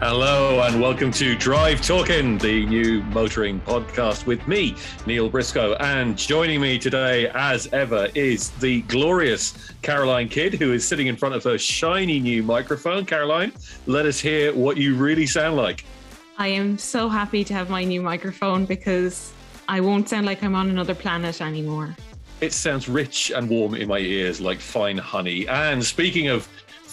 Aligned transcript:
Hello 0.00 0.60
and 0.60 0.78
welcome 0.78 1.10
to 1.12 1.34
Drive 1.34 1.80
Talking, 1.80 2.36
the 2.36 2.66
new 2.66 3.02
motoring 3.04 3.62
podcast 3.62 4.26
with 4.26 4.46
me, 4.46 4.76
Neil 5.06 5.30
Briscoe. 5.30 5.72
And 5.76 6.18
joining 6.18 6.60
me 6.60 6.78
today, 6.78 7.30
as 7.30 7.66
ever, 7.72 8.08
is 8.14 8.50
the 8.50 8.82
glorious 8.82 9.72
Caroline 9.80 10.28
Kidd, 10.28 10.52
who 10.52 10.74
is 10.74 10.86
sitting 10.86 11.06
in 11.06 11.16
front 11.16 11.34
of 11.34 11.42
her 11.44 11.56
shiny 11.56 12.20
new 12.20 12.42
microphone. 12.42 13.06
Caroline, 13.06 13.52
let 13.86 14.04
us 14.04 14.20
hear 14.20 14.52
what 14.52 14.76
you 14.76 14.96
really 14.96 15.26
sound 15.26 15.56
like. 15.56 15.86
I 16.36 16.48
am 16.48 16.76
so 16.76 17.08
happy 17.08 17.42
to 17.44 17.54
have 17.54 17.70
my 17.70 17.82
new 17.82 18.02
microphone 18.02 18.66
because 18.66 19.32
I 19.66 19.80
won't 19.80 20.10
sound 20.10 20.26
like 20.26 20.42
I'm 20.42 20.54
on 20.54 20.68
another 20.68 20.94
planet 20.94 21.40
anymore. 21.40 21.96
It 22.42 22.52
sounds 22.52 22.86
rich 22.86 23.32
and 23.34 23.48
warm 23.48 23.74
in 23.74 23.88
my 23.88 23.98
ears 23.98 24.42
like 24.42 24.60
fine 24.60 24.98
honey. 24.98 25.48
And 25.48 25.82
speaking 25.82 26.28
of 26.28 26.46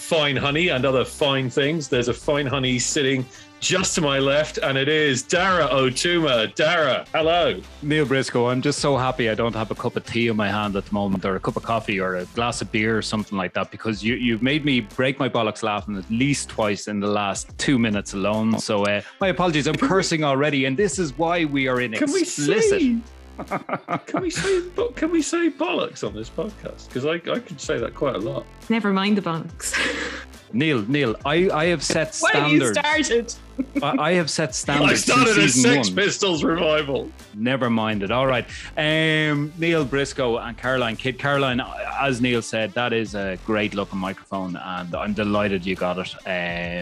fine 0.04 0.36
honey 0.36 0.68
and 0.68 0.84
other 0.84 1.02
fine 1.02 1.48
things. 1.48 1.88
There's 1.88 2.08
a 2.08 2.14
fine 2.14 2.44
honey 2.44 2.78
sitting 2.78 3.24
just 3.60 3.94
to 3.94 4.02
my 4.02 4.18
left, 4.18 4.58
and 4.58 4.76
it 4.76 4.86
is 4.86 5.22
Daragh 5.22 5.70
Otuma. 5.70 6.54
Daragh, 6.54 7.08
hello. 7.14 7.58
Neil 7.80 8.04
Briscoe, 8.04 8.48
I'm 8.48 8.60
just 8.60 8.80
so 8.80 8.98
happy 8.98 9.30
I 9.30 9.34
don't 9.34 9.54
have 9.54 9.70
a 9.70 9.74
cup 9.74 9.96
of 9.96 10.04
tea 10.04 10.28
in 10.28 10.36
my 10.36 10.50
hand 10.50 10.76
at 10.76 10.84
the 10.84 10.92
moment, 10.92 11.24
or 11.24 11.36
a 11.36 11.40
cup 11.40 11.56
of 11.56 11.62
coffee, 11.62 11.98
or 11.98 12.16
a 12.16 12.26
glass 12.26 12.60
of 12.60 12.70
beer, 12.70 12.98
or 12.98 13.00
something 13.00 13.38
like 13.38 13.54
that, 13.54 13.70
because 13.70 14.04
you, 14.04 14.16
you've 14.16 14.42
made 14.42 14.66
me 14.66 14.80
break 14.80 15.18
my 15.18 15.30
bollocks 15.30 15.62
laughing 15.62 15.96
at 15.96 16.08
least 16.10 16.50
twice 16.50 16.86
in 16.86 17.00
the 17.00 17.06
last 17.06 17.56
two 17.56 17.78
minutes 17.78 18.12
alone. 18.12 18.58
So, 18.58 18.84
uh, 18.84 19.00
my 19.22 19.28
apologies. 19.28 19.66
I'm 19.66 19.76
cursing 19.76 20.22
already, 20.22 20.66
and 20.66 20.76
this 20.76 20.98
is 20.98 21.16
why 21.16 21.46
we 21.46 21.66
are 21.66 21.80
in 21.80 21.92
Can 21.92 22.12
we 22.12 22.24
say? 22.24 22.98
Can 24.06 24.22
we 24.22 24.30
say? 24.30 24.62
Can 24.96 25.10
we 25.10 25.22
say 25.22 25.50
bollocks 25.50 26.06
on 26.06 26.14
this 26.14 26.30
podcast? 26.30 26.88
Because 26.88 27.04
I, 27.06 27.14
I 27.32 27.38
could 27.40 27.60
say 27.60 27.78
that 27.78 27.94
quite 27.94 28.14
a 28.16 28.18
lot. 28.18 28.46
Never 28.68 28.92
mind 28.92 29.18
the 29.18 29.22
bollocks. 29.22 29.74
Neil, 30.54 30.82
Neil, 30.82 31.16
I, 31.24 31.50
I 31.50 31.64
have 31.66 31.82
set 31.82 32.16
Why 32.20 32.30
have 32.32 32.52
you 32.52 32.72
standards. 32.72 33.40
started? 33.40 33.82
I, 33.82 34.10
I 34.10 34.12
have 34.12 34.30
set 34.30 34.54
standards. 34.62 34.92
I 34.92 34.94
started 34.94 35.30
a 35.30 35.34
since 35.34 35.54
season 35.54 35.72
Sex 35.72 35.88
one. 35.88 35.96
Pistols 35.96 36.44
revival. 36.44 37.10
Never 37.34 37.70
mind 37.70 38.04
it. 38.04 38.12
All 38.12 38.26
right. 38.26 38.46
Um, 38.76 39.52
Neil 39.58 39.84
Briscoe 39.84 40.38
and 40.38 40.56
Caroline 40.56 40.94
Kidd. 40.96 41.18
Caroline, 41.18 41.60
as 42.00 42.20
Neil 42.20 42.40
said, 42.40 42.72
that 42.74 42.92
is 42.92 43.16
a 43.16 43.36
great 43.44 43.74
looking 43.74 43.98
microphone, 43.98 44.54
and 44.56 44.94
I'm 44.94 45.12
delighted 45.12 45.66
you 45.66 45.74
got 45.74 45.98
it. 45.98 46.14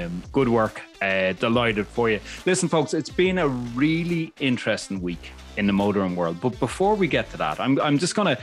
Um, 0.07 0.23
good 0.33 0.51
work. 0.51 0.83
Uh, 1.01 1.33
delighted 1.33 1.87
for 1.87 2.11
you. 2.11 2.21
Listen, 2.45 2.69
folks, 2.69 2.93
it's 2.93 3.11
been 3.11 3.39
a 3.39 3.49
really 3.49 4.33
interesting 4.39 5.01
week 5.01 5.33
in 5.57 5.67
the 5.67 5.73
motoring 5.73 6.17
world. 6.17 6.41
But 6.41 6.59
before 6.59 6.95
we 6.95 7.07
get 7.07 7.31
to 7.31 7.37
that, 7.39 7.61
I'm, 7.61 7.81
I'm 7.81 7.99
just 7.99 8.15
going 8.15 8.37
to. 8.37 8.43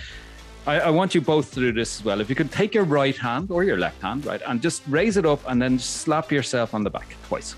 I, 0.68 0.90
want 0.92 1.16
you 1.16 1.22
both 1.22 1.52
to 1.56 1.60
do 1.60 1.72
this 1.72 2.00
as 2.00 2.06
well. 2.06 2.22
If 2.22 2.30
you 2.30 2.36
could 2.36 2.52
take 2.52 2.76
your 2.76 2.84
right 2.84 3.18
hand 3.18 3.50
or 3.50 3.64
your 3.64 3.78
left 3.78 4.04
hand, 4.04 4.26
right, 4.26 4.42
and 4.46 4.62
just 4.62 4.84
raise 4.88 5.18
it 5.18 5.26
up 5.26 5.42
and 5.48 5.60
then 5.60 5.80
slap 5.80 6.32
yourself 6.32 6.76
on 6.76 6.84
the 6.84 6.92
back 6.92 7.16
twice. 7.28 7.56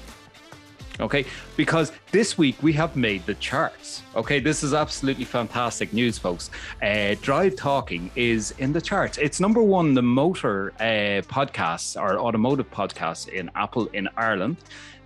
Okay, 1.01 1.25
because 1.57 1.91
this 2.11 2.37
week 2.37 2.61
we 2.61 2.71
have 2.73 2.95
made 2.95 3.25
the 3.25 3.33
charts. 3.35 4.03
Okay, 4.15 4.39
this 4.39 4.61
is 4.61 4.73
absolutely 4.73 5.25
fantastic 5.25 5.93
news, 5.93 6.19
folks. 6.19 6.51
Uh, 6.81 7.15
Drive 7.21 7.55
Talking 7.55 8.11
is 8.15 8.51
in 8.59 8.71
the 8.71 8.79
charts. 8.79 9.17
It's 9.17 9.39
number 9.39 9.63
one, 9.63 9.95
the 9.95 10.01
motor 10.03 10.73
uh, 10.79 11.23
podcasts 11.25 11.99
or 11.99 12.19
automotive 12.19 12.69
podcasts 12.69 13.27
in 13.27 13.49
Apple 13.55 13.87
in 13.87 14.07
Ireland. 14.15 14.57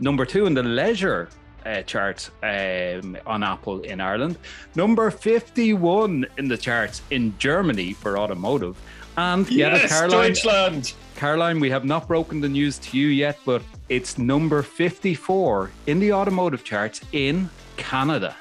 Number 0.02 0.26
two 0.26 0.48
in 0.48 0.54
the 0.54 0.64
leisure 0.64 1.30
uh, 1.66 1.82
chart 1.84 2.30
um, 2.44 3.18
on 3.26 3.44
Apple 3.44 3.82
in 3.82 4.00
Ireland. 4.00 4.38
Number 4.76 5.12
51 5.12 6.26
in 6.38 6.48
the 6.48 6.58
charts 6.58 7.02
in 7.12 7.38
Germany 7.38 7.94
for 7.94 8.18
automotive. 8.18 8.78
And 9.18 9.50
yeah, 9.50 9.76
yes, 9.76 9.90
Caroline, 9.90 10.34
Deutschland. 10.34 10.94
Caroline, 11.16 11.60
we 11.60 11.70
have 11.70 11.86
not 11.86 12.08
broken 12.08 12.42
the 12.42 12.50
news 12.50 12.78
to 12.80 12.98
you 12.98 13.08
yet, 13.08 13.40
but 13.46 13.62
it's 13.88 14.18
number 14.18 14.62
54 14.62 15.72
in 15.88 16.00
the 16.00 16.12
automotive 16.12 16.64
charts 16.64 17.02
in 17.14 17.50
Canada. 17.78 18.36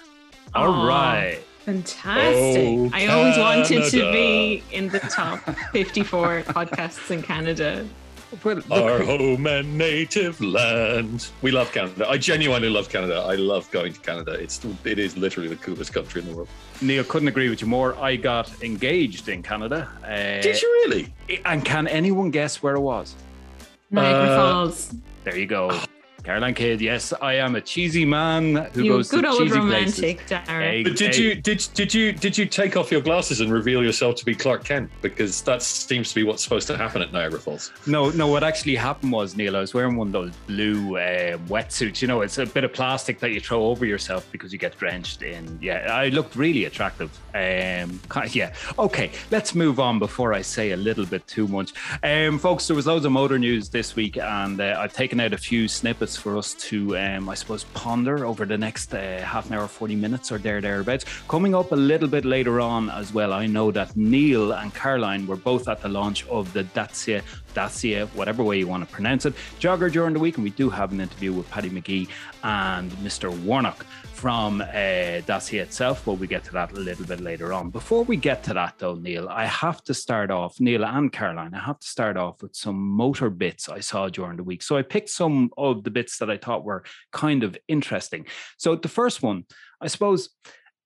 All 0.54 0.72
Aw. 0.72 0.88
right. 0.88 1.38
Fantastic. 1.64 2.78
Oh, 2.78 2.90
I 2.92 3.06
always 3.06 3.38
wanted 3.38 3.90
to 3.90 4.12
be 4.12 4.62
in 4.70 4.88
the 4.88 4.98
top 5.00 5.38
54 5.72 6.42
podcasts 6.42 7.10
in 7.10 7.22
Canada. 7.22 7.86
Well, 8.42 8.62
Our 8.72 9.02
home 9.02 9.46
and 9.46 9.78
native 9.78 10.40
land. 10.40 11.28
We 11.42 11.50
love 11.50 11.70
Canada. 11.72 12.08
I 12.08 12.18
genuinely 12.18 12.68
love 12.68 12.88
Canada. 12.88 13.24
I 13.26 13.34
love 13.36 13.70
going 13.70 13.92
to 13.92 14.00
Canada. 14.00 14.32
It's 14.32 14.60
it 14.84 14.98
is 14.98 15.16
literally 15.16 15.48
the 15.48 15.56
coolest 15.56 15.92
country 15.92 16.20
in 16.22 16.28
the 16.28 16.34
world. 16.34 16.48
Neil 16.80 17.04
couldn't 17.04 17.28
agree 17.28 17.48
with 17.48 17.60
you 17.60 17.66
more. 17.66 17.96
I 17.96 18.16
got 18.16 18.50
engaged 18.62 19.28
in 19.28 19.42
Canada. 19.42 19.88
Uh, 20.02 20.40
Did 20.42 20.60
you 20.60 20.68
really? 20.84 21.12
And 21.44 21.64
can 21.64 21.86
anyone 21.86 22.30
guess 22.30 22.62
where 22.62 22.74
it 22.74 22.80
was? 22.80 23.14
Niagara 23.90 24.32
Uh, 24.32 24.36
Falls. 24.36 24.94
There 25.24 25.36
you 25.36 25.46
go. 25.46 25.70
Caroline 26.24 26.54
Kidd. 26.54 26.80
Yes, 26.80 27.12
I 27.20 27.34
am 27.34 27.54
a 27.54 27.60
cheesy 27.60 28.06
man 28.06 28.54
who 28.72 28.82
You 28.82 28.90
goes 28.92 29.10
good 29.10 29.22
to 29.24 29.28
old 29.28 29.42
cheesy 29.42 29.58
romantic, 29.58 30.26
places. 30.26 30.30
Daragh. 30.48 30.60
Hey, 30.62 30.82
But 30.82 30.96
did 30.96 31.14
hey, 31.14 31.22
you 31.22 31.34
did 31.34 31.68
did 31.74 31.92
you 31.92 32.12
did 32.12 32.38
you 32.38 32.46
take 32.46 32.76
off 32.78 32.90
your 32.90 33.02
glasses 33.02 33.40
and 33.40 33.52
reveal 33.52 33.82
yourself 33.84 34.16
to 34.16 34.24
be 34.24 34.34
Clark 34.34 34.64
Kent? 34.64 34.90
Because 35.02 35.42
that 35.42 35.62
seems 35.62 36.08
to 36.08 36.14
be 36.14 36.22
what's 36.22 36.42
supposed 36.42 36.66
to 36.68 36.78
happen 36.78 37.02
at 37.02 37.12
Niagara 37.12 37.38
Falls. 37.38 37.72
No, 37.86 38.08
no. 38.10 38.26
What 38.26 38.42
actually 38.42 38.74
happened 38.74 39.12
was, 39.12 39.36
Neil, 39.36 39.54
I 39.54 39.60
was 39.60 39.74
wearing 39.74 39.96
one 39.96 40.06
of 40.08 40.12
those 40.14 40.32
blue 40.46 40.96
uh, 40.96 41.36
wetsuits. 41.48 42.00
You 42.00 42.08
know, 42.08 42.22
it's 42.22 42.38
a 42.38 42.46
bit 42.46 42.64
of 42.64 42.72
plastic 42.72 43.20
that 43.20 43.32
you 43.32 43.40
throw 43.40 43.66
over 43.66 43.84
yourself 43.84 44.26
because 44.32 44.50
you 44.50 44.58
get 44.58 44.78
drenched 44.78 45.20
in. 45.22 45.58
Yeah, 45.60 45.88
I 45.90 46.08
looked 46.08 46.36
really 46.36 46.64
attractive. 46.64 47.10
Um, 47.34 48.00
kind 48.08 48.26
of- 48.26 48.34
yeah. 48.34 48.54
Okay, 48.78 49.10
let's 49.30 49.54
move 49.54 49.78
on 49.78 49.98
before 49.98 50.32
I 50.32 50.40
say 50.40 50.70
a 50.70 50.76
little 50.76 51.04
bit 51.04 51.26
too 51.26 51.46
much. 51.48 51.72
Um, 52.02 52.38
folks, 52.38 52.66
there 52.66 52.76
was 52.76 52.86
loads 52.86 53.04
of 53.04 53.12
motor 53.12 53.38
news 53.38 53.68
this 53.68 53.94
week, 53.94 54.16
and 54.16 54.58
uh, 54.58 54.76
I've 54.78 54.94
taken 54.94 55.20
out 55.20 55.34
a 55.34 55.38
few 55.38 55.68
snippets 55.68 56.13
for 56.16 56.36
us 56.36 56.54
to, 56.54 56.96
um, 56.96 57.28
I 57.28 57.34
suppose, 57.34 57.64
ponder 57.74 58.24
over 58.24 58.44
the 58.44 58.58
next 58.58 58.94
uh, 58.94 59.20
half 59.22 59.48
an 59.48 59.54
hour, 59.56 59.68
forty 59.68 59.96
minutes, 59.96 60.30
or 60.32 60.38
there 60.38 60.60
thereabouts. 60.60 61.04
Coming 61.28 61.54
up 61.54 61.72
a 61.72 61.76
little 61.76 62.08
bit 62.08 62.24
later 62.24 62.60
on 62.60 62.90
as 62.90 63.12
well, 63.12 63.32
I 63.32 63.46
know 63.46 63.70
that 63.72 63.96
Neil 63.96 64.52
and 64.52 64.74
Caroline 64.74 65.26
were 65.26 65.36
both 65.36 65.68
at 65.68 65.80
the 65.80 65.88
launch 65.88 66.26
of 66.28 66.52
the 66.52 66.64
Dacia 66.64 67.22
Dacia, 67.54 68.06
whatever 68.08 68.42
way 68.42 68.58
you 68.58 68.66
want 68.66 68.86
to 68.86 68.92
pronounce 68.92 69.24
it, 69.26 69.34
jogger 69.60 69.90
during 69.90 70.12
the 70.14 70.20
week. 70.20 70.36
And 70.36 70.44
we 70.44 70.50
do 70.50 70.68
have 70.70 70.92
an 70.92 71.00
interview 71.00 71.32
with 71.32 71.50
Paddy 71.50 71.70
McGee 71.70 72.08
and 72.42 72.90
Mr. 72.92 73.30
Warnock 73.44 73.86
from 74.12 74.60
uh, 74.60 75.20
Dacia 75.26 75.62
itself, 75.62 76.02
but 76.04 76.14
we 76.14 76.26
get 76.26 76.44
to 76.44 76.52
that 76.52 76.72
a 76.72 76.76
little 76.76 77.04
bit 77.04 77.20
later 77.20 77.52
on. 77.52 77.70
Before 77.70 78.04
we 78.04 78.16
get 78.16 78.42
to 78.44 78.54
that, 78.54 78.74
though, 78.78 78.94
Neil, 78.94 79.28
I 79.28 79.44
have 79.46 79.82
to 79.84 79.94
start 79.94 80.30
off, 80.30 80.58
Neil 80.60 80.84
and 80.84 81.12
Caroline, 81.12 81.54
I 81.54 81.60
have 81.60 81.78
to 81.78 81.86
start 81.86 82.16
off 82.16 82.42
with 82.42 82.56
some 82.56 82.76
motor 82.76 83.28
bits 83.30 83.68
I 83.68 83.80
saw 83.80 84.08
during 84.08 84.36
the 84.36 84.42
week. 84.42 84.62
So 84.62 84.76
I 84.76 84.82
picked 84.82 85.10
some 85.10 85.50
of 85.58 85.84
the 85.84 85.90
bits 85.90 86.18
that 86.18 86.30
I 86.30 86.38
thought 86.38 86.64
were 86.64 86.84
kind 87.12 87.44
of 87.44 87.56
interesting. 87.68 88.26
So 88.56 88.76
the 88.76 88.88
first 88.88 89.22
one, 89.22 89.44
I 89.80 89.88
suppose. 89.88 90.30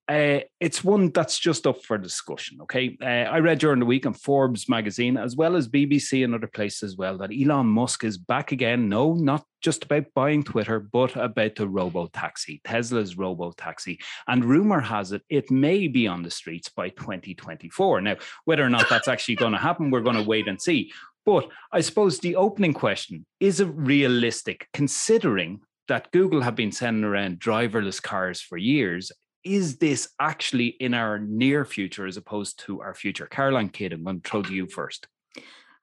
Uh, 0.09 0.41
it's 0.59 0.83
one 0.83 1.11
that's 1.11 1.39
just 1.39 1.67
up 1.67 1.85
for 1.85 1.99
discussion. 1.99 2.59
Okay, 2.63 2.97
uh, 3.03 3.05
I 3.05 3.41
read 3.41 3.59
during 3.59 3.79
the 3.79 3.85
week 3.85 4.07
on 4.07 4.15
Forbes 4.15 4.67
magazine 4.67 5.19
as 5.19 5.37
well 5.37 5.55
as 5.55 5.69
BBC 5.69 6.25
and 6.25 6.35
other 6.35 6.47
places 6.47 6.83
as 6.83 6.97
well 6.97 7.19
that 7.19 7.31
Elon 7.31 7.67
Musk 7.67 8.05
is 8.05 8.17
back 8.17 8.51
again. 8.51 8.89
No, 8.89 9.13
not 9.13 9.45
just 9.61 9.85
about 9.85 10.05
buying 10.15 10.43
Twitter, 10.43 10.81
but 10.81 11.15
about 11.15 11.57
the 11.57 11.69
robo 11.69 12.07
taxi, 12.07 12.63
Tesla's 12.65 13.19
robo 13.19 13.53
taxi. 13.53 13.99
And 14.27 14.47
rumor 14.47 14.81
has 14.81 15.13
it 15.13 15.23
it 15.29 15.51
may 15.51 15.89
be 15.89 16.07
on 16.07 16.23
the 16.23 16.31
streets 16.31 16.71
by 16.71 16.89
2024. 16.89 18.01
Now, 18.01 18.17
whether 18.47 18.65
or 18.65 18.71
not 18.71 18.89
that's 18.89 19.09
actually 19.09 19.37
going 19.37 19.53
to 19.53 19.59
happen, 19.59 19.91
we're 19.91 20.01
going 20.01 20.17
to 20.17 20.23
wait 20.23 20.49
and 20.49 20.61
see. 20.61 20.91
But 21.27 21.51
I 21.71 21.83
suppose 21.83 22.19
the 22.19 22.37
opening 22.37 22.73
question 22.73 23.27
is 23.41 23.61
it 23.61 23.69
realistic, 23.75 24.69
considering 24.73 25.61
that 25.89 26.11
Google 26.13 26.41
have 26.41 26.55
been 26.55 26.73
sending 26.73 27.05
around 27.05 27.41
driverless 27.41 28.01
cars 28.01 28.41
for 28.41 28.57
years? 28.57 29.13
Is 29.49 29.79
this 29.79 30.11
actually 30.21 30.67
in 30.79 30.93
our 30.93 31.19
near 31.19 31.65
future 31.65 32.07
as 32.07 32.19
opposed 32.19 32.59
to 32.67 32.83
our 32.83 32.93
future? 32.95 33.27
Caroline 33.27 33.71
Kidd, 33.71 33.95
I'm 33.95 34.05
going 34.05 34.21
to 34.21 34.29
throw 34.29 34.43
to 34.43 34.53
you 34.53 34.67
first. 34.67 35.07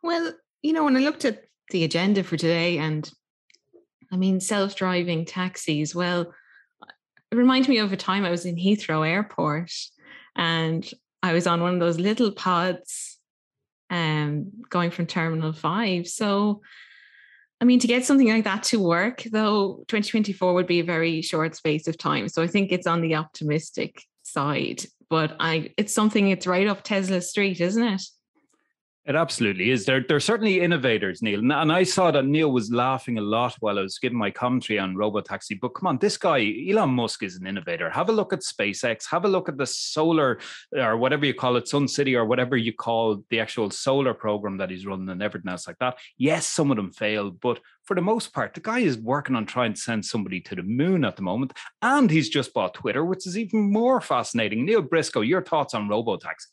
Well, 0.04 0.34
you 0.62 0.72
know, 0.72 0.84
when 0.84 0.96
I 0.96 1.00
looked 1.00 1.26
at 1.26 1.46
the 1.72 1.84
agenda 1.84 2.24
for 2.24 2.38
today, 2.38 2.78
and 2.78 3.12
I 4.14 4.18
mean, 4.18 4.40
self 4.40 4.76
driving 4.76 5.26
taxis, 5.26 5.96
well, 5.96 6.32
it 7.32 7.36
reminded 7.36 7.70
me 7.70 7.80
of 7.80 7.92
a 7.92 7.98
time 7.98 8.24
I 8.24 8.30
was 8.30 8.46
in 8.46 8.56
Heathrow 8.56 9.08
Airport 9.08 9.72
and 10.36 10.88
I 11.24 11.34
was 11.34 11.48
on 11.48 11.62
one 11.62 11.74
of 11.74 11.80
those 11.80 11.98
little 11.98 12.32
pods 12.32 13.18
um, 13.90 14.52
going 14.70 14.92
from 14.92 15.08
Terminal 15.08 15.54
5. 15.54 16.08
So, 16.08 16.62
I 17.62 17.66
mean, 17.66 17.80
to 17.80 17.88
get 17.88 18.06
something 18.06 18.28
like 18.28 18.44
that 18.44 18.64
to 18.64 18.80
work, 18.80 19.24
though, 19.32 19.84
2024 19.88 20.54
would 20.54 20.68
be 20.68 20.82
a 20.82 20.84
very 20.84 21.22
short 21.22 21.56
space 21.56 21.88
of 21.88 21.98
time. 21.98 22.28
So 22.28 22.44
I 22.44 22.48
think 22.48 22.72
it's 22.72 22.88
on 22.88 23.02
the 23.02 23.16
optimistic 23.16 24.04
side. 24.24 24.84
But 25.10 25.36
I, 25.40 25.72
it's 25.78 25.94
something. 25.94 26.30
It's 26.30 26.48
right 26.48 26.68
up 26.68 26.84
Tesla's 26.84 27.30
street, 27.30 27.62
isn't 27.62 27.84
it? 27.84 28.02
It 29.08 29.16
absolutely 29.16 29.70
is. 29.70 29.86
They're, 29.86 30.04
they're 30.08 30.20
certainly 30.20 30.62
innovators, 30.62 31.22
Neil. 31.22 31.40
And 31.40 31.72
I 31.72 31.84
saw 31.84 32.10
that 32.10 32.26
Neil 32.26 32.52
was 32.52 32.72
laughing 32.72 33.20
a 33.20 33.22
lot 33.22 33.56
while 33.60 33.78
I 33.78 33.84
was 33.84 34.00
giving 34.00 34.18
my 34.18 34.32
commentary 34.32 34.80
on 34.80 34.96
Robotaxi. 34.96 35.60
But 35.60 35.76
come 35.76 35.86
on, 35.86 36.00
this 36.00 36.18
guy, 36.18 36.40
Elon 36.68 36.90
Musk, 36.90 37.22
is 37.22 37.36
an 37.36 37.46
innovator. 37.46 37.88
Have 37.92 38.10
a 38.10 38.12
look 38.12 38.34
at 38.34 38.40
SpaceX. 38.40 39.06
Have 39.12 39.24
a 39.24 39.28
look 39.28 39.48
at 39.48 39.58
the 39.58 39.68
solar, 39.68 40.40
or 40.76 40.98
whatever 40.98 41.24
you 41.28 41.36
call 41.36 41.56
it, 41.56 41.68
Sun 41.68 41.88
City, 41.88 42.16
or 42.16 42.26
whatever 42.26 42.58
you 42.58 42.74
call 42.74 43.24
the 43.30 43.40
actual 43.40 43.70
solar 43.70 44.16
program 44.16 44.58
that 44.58 44.72
he's 44.72 44.88
running 44.88 45.10
and 45.10 45.22
everything 45.22 45.52
else 45.52 45.68
like 45.68 45.78
that. 45.78 46.00
Yes, 46.18 46.48
some 46.48 46.72
of 46.72 46.78
them 46.78 46.92
failed, 46.92 47.40
but 47.40 47.60
for 47.84 47.94
the 47.94 48.02
most 48.02 48.34
part, 48.34 48.56
the 48.56 48.60
guy 48.60 48.80
is 48.80 48.98
working 48.98 49.36
on 49.36 49.46
trying 49.46 49.74
to 49.74 49.80
send 49.80 50.04
somebody 50.04 50.42
to 50.42 50.56
the 50.56 50.64
moon 50.64 51.06
at 51.06 51.16
the 51.16 51.22
moment. 51.22 51.54
And 51.84 52.10
he's 52.10 52.30
just 52.30 52.56
bought 52.56 52.74
Twitter, 52.74 53.06
which 53.06 53.28
is 53.28 53.38
even 53.38 53.72
more 53.72 54.02
fascinating. 54.02 54.66
Neil 54.66 54.82
Briscoe, 54.82 55.22
your 55.22 55.44
thoughts 55.44 55.76
on 55.76 55.88
Robotaxi? 55.88 56.48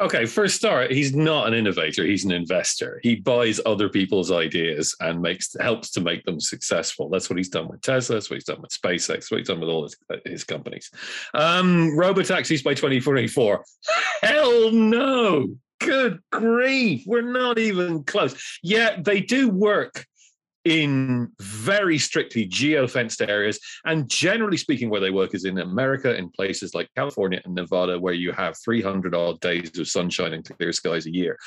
Okay, 0.00 0.26
a 0.44 0.48
start, 0.48 0.92
he's 0.92 1.14
not 1.14 1.48
an 1.48 1.54
innovator. 1.54 2.04
He's 2.04 2.24
an 2.24 2.30
investor. 2.30 3.00
He 3.02 3.16
buys 3.16 3.60
other 3.66 3.88
people's 3.88 4.30
ideas 4.30 4.94
and 5.00 5.20
makes 5.20 5.56
helps 5.58 5.90
to 5.92 6.00
make 6.00 6.24
them 6.24 6.38
successful. 6.38 7.08
That's 7.08 7.28
what 7.28 7.36
he's 7.36 7.48
done 7.48 7.66
with 7.66 7.82
Tesla. 7.82 8.14
That's 8.14 8.30
what 8.30 8.36
he's 8.36 8.44
done 8.44 8.62
with 8.62 8.70
SpaceX. 8.70 9.30
what 9.30 9.38
he's 9.38 9.48
done 9.48 9.58
with 9.58 9.68
all 9.68 9.82
his, 9.82 9.96
his 10.24 10.44
companies. 10.44 10.90
Um, 11.34 11.90
robotaxis 11.96 12.62
by 12.62 12.74
2044. 12.74 13.64
Hell 14.22 14.70
no. 14.70 15.56
Good 15.80 16.20
grief. 16.30 17.02
We're 17.04 17.32
not 17.32 17.58
even 17.58 18.04
close. 18.04 18.58
Yeah, 18.62 19.00
they 19.00 19.20
do 19.20 19.48
work 19.48 20.06
in 20.64 21.30
very 21.40 21.98
strictly 21.98 22.44
geo-fenced 22.44 23.22
areas 23.22 23.58
and 23.84 24.08
generally 24.10 24.56
speaking 24.56 24.90
where 24.90 25.00
they 25.00 25.10
work 25.10 25.34
is 25.34 25.44
in 25.44 25.58
america 25.58 26.16
in 26.16 26.28
places 26.30 26.74
like 26.74 26.88
california 26.96 27.40
and 27.44 27.54
nevada 27.54 27.98
where 27.98 28.14
you 28.14 28.32
have 28.32 28.56
300 28.64 29.14
odd 29.14 29.40
days 29.40 29.78
of 29.78 29.88
sunshine 29.88 30.32
and 30.32 30.44
clear 30.44 30.72
skies 30.72 31.06
a 31.06 31.14
year. 31.14 31.38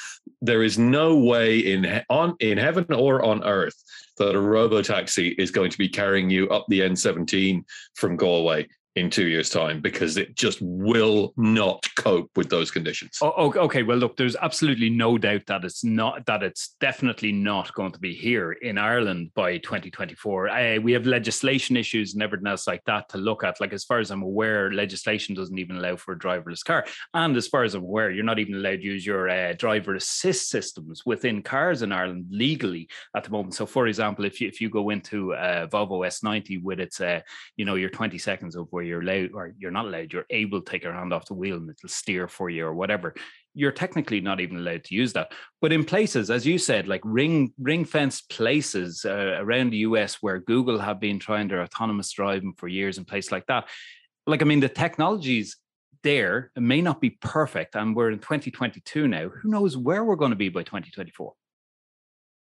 There 0.42 0.64
is 0.64 0.78
no 0.78 1.18
way 1.18 1.60
in 1.60 2.02
on 2.10 2.36
in 2.40 2.58
heaven 2.58 2.86
or 2.94 3.24
on 3.24 3.44
earth 3.44 3.76
that 4.18 4.36
a 4.36 4.40
robo 4.40 4.82
taxi 4.82 5.30
is 5.30 5.52
going 5.52 5.72
to 5.72 5.78
be 5.78 5.90
carrying 5.90 6.30
you 6.30 6.50
up 6.50 6.66
the 6.68 6.82
n17 6.82 7.64
from 7.96 8.16
galway 8.16 8.68
in 8.96 9.10
two 9.10 9.28
years' 9.28 9.50
time 9.50 9.80
because 9.80 10.18
it 10.18 10.36
just 10.36 10.60
will 10.62 11.34
not 11.38 11.86
cope 11.96 12.30
with 12.36 12.50
those 12.50 12.72
conditions. 12.72 13.18
Oh, 13.22 13.54
okay. 13.56 13.84
Well, 13.84 13.98
look, 13.98 14.18
there's 14.18 14.36
absolutely 14.36 14.90
no 14.90 15.18
doubt 15.18 15.46
that 15.48 15.64
it's 15.64 15.84
not 15.84 16.26
that 16.26 16.44
it's 16.44 16.76
definitely 16.82 17.32
not 17.32 17.74
going 17.74 17.94
to 17.94 18.00
be 18.00 18.14
here 18.14 18.52
in 18.52 18.78
Ireland 18.78 19.32
by 19.34 19.58
2024. 19.60 20.50
Uh, 20.50 20.80
we 20.82 20.92
have 20.92 21.06
legislation 21.06 21.78
issues 21.78 22.14
and 22.14 22.22
everything 22.22 22.48
else 22.48 22.68
like 22.68 22.84
that 22.86 23.08
to 23.10 23.18
look 23.18 23.44
at. 23.44 23.62
Like 23.62 23.72
as 23.72 23.86
far 23.86 24.00
as 24.00 24.12
I'm 24.12 24.24
aware, 24.24 24.74
legislation 24.74 25.36
doesn't 25.36 25.58
even 25.58 25.78
allow 25.78 25.96
for 25.96 26.14
a 26.14 26.20
driverless 26.20 26.64
car, 26.64 26.86
and 27.14 27.38
as 27.38 27.48
far 27.48 27.64
as 27.64 27.76
I'm 27.76 27.84
aware, 27.84 28.12
you're 28.12 28.26
not 28.26 28.40
even 28.40 28.56
allowed 28.56 28.82
to 28.82 28.84
use 28.84 29.06
your 29.06 29.30
uh, 29.30 29.54
driver 29.54 29.96
assist 29.96 30.50
systems 30.50 31.06
within 31.06 31.42
cars 31.42 31.82
in 31.82 31.94
Ireland 31.94 32.26
legally 32.30 32.90
at 33.16 33.24
the 33.24 33.30
moment. 33.30 33.56
So, 33.56 33.66
for 33.66 33.88
example, 33.88 34.26
if 34.26 34.42
you 34.42 34.48
if 34.50 34.60
you 34.60 34.70
go 34.70 34.90
into 34.90 35.32
a 35.32 35.68
Volvo 35.68 36.06
S90 36.06 36.62
with 36.62 36.80
its 36.80 37.00
uh, 37.00 37.22
you 37.56 37.64
know 37.64 37.76
your 37.76 37.90
20 37.90 38.18
seconds 38.18 38.56
of 38.56 38.68
where 38.82 38.88
you're 38.88 39.02
allowed 39.02 39.32
or 39.34 39.54
you're 39.60 39.70
not 39.70 39.86
allowed, 39.86 40.12
you're 40.12 40.26
able 40.32 40.60
to 40.60 40.72
take 40.72 40.84
your 40.84 40.94
hand 40.94 41.14
off 41.14 41.28
the 41.28 41.36
wheel 41.36 41.58
and 41.58 41.70
it'll 41.70 41.88
steer 41.88 42.28
for 42.28 42.50
you 42.50 42.66
or 42.66 42.74
whatever. 42.74 43.14
You're 43.54 43.72
technically 43.72 44.22
not 44.22 44.40
even 44.40 44.58
allowed 44.58 44.86
to 44.86 44.96
use 44.96 45.14
that. 45.14 45.34
But 45.62 45.72
in 45.72 45.86
places, 45.86 46.32
as 46.32 46.48
you 46.48 46.58
said, 46.58 46.88
like 46.88 47.02
ring 47.04 47.54
ring 47.60 47.86
fence 47.86 48.22
places 48.22 49.06
uh, 49.06 49.38
around 49.38 49.70
the 49.70 49.78
US 49.90 50.16
where 50.22 50.40
Google 50.40 50.80
have 50.80 51.00
been 51.00 51.20
trying 51.20 51.48
their 51.48 51.62
autonomous 51.62 52.12
driving 52.12 52.54
for 52.58 52.68
years 52.68 52.98
and 52.98 53.08
places 53.08 53.32
like 53.32 53.46
that. 53.48 53.68
Like, 54.26 54.42
I 54.42 54.46
mean, 54.46 54.62
the 54.62 54.70
technologies 54.70 55.58
there 56.04 56.52
may 56.56 56.82
not 56.82 57.00
be 57.00 57.12
perfect, 57.12 57.76
and 57.76 57.96
we're 57.96 58.10
in 58.10 58.20
2022 58.20 59.08
now. 59.08 59.30
Who 59.30 59.50
knows 59.50 59.78
where 59.78 60.04
we're 60.04 60.16
going 60.16 60.32
to 60.32 60.36
be 60.36 60.50
by 60.50 60.64
2024? 60.64 61.34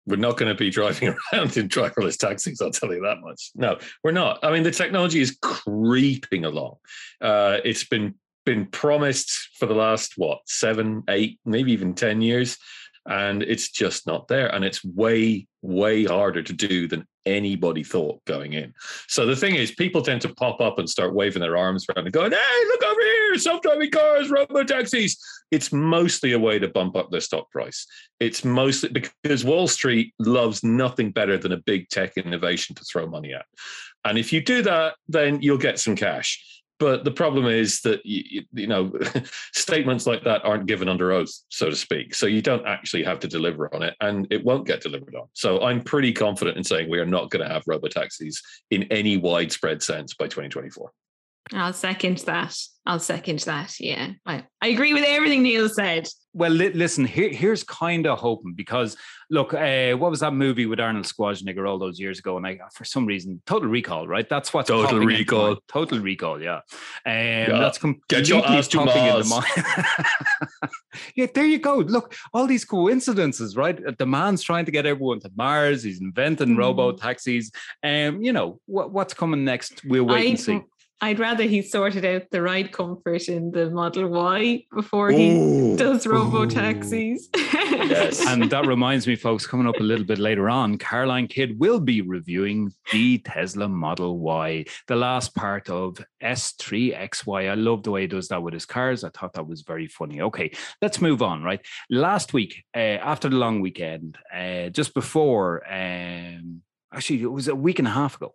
We're 0.09 0.17
not 0.17 0.37
going 0.37 0.49
to 0.49 0.59
be 0.59 0.71
driving 0.71 1.09
around 1.33 1.57
in 1.57 1.69
driverless 1.69 2.17
taxis. 2.17 2.61
I'll 2.61 2.71
tell 2.71 2.93
you 2.93 3.03
that 3.03 3.21
much. 3.21 3.51
No, 3.55 3.79
we're 4.03 4.13
not. 4.13 4.39
I 4.43 4.51
mean, 4.51 4.63
the 4.63 4.71
technology 4.71 5.21
is 5.21 5.37
creeping 5.41 6.45
along. 6.45 6.77
Uh, 7.21 7.59
it's 7.65 7.85
been 7.85 8.15
been 8.45 8.67
promised 8.67 9.31
for 9.59 9.67
the 9.67 9.75
last 9.75 10.15
what 10.17 10.39
seven, 10.47 11.03
eight, 11.09 11.39
maybe 11.45 11.73
even 11.73 11.95
ten 11.95 12.23
years, 12.23 12.57
and 13.07 13.43
it's 13.43 13.71
just 13.71 14.07
not 14.07 14.29
there. 14.29 14.49
And 14.55 14.65
it's 14.65 14.85
way, 14.85 15.47
way 15.63 16.05
harder 16.05 16.43
to 16.43 16.53
do 16.53 16.89
than 16.89 17.07
anybody 17.27 17.85
thought 17.85 18.25
going 18.25 18.55
in. 18.55 18.73
So 19.07 19.27
the 19.27 19.37
thing 19.37 19.55
is, 19.55 19.71
people 19.73 20.03
tend 20.03 20.23
to 20.23 20.35
pop 20.35 20.61
up 20.61 20.79
and 20.79 20.89
start 20.89 21.15
waving 21.15 21.43
their 21.43 21.57
arms 21.57 21.85
around 21.89 22.07
and 22.07 22.13
going, 22.13 22.33
"Hey, 22.33 22.65
look 22.69 22.83
over 22.83 23.01
here! 23.01 23.39
Self-driving 23.39 23.91
cars, 23.91 24.31
robo 24.31 24.65
taxis." 24.65 25.19
It's 25.51 25.73
mostly 25.73 26.33
a 26.33 26.39
way 26.39 26.59
to 26.59 26.69
bump 26.69 26.97
up 26.97 27.11
their 27.11 27.21
stock 27.21 27.51
price. 27.51 27.87
It's 28.21 28.45
mostly 28.45 28.89
because 28.91 29.45
Wall 29.45 29.69
Street 29.69 30.15
loves 30.19 30.63
nothing 30.65 31.11
better 31.11 31.39
than 31.39 31.53
a 31.53 31.59
big 31.59 31.89
tech 31.89 32.17
innovation 32.17 32.75
to 32.77 32.85
throw 32.85 33.07
money 33.07 33.35
at. 33.35 33.47
And 34.05 34.17
if 34.17 34.33
you 34.33 34.41
do 34.41 34.63
that, 34.63 34.95
then 35.09 35.43
you'll 35.43 35.59
get 35.59 35.79
some 35.79 35.97
cash. 35.97 36.58
But 36.79 37.05
the 37.05 37.11
problem 37.11 37.47
is 37.47 37.81
that 37.81 38.05
you, 38.05 38.45
you, 38.53 38.67
know 38.67 38.93
statements 39.53 40.07
like 40.07 40.23
that 40.25 40.45
aren't 40.45 40.67
given 40.67 40.89
under 40.89 41.13
oath, 41.13 41.31
so 41.49 41.71
to 41.71 41.77
speak. 41.77 42.15
So 42.15 42.27
you 42.27 42.41
don't 42.41 42.67
actually 42.67 43.03
have 43.05 43.19
to 43.21 43.29
deliver 43.29 43.75
on 43.75 43.83
it, 43.83 43.95
and 44.01 44.27
it 44.31 44.45
won't 44.45 44.67
get 44.67 44.81
delivered 44.81 45.15
on. 45.15 45.27
So 45.33 45.63
I'm 45.63 45.83
pretty 45.83 46.13
confident 46.13 46.57
in 46.57 46.65
saying 46.65 46.89
we 46.89 47.01
are 47.01 47.07
not 47.07 47.31
going 47.31 47.47
to 47.47 47.53
have 47.53 47.65
robo 47.67 47.89
taxis 47.89 48.43
in 48.71 48.85
any 48.85 49.17
widespread 49.17 49.83
sense 49.83 50.15
by 50.15 50.27
2024. 50.27 50.93
I'll 51.53 51.73
second 51.73 52.19
that. 52.19 52.57
I'll 52.87 52.99
second 52.99 53.41
that. 53.41 53.79
Yeah, 53.79 54.13
I, 54.25 54.45
I 54.63 54.69
agree 54.69 54.95
with 54.95 55.05
everything 55.07 55.43
Neil 55.43 55.69
said. 55.69 56.09
Well, 56.33 56.51
li- 56.51 56.73
listen, 56.73 57.05
here, 57.05 57.31
here's 57.31 57.65
kind 57.65 58.07
of 58.07 58.19
hoping 58.19 58.55
because 58.55 58.97
look, 59.31 59.53
uh, 59.53 59.93
what 59.95 60.11
was 60.11 60.21
that 60.21 60.33
movie 60.33 60.67
with 60.67 60.81
Arnold 60.81 61.05
Schwarzenegger 61.05 61.69
all 61.69 61.79
those 61.79 62.01
years 62.01 62.19
ago? 62.19 62.37
And 62.37 62.47
I, 62.47 62.59
for 62.73 62.85
some 62.85 63.07
reason, 63.07 63.43
Total 63.47 63.69
Recall, 63.69 64.09
right? 64.09 64.29
That's 64.29 64.55
what 64.55 64.67
Total 64.67 65.01
Recall. 65.01 65.59
Total 65.69 65.99
Recall, 65.99 66.41
yeah. 66.41 66.57
Um, 66.57 66.63
yeah. 67.05 67.59
That's 67.59 67.79
completely 67.79 68.07
Get 68.09 68.29
your 68.29 68.47
ass 68.47 68.69
to 68.69 68.85
Mars. 68.85 69.33
yeah, 71.15 71.27
there 71.35 71.47
you 71.47 71.59
go. 71.59 71.79
Look, 71.79 72.15
all 72.33 72.47
these 72.47 72.65
coincidences, 72.65 73.57
right? 73.57 73.79
The 73.99 74.07
man's 74.07 74.43
trying 74.43 74.65
to 74.65 74.71
get 74.71 74.87
everyone 74.87 75.21
to 75.21 75.31
Mars. 75.37 75.83
He's 75.83 76.01
inventing 76.01 76.51
mm. 76.51 76.59
robo 76.59 76.93
taxis. 76.93 77.51
Um, 77.83 78.23
you 78.23 78.33
know 78.33 78.61
what, 78.67 78.93
what's 78.93 79.15
coming 79.15 79.45
next? 79.45 79.85
We'll 79.85 80.05
wait 80.05 80.27
I, 80.27 80.29
and 80.31 80.41
see. 80.41 80.63
I'd 81.01 81.21
rather 81.21 81.45
he 81.45 81.63
sorted 81.63 82.05
out 82.05 82.23
the 82.33 82.43
ride 82.43 82.73
comfort 82.73 83.29
in 83.29 83.53
the 83.53 83.71
Model 83.71 84.09
Y 84.09 84.65
before 84.75 85.13
he 85.13 85.31
Ooh. 85.31 85.77
does 85.77 86.07
robo 86.09 86.45
taxis. 86.45 87.29
yes. 87.35 88.27
And 88.27 88.51
that 88.51 88.67
reminds 88.67 89.07
me, 89.07 89.15
folks, 89.15 89.47
coming 89.47 89.69
up 89.69 89.77
a 89.77 89.85
little 89.85 90.05
bit 90.05 90.19
later 90.19 90.51
on, 90.51 90.77
Caroline 90.77 91.29
Kidd 91.29 91.61
will 91.61 91.79
be 91.79 92.03
reviewing 92.03 92.73
the 92.91 93.19
Tesla 93.19 93.69
Model 93.69 94.19
Y, 94.19 94.65
the 94.89 94.97
last 94.97 95.37
part 95.37 95.71
of 95.71 96.05
S3XY. 96.21 97.49
I 97.49 97.55
love 97.55 97.85
the 97.85 97.93
way 97.93 98.03
he 98.03 98.07
does 98.09 98.27
that 98.29 98.43
with 98.43 98.55
his 98.55 98.67
cars. 98.67 99.05
I 99.05 99.11
thought 99.11 99.35
that 99.35 99.47
was 99.47 99.63
very 99.63 99.87
funny. 99.87 100.21
Okay, 100.21 100.51
let's 100.83 101.01
move 101.01 101.23
on, 101.23 101.45
right? 101.45 101.61
Last 101.91 102.33
week, 102.33 102.65
uh, 102.75 102.79
after 102.79 103.29
the 103.29 103.37
long 103.37 103.61
weekend, 103.61 104.19
uh, 104.35 104.71
just 104.71 104.95
before, 104.95 105.63
um, 105.73 106.63
actually, 106.93 107.23
it 107.23 107.31
was 107.31 107.47
a 107.47 107.55
week 107.55 107.79
and 107.79 107.87
a 107.87 107.93
half 107.93 108.17
ago. 108.17 108.35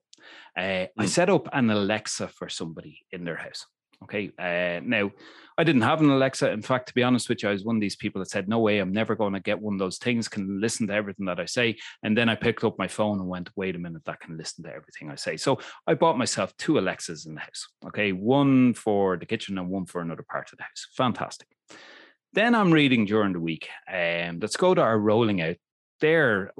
Uh, 0.58 0.62
mm. 0.62 0.90
I 0.98 1.06
set 1.06 1.30
up 1.30 1.50
an 1.54 1.70
Alexa 1.70 2.28
for 2.30 2.50
somebody 2.50 3.06
in 3.12 3.24
their 3.24 3.38
house. 3.38 3.66
Okay. 4.04 4.32
Uh, 4.38 4.82
now, 4.84 5.12
I 5.58 5.64
didn't 5.64 5.84
have 5.84 6.02
an 6.02 6.10
Alexa. 6.10 6.52
In 6.52 6.62
fact, 6.62 6.88
to 6.88 6.94
be 6.94 7.04
honest 7.04 7.30
with 7.30 7.42
you, 7.42 7.50
I 7.50 7.54
was 7.54 7.64
one 7.64 7.78
of 7.78 7.82
these 7.82 7.96
people 7.96 8.20
that 8.20 8.30
said, 8.30 8.50
No 8.50 8.60
way, 8.60 8.80
I'm 8.80 8.92
never 8.92 9.16
going 9.16 9.34
to 9.34 9.40
get 9.40 9.62
one 9.62 9.76
of 9.76 9.80
those 9.80 9.98
things, 9.98 10.28
can 10.28 10.60
listen 10.60 10.88
to 10.88 10.94
everything 10.94 11.26
that 11.28 11.40
I 11.40 11.46
say. 11.46 11.78
And 12.04 12.18
then 12.18 12.28
I 12.28 12.36
picked 12.36 12.64
up 12.64 12.78
my 12.78 12.88
phone 12.88 13.20
and 13.20 13.28
went, 13.28 13.50
Wait 13.56 13.76
a 13.76 13.80
minute, 13.80 14.04
that 14.06 14.20
can 14.20 14.38
listen 14.38 14.64
to 14.66 14.74
everything 14.74 15.10
I 15.10 15.16
say. 15.16 15.38
So 15.38 15.60
I 15.88 15.94
bought 15.94 16.18
myself 16.18 16.56
two 16.58 16.80
Alexas 16.80 17.26
in 17.26 17.36
the 17.36 17.42
house. 17.42 17.68
Okay. 17.88 18.12
One 18.12 18.74
for 18.74 19.18
the 19.18 19.26
kitchen 19.26 19.58
and 19.58 19.70
one 19.70 19.86
for 19.86 20.02
another 20.02 20.26
part 20.30 20.52
of 20.52 20.58
the 20.58 20.64
house. 20.64 20.88
Fantastic. 20.96 21.48
Then 22.34 22.56
I'm 22.56 22.72
reading 22.72 23.06
during 23.06 23.34
the 23.34 23.40
week. 23.40 23.70
Um, 23.88 24.40
let's 24.42 24.58
go 24.58 24.74
to 24.74 24.82
our 24.82 24.98
rolling 24.98 25.42
out 25.42 25.58
there, 26.04 26.52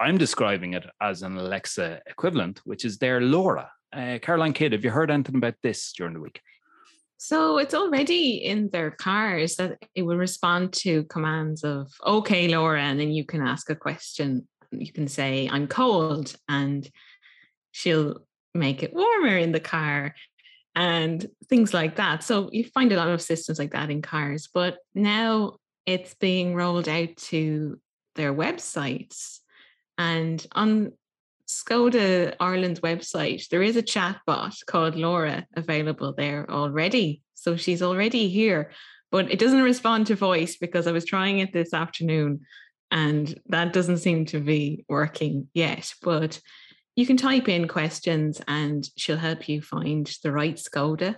I'm 0.00 0.16
describing 0.16 0.74
it 0.74 0.86
as 1.00 1.22
an 1.22 1.36
Alexa 1.36 2.00
equivalent, 2.06 2.60
which 2.64 2.84
is 2.84 2.98
their 2.98 3.20
Laura. 3.20 3.68
Uh, 3.92 4.18
Caroline 4.22 4.52
Kidd, 4.52 4.72
have 4.72 4.84
you 4.84 4.90
heard 4.90 5.10
anything 5.10 5.36
about 5.36 5.56
this 5.60 5.92
during 5.92 6.14
the 6.14 6.20
week? 6.20 6.40
So 7.18 7.58
it's 7.58 7.74
already 7.74 8.44
in 8.44 8.70
their 8.70 8.92
cars 8.92 9.56
that 9.56 9.78
it 9.94 10.02
will 10.02 10.16
respond 10.16 10.72
to 10.84 11.04
commands 11.04 11.64
of 11.64 11.92
"Okay, 12.04 12.46
Laura," 12.46 12.80
and 12.80 13.00
then 13.00 13.10
you 13.10 13.24
can 13.24 13.42
ask 13.42 13.70
a 13.70 13.74
question. 13.74 14.46
You 14.70 14.92
can 14.92 15.08
say, 15.08 15.48
"I'm 15.50 15.66
cold," 15.66 16.36
and 16.48 16.88
she'll 17.72 18.18
make 18.54 18.82
it 18.84 18.94
warmer 18.94 19.36
in 19.36 19.52
the 19.52 19.66
car, 19.76 20.14
and 20.74 21.26
things 21.48 21.74
like 21.74 21.96
that. 21.96 22.22
So 22.22 22.50
you 22.52 22.64
find 22.64 22.92
a 22.92 22.96
lot 22.96 23.08
of 23.08 23.22
systems 23.22 23.58
like 23.58 23.72
that 23.72 23.90
in 23.90 24.02
cars, 24.02 24.48
but 24.52 24.78
now 24.94 25.56
it's 25.86 26.14
being 26.14 26.54
rolled 26.54 26.88
out 26.88 27.16
to 27.16 27.80
their 28.16 28.34
websites. 28.34 29.38
And 29.98 30.44
on 30.52 30.92
Skoda 31.48 32.34
Ireland's 32.40 32.80
website, 32.80 33.48
there 33.48 33.62
is 33.62 33.76
a 33.76 33.82
chat 33.82 34.20
bot 34.26 34.56
called 34.66 34.96
Laura 34.96 35.46
available 35.54 36.12
there 36.12 36.50
already. 36.50 37.22
So 37.34 37.56
she's 37.56 37.82
already 37.82 38.28
here. 38.28 38.72
but 39.12 39.30
it 39.30 39.38
doesn't 39.38 39.62
respond 39.62 40.08
to 40.08 40.16
voice 40.16 40.56
because 40.56 40.86
I 40.86 40.92
was 40.92 41.04
trying 41.04 41.38
it 41.38 41.52
this 41.52 41.72
afternoon 41.72 42.40
and 42.90 43.40
that 43.46 43.72
doesn't 43.72 43.98
seem 43.98 44.24
to 44.26 44.40
be 44.40 44.84
working 44.88 45.48
yet. 45.54 45.94
But 46.02 46.40
you 46.96 47.06
can 47.06 47.16
type 47.16 47.48
in 47.48 47.68
questions 47.68 48.40
and 48.48 48.88
she'll 48.96 49.16
help 49.16 49.48
you 49.48 49.62
find 49.62 50.10
the 50.22 50.32
right 50.32 50.56
Skoda. 50.56 51.16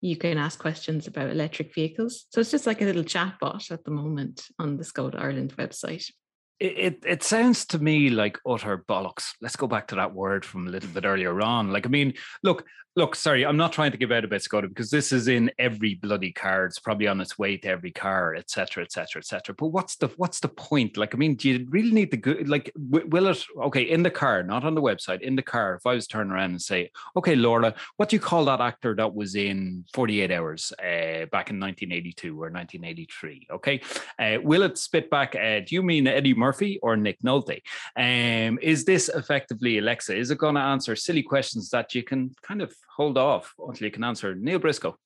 You 0.00 0.16
can 0.16 0.38
ask 0.38 0.58
questions 0.58 1.06
about 1.06 1.30
electric 1.30 1.74
vehicles. 1.74 2.26
So 2.30 2.40
it's 2.40 2.50
just 2.50 2.66
like 2.66 2.82
a 2.82 2.84
little 2.84 3.04
chat 3.04 3.34
bot 3.40 3.70
at 3.70 3.84
the 3.84 3.90
moment 3.90 4.46
on 4.58 4.76
the 4.76 4.84
Skoda 4.84 5.18
Ireland 5.20 5.54
website. 5.56 6.10
It, 6.58 7.02
it, 7.04 7.22
sounds 7.22 7.66
to 7.66 7.78
me 7.78 8.08
like 8.08 8.38
utter 8.46 8.78
bollocks. 8.78 9.32
Let's 9.42 9.56
go 9.56 9.66
back 9.66 9.88
to 9.88 9.96
that 9.96 10.14
word 10.14 10.44
from 10.44 10.66
a 10.66 10.70
little 10.70 10.88
bit 10.88 11.04
earlier 11.04 11.40
on. 11.42 11.70
Like, 11.70 11.84
I 11.84 11.90
mean, 11.90 12.14
look, 12.42 12.64
look, 12.96 13.14
sorry, 13.14 13.44
I'm 13.44 13.58
not 13.58 13.72
trying 13.72 13.92
to 13.92 13.98
give 13.98 14.10
out 14.10 14.24
about 14.24 14.40
Skoda 14.40 14.68
because 14.68 14.90
this 14.90 15.12
is 15.12 15.28
in 15.28 15.50
every 15.58 15.94
bloody 15.94 16.32
car. 16.32 16.64
It's 16.64 16.78
probably 16.78 17.06
on 17.06 17.20
its 17.20 17.38
way 17.38 17.58
to 17.58 17.68
every 17.68 17.92
car, 17.92 18.34
etc., 18.34 18.84
etc., 18.84 19.20
etc. 19.20 19.54
But 19.56 19.68
what's 19.68 19.96
the 19.96 20.08
what's 20.16 20.40
the 20.40 20.48
point? 20.48 20.96
Like, 20.96 21.14
I 21.14 21.18
mean, 21.18 21.34
do 21.34 21.50
you 21.50 21.66
really 21.68 21.90
need 21.90 22.10
the 22.10 22.16
good? 22.16 22.48
Like, 22.48 22.72
will 22.74 23.28
it? 23.28 23.44
Okay, 23.64 23.82
in 23.82 24.02
the 24.02 24.10
car, 24.10 24.42
not 24.42 24.64
on 24.64 24.74
the 24.74 24.82
website. 24.82 25.20
In 25.20 25.36
the 25.36 25.42
car, 25.42 25.74
if 25.74 25.86
I 25.86 25.94
was 25.94 26.06
turning 26.06 26.32
around 26.32 26.50
and 26.50 26.62
say, 26.62 26.90
"Okay, 27.16 27.36
Laura, 27.36 27.74
what 27.98 28.08
do 28.08 28.16
you 28.16 28.20
call 28.20 28.46
that 28.46 28.60
actor 28.60 28.94
that 28.96 29.14
was 29.14 29.34
in 29.34 29.84
48 29.92 30.30
Hours 30.30 30.72
uh, 30.78 31.26
back 31.26 31.50
in 31.50 31.60
1982 31.60 32.32
or 32.32 32.50
1983?" 32.50 33.48
Okay, 33.52 33.80
uh, 34.18 34.38
will 34.42 34.62
it 34.62 34.78
spit 34.78 35.10
back? 35.10 35.36
Uh, 35.36 35.60
do 35.60 35.74
you 35.74 35.82
mean 35.82 36.06
Eddie 36.06 36.34
Murphy 36.34 36.78
or 36.82 36.96
Nick 36.96 37.20
Nolte? 37.22 37.60
Um, 37.96 38.58
is 38.62 38.84
this 38.86 39.10
effectively 39.10 39.78
Alexa? 39.78 40.16
Is 40.16 40.30
it 40.30 40.38
going 40.38 40.54
to 40.54 40.60
answer 40.62 40.96
silly 40.96 41.22
questions 41.22 41.68
that 41.70 41.94
you 41.94 42.02
can 42.02 42.34
kind 42.42 42.62
of 42.62 42.74
hold 42.96 43.18
off 43.18 43.54
until 43.58 43.84
you 43.84 43.90
can 43.90 44.04
answer. 44.04 44.34
Neil 44.34 44.58
Briscoe. 44.58 44.96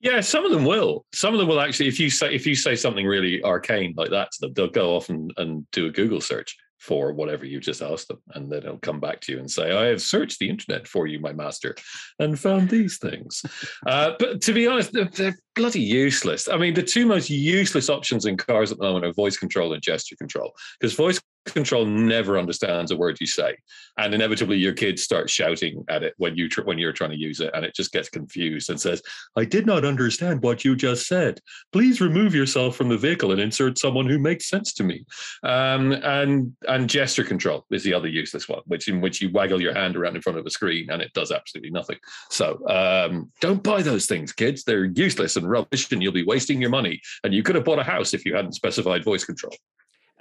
Yeah, 0.00 0.20
some 0.20 0.44
of 0.44 0.52
them 0.52 0.64
will. 0.64 1.06
Some 1.14 1.34
of 1.34 1.38
them 1.38 1.48
will 1.48 1.60
actually, 1.60 1.88
if 1.88 1.98
you 1.98 2.10
say 2.10 2.34
if 2.34 2.46
you 2.46 2.54
say 2.54 2.76
something 2.76 3.06
really 3.06 3.42
arcane 3.42 3.94
like 3.96 4.10
that 4.10 4.30
to 4.32 4.38
them, 4.40 4.52
they'll 4.54 4.68
go 4.68 4.94
off 4.94 5.08
and, 5.08 5.32
and 5.36 5.66
do 5.72 5.86
a 5.86 5.90
Google 5.90 6.20
search 6.20 6.56
for 6.78 7.12
whatever 7.12 7.46
you 7.46 7.58
just 7.58 7.80
asked 7.80 8.08
them, 8.08 8.20
and 8.34 8.52
then 8.52 8.62
they'll 8.62 8.78
come 8.78 9.00
back 9.00 9.20
to 9.22 9.32
you 9.32 9.38
and 9.38 9.50
say, 9.50 9.72
"I 9.72 9.86
have 9.86 10.02
searched 10.02 10.38
the 10.38 10.50
internet 10.50 10.86
for 10.86 11.06
you, 11.06 11.18
my 11.18 11.32
master, 11.32 11.74
and 12.18 12.38
found 12.38 12.68
these 12.68 12.98
things." 12.98 13.42
uh, 13.86 14.12
but 14.18 14.42
to 14.42 14.52
be 14.52 14.66
honest, 14.66 14.92
they're, 14.92 15.06
they're 15.06 15.38
bloody 15.54 15.80
useless. 15.80 16.48
I 16.48 16.58
mean, 16.58 16.74
the 16.74 16.82
two 16.82 17.06
most 17.06 17.30
useless 17.30 17.88
options 17.88 18.26
in 18.26 18.36
cars 18.36 18.70
at 18.70 18.78
the 18.78 18.84
moment 18.84 19.06
are 19.06 19.12
voice 19.14 19.38
control 19.38 19.72
and 19.72 19.82
gesture 19.82 20.16
control, 20.16 20.52
because 20.78 20.94
voice 20.94 21.20
control 21.52 21.86
never 21.86 22.38
understands 22.38 22.90
a 22.90 22.96
word 22.96 23.18
you 23.20 23.26
say. 23.26 23.56
And 23.98 24.14
inevitably 24.14 24.58
your 24.58 24.72
kids 24.72 25.02
start 25.02 25.30
shouting 25.30 25.84
at 25.88 26.02
it 26.02 26.14
when 26.18 26.36
you 26.36 26.48
tr- 26.48 26.62
when 26.62 26.78
you're 26.78 26.92
trying 26.92 27.10
to 27.10 27.16
use 27.18 27.40
it 27.40 27.50
and 27.54 27.64
it 27.64 27.74
just 27.74 27.92
gets 27.92 28.08
confused 28.08 28.68
and 28.68 28.80
says 28.80 29.02
i 29.36 29.44
did 29.44 29.66
not 29.66 29.84
understand 29.84 30.42
what 30.42 30.64
you 30.64 30.76
just 30.76 31.06
said. 31.06 31.40
Please 31.72 32.00
remove 32.00 32.34
yourself 32.34 32.76
from 32.76 32.88
the 32.88 32.98
vehicle 32.98 33.32
and 33.32 33.40
insert 33.40 33.78
someone 33.78 34.06
who 34.06 34.18
makes 34.18 34.48
sense 34.48 34.72
to 34.74 34.84
me. 34.84 35.04
Um, 35.42 35.92
and 35.92 36.54
and 36.68 36.88
gesture 36.88 37.24
control 37.24 37.64
is 37.70 37.82
the 37.84 37.94
other 37.94 38.08
useless 38.08 38.48
one 38.48 38.60
which 38.66 38.88
in 38.88 39.00
which 39.00 39.20
you 39.20 39.30
waggle 39.30 39.60
your 39.60 39.74
hand 39.74 39.96
around 39.96 40.16
in 40.16 40.22
front 40.22 40.38
of 40.38 40.46
a 40.46 40.50
screen 40.50 40.90
and 40.90 41.00
it 41.00 41.12
does 41.12 41.32
absolutely 41.32 41.70
nothing. 41.70 41.98
So 42.30 42.66
um, 42.68 43.30
don't 43.40 43.62
buy 43.62 43.82
those 43.82 44.06
things 44.06 44.32
kids. 44.32 44.64
They're 44.64 44.84
useless 44.84 45.36
and 45.36 45.48
rubbish 45.48 45.90
and 45.92 46.02
you'll 46.02 46.12
be 46.12 46.24
wasting 46.24 46.60
your 46.60 46.70
money. 46.70 47.00
And 47.24 47.32
you 47.32 47.42
could 47.42 47.54
have 47.54 47.64
bought 47.64 47.78
a 47.78 47.84
house 47.84 48.14
if 48.14 48.24
you 48.24 48.34
hadn't 48.34 48.52
specified 48.52 49.04
voice 49.04 49.24
control 49.24 49.54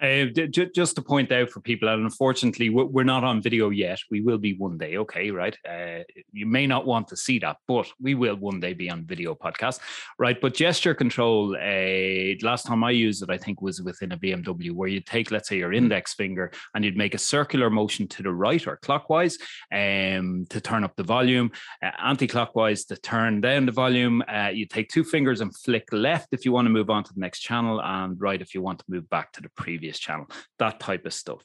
uh, 0.01 0.25
just 0.25 0.95
to 0.95 1.01
point 1.01 1.31
out 1.31 1.49
for 1.49 1.61
people, 1.61 1.87
and 1.87 2.03
unfortunately, 2.03 2.69
we're 2.69 3.03
not 3.03 3.23
on 3.23 3.41
video 3.41 3.69
yet. 3.69 3.99
We 4.11 4.19
will 4.19 4.37
be 4.37 4.53
one 4.53 4.77
day, 4.77 4.97
okay, 4.97 5.31
right? 5.31 5.57
Uh, 5.67 6.03
you 6.33 6.45
may 6.45 6.67
not 6.67 6.85
want 6.85 7.07
to 7.09 7.17
see 7.17 7.39
that, 7.39 7.57
but 7.65 7.87
we 8.01 8.13
will 8.13 8.35
one 8.35 8.59
day 8.59 8.73
be 8.73 8.89
on 8.89 9.05
video 9.05 9.35
podcast, 9.35 9.79
right? 10.19 10.39
But 10.39 10.53
gesture 10.53 10.93
control, 10.93 11.55
uh, 11.55 12.35
last 12.45 12.65
time 12.65 12.83
I 12.83 12.91
used 12.91 13.23
it, 13.23 13.29
I 13.29 13.37
think 13.37 13.61
was 13.61 13.81
within 13.81 14.11
a 14.11 14.17
BMW, 14.17 14.71
where 14.71 14.89
you 14.89 14.99
take, 14.99 15.31
let's 15.31 15.47
say, 15.47 15.57
your 15.57 15.69
hmm. 15.69 15.77
index 15.77 16.13
finger 16.13 16.51
and 16.73 16.83
you'd 16.83 16.97
make 16.97 17.15
a 17.15 17.19
circular 17.19 17.69
motion 17.69 18.07
to 18.09 18.23
the 18.23 18.33
right 18.33 18.67
or 18.67 18.77
clockwise 18.77 19.37
um, 19.71 20.45
to 20.49 20.59
turn 20.59 20.83
up 20.83 20.95
the 20.97 21.03
volume, 21.03 21.51
uh, 21.81 21.91
anti-clockwise 22.03 22.83
to 22.85 22.97
turn 22.97 23.39
down 23.39 23.65
the 23.65 23.71
volume. 23.71 24.21
Uh, 24.27 24.49
you 24.53 24.65
take 24.65 24.89
two 24.89 25.05
fingers 25.05 25.39
and 25.39 25.55
flick 25.55 25.87
left 25.93 26.29
if 26.33 26.43
you 26.43 26.51
want 26.51 26.65
to 26.65 26.69
move 26.69 26.89
on 26.89 27.03
to 27.03 27.13
the 27.13 27.19
next 27.21 27.39
channel, 27.39 27.81
and 27.81 28.19
right 28.19 28.41
if 28.41 28.53
you 28.53 28.61
want 28.61 28.79
to 28.79 28.85
move 28.89 29.09
back 29.09 29.31
to 29.31 29.41
the 29.41 29.49
previous 29.55 29.84
previous 29.85 29.99
channel, 29.99 30.27
that 30.59 30.79
type 30.79 31.05
of 31.05 31.13
stuff. 31.13 31.43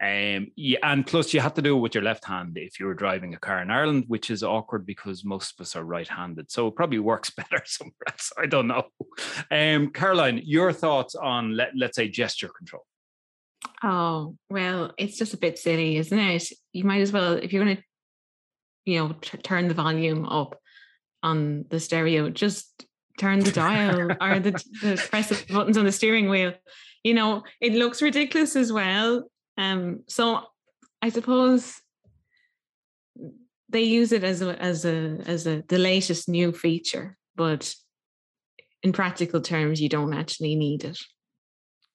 Um, 0.00 0.48
yeah, 0.56 0.78
and 0.82 1.06
plus 1.06 1.32
you 1.32 1.40
have 1.40 1.54
to 1.54 1.62
do 1.62 1.76
it 1.76 1.80
with 1.80 1.94
your 1.94 2.02
left 2.02 2.24
hand 2.24 2.56
if 2.56 2.80
you 2.80 2.86
were 2.86 2.94
driving 2.94 3.34
a 3.34 3.38
car 3.38 3.62
in 3.62 3.70
Ireland, 3.70 4.04
which 4.08 4.30
is 4.30 4.42
awkward 4.42 4.86
because 4.86 5.24
most 5.24 5.54
of 5.54 5.62
us 5.62 5.76
are 5.76 5.84
right-handed. 5.84 6.50
So 6.50 6.68
it 6.68 6.76
probably 6.76 6.98
works 7.12 7.30
better 7.30 7.62
somewhere 7.64 8.08
else. 8.08 8.32
I 8.38 8.46
don't 8.46 8.68
know. 8.68 8.84
Um, 9.50 9.90
Caroline, 9.92 10.40
your 10.44 10.72
thoughts 10.72 11.14
on 11.14 11.56
let, 11.56 11.72
let's 11.76 11.96
say 11.96 12.08
gesture 12.08 12.48
control? 12.48 12.82
Oh, 13.84 14.36
well, 14.50 14.92
it's 14.98 15.18
just 15.18 15.34
a 15.34 15.38
bit 15.38 15.58
silly, 15.58 15.96
isn't 15.96 16.18
it? 16.18 16.48
You 16.72 16.84
might 16.84 17.02
as 17.02 17.12
well, 17.12 17.34
if 17.34 17.52
you're 17.52 17.64
going 17.64 17.76
to, 17.76 17.82
you 18.84 18.98
know, 18.98 19.14
t- 19.20 19.38
turn 19.38 19.68
the 19.68 19.74
volume 19.74 20.24
up 20.24 20.58
on 21.22 21.66
the 21.68 21.78
stereo, 21.78 22.30
just 22.30 22.86
turn 23.18 23.40
the 23.40 23.52
dial 23.52 24.10
or 24.20 24.40
the, 24.40 24.52
the 24.82 25.06
press 25.10 25.28
the 25.28 25.52
buttons 25.52 25.76
on 25.76 25.84
the 25.84 25.92
steering 25.92 26.28
wheel 26.28 26.54
you 27.04 27.14
know, 27.14 27.42
it 27.60 27.72
looks 27.72 28.02
ridiculous 28.02 28.56
as 28.56 28.72
well. 28.72 29.24
Um, 29.58 30.04
so 30.08 30.42
I 31.00 31.08
suppose 31.08 31.80
they 33.68 33.82
use 33.82 34.12
it 34.12 34.24
as 34.24 34.42
a 34.42 34.60
as 34.62 34.84
a 34.84 35.18
as 35.26 35.46
a 35.46 35.62
the 35.68 35.78
latest 35.78 36.28
new 36.28 36.52
feature, 36.52 37.16
but 37.34 37.74
in 38.82 38.92
practical 38.92 39.40
terms, 39.40 39.80
you 39.80 39.88
don't 39.88 40.14
actually 40.14 40.54
need 40.56 40.84
it. 40.84 40.98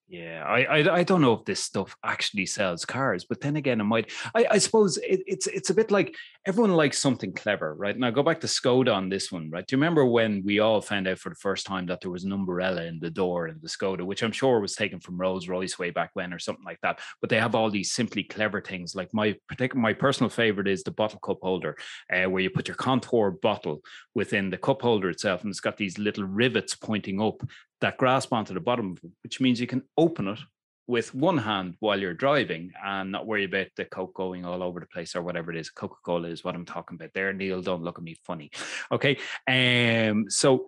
Yeah, 0.10 0.46
I, 0.48 0.64
I, 0.64 0.96
I 1.00 1.04
don't 1.04 1.20
know 1.20 1.34
if 1.34 1.44
this 1.44 1.62
stuff 1.62 1.94
actually 2.02 2.46
sells 2.46 2.86
cars, 2.86 3.26
but 3.26 3.42
then 3.42 3.58
again, 3.58 3.82
it 3.82 3.84
might. 3.84 4.10
I, 4.34 4.46
I 4.52 4.58
suppose 4.58 4.96
it, 5.00 5.22
it's 5.28 5.48
it's 5.48 5.70
a 5.70 5.74
bit 5.74 5.92
like 5.92 6.16
everyone 6.46 6.76
likes 6.76 6.98
something 6.98 7.34
clever, 7.34 7.76
right? 7.76 7.98
Now 7.98 8.10
go 8.12 8.24
back 8.24 8.40
to 8.40 8.48
Skoda 8.48 8.96
on 8.96 9.10
this 9.10 9.34
one, 9.34 9.50
right? 9.50 9.68
Do 9.68 9.76
you 9.76 9.78
remember 9.78 10.06
when 10.06 10.44
we 10.46 10.60
all 10.60 10.80
found 10.80 11.10
out 11.10 11.20
for 11.20 11.28
the 11.28 11.36
first 11.36 11.66
time 11.66 11.88
that 11.88 12.00
there 12.00 12.10
was 12.10 12.24
an 12.24 12.32
umbrella 12.32 12.84
in 12.86 13.00
the 13.00 13.10
door 13.10 13.50
in 13.50 13.60
the 13.62 13.68
Skoda, 13.68 14.04
which 14.04 14.24
I'm 14.24 14.32
sure 14.32 14.62
was 14.62 14.76
taken 14.76 15.02
from 15.02 15.18
Rolls 15.20 15.50
Royce 15.50 15.78
way 15.78 15.90
back 15.90 16.12
when 16.14 16.32
or 16.32 16.40
something 16.40 16.64
like 16.64 16.80
that. 16.84 17.02
But 17.20 17.30
they 17.30 17.40
have 17.42 17.54
all 17.54 17.70
these 17.70 17.92
simply 17.92 18.24
clever 18.24 18.62
things. 18.62 18.96
Like 18.96 19.14
my 19.14 19.36
particular, 19.50 19.82
my 19.82 19.92
personal 19.92 20.30
favorite 20.30 20.70
is 20.70 20.84
the 20.84 20.92
bottle 20.92 21.20
cup 21.20 21.40
holder, 21.42 21.76
uh, 22.14 22.30
where 22.30 22.42
you 22.42 22.50
put 22.50 22.70
your 22.70 22.76
contour 22.76 23.32
bottle 23.32 23.82
within 24.16 24.52
the 24.52 24.58
cup 24.58 24.82
holder 24.82 25.10
itself, 25.10 25.42
and 25.42 25.50
it's 25.50 25.60
got 25.60 25.76
these 25.76 26.00
little 26.00 26.24
rivets 26.24 26.76
pointing 26.76 27.20
up 27.22 27.42
that 27.82 27.98
grasp 27.98 28.34
onto 28.34 28.54
the 28.54 28.60
bottom 28.60 28.96
which 29.24 29.40
means 29.40 29.60
you 29.60 29.68
can 29.68 29.84
open 29.98 30.28
it 30.28 30.40
with 30.88 31.14
one 31.14 31.38
hand 31.38 31.76
while 31.80 32.00
you're 32.00 32.14
driving 32.14 32.72
and 32.84 33.12
not 33.12 33.28
worry 33.28 33.44
about 33.44 33.68
the 33.76 33.86
coke 33.86 34.14
going 34.14 34.46
all 34.46 34.64
over 34.64 34.80
the 34.80 34.86
place 34.86 35.16
or 35.16 35.22
whatever 35.22 35.52
it 35.52 35.58
is. 35.58 35.70
Coca 35.70 35.98
Cola 36.04 36.30
is 36.30 36.44
what 36.44 36.56
I'm 36.56 36.66
talking 36.66 36.96
about 36.96 37.14
there. 37.14 37.34
Neil, 37.34 37.62
don't 37.62 37.84
look 37.84 37.98
at 37.98 38.04
me 38.04 38.16
funny. 38.24 38.52
Okay. 38.92 39.18
Um, 39.48 40.30
so 40.30 40.68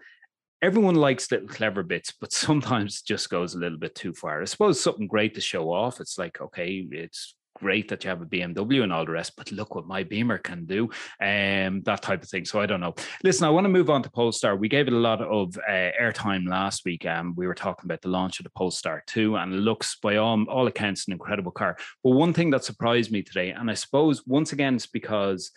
everyone 0.61 0.95
likes 0.95 1.31
little 1.31 1.47
clever 1.47 1.83
bits, 1.83 2.13
but 2.19 2.33
sometimes 2.33 3.01
just 3.01 3.29
goes 3.29 3.55
a 3.55 3.59
little 3.59 3.77
bit 3.77 3.95
too 3.95 4.13
far. 4.13 4.41
I 4.41 4.45
suppose 4.45 4.79
something 4.79 5.07
great 5.07 5.35
to 5.35 5.41
show 5.41 5.71
off. 5.71 6.01
It's 6.01 6.17
like, 6.17 6.41
okay, 6.41 6.85
it's 6.91 7.33
great 7.59 7.89
that 7.89 8.03
you 8.03 8.09
have 8.09 8.21
a 8.21 8.25
BMW 8.25 8.83
and 8.83 8.93
all 8.93 9.05
the 9.05 9.11
rest, 9.11 9.33
but 9.35 9.51
look 9.51 9.75
what 9.75 9.87
my 9.87 10.03
Beamer 10.03 10.37
can 10.37 10.65
do, 10.65 10.89
um, 11.21 11.81
that 11.83 12.01
type 12.01 12.23
of 12.23 12.29
thing. 12.29 12.45
So 12.45 12.59
I 12.59 12.65
don't 12.65 12.81
know. 12.81 12.95
Listen, 13.23 13.45
I 13.45 13.49
want 13.49 13.65
to 13.65 13.69
move 13.69 13.89
on 13.89 14.03
to 14.03 14.09
Polestar. 14.09 14.55
We 14.55 14.69
gave 14.69 14.87
it 14.87 14.93
a 14.93 14.97
lot 14.97 15.21
of 15.21 15.57
uh, 15.57 15.91
airtime 16.01 16.47
last 16.47 16.85
week. 16.85 17.05
Um, 17.05 17.33
we 17.35 17.47
were 17.47 17.55
talking 17.55 17.85
about 17.85 18.01
the 18.01 18.09
launch 18.09 18.39
of 18.39 18.45
the 18.45 18.51
Polestar 18.51 19.03
2, 19.07 19.35
and 19.35 19.53
it 19.53 19.57
looks, 19.57 19.97
by 20.01 20.17
all, 20.17 20.43
all 20.49 20.67
accounts, 20.67 21.07
an 21.07 21.13
incredible 21.13 21.51
car. 21.51 21.77
But 22.03 22.11
one 22.11 22.33
thing 22.33 22.49
that 22.51 22.63
surprised 22.63 23.11
me 23.11 23.21
today, 23.21 23.51
and 23.51 23.69
I 23.69 23.73
suppose 23.73 24.25
once 24.25 24.53
again, 24.53 24.75
it's 24.75 24.87
because 24.87 25.51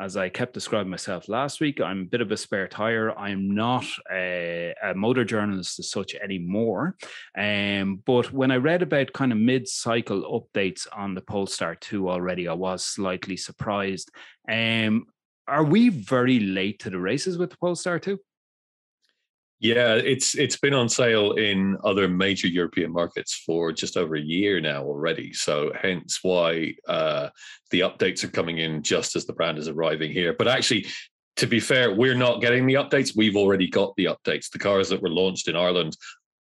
as 0.00 0.16
I 0.16 0.28
kept 0.28 0.54
describing 0.54 0.90
myself 0.90 1.28
last 1.28 1.60
week, 1.60 1.80
I'm 1.80 2.02
a 2.02 2.04
bit 2.04 2.20
of 2.20 2.30
a 2.30 2.36
spare 2.36 2.68
tire. 2.68 3.16
I'm 3.18 3.54
not 3.54 3.84
a, 4.10 4.74
a 4.82 4.94
motor 4.94 5.24
journalist 5.24 5.78
as 5.78 5.90
such 5.90 6.14
anymore. 6.14 6.96
Um, 7.36 8.02
but 8.06 8.32
when 8.32 8.50
I 8.50 8.56
read 8.56 8.82
about 8.82 9.12
kind 9.12 9.32
of 9.32 9.38
mid 9.38 9.66
cycle 9.66 10.22
updates 10.22 10.86
on 10.92 11.14
the 11.14 11.20
Polestar 11.20 11.74
2 11.74 12.08
already, 12.08 12.46
I 12.46 12.54
was 12.54 12.84
slightly 12.84 13.36
surprised. 13.36 14.10
Um, 14.48 15.06
are 15.48 15.64
we 15.64 15.88
very 15.88 16.40
late 16.40 16.80
to 16.80 16.90
the 16.90 17.00
races 17.00 17.38
with 17.38 17.50
the 17.50 17.56
Polestar 17.56 17.98
2? 17.98 18.18
Yeah, 19.60 19.94
it's 19.94 20.36
it's 20.36 20.56
been 20.56 20.74
on 20.74 20.88
sale 20.88 21.32
in 21.32 21.76
other 21.82 22.08
major 22.08 22.46
European 22.46 22.92
markets 22.92 23.34
for 23.44 23.72
just 23.72 23.96
over 23.96 24.14
a 24.14 24.20
year 24.20 24.60
now 24.60 24.84
already. 24.84 25.32
So 25.32 25.72
hence 25.80 26.20
why 26.22 26.74
uh, 26.86 27.30
the 27.70 27.80
updates 27.80 28.22
are 28.22 28.28
coming 28.28 28.58
in 28.58 28.82
just 28.82 29.16
as 29.16 29.26
the 29.26 29.32
brand 29.32 29.58
is 29.58 29.66
arriving 29.66 30.12
here. 30.12 30.32
But 30.32 30.46
actually, 30.46 30.86
to 31.36 31.46
be 31.48 31.58
fair, 31.58 31.92
we're 31.92 32.14
not 32.14 32.40
getting 32.40 32.66
the 32.66 32.74
updates. 32.74 33.16
We've 33.16 33.36
already 33.36 33.68
got 33.68 33.96
the 33.96 34.04
updates. 34.06 34.48
The 34.48 34.60
cars 34.60 34.88
that 34.90 35.02
were 35.02 35.10
launched 35.10 35.48
in 35.48 35.56
Ireland 35.56 35.96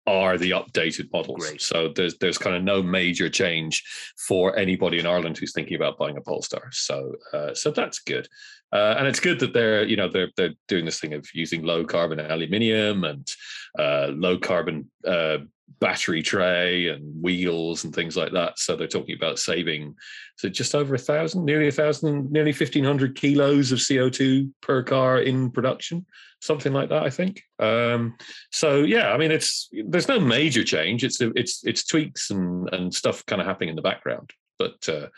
are 0.06 0.38
the 0.38 0.50
updated 0.52 1.12
models. 1.12 1.46
Great. 1.46 1.60
So 1.60 1.92
there's 1.94 2.16
there's 2.18 2.38
kind 2.38 2.56
of 2.56 2.62
no 2.62 2.82
major 2.82 3.28
change 3.28 3.84
for 4.26 4.56
anybody 4.58 4.98
in 4.98 5.06
Ireland 5.06 5.36
who's 5.38 5.52
thinking 5.52 5.76
about 5.76 5.98
buying 5.98 6.16
a 6.16 6.22
Polestar. 6.22 6.70
So 6.72 7.14
uh, 7.32 7.54
so 7.54 7.70
that's 7.70 8.00
good. 8.00 8.26
Uh, 8.72 8.94
and 8.98 9.06
it's 9.06 9.20
good 9.20 9.38
that 9.40 9.52
they're, 9.52 9.84
you 9.84 9.96
know, 9.96 10.08
they're 10.08 10.30
they're 10.36 10.54
doing 10.68 10.84
this 10.84 10.98
thing 10.98 11.12
of 11.12 11.26
using 11.34 11.62
low 11.62 11.84
carbon 11.84 12.18
aluminium 12.18 13.04
and 13.04 13.30
uh, 13.78 14.08
low 14.14 14.38
carbon 14.38 14.90
uh, 15.06 15.38
battery 15.78 16.22
tray 16.22 16.88
and 16.88 17.22
wheels 17.22 17.84
and 17.84 17.94
things 17.94 18.16
like 18.16 18.32
that. 18.32 18.58
So 18.58 18.76
they're 18.76 18.86
talking 18.86 19.16
about 19.16 19.38
saving, 19.38 19.94
so 20.36 20.48
just 20.48 20.74
over 20.74 20.94
a 20.94 20.98
thousand, 20.98 21.44
nearly 21.44 21.68
a 21.68 21.72
thousand, 21.72 22.30
nearly 22.30 22.52
fifteen 22.52 22.84
hundred 22.84 23.14
kilos 23.16 23.72
of 23.72 23.82
CO 23.86 24.08
two 24.08 24.54
per 24.62 24.82
car 24.82 25.20
in 25.20 25.50
production, 25.50 26.06
something 26.40 26.72
like 26.72 26.88
that, 26.88 27.02
I 27.02 27.10
think. 27.10 27.42
Um, 27.58 28.16
so 28.50 28.78
yeah, 28.84 29.12
I 29.12 29.18
mean, 29.18 29.32
it's 29.32 29.68
there's 29.86 30.08
no 30.08 30.18
major 30.20 30.64
change. 30.64 31.04
It's 31.04 31.18
it's 31.20 31.62
it's 31.64 31.84
tweaks 31.84 32.30
and 32.30 32.72
and 32.72 32.94
stuff 32.94 33.26
kind 33.26 33.42
of 33.42 33.46
happening 33.46 33.68
in 33.68 33.76
the 33.76 33.82
background, 33.82 34.30
but. 34.58 34.88
Uh, 34.88 35.08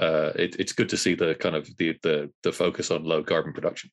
uh, 0.00 0.32
it, 0.36 0.56
it's 0.58 0.72
good 0.72 0.88
to 0.88 0.96
see 0.96 1.14
the 1.14 1.34
kind 1.36 1.56
of 1.56 1.68
the, 1.76 1.96
the 2.02 2.30
the 2.42 2.52
focus 2.52 2.90
on 2.90 3.04
low 3.04 3.22
carbon 3.22 3.52
production. 3.52 3.90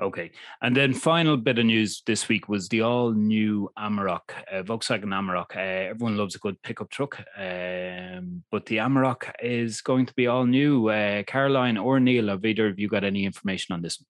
Okay. 0.00 0.30
And 0.62 0.74
then 0.74 0.94
final 0.94 1.36
bit 1.36 1.58
of 1.58 1.66
news 1.66 2.02
this 2.06 2.26
week 2.26 2.48
was 2.48 2.68
the 2.68 2.80
all 2.80 3.12
new 3.12 3.70
Amarok, 3.78 4.30
uh, 4.50 4.62
Volkswagen 4.62 5.12
Amarok. 5.12 5.54
Uh, 5.54 5.90
everyone 5.90 6.16
loves 6.16 6.34
a 6.34 6.38
good 6.38 6.60
pickup 6.62 6.88
truck, 6.88 7.18
um, 7.36 8.42
but 8.50 8.64
the 8.64 8.78
Amarok 8.78 9.30
is 9.42 9.82
going 9.82 10.06
to 10.06 10.14
be 10.14 10.26
all 10.26 10.46
new. 10.46 10.88
Uh, 10.88 11.22
Caroline 11.24 11.76
or 11.76 12.00
Neil, 12.00 12.28
have 12.28 12.44
either 12.46 12.68
of 12.68 12.78
you 12.78 12.88
got 12.88 13.04
any 13.04 13.26
information 13.26 13.74
on 13.74 13.82
this? 13.82 14.00
One? 14.00 14.06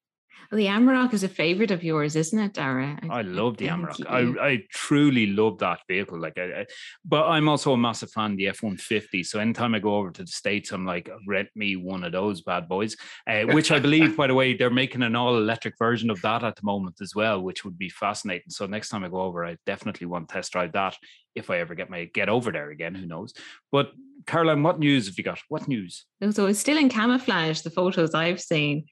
Well, 0.50 0.58
the 0.58 0.66
Amarok 0.66 1.14
is 1.14 1.22
a 1.22 1.28
favorite 1.28 1.70
of 1.70 1.84
yours, 1.84 2.16
isn't 2.16 2.36
it, 2.36 2.54
Daragh? 2.54 3.08
I, 3.08 3.20
I 3.20 3.22
love 3.22 3.56
the 3.56 3.68
Amarok. 3.68 4.04
I, 4.08 4.48
I 4.48 4.62
truly 4.72 5.28
love 5.28 5.58
that 5.58 5.78
vehicle. 5.86 6.18
Like, 6.18 6.38
I, 6.38 6.62
I, 6.62 6.66
but 7.04 7.28
I'm 7.28 7.48
also 7.48 7.72
a 7.72 7.76
massive 7.76 8.10
fan 8.10 8.32
of 8.32 8.36
the 8.36 8.48
F-150. 8.48 9.24
So 9.24 9.38
anytime 9.38 9.76
I 9.76 9.78
go 9.78 9.94
over 9.94 10.10
to 10.10 10.22
the 10.22 10.30
states, 10.30 10.72
I'm 10.72 10.84
like, 10.84 11.08
rent 11.24 11.50
me 11.54 11.76
one 11.76 12.02
of 12.02 12.10
those 12.10 12.40
bad 12.40 12.68
boys. 12.68 12.96
Uh, 13.28 13.42
which 13.42 13.70
I 13.70 13.78
believe, 13.78 14.16
by 14.16 14.26
the 14.26 14.34
way, 14.34 14.54
they're 14.54 14.70
making 14.70 15.02
an 15.02 15.14
all-electric 15.14 15.78
version 15.78 16.10
of 16.10 16.20
that 16.22 16.42
at 16.42 16.56
the 16.56 16.64
moment 16.64 16.96
as 17.00 17.14
well, 17.14 17.40
which 17.40 17.64
would 17.64 17.78
be 17.78 17.88
fascinating. 17.88 18.50
So 18.50 18.66
next 18.66 18.88
time 18.88 19.04
I 19.04 19.08
go 19.08 19.20
over, 19.20 19.46
I 19.46 19.56
definitely 19.66 20.08
want 20.08 20.28
to 20.28 20.34
test 20.34 20.50
drive 20.50 20.72
that 20.72 20.96
if 21.36 21.48
I 21.48 21.58
ever 21.58 21.76
get 21.76 21.90
my 21.90 22.06
get 22.06 22.28
over 22.28 22.50
there 22.50 22.70
again. 22.70 22.96
Who 22.96 23.06
knows? 23.06 23.34
But 23.70 23.92
Caroline, 24.26 24.64
what 24.64 24.80
news 24.80 25.06
have 25.06 25.16
you 25.16 25.22
got? 25.22 25.38
What 25.48 25.68
news? 25.68 26.06
So 26.32 26.46
it's 26.46 26.58
still 26.58 26.76
in 26.76 26.88
camouflage. 26.88 27.60
The 27.60 27.70
photos 27.70 28.14
I've 28.14 28.40
seen. 28.40 28.86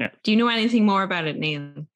Yeah. 0.00 0.08
Do 0.22 0.30
you 0.30 0.36
know 0.38 0.48
anything 0.48 0.86
more 0.86 1.02
about 1.02 1.26
it, 1.26 1.38
Neil? 1.38 1.86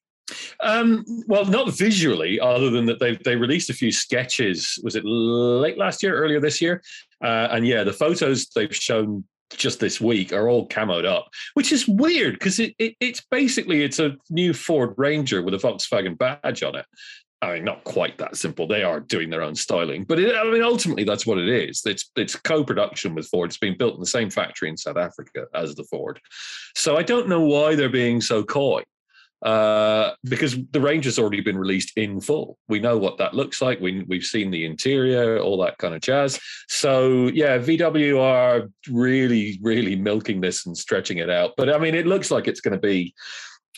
Um, 0.60 1.04
well, 1.26 1.44
not 1.44 1.72
visually, 1.76 2.38
other 2.38 2.70
than 2.70 2.86
that 2.86 3.00
they 3.00 3.16
they 3.24 3.36
released 3.36 3.70
a 3.70 3.74
few 3.74 3.90
sketches. 3.90 4.78
Was 4.82 4.96
it 4.96 5.04
late 5.04 5.78
last 5.78 6.02
year, 6.02 6.16
earlier 6.16 6.40
this 6.40 6.60
year? 6.60 6.82
Uh, 7.22 7.48
and 7.50 7.66
yeah, 7.66 7.84
the 7.84 7.92
photos 7.92 8.46
they've 8.48 8.74
shown 8.74 9.24
just 9.50 9.80
this 9.80 10.00
week 10.00 10.32
are 10.32 10.48
all 10.48 10.68
camoed 10.68 11.04
up, 11.04 11.28
which 11.54 11.72
is 11.72 11.86
weird 11.86 12.34
because 12.34 12.58
it, 12.58 12.74
it, 12.78 12.94
it's 13.00 13.22
basically 13.30 13.82
it's 13.82 13.98
a 13.98 14.16
new 14.30 14.52
Ford 14.52 14.94
Ranger 14.96 15.42
with 15.42 15.54
a 15.54 15.58
Volkswagen 15.58 16.16
badge 16.18 16.62
on 16.62 16.76
it. 16.76 16.86
I 17.44 17.54
mean, 17.54 17.64
not 17.64 17.84
quite 17.84 18.18
that 18.18 18.36
simple. 18.36 18.66
They 18.66 18.82
are 18.82 19.00
doing 19.00 19.30
their 19.30 19.42
own 19.42 19.54
styling, 19.54 20.04
but 20.04 20.18
it, 20.18 20.34
I 20.34 20.44
mean, 20.44 20.62
ultimately, 20.62 21.04
that's 21.04 21.26
what 21.26 21.38
it 21.38 21.48
is. 21.48 21.82
It's 21.84 22.10
it's 22.16 22.36
co-production 22.36 23.14
with 23.14 23.26
Ford. 23.28 23.50
It's 23.50 23.58
being 23.58 23.76
built 23.78 23.94
in 23.94 24.00
the 24.00 24.06
same 24.06 24.30
factory 24.30 24.68
in 24.68 24.76
South 24.76 24.96
Africa 24.96 25.46
as 25.54 25.74
the 25.74 25.84
Ford. 25.84 26.20
So 26.74 26.96
I 26.96 27.02
don't 27.02 27.28
know 27.28 27.42
why 27.42 27.74
they're 27.74 27.88
being 27.88 28.20
so 28.20 28.42
coy, 28.42 28.82
uh, 29.44 30.12
because 30.24 30.56
the 30.70 30.80
range 30.80 31.04
has 31.04 31.18
already 31.18 31.42
been 31.42 31.58
released 31.58 31.92
in 31.96 32.20
full. 32.20 32.56
We 32.68 32.80
know 32.80 32.96
what 32.96 33.18
that 33.18 33.34
looks 33.34 33.60
like. 33.60 33.78
We 33.78 34.02
we've 34.08 34.24
seen 34.24 34.50
the 34.50 34.64
interior, 34.64 35.38
all 35.38 35.58
that 35.62 35.76
kind 35.78 35.94
of 35.94 36.00
jazz. 36.00 36.40
So 36.68 37.26
yeah, 37.28 37.58
VW 37.58 38.20
are 38.20 38.70
really 38.88 39.58
really 39.62 39.96
milking 39.96 40.40
this 40.40 40.64
and 40.66 40.76
stretching 40.76 41.18
it 41.18 41.30
out. 41.30 41.52
But 41.56 41.68
I 41.68 41.78
mean, 41.78 41.94
it 41.94 42.06
looks 42.06 42.30
like 42.30 42.48
it's 42.48 42.60
going 42.60 42.72
to 42.72 42.80
be 42.80 43.14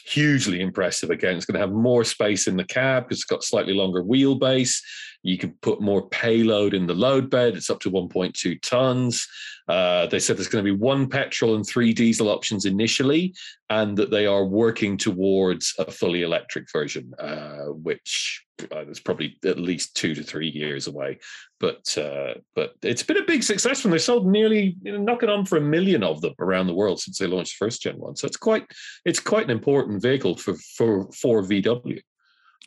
hugely 0.06 0.60
impressive 0.60 1.10
again. 1.10 1.36
It's 1.36 1.46
going 1.46 1.54
to 1.54 1.66
have 1.66 1.72
more 1.72 2.04
space 2.04 2.46
in 2.46 2.56
the 2.56 2.64
cab 2.64 3.04
because 3.04 3.18
it's 3.18 3.24
got 3.24 3.42
slightly 3.42 3.74
longer 3.74 4.02
wheelbase. 4.02 4.80
You 5.22 5.36
can 5.36 5.52
put 5.62 5.80
more 5.80 6.08
payload 6.08 6.74
in 6.74 6.86
the 6.86 6.94
load 6.94 7.28
bed. 7.28 7.56
It's 7.56 7.70
up 7.70 7.80
to 7.80 7.90
1.2 7.90 8.62
tons. 8.62 9.26
Uh, 9.68 10.06
they 10.06 10.20
said 10.20 10.36
there's 10.36 10.48
going 10.48 10.64
to 10.64 10.72
be 10.72 10.78
one 10.78 11.08
petrol 11.08 11.56
and 11.56 11.66
three 11.66 11.92
diesel 11.92 12.28
options 12.28 12.64
initially, 12.64 13.34
and 13.68 13.96
that 13.96 14.12
they 14.12 14.26
are 14.26 14.44
working 14.44 14.96
towards 14.96 15.74
a 15.78 15.90
fully 15.90 16.22
electric 16.22 16.70
version, 16.72 17.12
uh, 17.18 17.64
which 17.66 18.45
uh, 18.72 18.86
is 18.86 19.00
probably 19.00 19.38
at 19.44 19.58
least 19.58 19.94
two 19.94 20.14
to 20.14 20.22
three 20.22 20.48
years 20.48 20.86
away. 20.86 21.18
But 21.60 21.96
uh, 21.98 22.34
but 22.54 22.74
it's 22.82 23.02
been 23.02 23.18
a 23.18 23.24
big 23.24 23.42
success 23.42 23.84
when 23.84 23.92
they 23.92 23.98
sold 23.98 24.26
nearly 24.26 24.76
you 24.82 24.92
know, 24.92 25.02
knocking 25.02 25.28
on 25.28 25.44
for 25.44 25.58
a 25.58 25.60
million 25.60 26.02
of 26.02 26.20
them 26.20 26.34
around 26.40 26.66
the 26.66 26.74
world 26.74 27.00
since 27.00 27.18
they 27.18 27.26
launched 27.26 27.56
first 27.56 27.82
gen 27.82 27.98
one. 27.98 28.16
So 28.16 28.26
it's 28.26 28.36
quite 28.36 28.66
it's 29.04 29.20
quite 29.20 29.44
an 29.44 29.50
important 29.50 30.02
vehicle 30.02 30.36
for 30.36 30.54
for 30.76 31.10
for 31.12 31.42
VW. 31.42 32.00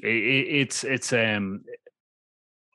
It's 0.01 0.83
it's 0.83 1.13
um 1.13 1.61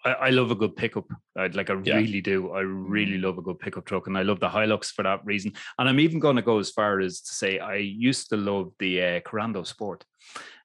I, 0.05 0.13
I 0.13 0.31
love 0.31 0.51
a 0.51 0.55
good 0.55 0.77
pickup. 0.77 1.07
I'd 1.37 1.55
like 1.55 1.71
I 1.71 1.81
yeah. 1.83 1.97
really 1.97 2.21
do. 2.21 2.53
I 2.53 2.61
really 2.61 3.19
mm. 3.19 3.23
love 3.23 3.39
a 3.39 3.43
good 3.43 3.59
pickup 3.59 3.87
truck, 3.87 4.07
and 4.07 4.17
I 4.17 4.23
love 4.23 4.41
the 4.41 4.49
Hilux 4.49 4.93
for 4.93 5.03
that 5.03 5.25
reason. 5.25 5.53
And 5.79 5.89
I'm 5.89 6.01
even 6.01 6.21
going 6.21 6.37
to 6.37 6.43
go 6.43 6.59
as 6.59 6.71
far 6.71 7.01
as 7.01 7.21
to 7.23 7.33
say 7.33 7.59
I 7.59 7.77
used 7.77 8.29
to 8.31 8.37
love 8.37 8.73
the 8.79 9.03
uh, 9.03 9.21
Korando 9.21 9.67
Sport. 9.67 10.05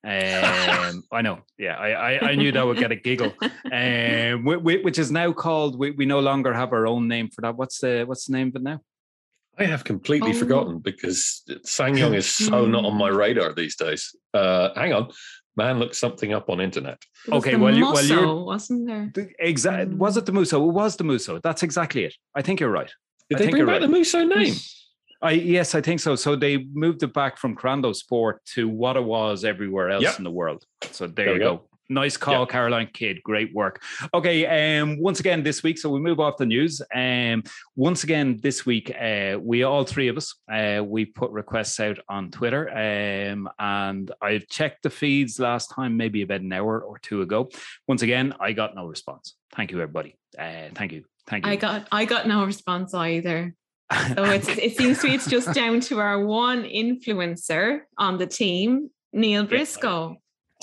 Um, 0.01 1.03
I 1.11 1.21
know, 1.21 1.39
yeah, 1.57 1.75
I, 1.75 1.89
I, 1.89 2.29
I 2.29 2.35
knew 2.35 2.53
that 2.53 2.65
would 2.65 2.77
get 2.77 2.91
a 2.91 2.95
giggle. 2.95 3.33
Um, 3.71 4.45
which 4.45 4.97
is 4.97 5.11
now 5.11 5.31
called. 5.31 5.77
We, 5.77 5.91
we 5.91 6.05
no 6.05 6.19
longer 6.19 6.53
have 6.53 6.73
our 6.73 6.87
own 6.87 7.07
name 7.07 7.29
for 7.29 7.41
that. 7.41 7.55
What's 7.55 7.79
the 7.79 8.03
what's 8.05 8.25
the 8.25 8.33
name 8.33 8.47
of 8.47 8.55
it 8.55 8.63
now? 8.63 8.79
I 9.59 9.65
have 9.65 9.83
completely 9.83 10.31
oh. 10.31 10.33
forgotten 10.33 10.79
because 10.79 11.43
SsangYong 11.65 12.15
is 12.15 12.27
so 12.27 12.65
not 12.65 12.85
on 12.85 12.95
my 12.95 13.09
radar 13.09 13.53
these 13.53 13.75
days. 13.75 14.15
Uh, 14.33 14.69
hang 14.75 14.93
on, 14.93 15.11
man 15.55 15.77
looked 15.77 15.95
something 15.95 16.33
up 16.33 16.49
on 16.49 16.61
internet. 16.61 16.97
Okay, 17.31 17.55
well, 17.57 17.75
you, 17.75 17.91
well, 17.91 18.03
you're 18.03 18.43
wasn't 18.43 18.87
there? 18.87 19.11
Exactly. 19.39 19.93
Was 19.95 20.17
it 20.17 20.25
the 20.25 20.31
Musso? 20.31 20.67
It 20.67 20.73
was 20.73 20.95
the 20.95 21.03
Musso. 21.03 21.39
That's 21.39 21.61
exactly 21.61 22.05
it. 22.05 22.15
I 22.33 22.41
think 22.41 22.59
you're 22.59 22.71
right. 22.71 22.91
Did 23.29 23.41
I 23.41 23.45
they 23.45 23.51
bring 23.51 23.65
back 23.65 23.73
right. 23.73 23.81
the 23.81 23.87
Musso 23.87 24.23
name? 24.23 24.55
I 25.21 25.31
yes, 25.31 25.75
I 25.75 25.81
think 25.81 25.99
so. 25.99 26.15
So 26.15 26.35
they 26.35 26.65
moved 26.73 27.03
it 27.03 27.13
back 27.13 27.37
from 27.37 27.55
Korando 27.55 27.95
Sport 27.95 28.43
to 28.53 28.69
what 28.69 28.95
it 28.95 29.03
was 29.03 29.43
everywhere 29.43 29.89
else 29.89 30.03
yep. 30.03 30.17
in 30.17 30.23
the 30.23 30.31
world. 30.31 30.63
So 30.91 31.07
there, 31.07 31.25
there 31.25 31.33
you 31.33 31.39
go. 31.39 31.57
go. 31.57 31.65
Nice 31.91 32.17
call, 32.17 32.41
yep. 32.41 32.49
Caroline 32.49 32.89
Kidd. 32.93 33.23
Great 33.23 33.51
work. 33.53 33.81
Okay, 34.13 34.79
um, 34.79 34.99
once 34.99 35.19
again 35.19 35.41
this 35.41 35.63
week, 35.63 35.79
so 35.79 35.89
we 35.89 35.99
move 35.99 36.19
off 36.19 36.37
the 36.37 36.45
news. 36.45 36.83
Um, 36.93 37.41
once 37.75 38.03
again 38.03 38.39
this 38.43 38.63
week, 38.63 38.95
uh, 38.95 39.39
we 39.41 39.63
all 39.63 39.83
three 39.83 40.07
of 40.07 40.15
us, 40.15 40.35
uh, 40.51 40.83
we 40.85 41.05
put 41.05 41.31
requests 41.31 41.79
out 41.79 41.97
on 42.07 42.29
Twitter, 42.29 42.69
um, 42.69 43.49
and 43.57 44.11
I've 44.21 44.47
checked 44.49 44.83
the 44.83 44.91
feeds 44.91 45.39
last 45.39 45.71
time, 45.71 45.97
maybe 45.97 46.21
about 46.21 46.41
an 46.41 46.53
hour 46.53 46.79
or 46.79 46.99
two 46.99 47.23
ago. 47.23 47.49
Once 47.87 48.03
again, 48.03 48.35
I 48.39 48.51
got 48.51 48.75
no 48.75 48.85
response. 48.85 49.35
Thank 49.55 49.71
you, 49.71 49.81
everybody. 49.81 50.15
Uh, 50.37 50.69
thank 50.75 50.91
you. 50.91 51.05
Thank 51.25 51.47
you. 51.47 51.51
I 51.51 51.55
got 51.55 51.87
I 51.91 52.05
got 52.05 52.27
no 52.27 52.45
response 52.45 52.93
either. 52.93 53.55
So 53.91 54.23
it's, 54.25 54.47
it 54.57 54.77
seems 54.77 54.99
to 55.01 55.07
be 55.07 55.15
it's 55.15 55.29
just 55.29 55.53
down 55.53 55.79
to 55.81 55.99
our 55.99 56.25
one 56.25 56.63
influencer 56.63 57.81
on 57.97 58.17
the 58.17 58.27
team, 58.27 58.89
Neil 59.13 59.45
Briscoe. 59.45 60.17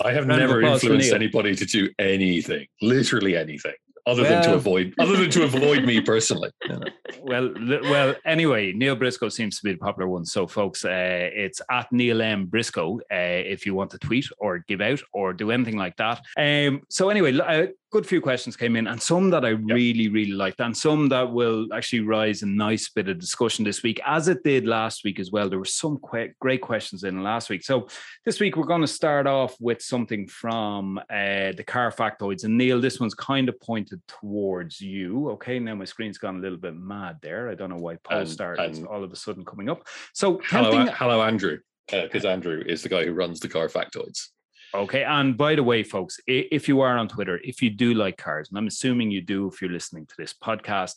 I 0.05 0.13
have 0.13 0.27
never 0.27 0.61
influenced 0.61 1.13
anybody 1.13 1.55
to 1.55 1.65
do 1.65 1.89
anything, 1.99 2.67
literally 2.83 3.37
anything 3.37 3.75
other 4.07 4.23
well, 4.23 4.31
than 4.31 4.43
to 4.45 4.55
avoid 4.55 4.95
other 4.99 5.17
than 5.17 5.31
to 5.31 5.45
avoid 5.45 5.85
me 5.85 6.01
personally. 6.01 6.51
You 6.65 6.79
know. 6.79 6.87
Well, 7.23 7.53
well. 7.83 8.15
Anyway, 8.25 8.73
Neil 8.73 8.95
Briscoe 8.95 9.31
seems 9.31 9.59
to 9.59 9.65
be 9.65 9.73
the 9.73 9.79
popular 9.79 10.09
one. 10.09 10.25
So, 10.25 10.47
folks, 10.47 10.85
uh, 10.85 11.31
it's 11.33 11.61
at 11.71 11.91
Neil 11.91 12.23
M 12.23 12.47
Briscoe 12.47 12.99
uh, 13.13 13.43
if 13.45 13.67
you 13.67 13.75
want 13.75 13.91
to 13.93 13.99
tweet 13.99 14.27
or 14.39 14.61
give 14.69 14.81
out 14.81 15.01
or 15.13 15.33
do 15.33 15.51
anything 15.51 15.77
like 15.77 15.97
that. 15.97 16.21
Um, 16.37 16.83
so, 16.89 17.09
anyway, 17.09 17.37
a 17.37 17.69
good 17.91 18.07
few 18.07 18.21
questions 18.21 18.57
came 18.57 18.77
in, 18.77 18.87
and 18.87 19.01
some 19.01 19.31
that 19.31 19.45
I 19.45 19.51
yep. 19.51 19.61
really, 19.65 20.09
really 20.09 20.33
liked, 20.33 20.61
and 20.61 20.77
some 20.77 21.09
that 21.09 21.33
will 21.33 21.67
actually 21.73 22.01
rise 22.01 22.43
a 22.43 22.47
nice 22.47 22.89
bit 22.91 23.09
of 23.09 23.19
discussion 23.19 23.65
this 23.65 23.83
week, 23.83 24.01
as 24.07 24.29
it 24.29 24.45
did 24.45 24.67
last 24.67 25.03
week 25.03 25.19
as 25.19 25.33
well. 25.33 25.49
There 25.49 25.59
were 25.59 25.65
some 25.65 25.99
great 26.39 26.61
questions 26.61 27.03
in 27.03 27.25
last 27.25 27.51
week. 27.51 27.65
So, 27.65 27.89
this 28.25 28.39
week 28.39 28.57
we're 28.57 28.65
going 28.65 28.83
to 28.83 28.87
start 28.87 29.27
off 29.27 29.57
with 29.59 29.83
something 29.83 30.29
from 30.29 30.99
uh, 30.99 31.53
the 31.57 31.65
car 31.67 31.91
factoids, 31.91 32.45
and 32.45 32.57
Neil, 32.57 32.81
this 32.81 33.01
one's 33.01 33.15
kind 33.15 33.49
of 33.49 33.59
pointed 33.61 33.96
towards 34.07 34.81
you. 34.81 35.31
Okay, 35.31 35.59
now 35.59 35.75
my 35.75 35.85
screen's 35.85 36.19
gone 36.19 36.37
a 36.37 36.41
little 36.41 36.59
bit 36.59 36.75
mad 36.77 37.19
there. 37.23 37.49
I 37.49 37.55
don't 37.55 37.71
know 37.71 37.77
why 37.77 37.97
Polestar 37.97 38.57
is 38.63 38.83
all 38.83 39.05
of 39.05 39.13
a 39.13 39.17
sudden 39.17 39.45
coming 39.45 39.69
up. 39.69 39.87
So 40.15 40.41
hello, 40.47 40.87
hello, 40.87 41.23
Andrew, 41.23 41.59
because 41.91 42.25
uh, 42.25 42.29
Andrew 42.29 42.63
is 42.67 42.83
the 42.83 42.89
guy 42.89 43.05
who 43.05 43.13
runs 43.13 43.41
the 43.41 43.49
car 43.49 43.69
factoids. 43.69 44.29
Okay, 44.75 45.05
and 45.05 45.37
by 45.37 45.55
the 45.55 45.63
way, 45.63 45.83
folks, 45.83 46.19
if 46.27 46.69
you 46.69 46.81
are 46.81 46.99
on 46.99 47.09
Twitter, 47.09 47.41
if 47.43 47.63
you 47.63 47.71
do 47.71 47.95
like 47.95 48.19
cars, 48.19 48.49
and 48.49 48.59
I'm 48.59 48.67
assuming 48.67 49.11
you 49.11 49.23
do 49.23 49.49
if 49.49 49.63
you're 49.63 49.71
listening 49.71 50.07
to 50.07 50.15
this 50.19 50.35
podcast, 50.35 50.95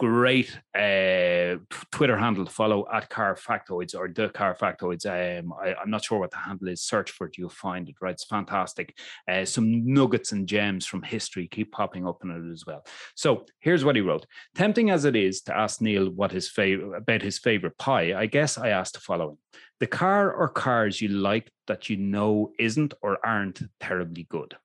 great 0.00 0.58
uh, 0.74 1.56
Twitter 1.90 2.16
handle 2.16 2.46
to 2.46 2.50
follow 2.50 2.86
at 2.90 3.10
Car 3.10 3.36
Factoids 3.36 3.94
or 3.94 4.08
the 4.08 4.30
Car 4.30 4.56
Factoids. 4.58 5.04
Um, 5.04 5.52
I, 5.52 5.74
am 5.82 5.90
not 5.90 6.02
sure 6.02 6.18
what 6.18 6.30
the 6.30 6.38
handle 6.38 6.68
is. 6.68 6.80
Search 6.80 7.10
for 7.10 7.26
it, 7.26 7.36
you'll 7.36 7.50
find 7.50 7.86
it. 7.86 7.96
Right, 8.00 8.12
it's 8.12 8.24
fantastic. 8.24 8.96
Uh, 9.28 9.44
some 9.44 9.92
nuggets 9.92 10.32
and 10.32 10.48
gems 10.48 10.86
from 10.86 11.02
history 11.02 11.46
keep 11.48 11.70
popping 11.72 12.08
up 12.08 12.24
in 12.24 12.30
it 12.30 12.50
as 12.50 12.64
well. 12.66 12.82
So 13.14 13.44
here's 13.58 13.84
what 13.84 13.94
he 13.94 14.00
wrote: 14.00 14.24
Tempting 14.54 14.88
as 14.88 15.04
it 15.04 15.16
is 15.16 15.42
to 15.42 15.54
ask 15.54 15.82
Neil 15.82 16.08
what 16.08 16.32
his 16.32 16.48
favorite 16.48 16.96
about 16.96 17.20
his 17.20 17.38
favorite 17.38 17.76
pie, 17.76 18.18
I 18.18 18.24
guess 18.24 18.56
I 18.56 18.70
asked 18.70 18.94
the 18.94 19.00
following: 19.00 19.36
the 19.80 19.86
car 19.86 20.32
or 20.32 20.48
cars 20.48 21.02
you 21.02 21.08
like 21.08 21.52
that 21.66 21.90
you 21.90 21.98
know 21.98 22.52
isn't 22.58 22.94
or 23.02 23.18
aren't 23.22 23.60
terribly 23.80 24.26
good. 24.30 24.56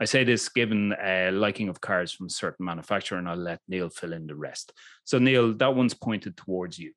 I 0.00 0.04
say 0.04 0.24
this 0.24 0.48
given 0.48 0.92
uh, 0.92 1.30
liking 1.32 1.68
of 1.68 1.80
cars 1.80 2.12
from 2.12 2.26
a 2.26 2.30
certain 2.30 2.64
manufacturer, 2.66 3.18
and 3.18 3.28
I'll 3.28 3.36
let 3.36 3.60
Neil 3.68 3.90
fill 3.90 4.12
in 4.12 4.26
the 4.26 4.36
rest. 4.36 4.72
So, 5.04 5.18
Neil, 5.18 5.54
that 5.54 5.74
one's 5.74 5.94
pointed 5.94 6.36
towards 6.36 6.78
you. 6.78 6.92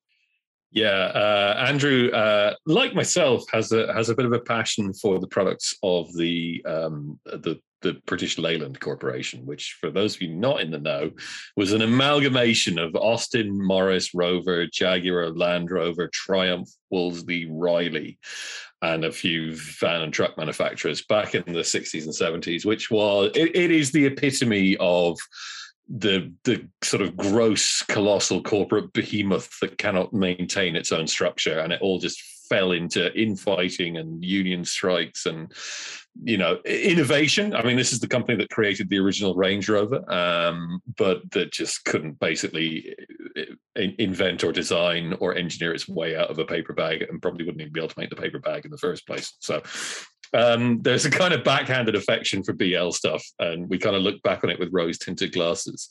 Yeah, 0.72 0.88
uh, 0.88 1.66
Andrew, 1.68 2.10
uh, 2.12 2.54
like 2.66 2.96
myself, 2.96 3.44
has 3.52 3.72
a 3.74 3.92
has 3.94 4.10
a 4.10 4.16
bit 4.16 4.26
of 4.26 4.32
a 4.32 4.40
passion 4.40 4.94
for 4.94 5.20
the 5.20 5.28
products 5.28 5.76
of 5.84 6.14
the 6.16 6.64
um, 6.66 7.20
the 7.26 7.60
the 7.82 8.02
British 8.06 8.38
Leyland 8.38 8.80
Corporation, 8.80 9.46
which, 9.46 9.78
for 9.80 9.92
those 9.92 10.16
of 10.16 10.22
you 10.22 10.34
not 10.34 10.62
in 10.62 10.72
the 10.72 10.80
know, 10.80 11.12
was 11.58 11.74
an 11.74 11.82
amalgamation 11.82 12.80
of 12.80 12.96
Austin, 12.96 13.50
Morris, 13.66 14.14
Rover, 14.14 14.66
Jaguar, 14.68 15.30
Land 15.30 15.72
Rover, 15.72 16.10
Triumph, 16.14 16.70
Wolseley, 16.90 17.48
Riley, 17.50 18.20
and 18.82 19.06
a 19.06 19.12
few 19.12 19.56
van 19.56 20.02
and 20.02 20.14
truck 20.14 20.38
manufacturers 20.38 21.04
back 21.04 21.36
in 21.36 21.44
the 21.46 21.60
60s 21.60 22.04
and 22.04 22.44
70s, 22.44 22.66
which 22.66 22.90
was 22.90 23.32
it, 23.36 23.56
it 23.56 23.72
is 23.72 23.92
the 23.92 24.06
epitome 24.06 24.78
of 24.78 25.18
the 25.94 26.32
the 26.46 26.68
sort 26.82 27.02
of 27.02 27.18
gross 27.18 27.84
colossal 27.84 28.42
corporate 28.42 28.94
behemoth 28.94 29.50
that 29.60 29.78
cannot 29.78 30.14
maintain 30.14 30.76
its 30.76 30.92
own 30.92 31.06
structure 31.06 31.60
and 31.60 31.74
it 31.74 31.82
all 31.82 32.00
just 32.00 32.22
fell 32.52 32.74
into 32.74 33.18
infighting 33.18 33.96
and 33.96 34.26
union 34.26 34.66
strikes 34.66 35.26
and 35.26 35.54
you 36.22 36.38
know 36.38 36.60
innovation 36.66 37.56
i 37.56 37.64
mean 37.64 37.78
this 37.78 37.94
is 37.94 38.02
the 38.02 38.08
company 38.08 38.38
that 38.38 38.50
created 38.50 38.90
the 38.90 39.00
original 39.00 39.34
range 39.36 39.70
rover 39.70 40.04
um, 40.12 40.82
but 40.98 41.20
that 41.32 41.50
just 41.54 41.86
couldn't 41.86 42.20
basically 42.20 42.94
invent 43.76 44.44
or 44.44 44.52
design 44.52 45.16
or 45.22 45.34
engineer 45.34 45.74
its 45.74 45.88
way 45.88 46.18
out 46.18 46.30
of 46.30 46.40
a 46.40 46.46
paper 46.46 46.74
bag 46.74 47.04
and 47.04 47.22
probably 47.22 47.46
wouldn't 47.46 47.62
even 47.62 47.72
be 47.72 47.80
able 47.80 47.88
to 47.88 47.98
make 47.98 48.10
the 48.10 48.16
paper 48.18 48.40
bag 48.40 48.66
in 48.66 48.72
the 48.72 48.78
first 48.78 49.08
place 49.08 49.38
so 49.40 49.62
um, 50.34 50.82
there's 50.82 51.06
a 51.06 51.12
kind 51.12 51.34
of 51.34 51.44
backhanded 51.44 51.96
affection 51.96 52.42
for 52.42 52.54
BL 52.54 52.92
stuff, 52.92 53.22
and 53.40 53.70
we 53.70 53.78
kind 53.78 53.98
of 53.98 54.02
look 54.02 54.22
back 54.22 54.46
on 54.46 54.50
it 54.50 54.60
with 54.60 54.70
rose 54.72 54.98
tinted 54.98 55.34
glasses. 55.34 55.90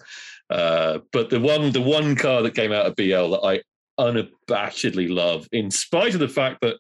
Uh, 0.49 1.01
but 1.13 1.29
the 1.29 1.39
one, 1.39 1.73
the 1.73 1.81
one 1.83 2.17
car 2.17 2.41
that 2.41 2.55
came 2.55 2.73
out 2.73 2.87
of 2.87 2.97
BL 2.97 3.33
that 3.33 3.41
I 3.45 3.61
unabashedly 4.01 5.15
love, 5.15 5.47
in 5.53 5.71
spite 5.71 6.15
of 6.15 6.21
the 6.21 6.29
fact 6.29 6.63
that 6.63 6.77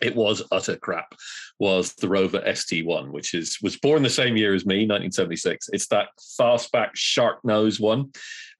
it 0.00 0.14
was 0.14 0.42
utter 0.52 0.76
crap 0.76 1.14
was 1.58 1.94
the 1.94 2.08
rover 2.08 2.40
SD1 2.40 3.10
which 3.10 3.34
is 3.34 3.58
was 3.62 3.76
born 3.76 4.02
the 4.02 4.10
same 4.10 4.36
year 4.36 4.54
as 4.54 4.64
me 4.64 4.86
1976 4.86 5.70
it's 5.72 5.88
that 5.88 6.08
fastback 6.40 6.90
shark 6.94 7.44
nose 7.44 7.80
one. 7.80 8.10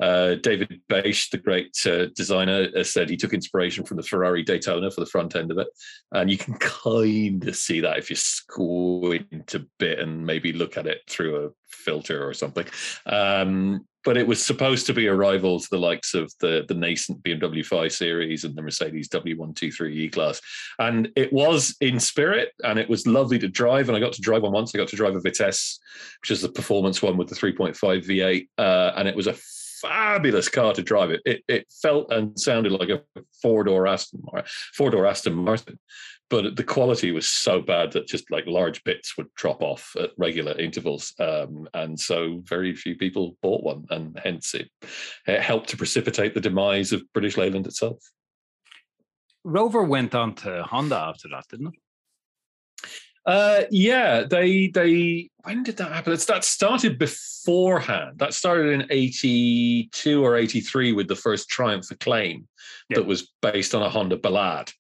Uh, 0.01 0.35
david 0.37 0.81
Bache, 0.89 1.31
the 1.31 1.39
great 1.39 1.77
uh, 1.87 2.07
designer 2.17 2.69
uh, 2.77 2.83
said 2.83 3.09
he 3.09 3.17
took 3.17 3.33
inspiration 3.33 3.85
from 3.85 3.97
the 3.97 4.03
ferrari 4.03 4.43
daytona 4.43 4.91
for 4.91 5.01
the 5.01 5.11
front 5.11 5.37
end 5.37 5.51
of 5.51 5.59
it. 5.59 5.69
And 6.13 6.31
you 6.31 6.39
can 6.39 6.55
kind 6.55 7.47
of 7.47 7.57
see 7.57 7.81
that 7.81 7.99
if 7.99 8.11
you 8.11 8.17
squint 8.17 9.55
a 9.55 9.67
bit 9.79 9.99
and 9.99 10.27
maybe 10.27 10.53
look 10.53 10.77
at 10.77 10.87
it 10.87 11.03
through 11.09 11.47
a 11.47 11.51
filter 11.69 12.27
or 12.27 12.35
something. 12.35 12.67
Um, 13.07 13.87
but 14.05 14.17
it 14.17 14.27
was 14.27 14.45
supposed 14.45 14.87
to 14.87 14.95
be 14.95 15.07
a 15.07 15.15
rival 15.15 15.61
to 15.61 15.69
the 15.71 15.79
likes 15.79 16.15
of 16.15 16.33
the, 16.41 16.65
the 16.69 16.75
nascent 16.75 17.23
BMW 17.23 17.65
5 17.65 17.93
Series 17.93 18.45
and 18.45 18.55
the 18.55 18.63
Mercedes 18.63 19.09
W123 19.09 19.91
E 19.93 20.09
Class. 20.09 20.41
And 20.79 21.11
it 21.17 21.33
was 21.33 21.77
in 21.81 21.99
spirit 21.99 22.53
and 22.65 22.79
it 22.79 22.89
was 22.89 23.07
lovely 23.07 23.39
to 23.39 23.49
drive. 23.49 23.89
And 23.89 23.97
I 23.97 24.01
got 24.01 24.13
to 24.15 24.23
drive 24.23 24.43
one 24.43 24.53
once. 24.53 24.75
I 24.75 24.79
got 24.79 24.89
to 24.89 24.97
drive 24.97 25.17
a 25.17 25.21
Vitesse, 25.21 25.79
which 26.23 26.31
is 26.31 26.43
the 26.43 26.49
performance 26.49 27.03
one 27.03 27.17
with 27.17 27.29
the 27.29 27.35
3.5 27.35 27.77
V8. 27.77 28.49
Uh, 28.57 28.93
and 28.97 29.09
it 29.09 29.17
was 29.17 29.27
a 29.27 29.35
fabulous 29.81 30.49
car 30.49 30.73
to 30.75 30.83
drive. 30.83 31.11
It, 31.11 31.23
it, 31.25 31.43
it 31.49 31.67
felt 31.83 32.13
and 32.13 32.39
sounded 32.39 32.73
like 32.73 32.89
a 32.89 33.03
four 33.41 33.65
door 33.65 33.87
Aston, 33.87 34.23
four 34.75 34.91
door 34.91 35.07
Aston 35.07 35.35
Martin 35.35 35.79
but 36.31 36.57
the 36.57 36.65
quality 36.65 37.11
was 37.11 37.27
so 37.27 37.61
bad 37.61 37.93
that 37.93 38.07
just 38.07 38.31
like 38.31 38.47
large 38.47 38.85
bits 38.85 39.17
would 39.17 39.33
drop 39.35 39.63
off 39.63 39.95
at 39.99 40.11
regular 40.19 40.53
intervals 40.59 41.15
um, 41.19 41.69
and 41.75 41.99
so 41.99 42.43
very 42.45 42.75
few 42.75 42.97
people 42.97 43.37
bought 43.43 43.63
one 43.63 43.85
and 43.91 44.19
hence 44.23 44.55
it, 44.55 44.71
it, 45.27 45.41
helped 45.41 45.69
to 45.71 45.77
precipitate 45.77 46.35
the 46.35 46.41
demise 46.41 46.93
of 46.93 47.03
british 47.13 47.37
leyland 47.37 47.67
itself 47.67 47.99
rover 49.45 49.83
went 49.83 50.15
on 50.15 50.35
to 50.35 50.63
honda 50.65 50.97
after 50.97 51.29
that 51.29 51.45
didn't 51.49 51.69
it 51.69 51.81
uh, 53.27 53.63
yeah, 53.71 54.23
they 54.23 54.69
they 54.69 55.31
when 55.45 55.63
did 55.63 55.77
that 55.79 55.93
happen? 55.93 56.13
It's, 56.13 56.27
that 56.27 56.45
started 56.45 56.99
beforehand. 56.99 58.19
That 58.19 58.35
started 58.35 58.73
in 58.73 58.87
eighty 58.91 59.89
two 59.93 60.25
or 60.25 60.37
eighty 60.37 60.61
three 60.61 60.93
with 60.93 61.09
the 61.09 61.17
first 61.17 61.49
Triumph 61.49 61.91
Acclaim 61.91 62.47
that 62.91 63.07
was 63.07 63.33
based 63.43 63.75
on 63.75 63.83
a 63.83 63.89
Honda 63.89 64.17
Ballade. 64.17 64.73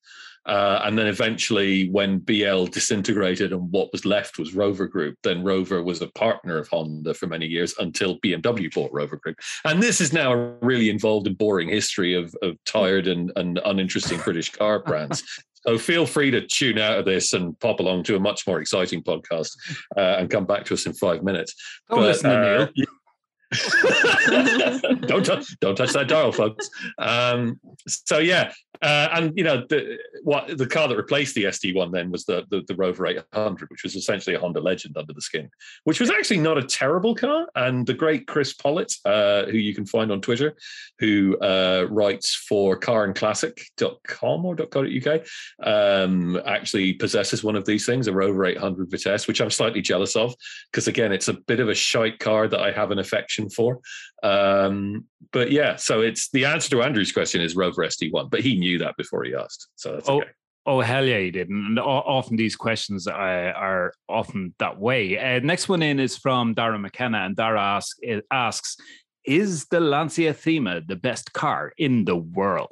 Uh, 0.48 0.80
and 0.84 0.98
then 0.98 1.06
eventually, 1.06 1.90
when 1.90 2.20
BL 2.20 2.64
disintegrated 2.64 3.52
and 3.52 3.70
what 3.70 3.92
was 3.92 4.06
left 4.06 4.38
was 4.38 4.54
Rover 4.54 4.86
Group, 4.86 5.16
then 5.22 5.44
Rover 5.44 5.82
was 5.82 6.00
a 6.00 6.06
partner 6.08 6.56
of 6.56 6.68
Honda 6.68 7.12
for 7.12 7.26
many 7.26 7.44
years 7.44 7.74
until 7.78 8.18
BMW 8.20 8.72
bought 8.72 8.90
Rover 8.90 9.16
Group. 9.16 9.36
And 9.66 9.82
this 9.82 10.00
is 10.00 10.14
now 10.14 10.32
a 10.32 10.56
really 10.62 10.88
involved 10.88 11.26
and 11.26 11.36
boring 11.36 11.68
history 11.68 12.14
of, 12.14 12.34
of 12.40 12.56
tired 12.64 13.08
and, 13.08 13.30
and 13.36 13.60
uninteresting 13.66 14.20
British 14.20 14.50
car 14.50 14.78
brands. 14.86 15.22
So 15.66 15.78
feel 15.78 16.06
free 16.06 16.30
to 16.30 16.46
tune 16.46 16.78
out 16.78 16.98
of 16.98 17.04
this 17.04 17.32
and 17.32 17.58
pop 17.60 17.80
along 17.80 18.04
to 18.04 18.16
a 18.16 18.20
much 18.20 18.46
more 18.46 18.60
exciting 18.60 19.02
podcast 19.02 19.50
uh, 19.96 20.16
and 20.18 20.30
come 20.30 20.46
back 20.46 20.64
to 20.66 20.74
us 20.74 20.86
in 20.86 20.92
five 20.94 21.22
minutes. 21.22 21.54
Don't 21.88 22.00
but, 22.00 22.06
listen 22.06 22.30
to 22.30 22.36
uh, 22.36 22.68
Neil. 22.76 22.86
don't 25.06 25.24
touch, 25.24 25.58
don't 25.60 25.76
touch 25.76 25.92
that 25.92 26.06
dial, 26.08 26.32
folks. 26.32 26.68
Um, 26.98 27.58
so 27.86 28.18
yeah, 28.18 28.52
uh, 28.82 29.08
and 29.12 29.36
you 29.36 29.42
know 29.42 29.64
the 29.68 29.98
what 30.22 30.58
the 30.58 30.66
car 30.66 30.86
that 30.86 30.96
replaced 30.96 31.34
the 31.34 31.44
SD1 31.44 31.92
then 31.92 32.10
was 32.10 32.24
the, 32.24 32.44
the, 32.50 32.62
the 32.68 32.74
Rover 32.74 33.06
800, 33.06 33.70
which 33.70 33.82
was 33.82 33.96
essentially 33.96 34.36
a 34.36 34.38
Honda 34.38 34.60
Legend 34.60 34.96
under 34.96 35.12
the 35.12 35.22
skin, 35.22 35.48
which 35.84 36.00
was 36.00 36.10
actually 36.10 36.38
not 36.38 36.58
a 36.58 36.62
terrible 36.62 37.14
car. 37.14 37.46
And 37.54 37.86
the 37.86 37.94
great 37.94 38.26
Chris 38.26 38.52
Pollitt, 38.54 38.94
uh, 39.04 39.44
who 39.46 39.56
you 39.56 39.74
can 39.74 39.86
find 39.86 40.12
on 40.12 40.20
Twitter, 40.20 40.54
who 40.98 41.38
uh, 41.38 41.86
writes 41.90 42.34
for 42.34 42.78
carandclassic.com 42.78 44.44
or 44.44 44.56
.co.uk, 44.56 45.26
um, 45.62 46.40
actually 46.46 46.92
possesses 46.94 47.42
one 47.42 47.56
of 47.56 47.64
these 47.64 47.86
things, 47.86 48.06
a 48.06 48.12
Rover 48.12 48.44
800 48.44 48.90
Vitesse, 48.90 49.26
which 49.26 49.40
I'm 49.40 49.50
slightly 49.50 49.80
jealous 49.80 50.14
of 50.14 50.34
because 50.70 50.88
again, 50.88 51.12
it's 51.12 51.28
a 51.28 51.34
bit 51.34 51.60
of 51.60 51.68
a 51.68 51.74
shite 51.74 52.18
car 52.18 52.48
that 52.48 52.60
I 52.60 52.70
have 52.72 52.90
an 52.90 52.98
affection 52.98 53.37
for. 53.48 53.80
Um, 54.22 55.04
but 55.32 55.52
yeah, 55.52 55.76
so 55.76 56.00
it's 56.00 56.30
the 56.30 56.46
answer 56.46 56.70
to 56.70 56.82
Andrew's 56.82 57.12
question 57.12 57.40
is 57.42 57.54
Rover 57.54 57.84
SD1, 57.84 58.30
but 58.30 58.40
he 58.40 58.56
knew 58.56 58.78
that 58.78 58.96
before 58.96 59.24
he 59.24 59.34
asked. 59.34 59.68
So 59.76 59.92
that's 59.92 60.08
oh. 60.08 60.22
okay. 60.22 60.30
Oh 60.66 60.80
hell 60.80 61.04
yeah, 61.04 61.18
he 61.18 61.30
did. 61.30 61.48
And 61.48 61.78
often 61.78 62.36
these 62.36 62.54
questions 62.54 63.06
are, 63.06 63.52
are 63.52 63.92
often 64.06 64.54
that 64.58 64.78
way. 64.78 65.18
Uh, 65.18 65.40
next 65.40 65.68
one 65.68 65.82
in 65.82 65.98
is 65.98 66.16
from 66.16 66.52
Dara 66.52 66.78
McKenna, 66.78 67.18
and 67.18 67.34
Dara 67.34 67.58
ask, 67.58 67.96
asks, 68.30 68.76
"Is 69.24 69.64
the 69.70 69.80
Lancia 69.80 70.34
Thema 70.34 70.82
the 70.82 70.96
best 70.96 71.32
car 71.32 71.72
in 71.78 72.04
the 72.04 72.16
world?" 72.16 72.68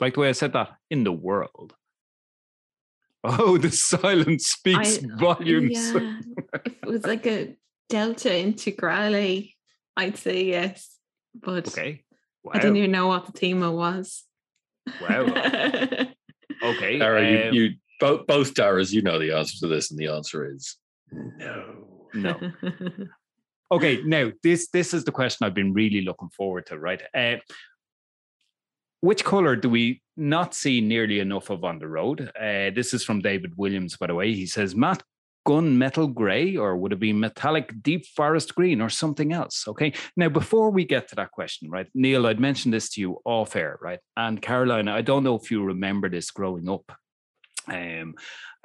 Like 0.00 0.14
the 0.14 0.20
way 0.20 0.28
I 0.28 0.32
said 0.32 0.52
that 0.52 0.72
in 0.90 1.04
the 1.04 1.12
world. 1.12 1.74
Oh, 3.24 3.56
the 3.64 3.70
silence 3.70 4.48
speaks 4.48 4.98
I, 4.98 5.16
volumes. 5.16 5.94
Yeah. 5.94 6.20
it 6.64 6.86
was 6.86 7.06
like 7.06 7.26
a 7.26 7.56
Delta 7.92 8.30
Integrale, 8.30 9.52
I'd 9.98 10.16
say 10.16 10.46
yes. 10.46 10.96
But 11.34 11.68
okay. 11.68 12.02
Wow. 12.42 12.52
I 12.54 12.58
didn't 12.58 12.78
even 12.78 12.90
know 12.90 13.08
what 13.08 13.26
the 13.26 13.32
theme 13.32 13.60
was. 13.60 14.24
Wow. 14.98 15.24
okay. 16.62 16.98
Dara, 16.98 17.20
um, 17.20 17.54
you, 17.54 17.62
you 17.62 17.70
both 18.00 18.26
both 18.26 18.54
Daras, 18.54 18.94
you 18.94 19.02
know 19.02 19.18
the 19.18 19.36
answer 19.36 19.58
to 19.58 19.68
this, 19.68 19.90
and 19.90 20.00
the 20.00 20.08
answer 20.08 20.50
is 20.50 20.78
no. 21.12 22.08
No. 22.14 22.40
okay, 23.72 24.00
now 24.06 24.32
this 24.42 24.68
this 24.70 24.94
is 24.94 25.04
the 25.04 25.12
question 25.12 25.44
I've 25.44 25.52
been 25.52 25.74
really 25.74 26.00
looking 26.00 26.30
forward 26.30 26.64
to, 26.68 26.78
right? 26.78 27.02
Uh, 27.14 27.36
which 29.02 29.22
color 29.22 29.54
do 29.54 29.68
we 29.68 30.00
not 30.16 30.54
see 30.54 30.80
nearly 30.80 31.20
enough 31.20 31.50
of 31.50 31.62
on 31.62 31.78
the 31.78 31.88
road? 31.88 32.32
Uh, 32.40 32.70
this 32.74 32.94
is 32.94 33.04
from 33.04 33.20
David 33.20 33.52
Williams, 33.58 33.98
by 33.98 34.06
the 34.06 34.14
way. 34.14 34.32
He 34.32 34.46
says 34.46 34.74
matte 35.46 35.94
gunmetal 35.94 36.14
gray 36.14 36.56
or 36.56 36.76
would 36.76 36.92
it 36.92 37.00
be 37.00 37.12
metallic 37.12 37.72
deep 37.82 38.06
forest 38.06 38.54
green 38.54 38.80
or 38.80 38.88
something 38.88 39.32
else? 39.32 39.66
Okay. 39.68 39.92
Now, 40.16 40.28
before 40.28 40.70
we 40.70 40.84
get 40.84 41.08
to 41.08 41.16
that 41.16 41.30
question, 41.30 41.70
right, 41.70 41.88
Neil, 41.94 42.26
I'd 42.26 42.40
mentioned 42.40 42.74
this 42.74 42.90
to 42.90 43.00
you 43.00 43.18
off 43.24 43.56
air, 43.56 43.78
right? 43.80 44.00
And 44.16 44.40
Caroline, 44.40 44.88
I 44.88 45.02
don't 45.02 45.24
know 45.24 45.36
if 45.36 45.50
you 45.50 45.64
remember 45.64 46.08
this 46.08 46.30
growing 46.30 46.68
up. 46.68 46.92
Um, 47.68 48.14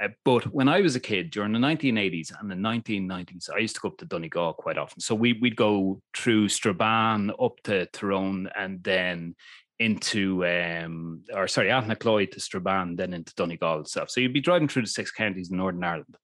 uh, 0.02 0.10
but 0.26 0.46
when 0.54 0.68
I 0.68 0.82
was 0.82 0.96
a 0.96 1.00
kid 1.00 1.32
during 1.32 1.54
the 1.54 1.60
1980s 1.60 2.32
and 2.40 2.50
the 2.50 2.56
1990s, 2.56 3.50
I 3.54 3.60
used 3.60 3.76
to 3.76 3.82
go 3.82 3.90
up 3.90 3.98
to 3.98 4.06
Donegal 4.06 4.54
quite 4.54 4.78
often. 4.78 5.02
So 5.02 5.16
we, 5.16 5.34
we'd 5.34 5.56
go 5.56 6.02
through 6.16 6.50
Strabane 6.50 7.32
up 7.40 7.58
to 7.64 7.86
Tyrone 7.88 8.50
and 8.56 8.84
then 8.84 9.36
into, 9.80 10.46
um, 10.46 11.22
or 11.34 11.48
sorry, 11.48 11.70
Aughnacloy 11.70 12.32
to 12.32 12.40
Strabane, 12.40 12.96
then 12.96 13.14
into 13.14 13.34
Donegal 13.36 13.82
itself. 13.82 14.10
So 14.10 14.20
you'd 14.20 14.34
be 14.34 14.42
driving 14.42 14.68
through 14.68 14.84
the 14.84 14.88
six 14.88 15.12
counties 15.12 15.52
in 15.52 15.58
Northern 15.58 15.84
Ireland. 15.84 16.18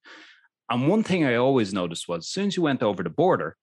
And 0.70 0.88
one 0.88 1.02
thing 1.02 1.24
I 1.24 1.36
always 1.36 1.72
noticed 1.72 2.08
was 2.08 2.24
as 2.24 2.28
soon 2.28 2.46
as 2.48 2.56
you 2.56 2.62
went 2.62 2.82
over 2.82 3.02
the 3.02 3.10
border, 3.10 3.56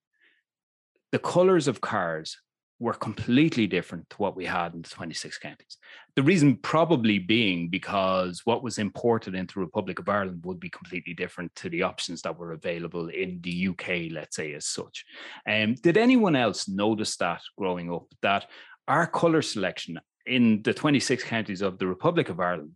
the 1.11 1.19
colors 1.19 1.67
of 1.67 1.81
cars 1.81 2.37
were 2.81 2.93
completely 2.93 3.67
different 3.67 4.09
to 4.09 4.17
what 4.17 4.35
we 4.35 4.43
had 4.43 4.73
in 4.73 4.81
the 4.81 4.89
26 4.89 5.37
counties. 5.37 5.77
The 6.15 6.23
reason 6.23 6.55
probably 6.57 7.19
being 7.19 7.69
because 7.69 8.41
what 8.43 8.63
was 8.63 8.79
imported 8.79 9.35
into 9.35 9.53
the 9.55 9.59
Republic 9.59 9.99
of 9.99 10.09
Ireland 10.09 10.43
would 10.45 10.59
be 10.59 10.69
completely 10.69 11.13
different 11.13 11.53
to 11.57 11.69
the 11.69 11.83
options 11.83 12.23
that 12.23 12.39
were 12.39 12.53
available 12.53 13.09
in 13.09 13.39
the 13.41 13.67
UK, 13.67 14.11
let's 14.11 14.35
say, 14.35 14.53
as 14.55 14.65
such. 14.65 15.05
Um, 15.47 15.75
did 15.75 15.95
anyone 15.95 16.35
else 16.35 16.67
notice 16.67 17.17
that 17.17 17.41
growing 17.55 17.93
up, 17.93 18.07
that 18.23 18.47
our 18.87 19.05
colour 19.05 19.43
selection 19.43 19.99
in 20.25 20.63
the 20.63 20.73
26 20.73 21.23
counties 21.23 21.61
of 21.61 21.77
the 21.77 21.87
Republic 21.87 22.29
of 22.29 22.39
Ireland 22.39 22.73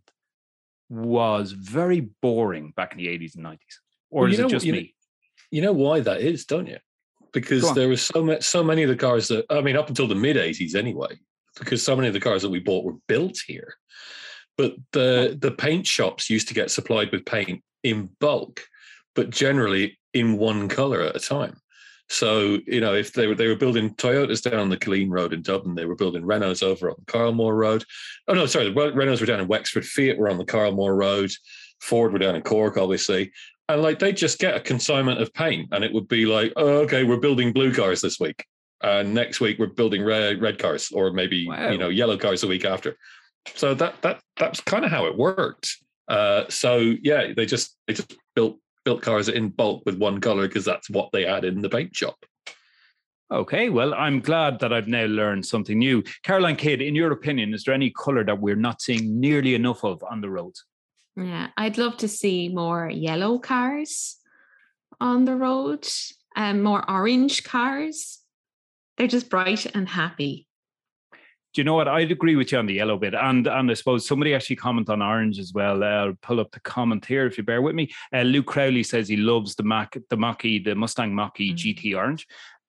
was 0.88 1.50
very 1.50 2.00
boring 2.22 2.72
back 2.76 2.92
in 2.92 2.98
the 2.98 3.08
80s 3.08 3.34
and 3.34 3.44
90s? 3.44 3.58
Or 4.10 4.22
well, 4.22 4.32
is 4.32 4.38
it 4.38 4.48
just 4.48 4.64
you 4.66 4.72
me? 4.72 4.78
Know, 4.80 4.86
you 5.50 5.62
know 5.62 5.72
why 5.72 6.00
that 6.00 6.20
is, 6.20 6.44
don't 6.44 6.66
you? 6.66 6.78
because 7.36 7.74
there 7.74 7.88
was 7.88 8.00
so 8.00 8.24
many, 8.24 8.40
so 8.40 8.64
many 8.64 8.82
of 8.82 8.88
the 8.88 8.96
cars 8.96 9.28
that 9.28 9.44
I 9.50 9.60
mean, 9.60 9.76
up 9.76 9.90
until 9.90 10.08
the 10.08 10.14
mid 10.14 10.36
'80s 10.36 10.74
anyway, 10.74 11.18
because 11.58 11.82
so 11.82 11.94
many 11.94 12.08
of 12.08 12.14
the 12.14 12.20
cars 12.20 12.40
that 12.40 12.50
we 12.50 12.60
bought 12.60 12.84
were 12.84 12.96
built 13.08 13.38
here. 13.46 13.74
But 14.56 14.74
the 14.92 15.36
the 15.38 15.50
paint 15.50 15.86
shops 15.86 16.30
used 16.30 16.48
to 16.48 16.54
get 16.54 16.70
supplied 16.70 17.12
with 17.12 17.26
paint 17.26 17.62
in 17.82 18.08
bulk, 18.20 18.62
but 19.14 19.28
generally 19.28 19.98
in 20.14 20.38
one 20.38 20.68
color 20.68 21.02
at 21.02 21.14
a 21.14 21.20
time. 21.20 21.60
So 22.08 22.58
you 22.66 22.80
know, 22.80 22.94
if 22.94 23.12
they 23.12 23.26
were 23.26 23.34
they 23.34 23.48
were 23.48 23.54
building 23.54 23.94
Toyotas 23.96 24.42
down 24.42 24.58
on 24.58 24.70
the 24.70 24.78
Killeen 24.78 25.10
Road 25.10 25.34
in 25.34 25.42
Dublin, 25.42 25.74
they 25.74 25.84
were 25.84 25.94
building 25.94 26.22
Renaults 26.22 26.62
over 26.62 26.88
on 26.88 26.96
the 26.98 27.12
Kylemore 27.12 27.54
Road. 27.54 27.84
Oh 28.28 28.34
no, 28.34 28.46
sorry, 28.46 28.70
the 28.70 28.74
Renaults 28.74 29.20
were 29.20 29.26
down 29.26 29.40
in 29.40 29.48
Wexford. 29.48 29.84
Fiat 29.84 30.16
were 30.16 30.30
on 30.30 30.38
the 30.38 30.46
Kylemore 30.46 30.96
Road. 30.96 31.30
Ford 31.80 32.14
were 32.14 32.18
down 32.18 32.34
in 32.34 32.40
Cork, 32.40 32.78
obviously 32.78 33.30
and 33.68 33.82
like 33.82 33.98
they 33.98 34.12
just 34.12 34.38
get 34.38 34.54
a 34.54 34.60
consignment 34.60 35.20
of 35.20 35.32
paint 35.34 35.68
and 35.72 35.84
it 35.84 35.92
would 35.92 36.08
be 36.08 36.26
like 36.26 36.52
oh, 36.56 36.78
okay 36.78 37.04
we're 37.04 37.16
building 37.16 37.52
blue 37.52 37.72
cars 37.72 38.00
this 38.00 38.20
week 38.20 38.44
and 38.82 39.12
next 39.12 39.40
week 39.40 39.58
we're 39.58 39.66
building 39.66 40.04
red 40.04 40.40
red 40.40 40.58
cars 40.58 40.90
or 40.92 41.10
maybe 41.10 41.48
wow. 41.48 41.70
you 41.70 41.78
know 41.78 41.88
yellow 41.88 42.16
cars 42.16 42.40
the 42.40 42.46
week 42.46 42.64
after 42.64 42.96
so 43.54 43.74
that 43.74 44.00
that 44.02 44.20
that's 44.38 44.60
kind 44.60 44.84
of 44.84 44.90
how 44.90 45.06
it 45.06 45.16
worked 45.16 45.76
uh, 46.08 46.44
so 46.48 46.94
yeah 47.02 47.32
they 47.36 47.46
just 47.46 47.76
they 47.86 47.92
just 47.92 48.14
built 48.34 48.58
built 48.84 49.02
cars 49.02 49.28
in 49.28 49.48
bulk 49.48 49.82
with 49.86 49.96
one 49.98 50.20
color 50.20 50.46
because 50.46 50.64
that's 50.64 50.88
what 50.90 51.10
they 51.12 51.24
had 51.24 51.44
in 51.44 51.60
the 51.60 51.68
paint 51.68 51.94
shop 51.94 52.16
Okay, 53.32 53.70
well, 53.70 53.92
I'm 53.94 54.20
glad 54.20 54.60
that 54.60 54.72
I've 54.72 54.86
now 54.86 55.06
learned 55.06 55.44
something 55.44 55.80
new. 55.80 56.04
Caroline 56.22 56.54
Kidd, 56.54 56.80
in 56.80 56.94
your 56.94 57.10
opinion, 57.10 57.54
is 57.54 57.64
there 57.64 57.74
any 57.74 57.90
color 57.90 58.22
that 58.22 58.40
we're 58.40 58.54
not 58.54 58.80
seeing 58.80 59.18
nearly 59.18 59.56
enough 59.56 59.82
of 59.82 60.00
on 60.08 60.20
the 60.20 60.30
roads? 60.30 60.64
Yeah, 61.16 61.48
I'd 61.56 61.78
love 61.78 61.96
to 61.98 62.08
see 62.08 62.50
more 62.50 62.90
yellow 62.90 63.38
cars 63.38 64.16
on 65.00 65.24
the 65.24 65.34
road 65.34 65.88
and 66.34 66.62
more 66.62 66.88
orange 66.90 67.42
cars. 67.42 68.20
They're 68.96 69.06
just 69.06 69.30
bright 69.30 69.66
and 69.74 69.88
happy. 69.88 70.46
Do 71.12 71.60
you 71.60 71.64
know 71.64 71.74
what? 71.74 71.88
I'd 71.88 72.12
agree 72.12 72.36
with 72.36 72.52
you 72.52 72.58
on 72.58 72.66
the 72.66 72.74
yellow 72.74 72.98
bit, 72.98 73.14
and 73.14 73.46
and 73.46 73.70
I 73.70 73.72
suppose 73.72 74.06
somebody 74.06 74.34
actually 74.34 74.56
comment 74.56 74.90
on 74.90 75.00
orange 75.00 75.38
as 75.38 75.54
well. 75.54 75.82
Uh, 75.82 75.86
I'll 75.86 76.12
pull 76.20 76.38
up 76.38 76.50
the 76.52 76.60
comment 76.60 77.06
here 77.06 77.24
if 77.24 77.38
you 77.38 77.44
bear 77.44 77.62
with 77.62 77.74
me. 77.74 77.90
Uh, 78.12 78.22
Luke 78.22 78.44
Crowley 78.44 78.82
says 78.82 79.08
he 79.08 79.16
loves 79.16 79.54
the 79.54 79.62
Mac, 79.62 79.96
the 80.10 80.18
Mach-E, 80.18 80.58
the 80.58 80.74
Mustang 80.74 81.14
Mach-E 81.14 81.54
mm-hmm. 81.54 81.88
GT 81.88 81.96
Orange. 81.96 82.26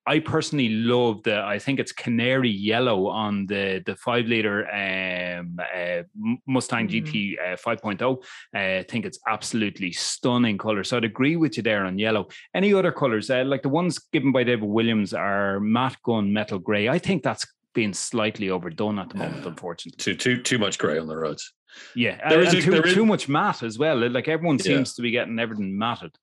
I 0.08 0.20
personally 0.20 0.70
love 0.70 1.24
the. 1.24 1.43
I 1.43 1.60
think 1.60 1.80
it's 1.80 1.91
canary 1.91 2.50
yellow 2.50 3.08
on 3.08 3.46
the 3.46 3.84
the 3.86 3.96
five 3.98 4.26
liter 4.26 4.65
um, 4.72 5.60
uh, 5.60 6.04
Mustang 6.48 6.88
mm. 6.88 7.06
GT 7.06 7.36
uh, 7.38 7.58
5.0. 7.58 8.17
Uh, 8.56 8.80
I 8.80 8.86
think 8.89 9.06
it's 9.06 9.20
absolutely 9.28 9.91
stunning 9.91 10.58
color. 10.58 10.86
So 10.86 10.96
I'd 10.96 11.04
agree 11.04 11.36
with 11.36 11.58
you 11.58 11.63
there 11.63 11.86
on 11.86 12.00
yellow. 12.00 12.30
Any 12.56 12.74
other 12.74 12.93
colors 12.93 13.30
uh, 13.30 13.43
like 13.46 13.63
the 13.63 13.70
ones 13.70 14.00
given 14.13 14.32
by 14.32 14.46
David 14.46 14.70
Williams 14.70 15.13
are 15.13 15.60
matte 15.60 15.98
gun 16.04 16.32
metal 16.32 16.60
gray. 16.60 16.88
I 16.88 17.00
think 17.00 17.22
that's 17.22 17.46
being 17.74 17.93
slightly 17.93 18.50
overdone 18.50 19.00
at 19.00 19.10
the 19.10 19.15
moment, 19.15 19.46
unfortunately. 19.54 19.98
Too 19.98 20.15
too 20.15 20.41
too 20.41 20.58
much 20.58 20.80
gray 20.80 20.98
on 20.98 21.08
the 21.08 21.17
roads. 21.17 21.54
Yeah, 21.96 22.28
there 22.30 22.41
is 22.41 22.54
a, 22.54 22.62
too, 22.62 22.72
there 22.72 22.88
is, 22.88 22.93
too 22.93 23.06
much 23.06 23.28
matte 23.28 23.62
as 23.62 23.78
well. 23.78 24.10
Like 24.10 24.30
everyone 24.30 24.58
seems 24.58 24.91
yeah. 24.91 24.96
to 24.96 25.02
be 25.02 25.12
getting 25.12 25.38
everything 25.38 25.78
matted. 25.78 26.15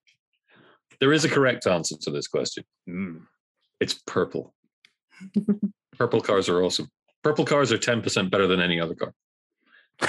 There 1.00 1.12
is 1.12 1.26
a 1.26 1.28
correct 1.28 1.66
answer 1.66 1.96
to 2.00 2.10
this 2.10 2.28
question. 2.28 2.64
Mm. 2.88 3.26
It's 3.84 4.00
purple. 4.06 4.54
purple 5.98 6.22
cars 6.22 6.48
are 6.48 6.62
awesome. 6.62 6.88
Purple 7.22 7.44
cars 7.44 7.70
are 7.70 7.78
10% 7.78 8.30
better 8.30 8.46
than 8.46 8.60
any 8.60 8.80
other 8.80 8.94
car. 8.94 9.12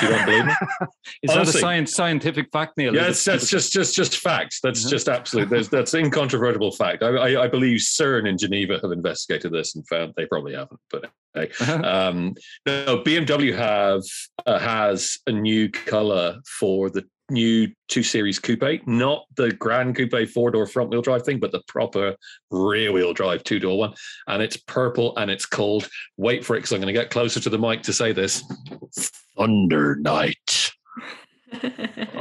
You 0.01 0.07
don't 0.07 0.25
believe 0.25 0.45
me? 0.45 0.53
Is 1.23 1.31
Honestly, 1.31 1.35
that 1.35 1.47
a 1.47 1.59
science, 1.59 1.93
scientific 1.93 2.51
fact, 2.51 2.77
Neil? 2.77 2.95
Yeah, 2.95 3.03
that's, 3.03 3.23
that's 3.23 3.49
just 3.49 3.71
just 3.71 3.93
just 3.93 4.17
facts. 4.17 4.59
That's 4.61 4.83
uh-huh. 4.83 4.89
just 4.89 5.09
absolute. 5.09 5.49
There's, 5.49 5.69
that's 5.69 5.93
incontrovertible 5.93 6.71
fact. 6.71 7.03
I, 7.03 7.09
I, 7.09 7.43
I, 7.43 7.47
believe 7.47 7.81
CERN 7.81 8.27
in 8.27 8.37
Geneva 8.37 8.79
have 8.81 8.91
investigated 8.91 9.51
this 9.51 9.75
and 9.75 9.87
found 9.87 10.13
they 10.17 10.25
probably 10.25 10.55
haven't. 10.55 10.79
But 10.89 11.11
hey, 11.35 11.51
uh-huh. 11.59 11.81
um, 11.83 12.33
no, 12.65 13.03
BMW 13.03 13.55
have 13.55 14.01
uh, 14.47 14.57
has 14.57 15.19
a 15.27 15.31
new 15.31 15.69
color 15.69 16.39
for 16.47 16.89
the 16.89 17.05
new 17.29 17.71
2 17.89 18.03
Series 18.03 18.39
Coupe, 18.39 18.85
not 18.87 19.25
the 19.35 19.51
Grand 19.51 19.95
Coupe 19.95 20.29
four 20.29 20.51
door 20.51 20.67
front 20.67 20.89
wheel 20.89 21.01
drive 21.01 21.23
thing, 21.23 21.39
but 21.39 21.51
the 21.51 21.61
proper 21.67 22.15
rear 22.51 22.91
wheel 22.91 23.13
drive 23.13 23.43
two 23.43 23.59
door 23.59 23.77
one. 23.77 23.93
And 24.27 24.41
it's 24.41 24.57
purple 24.57 25.15
and 25.17 25.31
it's 25.31 25.45
called, 25.45 25.87
wait 26.17 26.45
for 26.45 26.55
it 26.55 26.59
because 26.59 26.71
I'm 26.71 26.81
going 26.81 26.93
to 26.93 26.99
get 26.99 27.11
closer 27.11 27.39
to 27.39 27.49
the 27.49 27.59
mic 27.59 27.83
to 27.83 27.93
say 27.93 28.11
this 28.11 28.43
Thunder 29.37 29.95
Night. 29.95 30.71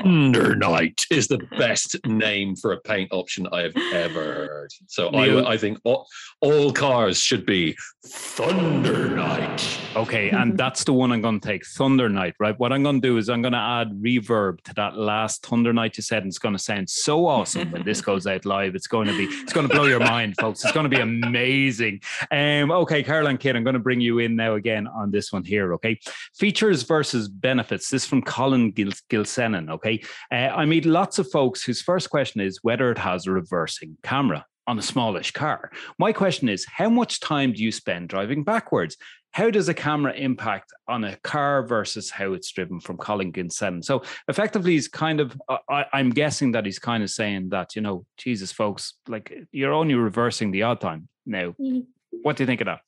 Thunder 0.05 0.55
Night 0.55 1.07
is 1.11 1.29
the 1.29 1.39
best 1.59 1.97
name 2.07 2.57
for 2.57 2.73
a 2.73 2.81
paint 2.81 3.11
option 3.13 3.49
I 3.53 3.63
have 3.63 3.77
ever 3.93 4.23
heard. 4.23 4.71
So 4.87 5.09
I, 5.09 5.53
I 5.53 5.57
think 5.57 5.79
all, 5.85 6.07
all 6.41 6.73
cars 6.73 7.19
should 7.19 7.47
be 7.47 7.77
Thunder 8.05 9.09
Night. 9.17 9.81
Okay, 9.97 10.31
and 10.31 10.59
that's 10.59 10.85
the 10.85 10.93
one 10.93 11.11
I'm 11.11 11.23
going 11.23 11.41
to 11.41 11.49
take, 11.49 11.65
Thunder 11.65 12.09
Night, 12.09 12.35
right? 12.39 12.59
What 12.59 12.73
I'm 12.73 12.83
going 12.83 13.01
to 13.01 13.09
do 13.09 13.17
is 13.17 13.29
I'm 13.29 13.41
going 13.41 13.53
to 13.53 13.59
add 13.59 13.93
reverb 13.93 14.63
to 14.65 14.75
that 14.75 14.97
last 14.97 15.45
Thunder 15.47 15.73
Night 15.73 15.97
you 15.97 16.03
said, 16.03 16.23
and 16.23 16.31
it's 16.31 16.39
going 16.39 16.55
to 16.55 16.63
sound 16.63 16.91
so 16.91 17.27
awesome 17.27 17.71
when 17.71 17.85
this 17.85 18.01
goes 18.01 18.27
out 18.27 18.45
live. 18.45 18.75
It's 18.75 18.87
going 18.87 19.07
to 19.07 19.17
be, 19.17 19.25
it's 19.25 19.53
going 19.53 19.67
to 19.69 19.75
blow 19.75 19.85
your 19.85 20.01
mind, 20.01 20.37
folks. 20.39 20.63
It's 20.65 20.73
going 20.73 20.89
to 20.89 20.95
be 20.95 21.01
amazing. 21.01 22.01
Um, 22.31 22.71
okay, 22.71 23.03
Caroline 23.03 23.39
Kidd, 23.39 23.57
I'm 23.57 23.65
going 23.65 23.75
to 23.75 23.81
bring 23.81 24.01
you 24.01 24.19
in 24.19 24.37
now 24.37 24.55
again 24.55 24.87
on 24.87 25.11
this 25.11 25.33
one 25.33 25.45
here. 25.45 25.73
Okay, 25.75 25.99
features 26.35 26.83
versus 26.83 27.29
benefits. 27.29 27.89
This 27.89 28.05
from 28.05 28.21
Colin 28.23 28.71
Gil- 28.71 28.93
Gilsenan. 29.25 29.71
Okay, 29.71 30.03
uh, 30.31 30.35
I 30.35 30.65
meet 30.65 30.87
lots 30.87 31.19
of 31.19 31.31
folks 31.31 31.63
whose 31.63 31.83
first 31.83 32.11
question 32.11 32.41
is 32.41 32.61
whether 32.63 32.91
it 32.91 32.99
has 32.99 33.27
a 33.27 33.33
reversing 33.33 33.97
camera 34.03 34.45
on 34.67 34.79
a 34.79 34.83
smallish 34.83 35.31
car. 35.33 35.71
My 35.99 36.13
question 36.13 36.49
is, 36.49 36.65
how 36.67 36.89
much 36.89 37.21
time 37.21 37.53
do 37.53 37.63
you 37.63 37.73
spend 37.73 38.09
driving 38.09 38.45
backwards? 38.45 38.97
How 39.33 39.51
does 39.51 39.69
a 39.69 39.75
camera 39.75 40.13
impact 40.15 40.73
on 40.89 41.05
a 41.05 41.17
car 41.17 41.67
versus 41.67 42.09
how 42.09 42.33
it's 42.35 42.53
driven 42.53 42.81
from 42.81 42.97
Colin 42.97 43.33
Gilsenan? 43.33 43.85
So 43.85 44.03
effectively, 44.29 44.73
he's 44.73 44.89
kind 44.89 45.21
of, 45.21 45.37
I, 45.69 45.87
I'm 45.93 46.11
guessing 46.11 46.53
that 46.53 46.65
he's 46.65 46.79
kind 46.79 47.03
of 47.03 47.11
saying 47.11 47.49
that, 47.51 47.75
you 47.75 47.83
know, 47.83 48.07
Jesus, 48.17 48.53
folks, 48.53 48.95
like 49.09 49.35
you're 49.51 49.73
only 49.73 49.95
reversing 49.95 50.51
the 50.53 50.63
odd 50.63 50.81
time 50.81 51.09
now. 51.27 51.49
Mm-hmm. 51.61 51.81
What 52.23 52.37
do 52.37 52.45
you 52.45 52.47
think 52.47 52.61
of 52.61 52.67
that? 52.67 52.81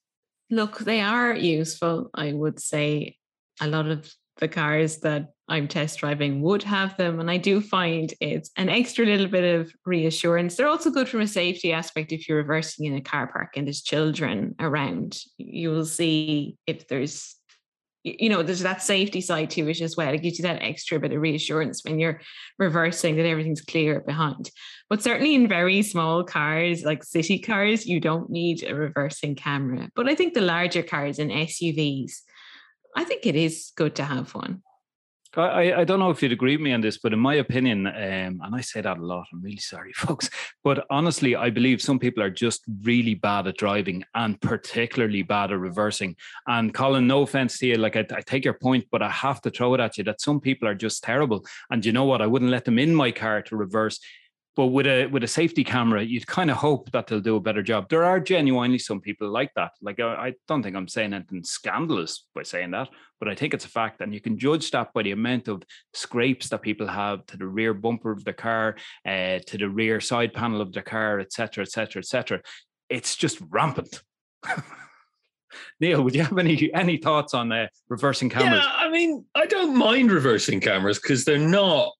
Look, 0.49 0.79
they 0.79 1.01
are 1.01 1.35
useful. 1.35 2.11
I 2.15 2.33
would 2.33 2.61
say 2.61 3.17
a 3.61 3.67
lot 3.67 3.89
of 3.89 4.09
the 4.39 4.49
cars 4.49 4.99
that 4.99 5.31
I'm 5.49 5.69
test 5.69 6.01
driving 6.01 6.43
would 6.43 6.63
have 6.65 6.97
them. 6.97 7.21
And 7.21 7.31
I 7.31 7.37
do 7.37 7.61
find 7.61 8.13
it's 8.21 8.51
an 8.57 8.69
extra 8.69 9.07
little 9.07 9.29
bit 9.29 9.61
of 9.61 9.73
reassurance. 9.85 10.57
They're 10.57 10.69
also 10.69 10.91
good 10.91 11.09
from 11.09 11.21
a 11.21 11.29
safety 11.29 11.73
aspect 11.73 12.13
if 12.13 12.29
you're 12.29 12.39
reversing 12.39 12.87
in 12.87 12.95
a 12.95 13.01
car 13.01 13.29
park 13.29 13.57
and 13.57 13.67
there's 13.67 13.83
children 13.83 14.55
around. 14.59 15.19
You 15.39 15.71
will 15.71 15.85
see 15.85 16.57
if 16.67 16.89
there's, 16.89 17.37
you 18.03 18.29
know, 18.29 18.43
there's 18.43 18.61
that 18.61 18.83
safety 18.83 19.21
side 19.21 19.51
to 19.51 19.69
it 19.69 19.81
as 19.81 19.97
well. 19.97 20.13
It 20.13 20.23
gives 20.23 20.39
you 20.39 20.43
that 20.43 20.63
extra 20.63 20.99
bit 20.99 21.13
of 21.13 21.21
reassurance 21.21 21.85
when 21.85 21.99
you're 22.01 22.21
reversing 22.59 23.17
that 23.17 23.27
everything's 23.27 23.63
clear 23.63 24.01
behind. 24.01 24.51
But 24.91 25.03
certainly 25.03 25.35
in 25.35 25.49
very 25.49 25.83
small 25.83 26.25
cars, 26.25 26.85
like 26.85 27.05
city 27.05 27.39
cars, 27.39 27.87
you 27.87 28.01
don't 28.01 28.31
need 28.31 28.65
a 28.65 28.75
reversing 28.75 29.37
camera. 29.37 29.91
But 29.95 30.09
I 30.09 30.15
think 30.17 30.35
the 30.35 30.41
larger 30.41 30.83
cars 30.83 31.21
and 31.21 31.31
SUVs, 31.31 32.13
I 32.97 33.05
think 33.05 33.27
it 33.27 33.37
is 33.37 33.73
good 33.77 33.95
to 33.97 34.05
have 34.05 34.35
one. 34.35 34.63
I, 35.37 35.81
I 35.81 35.85
don't 35.85 35.99
know 35.99 36.11
if 36.11 36.23
you'd 36.23 36.33
agree 36.33 36.57
with 36.57 36.63
me 36.63 36.73
on 36.73 36.81
this, 36.81 36.97
but 36.97 37.13
in 37.13 37.19
my 37.19 37.35
opinion, 37.35 37.87
um, 37.87 37.93
and 38.43 38.55
I 38.55 38.63
say 38.63 38.81
that 38.81 38.97
a 38.97 39.05
lot, 39.05 39.27
I'm 39.33 39.43
really 39.43 39.59
sorry, 39.59 39.93
folks. 39.95 40.31
But 40.65 40.87
honestly, 40.89 41.37
I 41.37 41.51
believe 41.51 41.83
some 41.83 41.99
people 41.99 42.23
are 42.23 42.31
just 42.31 42.63
really 42.83 43.15
bad 43.15 43.47
at 43.47 43.59
driving 43.59 44.03
and 44.15 44.41
particularly 44.41 45.23
bad 45.23 45.53
at 45.53 45.59
reversing. 45.59 46.17
And 46.47 46.73
Colin, 46.73 47.07
no 47.07 47.23
offense 47.23 47.59
to 47.59 47.67
you, 47.67 47.77
like 47.77 47.97
I, 47.97 48.07
I 48.15 48.23
take 48.23 48.45
your 48.45 48.55
point, 48.55 48.87
but 48.91 49.03
I 49.03 49.11
have 49.11 49.43
to 49.43 49.51
throw 49.51 49.75
it 49.75 49.81
at 49.81 49.99
you 49.99 50.05
that 50.05 50.23
some 50.23 50.41
people 50.41 50.69
are 50.69 50.75
just 50.75 51.05
terrible. 51.05 51.45
And 51.71 51.85
you 51.85 51.93
know 51.93 52.05
what? 52.05 52.23
I 52.23 52.27
wouldn't 52.27 52.51
let 52.51 52.65
them 52.65 52.79
in 52.79 52.95
my 52.95 53.11
car 53.13 53.43
to 53.43 53.57
reverse 53.57 54.01
but 54.57 54.69
with 54.69 54.87
a 54.87 55.07
with 55.07 55.23
a 55.23 55.29
safety 55.29 55.63
camera, 55.63 56.03
you'd 56.03 56.27
kind 56.27 56.51
of 56.51 56.57
hope 56.57 56.91
that 56.91 57.07
they'll 57.07 57.21
do 57.21 57.37
a 57.37 57.41
better 57.41 57.63
job. 57.63 57.91
There 57.91 58.05
are 58.05 58.19
genuinely 58.19 58.79
some 58.79 59.01
people 59.01 59.29
like 59.29 59.53
that. 59.55 59.73
Like 59.83 60.01
I 60.01 60.33
don't 60.49 60.63
think 60.63 60.75
I'm 60.75 60.89
saying 60.89 61.13
anything 61.13 61.45
scandalous 61.45 62.25
by 62.35 62.43
saying 62.43 62.71
that, 62.71 62.89
but 63.21 63.29
I 63.29 63.35
think 63.35 63.53
it's 63.53 63.67
a 63.67 63.69
fact, 63.69 64.01
and 64.01 64.15
you 64.15 64.21
can 64.21 64.39
judge 64.39 64.71
that 64.71 64.95
by 64.95 65.03
the 65.03 65.13
amount 65.13 65.49
of 65.49 65.63
scrapes 65.93 66.49
that 66.49 66.63
people 66.63 66.87
have 66.87 67.27
to 67.27 67.37
the 67.37 67.47
rear 67.47 67.75
bumper 67.75 68.11
of 68.11 68.25
the 68.25 68.33
car, 68.33 68.77
uh, 69.05 69.39
to 69.47 69.59
the 69.59 69.69
rear 69.69 70.01
side 70.01 70.33
panel 70.33 70.63
of 70.63 70.73
the 70.73 70.83
car, 70.83 71.21
etc., 71.21 71.63
etc., 71.63 72.01
etc. 72.01 72.41
It's 72.89 73.15
just 73.15 73.39
rampant. 73.51 74.03
Neil, 75.81 76.03
would 76.03 76.15
you 76.15 76.23
have 76.23 76.39
any 76.39 76.71
any 76.75 76.97
thoughts 76.97 77.35
on 77.35 77.53
uh, 77.53 77.67
reversing 77.91 78.31
cameras? 78.31 78.65
Yeah, 78.65 78.73
I 78.75 78.89
mean, 78.89 79.27
I 79.35 79.45
don't 79.45 79.77
mind 79.77 80.11
reversing 80.11 80.61
cameras 80.61 80.99
because 80.99 81.27
they're 81.27 81.39
not 81.39 81.93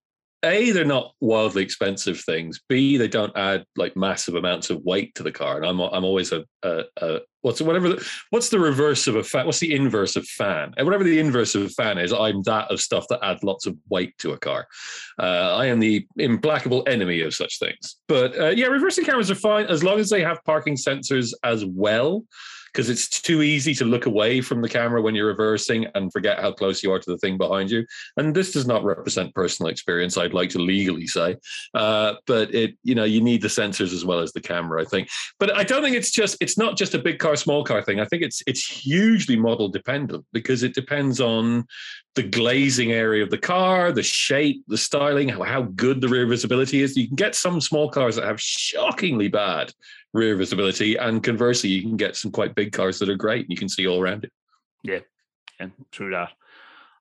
a 0.47 0.71
they're 0.71 0.85
not 0.85 1.13
wildly 1.21 1.63
expensive 1.63 2.21
things. 2.21 2.61
B 2.69 2.97
they 2.97 3.09
don't 3.09 3.37
add 3.37 3.65
like 3.77 3.97
massive 3.97 4.35
amounts 4.35 4.71
of 4.71 4.83
weight 4.85 5.15
to 5.15 5.23
the 5.23 5.33
car 5.33 5.57
and 5.57 5.67
i'm 5.67 5.81
i'm 5.81 6.05
always 6.05 6.33
a, 6.33 6.45
a, 6.63 6.83
a 6.99 7.21
what's 7.43 7.61
whatever 7.61 7.91
the, 7.91 8.09
what's 8.31 8.49
the 8.49 8.59
reverse 8.59 9.07
of 9.07 9.17
a 9.17 9.23
fan 9.23 9.47
what's 9.47 9.61
the 9.61 9.75
inverse 9.75 10.17
of 10.17 10.27
fan? 10.27 10.73
And 10.77 10.87
whatever 10.87 11.05
the 11.05 11.19
inverse 11.19 11.55
of 11.55 11.73
fan 11.73 11.99
is 11.99 12.13
i'm 12.13 12.43
that 12.43 12.71
of 12.71 12.81
stuff 12.81 13.07
that 13.09 13.21
add 13.23 13.43
lots 13.43 13.67
of 13.67 13.77
weight 13.89 14.17
to 14.19 14.33
a 14.33 14.39
car. 14.39 14.67
Uh, 15.19 15.57
i 15.57 15.67
am 15.67 15.81
the 15.81 16.07
implacable 16.17 16.83
enemy 16.87 17.21
of 17.21 17.35
such 17.35 17.59
things. 17.59 17.97
But 18.09 18.39
uh, 18.39 18.49
yeah 18.49 18.67
reversing 18.67 19.05
cameras 19.05 19.31
are 19.31 19.37
fine 19.37 19.67
as 19.67 19.83
long 19.83 19.99
as 19.99 20.11
they 20.11 20.23
have 20.23 20.45
parking 20.45 20.77
sensors 20.77 21.33
as 21.45 21.65
well 21.65 22.25
because 22.77 22.91
it's 22.91 23.09
too 23.09 23.41
easy 23.41 23.73
to 23.73 23.87
look 23.87 24.05
away 24.05 24.43
from 24.43 24.61
the 24.61 24.69
camera 24.69 25.01
when 25.01 25.15
you're 25.15 25.29
reversing 25.29 25.87
and 25.95 26.13
forget 26.13 26.39
how 26.39 26.53
close 26.53 26.83
you 26.83 26.93
are 26.93 26.99
to 26.99 27.11
the 27.11 27.17
thing 27.17 27.39
behind 27.39 27.71
you. 27.71 27.87
And 28.19 28.35
this 28.35 28.53
does 28.53 28.67
not 28.67 28.85
represent 28.85 29.35
personal 29.35 29.71
experience. 29.71 30.19
I'd 30.19 30.35
like 30.35 30.51
to 30.51 30.59
legally 30.59 31.07
say, 31.07 31.37
uh, 31.73 32.17
but 32.27 32.55
it 32.55 32.77
you 32.83 32.95
know 32.95 33.05
you 33.05 33.23
need 33.23 33.41
the 33.41 33.49
sensors 33.49 33.95
as 33.95 34.05
well 34.05 34.19
as 34.19 34.35
the 34.35 34.43
camera. 34.43 34.83
I 34.83 34.85
think, 34.85 35.09
but 35.41 35.57
I 35.57 35.65
don't 35.65 35.83
think 35.83 35.97
it's 35.97 36.11
just 36.11 36.37
it's 36.39 36.59
not 36.59 36.77
just 36.77 36.93
a 36.93 36.99
big 36.99 37.19
car 37.19 37.35
small 37.37 37.65
car 37.65 37.83
thing. 37.83 37.99
I 37.99 38.05
think 38.05 38.23
it's 38.23 38.43
it's 38.47 38.67
hugely 38.67 39.37
model 39.37 39.71
dependent 39.71 40.27
because 40.35 40.63
it 40.63 40.75
depends 40.75 41.19
on 41.19 41.65
the 42.17 42.23
glazing 42.23 42.93
area 42.93 43.23
of 43.23 43.31
the 43.31 43.39
car, 43.39 43.93
the 43.93 44.03
shape, 44.03 44.65
the 44.69 44.79
styling, 44.79 45.29
how, 45.29 45.43
how 45.43 45.63
good 45.63 46.01
the 46.01 46.09
rear 46.09 46.27
visibility 46.27 46.83
is. 46.83 46.97
You 46.97 47.07
can 47.07 47.15
get 47.15 47.35
some 47.35 47.61
small 47.61 47.91
cars 47.91 48.17
that 48.17 48.25
have 48.25 48.41
shockingly 48.41 49.29
bad 49.29 49.73
rear 50.15 50.35
visibility. 50.35 50.97
And 50.97 51.23
conversely, 51.23 51.71
you 51.71 51.83
can 51.83 51.99
get 51.99 52.17
some 52.17 52.33
quite 52.33 52.55
big 52.55 52.73
cars 52.73 52.99
that 52.99 53.11
are 53.11 53.17
great. 53.17 53.49
You 53.51 53.57
can 53.57 53.69
see 53.69 53.87
all 53.87 54.01
around 54.01 54.25
it. 54.25 54.33
Yeah, 54.83 55.01
yeah, 55.61 55.69
true 55.93 56.11
that. 56.11 56.31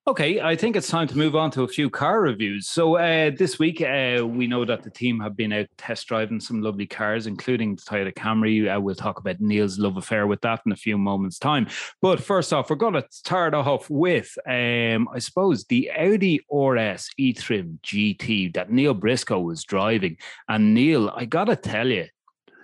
Okay, 0.08 0.40
I 0.40 0.56
think 0.56 0.76
it's 0.76 0.88
time 0.88 1.08
to 1.08 1.18
move 1.18 1.36
on 1.36 1.50
to 1.50 1.64
a 1.64 1.68
few 1.68 1.90
car 1.90 2.22
reviews. 2.22 2.68
So 2.68 2.98
uh, 2.98 3.32
this 3.36 3.58
week, 3.58 3.82
uh, 3.82 4.24
we 4.24 4.46
know 4.46 4.64
that 4.64 4.84
the 4.84 4.92
team 4.92 5.20
have 5.20 5.36
been 5.36 5.52
out 5.52 5.66
test 5.78 6.06
driving 6.08 6.40
some 6.40 6.62
lovely 6.62 6.86
cars, 6.86 7.26
including 7.26 7.76
the 7.76 7.82
Toyota 7.82 8.14
Camry. 8.14 8.72
Uh, 8.72 8.80
we'll 8.80 8.94
talk 8.94 9.20
about 9.20 9.42
Neil's 9.42 9.80
love 9.80 9.98
affair 9.98 10.28
with 10.28 10.42
that 10.42 10.62
in 10.64 10.72
a 10.72 10.76
few 10.76 11.00
moments' 11.00 11.40
time. 11.40 11.66
But 12.04 12.20
first 12.22 12.54
off, 12.54 12.70
we're 12.70 12.76
going 12.76 12.94
to 12.94 13.06
start 13.10 13.56
off 13.56 13.90
with, 13.90 14.32
um, 14.48 15.10
I 15.12 15.18
suppose, 15.18 15.64
the 15.64 15.90
Audi 15.98 16.40
RS 16.52 17.10
e-tron 17.18 17.80
GT 17.84 18.54
that 18.54 18.72
Neil 18.72 18.94
Briscoe 18.94 19.40
was 19.40 19.64
driving. 19.64 20.18
And 20.48 20.76
Neil, 20.76 21.10
I 21.16 21.26
got 21.26 21.46
to 21.46 21.56
tell 21.56 21.88
you, 21.88 22.06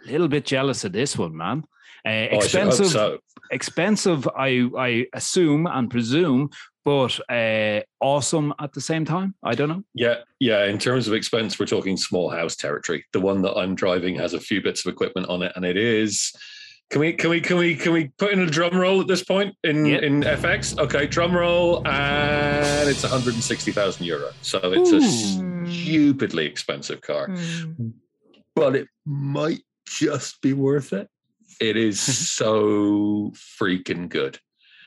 a 0.08 0.12
little 0.12 0.28
bit 0.28 0.46
jealous 0.46 0.84
of 0.84 0.92
this 0.92 1.18
one, 1.18 1.36
man. 1.36 1.64
Uh, 2.06 2.34
oh, 2.34 2.38
expensive, 2.38 2.88
so. 2.88 3.20
expensive. 3.52 4.28
I 4.28 4.68
I 4.78 5.06
assume 5.14 5.68
and 5.68 5.90
presume, 5.90 6.50
but 6.84 7.20
uh, 7.30 7.82
awesome 8.00 8.54
at 8.60 8.74
the 8.74 8.82
same 8.82 9.06
time. 9.06 9.36
I 9.44 9.56
don't 9.56 9.70
know. 9.70 9.84
Yeah, 9.94 10.18
yeah. 10.40 10.66
In 10.66 10.78
terms 10.78 11.08
of 11.08 11.14
expense, 11.14 11.60
we're 11.60 11.66
talking 11.66 11.98
small 11.98 12.30
house 12.30 12.56
territory. 12.56 13.06
The 13.14 13.20
one 13.20 13.42
that 13.44 13.56
I'm 13.56 13.76
driving 13.76 14.16
has 14.16 14.34
a 14.34 14.40
few 14.40 14.62
bits 14.62 14.86
of 14.86 14.92
equipment 14.92 15.30
on 15.30 15.44
it, 15.44 15.52
and 15.56 15.66
it 15.66 15.78
is. 15.78 16.34
Can 16.90 17.00
we 17.00 17.14
can 17.14 17.30
we 17.30 17.40
can 17.40 17.58
we 17.58 17.76
can 17.76 17.94
we 17.94 18.10
put 18.18 18.34
in 18.34 18.42
a 18.42 18.48
drum 18.48 18.78
roll 18.78 19.00
at 19.00 19.08
this 19.08 19.24
point 19.24 19.56
in 19.64 19.86
yep. 19.86 20.04
in 20.04 20.22
FX? 20.22 20.78
Okay, 20.78 21.08
drum 21.08 21.36
roll, 21.36 21.88
and 21.88 22.90
it's 22.90 23.04
160,000 23.04 24.06
euro. 24.06 24.32
So 24.42 24.60
it's 24.64 24.92
Ooh. 24.92 24.98
a 24.98 25.72
stupidly 25.72 26.46
expensive 26.46 27.00
car, 27.02 27.28
mm. 27.30 27.94
but 28.56 28.76
it 28.76 28.88
might 29.06 29.62
just 29.88 30.42
be 30.42 30.52
worth 30.52 30.92
it. 30.92 31.08
It 31.62 31.78
is 31.78 32.00
so 32.32 33.32
freaking 33.60 34.10
good. 34.10 34.40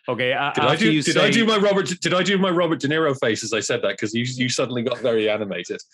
Okay, 0.08 0.28
did 0.54 0.64
I 0.64 0.76
do? 0.76 1.02
Did 1.02 1.14
say... 1.14 1.26
I 1.26 1.30
do 1.30 1.46
my 1.46 1.56
Robert? 1.56 1.88
Did 2.00 2.12
I 2.12 2.22
do 2.22 2.36
my 2.36 2.50
Robert 2.50 2.80
De 2.80 2.88
Niro 2.88 3.18
face 3.18 3.42
as 3.42 3.52
I 3.52 3.60
said 3.60 3.80
that? 3.82 3.92
Because 3.92 4.12
you 4.14 4.24
you 4.24 4.48
suddenly 4.48 4.82
got 4.82 4.98
very 4.98 5.28
animated. 5.28 5.80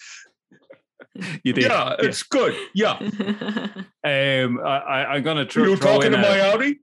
You 1.42 1.52
did. 1.52 1.64
Yeah, 1.64 1.96
it's 1.98 2.22
good. 2.22 2.54
Yeah. 2.72 2.92
um, 4.04 4.60
I, 4.64 5.16
am 5.16 5.22
gonna. 5.22 5.44
Tr- 5.44 5.66
You're 5.66 5.76
talking 5.76 6.12
to 6.12 6.18
a, 6.18 6.22
my 6.22 6.40
Audi. 6.52 6.78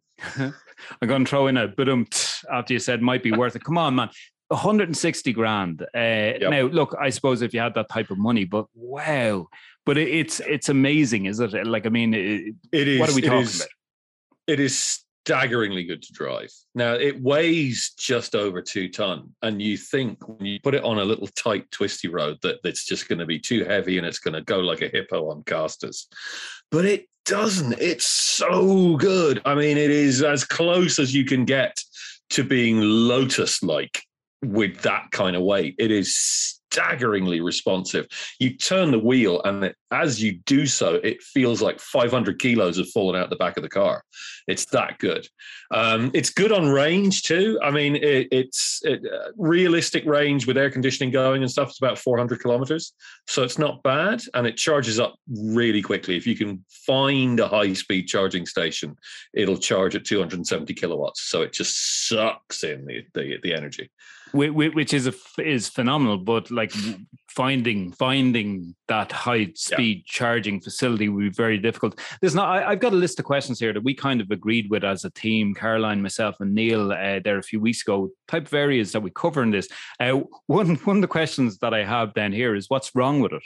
I'm 1.02 1.08
gonna 1.08 1.26
throw 1.26 1.48
in 1.48 1.56
a 1.56 1.70
but 1.70 1.88
after 2.52 2.74
you 2.74 2.80
said 2.80 3.02
might 3.02 3.24
be 3.24 3.32
worth 3.32 3.56
it. 3.56 3.64
Come 3.64 3.78
on, 3.78 3.96
man. 3.96 4.10
160 4.50 5.34
grand. 5.34 5.82
Uh, 5.82 5.86
yep. 5.96 6.42
Now, 6.42 6.62
look, 6.64 6.96
I 7.00 7.10
suppose 7.10 7.42
if 7.42 7.54
you 7.54 7.60
had 7.60 7.74
that 7.76 7.90
type 7.90 8.12
of 8.12 8.18
money, 8.18 8.44
but 8.44 8.68
wow, 8.76 9.48
but 9.86 9.98
it's 9.98 10.40
it's 10.42 10.70
amazing, 10.70 11.26
is 11.26 11.40
it? 11.40 11.66
Like, 11.66 11.86
I 11.86 11.90
mean, 11.90 12.14
it, 12.14 12.54
it 12.72 12.88
is. 12.88 13.00
What 13.00 13.10
are 13.10 13.16
we 13.16 13.22
talking 13.22 13.40
is, 13.40 13.62
about? 13.62 13.70
It 14.48 14.60
is 14.60 15.00
staggeringly 15.28 15.84
good 15.84 16.02
to 16.02 16.14
drive. 16.14 16.50
Now 16.74 16.94
it 16.94 17.22
weighs 17.22 17.94
just 17.98 18.34
over 18.34 18.62
two 18.62 18.88
ton, 18.88 19.36
and 19.42 19.62
you 19.62 19.76
think 19.76 20.26
when 20.26 20.46
you 20.46 20.58
put 20.62 20.74
it 20.74 20.86
on 20.86 21.00
a 21.00 21.04
little 21.04 21.28
tight, 21.28 21.70
twisty 21.70 22.08
road 22.08 22.38
that 22.44 22.60
it's 22.64 22.86
just 22.86 23.10
going 23.10 23.20
to 23.20 23.26
be 23.26 23.38
too 23.38 23.66
heavy 23.66 23.98
and 23.98 24.08
it's 24.08 24.20
going 24.20 24.36
to 24.36 24.42
go 24.42 24.60
like 24.60 24.82
a 24.82 24.88
hippo 24.88 25.30
on 25.30 25.44
casters, 25.44 26.08
but 26.72 26.86
it 26.86 27.08
doesn't. 27.26 27.78
It's 27.78 28.08
so 28.08 28.96
good. 28.96 29.42
I 29.44 29.54
mean, 29.54 29.78
it 29.78 29.92
is 29.92 30.24
as 30.24 30.46
close 30.46 30.98
as 30.98 31.14
you 31.14 31.26
can 31.26 31.44
get 31.44 31.78
to 32.30 32.46
being 32.46 32.80
Lotus-like 32.80 34.02
with 34.46 34.82
that 34.84 35.12
kind 35.12 35.36
of 35.36 35.42
weight. 35.42 35.76
It 35.78 35.92
is 35.92 36.16
staggeringly 36.72 37.42
responsive. 37.42 38.08
You 38.40 38.56
turn 38.56 38.92
the 38.92 39.00
wheel, 39.00 39.42
and 39.44 39.66
it, 39.66 39.76
as 39.92 40.22
you 40.22 40.40
do 40.46 40.66
so, 40.66 40.96
it 40.96 41.22
feels 41.22 41.62
like 41.62 41.80
500 41.80 42.40
kilos 42.40 42.78
have 42.78 42.90
fallen 42.90 43.20
out 43.20 43.30
the 43.30 43.36
back 43.36 43.58
of 43.58 43.64
the 43.64 43.70
car. 43.70 44.04
It's 44.48 44.66
that 44.66 44.98
good. 45.00 45.28
Um, 45.72 46.12
it's 46.14 46.30
good 46.30 46.52
on 46.52 46.68
range 46.68 47.24
too. 47.24 47.60
I 47.64 47.72
mean, 47.72 47.96
it, 47.96 48.28
it's 48.32 48.82
it, 48.84 49.02
uh, 49.06 49.32
realistic 49.38 50.06
range 50.06 50.46
with 50.46 50.58
air 50.58 50.70
conditioning 50.70 51.12
going 51.12 51.42
and 51.42 51.52
stuff. 51.52 51.70
It's 51.70 51.80
about 51.80 51.98
400 51.98 52.40
kilometers, 52.42 52.94
so 53.28 53.44
it's 53.44 53.58
not 53.58 53.84
bad, 53.84 54.22
and 54.34 54.46
it 54.46 54.58
charges 54.58 55.00
up 55.00 55.16
really 55.28 55.82
quickly. 55.82 56.18
If 56.18 56.28
you 56.28 56.36
can 56.36 56.64
find 56.70 57.40
a 57.40 57.48
high-speed 57.48 58.08
charging 58.08 58.46
station, 58.46 58.96
it'll 59.34 59.58
charge 59.58 59.96
at 59.96 60.06
270 60.06 60.74
kilowatts. 60.74 61.24
So 61.24 61.42
it 61.42 61.54
just 61.54 62.08
sucks 62.08 62.64
in 62.64 62.86
the 62.86 63.04
the, 63.14 63.38
the 63.42 63.54
energy 63.54 63.90
which 64.34 64.94
is 64.94 65.08
a, 65.08 65.14
is 65.40 65.68
phenomenal. 65.68 66.18
But 66.18 66.52
like 66.52 66.72
finding 67.30 67.92
finding 67.94 68.76
that 68.88 69.12
high 69.12 69.52
speed 69.78 69.98
yeah. 69.98 70.04
charging 70.06 70.60
facility 70.60 71.10
would 71.10 71.22
be 71.22 71.30
very 71.30 71.58
difficult. 71.58 72.00
Listen, 72.22 72.40
I, 72.40 72.72
have 72.72 72.80
got 72.80 72.94
a 72.94 72.96
list 72.96 73.20
of 73.20 73.26
questions 73.26 73.60
here 73.60 73.74
that 73.74 73.84
we 73.84 73.94
kind 73.94 74.22
of 74.22 74.32
agreed 74.32 74.70
with 74.70 74.84
as 74.84 75.06
a 75.06 75.10
team. 75.12 75.54
Caroline, 75.54 76.02
myself, 76.02 76.40
and 76.40 76.54
Neil 76.54 76.92
uh, 76.92 77.20
there 77.24 77.38
a 77.38 77.44
few 77.44 77.60
weeks 77.60 77.82
ago. 77.82 78.10
Type 78.28 78.48
of 78.48 78.54
areas 78.54 78.92
that 78.92 79.02
we 79.02 79.12
cover 79.12 79.44
in 79.44 79.52
this. 79.52 79.68
Uh, 80.00 80.22
one 80.48 80.76
one 80.86 80.98
of 80.98 81.02
the 81.02 81.08
questions 81.08 81.58
that 81.60 81.74
I 81.74 81.84
have 81.84 82.14
then 82.14 82.32
here 82.32 82.56
is 82.56 82.70
what's 82.70 82.96
wrong 82.96 83.20
with 83.20 83.34
it. 83.34 83.44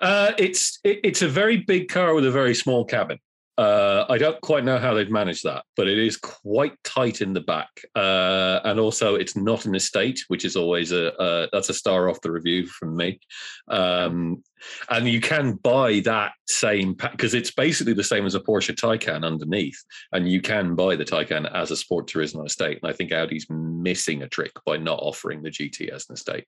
Uh, 0.00 0.32
it's 0.38 0.78
it, 0.84 1.00
it's 1.04 1.22
a 1.22 1.28
very 1.28 1.58
big 1.58 1.88
car 1.88 2.14
with 2.14 2.26
a 2.26 2.30
very 2.30 2.54
small 2.54 2.84
cabin. 2.84 3.18
Uh, 3.56 4.04
I 4.08 4.18
don't 4.18 4.40
quite 4.40 4.64
know 4.64 4.78
how 4.78 4.94
they've 4.94 5.10
managed 5.10 5.44
that, 5.44 5.64
but 5.76 5.86
it 5.86 5.96
is 5.96 6.16
quite 6.16 6.72
tight 6.82 7.20
in 7.20 7.32
the 7.32 7.40
back, 7.40 7.68
uh, 7.94 8.58
and 8.64 8.80
also 8.80 9.14
it's 9.14 9.36
not 9.36 9.64
an 9.64 9.76
estate, 9.76 10.24
which 10.26 10.44
is 10.44 10.56
always 10.56 10.90
a, 10.90 11.12
a 11.20 11.48
that's 11.52 11.68
a 11.68 11.74
star 11.74 12.10
off 12.10 12.20
the 12.20 12.32
review 12.32 12.66
from 12.66 12.96
me. 12.96 13.20
Um, 13.68 14.42
and 14.90 15.08
you 15.08 15.20
can 15.20 15.52
buy 15.54 16.00
that 16.00 16.32
same 16.46 16.94
because 16.94 17.34
it's 17.34 17.50
basically 17.50 17.94
the 17.94 18.04
same 18.04 18.26
as 18.26 18.34
a 18.34 18.40
Porsche 18.40 18.74
Taycan 18.74 19.24
underneath, 19.24 19.82
and 20.12 20.30
you 20.30 20.40
can 20.40 20.74
buy 20.74 20.96
the 20.96 21.04
Taycan 21.04 21.52
as 21.54 21.70
a 21.70 21.76
Sport 21.76 22.08
Turismo 22.08 22.46
estate. 22.46 22.78
And 22.82 22.90
I 22.90 22.94
think 22.94 23.12
Audi's 23.12 23.46
missing 23.50 24.22
a 24.22 24.28
trick 24.28 24.52
by 24.66 24.76
not 24.76 24.98
offering 25.00 25.42
the 25.42 25.50
GT 25.50 25.88
as 25.88 26.06
an 26.08 26.14
estate. 26.14 26.44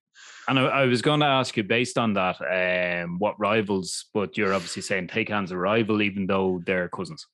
And 0.48 0.58
I, 0.58 0.64
I 0.64 0.86
was 0.86 1.02
going 1.02 1.20
to 1.20 1.26
ask 1.26 1.56
you, 1.56 1.64
based 1.64 1.98
on 1.98 2.14
that, 2.14 2.36
um, 3.04 3.18
what 3.18 3.38
rivals? 3.38 4.06
But 4.14 4.36
you're 4.36 4.54
obviously 4.54 4.82
saying 4.82 5.08
Taycan's 5.08 5.50
a 5.50 5.56
rival, 5.56 6.02
even 6.02 6.26
though 6.26 6.60
they're 6.64 6.88
cousins. 6.88 7.26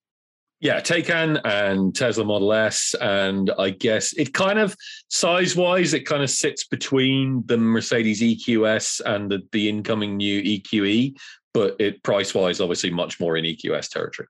Yeah, 0.62 0.80
Taycan 0.80 1.40
and 1.44 1.92
Tesla 1.92 2.24
Model 2.24 2.52
S, 2.52 2.94
and 3.00 3.50
I 3.58 3.70
guess 3.70 4.12
it 4.12 4.32
kind 4.32 4.60
of 4.60 4.76
size 5.08 5.56
wise, 5.56 5.92
it 5.92 6.06
kind 6.06 6.22
of 6.22 6.30
sits 6.30 6.68
between 6.68 7.42
the 7.46 7.56
Mercedes 7.56 8.22
EQS 8.22 9.00
and 9.04 9.28
the, 9.28 9.40
the 9.50 9.68
incoming 9.68 10.16
new 10.16 10.40
EQE, 10.40 11.16
but 11.52 11.74
it 11.80 12.00
price 12.04 12.32
wise, 12.32 12.60
obviously 12.60 12.90
much 12.90 13.18
more 13.18 13.36
in 13.36 13.44
EQS 13.44 13.88
territory. 13.88 14.28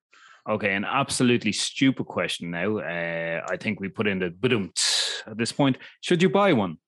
Okay, 0.48 0.74
an 0.74 0.86
absolutely 0.86 1.52
stupid 1.52 2.06
question 2.06 2.50
now. 2.50 2.78
Uh, 2.78 3.44
I 3.50 3.58
think 3.58 3.80
we 3.80 3.90
put 3.90 4.06
in 4.06 4.18
the 4.18 4.72
at 5.26 5.36
this 5.36 5.52
point. 5.52 5.76
Should 6.00 6.22
you 6.22 6.30
buy 6.30 6.54
one? 6.54 6.78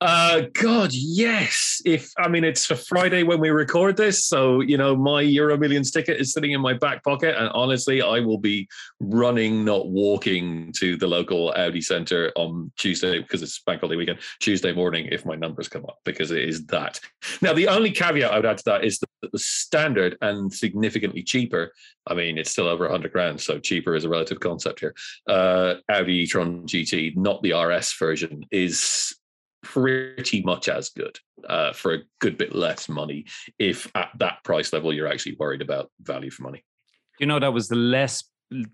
Uh, 0.00 0.42
God, 0.54 0.90
yes. 0.92 1.82
If 1.84 2.10
I 2.18 2.28
mean, 2.28 2.42
it's 2.42 2.64
for 2.64 2.74
Friday 2.74 3.22
when 3.22 3.38
we 3.38 3.50
record 3.50 3.98
this, 3.98 4.24
so 4.24 4.60
you 4.60 4.78
know 4.78 4.96
my 4.96 5.20
Euro 5.20 5.58
Millions 5.58 5.90
ticket 5.90 6.18
is 6.18 6.32
sitting 6.32 6.52
in 6.52 6.60
my 6.60 6.72
back 6.72 7.04
pocket, 7.04 7.36
and 7.38 7.50
honestly, 7.50 8.00
I 8.00 8.20
will 8.20 8.38
be 8.38 8.66
running, 8.98 9.62
not 9.62 9.88
walking, 9.88 10.72
to 10.78 10.96
the 10.96 11.06
local 11.06 11.52
Audi 11.54 11.82
Centre 11.82 12.32
on 12.34 12.72
Tuesday 12.78 13.18
because 13.18 13.42
it's 13.42 13.60
Bank 13.60 13.80
Holiday 13.80 13.96
weekend. 13.96 14.20
Tuesday 14.40 14.72
morning, 14.72 15.06
if 15.10 15.26
my 15.26 15.34
numbers 15.34 15.68
come 15.68 15.84
up, 15.84 15.98
because 16.04 16.30
it 16.30 16.48
is 16.48 16.64
that. 16.66 16.98
Now, 17.42 17.52
the 17.52 17.68
only 17.68 17.90
caveat 17.90 18.32
I 18.32 18.36
would 18.36 18.46
add 18.46 18.58
to 18.58 18.64
that 18.66 18.84
is 18.84 18.98
that 19.00 19.32
the 19.32 19.38
standard 19.38 20.16
and 20.22 20.52
significantly 20.52 21.22
cheaper. 21.22 21.72
I 22.06 22.14
mean, 22.14 22.38
it's 22.38 22.50
still 22.50 22.68
over 22.68 22.84
100 22.84 23.12
grand, 23.12 23.40
so 23.40 23.58
cheaper 23.58 23.94
is 23.94 24.04
a 24.04 24.08
relative 24.08 24.40
concept 24.40 24.80
here. 24.80 24.94
Uh, 25.28 25.74
Audi 25.90 26.14
e-tron 26.20 26.66
GT, 26.66 27.16
not 27.16 27.42
the 27.42 27.52
RS 27.52 27.94
version, 27.98 28.44
is 28.50 29.14
pretty 29.62 30.42
much 30.42 30.68
as 30.68 30.90
good 30.90 31.18
uh, 31.48 31.72
for 31.72 31.94
a 31.94 31.98
good 32.20 32.38
bit 32.38 32.54
less 32.54 32.88
money 32.88 33.24
if 33.58 33.90
at 33.94 34.10
that 34.18 34.42
price 34.44 34.72
level 34.72 34.92
you're 34.92 35.08
actually 35.08 35.36
worried 35.38 35.62
about 35.62 35.90
value 36.00 36.30
for 36.30 36.42
money 36.42 36.64
you 37.18 37.26
know 37.26 37.38
that 37.38 37.52
was 37.52 37.68
the 37.68 37.76
less 37.76 38.24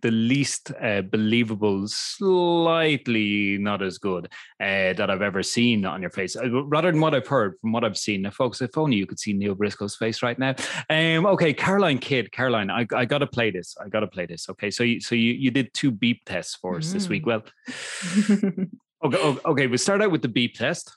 the 0.00 0.10
least 0.10 0.72
uh, 0.80 1.02
believable 1.02 1.86
slightly 1.86 3.58
not 3.58 3.82
as 3.82 3.98
good 3.98 4.26
uh, 4.60 4.92
that 4.94 5.10
i've 5.10 5.20
ever 5.20 5.42
seen 5.42 5.84
on 5.84 6.00
your 6.00 6.10
face 6.10 6.34
uh, 6.34 6.64
rather 6.64 6.90
than 6.90 7.00
what 7.00 7.14
i've 7.14 7.26
heard 7.26 7.54
from 7.60 7.72
what 7.72 7.84
i've 7.84 7.98
seen 7.98 8.22
now 8.22 8.30
folks 8.30 8.62
if 8.62 8.78
only 8.78 8.96
you 8.96 9.06
could 9.06 9.18
see 9.18 9.34
neil 9.34 9.54
briscoe's 9.54 9.94
face 9.94 10.22
right 10.22 10.38
now 10.38 10.54
um, 10.88 11.26
okay 11.26 11.52
caroline 11.52 11.98
kidd 11.98 12.32
caroline 12.32 12.70
i, 12.70 12.86
I 12.94 13.04
gotta 13.04 13.26
play 13.26 13.50
this 13.50 13.76
i 13.78 13.88
gotta 13.88 14.06
play 14.06 14.24
this 14.24 14.48
okay 14.48 14.70
so 14.70 14.82
you 14.82 15.00
so 15.00 15.14
you, 15.14 15.34
you 15.34 15.50
did 15.50 15.74
two 15.74 15.90
beep 15.90 16.24
tests 16.24 16.54
for 16.54 16.78
us 16.78 16.88
mm. 16.88 16.92
this 16.92 17.08
week 17.08 17.24
mm. 17.24 17.26
well 17.26 18.66
Okay, 19.06 19.38
okay, 19.44 19.66
we 19.68 19.76
start 19.76 20.02
out 20.02 20.10
with 20.10 20.22
the 20.22 20.28
beep 20.28 20.56
test. 20.56 20.92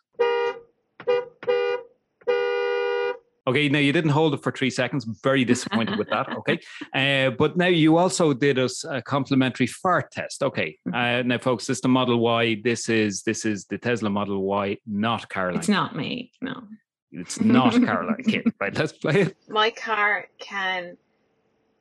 Okay, 3.45 3.70
now 3.70 3.78
you 3.78 3.93
didn't 3.93 4.10
hold 4.10 4.34
it 4.34 4.41
for 4.41 4.51
three 4.51 4.72
seconds. 4.72 5.05
Very 5.24 5.45
disappointed 5.45 5.97
with 5.97 6.10
that. 6.10 6.28
Okay, 6.38 6.60
uh, 6.95 7.30
but 7.32 7.55
now 7.55 7.68
you 7.68 7.97
also 7.97 8.34
did 8.34 8.57
us 8.57 8.84
a 8.84 8.99
complimentary 8.99 9.68
fart 9.68 10.12
test. 10.12 10.41
Okay, 10.41 10.76
uh, 10.91 11.22
now 11.24 11.38
folks, 11.38 11.68
this 11.68 11.78
is 11.78 11.82
the 11.82 11.88
Model 11.88 12.18
Y. 12.20 12.62
This 12.64 12.89
is 12.89 13.22
this 13.22 13.45
is 13.45 13.66
the 13.66 13.78
Tesla 13.78 14.10
Model 14.10 14.41
Y, 14.41 14.78
not 14.88 15.30
Caroline. 15.30 15.60
It's 15.60 15.70
not 15.70 15.95
me. 15.95 16.32
No, 16.41 16.64
it's 17.12 17.39
not 17.39 17.74
Caroline 17.74 18.24
Kidd. 18.24 18.51
Right, 18.60 18.76
let's 18.76 18.93
play 18.93 19.22
it. 19.22 19.38
My 19.47 19.70
car 19.70 20.30
can 20.39 20.97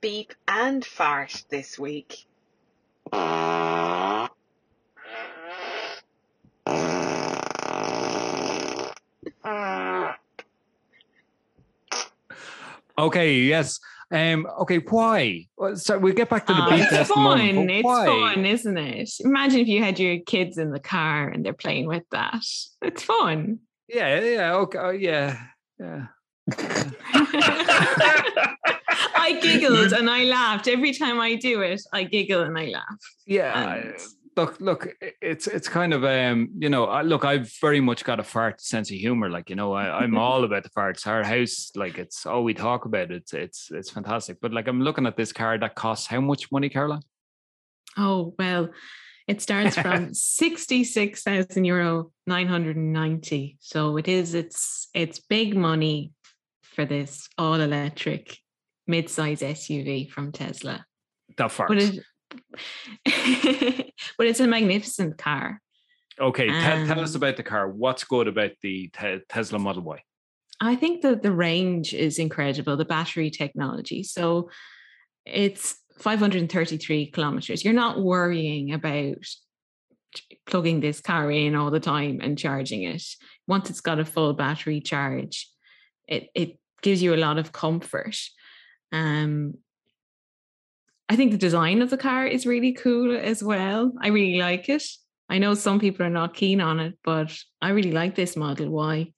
beep 0.03 0.35
and 0.47 0.85
fart 0.85 1.43
this 1.49 1.79
week. 1.79 2.27
Okay, 12.99 13.35
yes. 13.43 13.79
Um, 14.11 14.47
okay, 14.61 14.79
why? 14.79 15.47
So 15.75 15.99
we'll 15.99 16.15
get 16.15 16.31
back 16.31 16.47
to 16.47 16.53
the 16.53 16.63
oh, 16.63 16.69
It's 16.73 17.11
fun. 17.11 17.71
It's 17.71 17.87
fun, 17.87 18.45
isn't 18.45 18.79
it? 18.79 19.11
Imagine 19.21 19.61
if 19.61 19.69
you 19.69 19.83
had 19.83 20.01
your 20.01 20.19
kids 20.21 20.59
in 20.59 20.71
the 20.73 20.81
car 20.81 21.29
and 21.29 21.45
they're 21.45 21.53
playing 21.53 21.87
with 21.87 22.03
that. 22.11 22.43
It's 22.83 23.03
fun. 23.03 23.61
Yeah, 23.89 24.21
yeah, 24.21 24.55
okay, 24.55 24.79
oh, 24.79 24.91
yeah, 24.91 25.41
yeah. 25.79 26.07
I 29.15 29.39
giggled 29.41 29.93
and 29.93 30.11
I 30.11 30.25
laughed 30.25 30.69
every 30.69 30.93
time 30.93 31.21
I 31.21 31.37
do 31.37 31.61
it. 31.61 31.81
I 31.93 32.05
giggle 32.05 32.43
and 32.43 32.59
I 32.59 32.67
laugh. 32.67 32.85
Yeah, 33.27 33.75
and 33.75 33.95
look, 34.39 34.61
look, 34.61 34.89
it's 35.21 35.47
it's 35.47 35.69
kind 35.69 35.93
of 35.93 36.05
um, 36.05 36.51
you 36.59 36.69
know, 36.69 37.01
look, 37.03 37.25
I've 37.25 37.53
very 37.61 37.81
much 37.81 38.05
got 38.05 38.21
a 38.21 38.23
fart 38.23 38.61
sense 38.61 38.91
of 38.91 38.97
humor. 38.97 39.29
Like, 39.29 39.51
you 39.51 39.57
know, 39.57 39.73
I, 39.73 40.05
am 40.05 40.17
all 40.27 40.45
about 40.45 40.63
the 40.63 40.71
farts. 40.71 41.07
Our 41.07 41.25
house, 41.25 41.73
like, 41.75 41.99
it's 41.99 42.25
all 42.25 42.45
we 42.45 42.55
talk 42.55 42.85
about. 42.85 43.11
It's 43.11 43.35
it's 43.35 43.71
it's 43.71 43.91
fantastic. 43.91 44.41
But 44.41 44.53
like, 44.53 44.69
I'm 44.69 44.81
looking 44.81 45.07
at 45.07 45.17
this 45.17 45.33
car 45.33 45.59
that 45.59 45.75
costs 45.75 46.07
how 46.07 46.21
much 46.21 46.51
money, 46.53 46.69
Caroline? 46.69 47.03
Oh 47.97 48.35
well, 48.39 48.69
it 49.27 49.43
starts 49.43 49.77
from 49.77 50.15
sixty 50.41 50.85
six 50.85 51.23
thousand 51.23 51.65
euro, 51.65 52.13
nine 52.27 52.47
hundred 52.47 52.77
and 52.77 52.93
ninety. 52.93 53.59
So 53.61 53.97
it 53.97 54.07
is. 54.07 54.35
It's 54.35 54.89
it's 54.95 55.19
big 55.19 55.57
money 55.57 56.13
for 56.63 56.85
this 56.85 57.29
all 57.37 57.61
electric 57.61 58.39
mid-size 58.87 59.41
SUV 59.41 60.09
from 60.11 60.33
Tesla. 60.33 60.87
That 61.37 61.51
farts. 61.51 61.69
but 61.69 62.05
it's 63.05 64.41
a 64.41 64.47
magnificent 64.47 65.19
car. 65.19 65.61
Okay, 66.21 66.49
um, 66.49 66.87
tell 66.87 67.01
us 67.01 67.15
about 67.15 67.37
the 67.37 67.43
car. 67.43 67.69
What's 67.69 68.05
good 68.05 68.27
about 68.27 68.51
the 68.63 68.91
te- 68.99 69.21
Tesla 69.29 69.59
Model 69.59 69.83
Y? 69.83 70.03
I 70.61 70.75
think 70.75 71.03
that 71.03 71.23
the 71.23 71.33
range 71.33 71.95
is 71.95 72.19
incredible, 72.19 72.77
the 72.77 72.85
battery 72.85 73.31
technology. 73.31 74.03
So 74.03 74.51
it's 75.25 75.77
533 76.01 77.11
kilometers. 77.11 77.65
You're 77.65 77.75
not 77.75 78.01
worrying 78.01 78.73
about 78.73 79.19
plugging 80.47 80.81
this 80.81 81.01
car 81.01 81.31
in 81.31 81.55
all 81.55 81.71
the 81.71 81.81
time 81.81 82.21
and 82.23 82.39
charging 82.39 82.83
it. 82.83 83.05
Once 83.47 83.71
it's 83.71 83.81
got 83.81 84.01
a 84.01 84.05
full 84.05 84.33
battery 84.33 84.81
charge, 84.81 85.49
it, 86.09 86.29
it 86.35 86.59
gives 86.83 87.03
you 87.03 87.15
a 87.15 87.17
lot 87.17 87.39
of 87.39 87.53
comfort. 87.53 88.17
Um, 88.91 89.55
I 91.09 91.17
think 91.17 91.33
the 91.33 91.39
design 91.39 91.81
of 91.81 91.91
the 91.91 91.97
car 91.97 92.27
is 92.27 92.47
really 92.47 92.73
cool 92.73 93.17
as 93.17 93.43
well. 93.43 93.93
I 94.01 94.09
really 94.09 94.39
like 94.39 94.69
it. 94.69 94.85
I 95.29 95.39
know 95.39 95.55
some 95.55 95.81
people 95.81 96.05
are 96.05 96.11
not 96.11 96.35
keen 96.35 96.61
on 96.61 96.81
it, 96.81 96.99
but 97.05 97.37
I 97.61 97.71
really 97.71 97.93
like 97.93 98.15
this 98.15 98.37
Model 98.37 98.71
Y. 98.71 99.13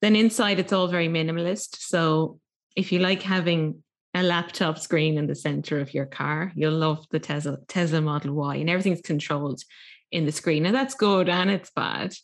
Then 0.00 0.16
inside, 0.16 0.58
it's 0.58 0.72
all 0.72 0.88
very 0.88 1.08
minimalist. 1.08 1.76
So 1.76 2.40
if 2.76 2.92
you 2.92 3.00
like 3.00 3.22
having 3.22 3.82
a 4.14 4.22
laptop 4.22 4.78
screen 4.78 5.18
in 5.18 5.26
the 5.26 5.34
center 5.34 5.80
of 5.80 5.94
your 5.94 6.06
car, 6.06 6.52
you'll 6.54 6.72
love 6.72 7.06
the 7.10 7.20
Tesla 7.20 7.58
Tesla 7.68 8.00
Model 8.00 8.34
Y, 8.34 8.56
and 8.56 8.70
everything's 8.70 9.02
controlled 9.02 9.62
in 10.10 10.26
the 10.26 10.32
screen. 10.32 10.66
And 10.66 10.74
that's 10.74 10.94
good 10.94 11.28
and 11.28 11.50
it's 11.50 11.70
bad. 11.70 12.14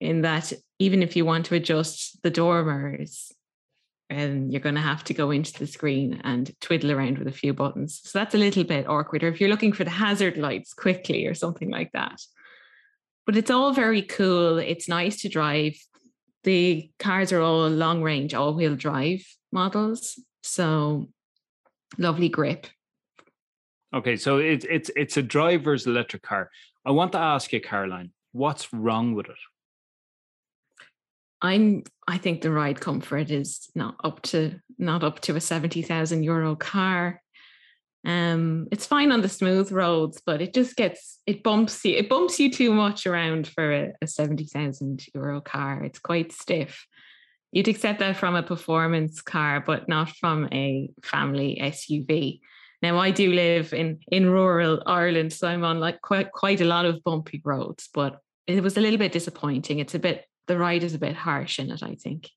In 0.00 0.22
that, 0.22 0.52
even 0.78 1.02
if 1.02 1.16
you 1.16 1.24
want 1.24 1.46
to 1.46 1.56
adjust 1.56 2.22
the 2.22 2.30
door 2.30 2.64
mirrors, 2.64 3.32
and 4.10 4.50
you're 4.50 4.60
going 4.60 4.74
to 4.74 4.80
have 4.80 5.04
to 5.04 5.14
go 5.14 5.30
into 5.30 5.52
the 5.58 5.66
screen 5.66 6.20
and 6.24 6.50
twiddle 6.60 6.90
around 6.90 7.18
with 7.18 7.28
a 7.28 7.32
few 7.32 7.52
buttons. 7.52 8.00
So 8.04 8.18
that's 8.18 8.34
a 8.34 8.38
little 8.38 8.64
bit 8.64 8.88
awkward. 8.88 9.22
Or 9.22 9.28
if 9.28 9.40
you're 9.40 9.50
looking 9.50 9.72
for 9.72 9.84
the 9.84 9.90
hazard 9.90 10.36
lights 10.36 10.72
quickly 10.72 11.26
or 11.26 11.34
something 11.34 11.70
like 11.70 11.92
that. 11.92 12.20
But 13.26 13.36
it's 13.36 13.50
all 13.50 13.74
very 13.74 14.02
cool. 14.02 14.58
It's 14.58 14.88
nice 14.88 15.20
to 15.22 15.28
drive. 15.28 15.74
The 16.44 16.90
cars 16.98 17.32
are 17.32 17.42
all 17.42 17.68
long 17.68 18.02
range, 18.02 18.32
all 18.32 18.54
wheel 18.54 18.76
drive 18.76 19.22
models. 19.52 20.18
So 20.42 21.08
lovely 21.98 22.30
grip. 22.30 22.66
Okay, 23.94 24.16
so 24.16 24.38
it's 24.38 24.66
it's 24.68 24.90
it's 24.96 25.16
a 25.16 25.22
driver's 25.22 25.86
electric 25.86 26.22
car. 26.22 26.50
I 26.84 26.90
want 26.90 27.12
to 27.12 27.18
ask 27.18 27.52
you, 27.52 27.60
Caroline, 27.60 28.12
what's 28.32 28.72
wrong 28.72 29.14
with 29.14 29.28
it? 29.28 29.36
I'm 31.40 31.84
I 32.06 32.18
think 32.18 32.40
the 32.40 32.50
ride 32.50 32.80
comfort 32.80 33.30
is 33.30 33.68
not 33.74 33.96
up 34.02 34.22
to 34.22 34.60
not 34.78 35.04
up 35.04 35.20
to 35.20 35.36
a 35.36 35.40
70,000 35.40 36.22
euro 36.22 36.56
car. 36.56 37.20
Um, 38.04 38.68
it's 38.70 38.86
fine 38.86 39.12
on 39.12 39.20
the 39.22 39.28
smooth 39.28 39.72
roads, 39.72 40.22
but 40.24 40.40
it 40.40 40.54
just 40.54 40.76
gets 40.76 41.18
it 41.26 41.42
bumps 41.42 41.84
you 41.84 41.96
it 41.96 42.08
bumps 42.08 42.40
you 42.40 42.50
too 42.50 42.72
much 42.72 43.06
around 43.06 43.48
for 43.48 43.72
a, 43.72 43.92
a 44.02 44.06
70,000 44.06 45.04
euro 45.14 45.40
car. 45.40 45.84
It's 45.84 45.98
quite 45.98 46.32
stiff. 46.32 46.86
You'd 47.52 47.68
accept 47.68 48.00
that 48.00 48.16
from 48.16 48.34
a 48.34 48.42
performance 48.42 49.22
car, 49.22 49.62
but 49.64 49.88
not 49.88 50.10
from 50.10 50.48
a 50.52 50.90
family 51.02 51.58
SUV. 51.60 52.40
Now 52.82 52.98
I 52.98 53.10
do 53.10 53.32
live 53.32 53.72
in 53.72 54.00
in 54.08 54.30
rural 54.30 54.82
Ireland, 54.86 55.32
so 55.32 55.48
I'm 55.48 55.64
on 55.64 55.80
like 55.80 56.00
quite 56.00 56.32
quite 56.32 56.60
a 56.60 56.64
lot 56.64 56.86
of 56.86 57.02
bumpy 57.04 57.40
roads, 57.44 57.88
but 57.92 58.20
it 58.46 58.62
was 58.62 58.76
a 58.76 58.80
little 58.80 58.98
bit 58.98 59.12
disappointing. 59.12 59.78
It's 59.78 59.94
a 59.94 59.98
bit 59.98 60.24
the 60.48 60.58
ride 60.58 60.82
is 60.82 60.94
a 60.94 60.98
bit 60.98 61.14
harsh 61.14 61.58
in 61.60 61.70
it, 61.70 61.82
I 61.82 61.94
think. 61.94 62.28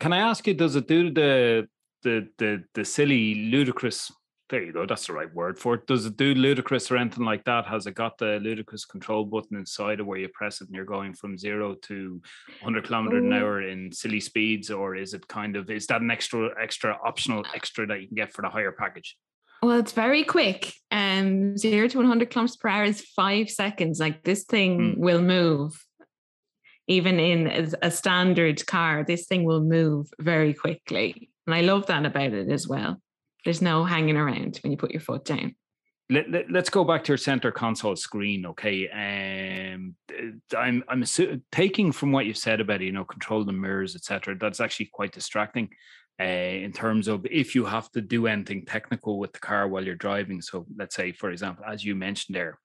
Can 0.00 0.12
I 0.12 0.18
ask 0.18 0.46
you, 0.46 0.54
does 0.54 0.76
it 0.76 0.86
do 0.86 1.10
the 1.12 1.68
the 2.04 2.28
the 2.38 2.62
the 2.74 2.84
silly 2.84 3.34
ludicrous 3.50 4.12
there 4.50 4.62
you 4.64 4.72
go, 4.72 4.86
that's 4.86 5.06
the 5.06 5.12
right 5.12 5.32
word 5.34 5.58
for 5.58 5.74
it. 5.74 5.86
Does 5.86 6.06
it 6.06 6.16
do 6.16 6.32
ludicrous 6.32 6.90
or 6.90 6.96
anything 6.96 7.24
like 7.24 7.44
that? 7.44 7.66
Has 7.66 7.86
it 7.86 7.94
got 7.94 8.16
the 8.16 8.38
ludicrous 8.40 8.86
control 8.86 9.26
button 9.26 9.58
inside 9.58 10.00
of 10.00 10.06
where 10.06 10.18
you 10.18 10.28
press 10.32 10.62
it 10.62 10.68
and 10.68 10.74
you're 10.74 10.86
going 10.86 11.12
from 11.12 11.36
zero 11.36 11.74
to 11.82 12.20
100 12.62 12.84
kilometer 12.86 13.18
an 13.18 13.30
hour 13.32 13.60
in 13.60 13.92
silly 13.92 14.20
speeds, 14.20 14.70
or 14.70 14.96
is 14.96 15.12
it 15.12 15.28
kind 15.28 15.54
of 15.56 15.68
is 15.68 15.86
that 15.88 16.00
an 16.00 16.10
extra 16.10 16.48
extra 16.62 16.96
optional 17.04 17.44
extra 17.54 17.86
that 17.86 18.00
you 18.00 18.06
can 18.06 18.14
get 18.14 18.32
for 18.32 18.40
the 18.42 18.48
higher 18.48 18.72
package? 18.72 19.16
Well, 19.62 19.78
it's 19.80 19.92
very 19.92 20.24
quick. 20.24 20.72
Um, 20.90 21.58
zero 21.58 21.88
to 21.88 21.98
100 21.98 22.30
kilometers 22.30 22.56
per 22.56 22.68
hour 22.68 22.84
is 22.84 23.02
five 23.02 23.50
seconds. 23.50 23.98
Like 24.00 24.22
this 24.22 24.44
thing 24.44 24.94
Mm. 24.94 24.98
will 24.98 25.20
move. 25.20 25.84
Even 26.88 27.20
in 27.20 27.74
a- 27.82 27.90
standard 27.90 28.66
car, 28.66 29.04
this 29.04 29.26
thing 29.26 29.44
will 29.44 29.62
move 29.62 30.08
very 30.18 30.54
quickly. 30.54 31.30
And 31.46 31.54
I 31.54 31.60
love 31.60 31.86
that 31.86 32.04
about 32.04 32.32
it 32.32 32.50
as 32.50 32.66
well. 32.66 33.00
There's 33.44 33.62
no 33.62 33.84
hanging 33.84 34.16
around 34.16 34.58
when 34.62 34.72
you 34.72 34.78
put 34.78 34.90
your 34.90 35.00
foot 35.00 35.24
down. 35.24 35.54
Let, 36.10 36.30
let, 36.30 36.56
us 36.56 36.70
go 36.70 36.84
back 36.84 37.04
to 37.04 37.12
your 37.12 37.18
center 37.18 37.52
console 37.52 37.94
screen, 37.94 38.46
okay? 38.46 38.88
Um, 38.88 39.94
I'm 40.56 40.82
I'm 40.88 41.02
assu- 41.02 41.42
taking 41.52 41.92
from 41.92 42.12
what 42.12 42.24
you've 42.24 42.38
said 42.38 42.62
about 42.62 42.80
you 42.80 42.92
know 42.92 43.04
control 43.04 43.44
the 43.44 43.52
mirrors, 43.52 43.94
etc. 43.94 44.36
That's 44.38 44.60
actually 44.60 44.88
quite 44.90 45.12
distracting. 45.12 45.68
Uh, 46.20 46.24
in 46.24 46.72
terms 46.72 47.06
of 47.06 47.24
if 47.30 47.54
you 47.54 47.64
have 47.64 47.90
to 47.92 48.00
do 48.00 48.26
anything 48.26 48.64
technical 48.64 49.18
with 49.18 49.32
the 49.32 49.38
car 49.38 49.68
while 49.68 49.84
you're 49.84 49.94
driving. 49.94 50.40
So 50.42 50.66
let's 50.76 50.96
say, 50.96 51.12
for 51.12 51.30
example, 51.30 51.64
as 51.64 51.84
you 51.84 51.94
mentioned 51.94 52.34
there, 52.34 52.58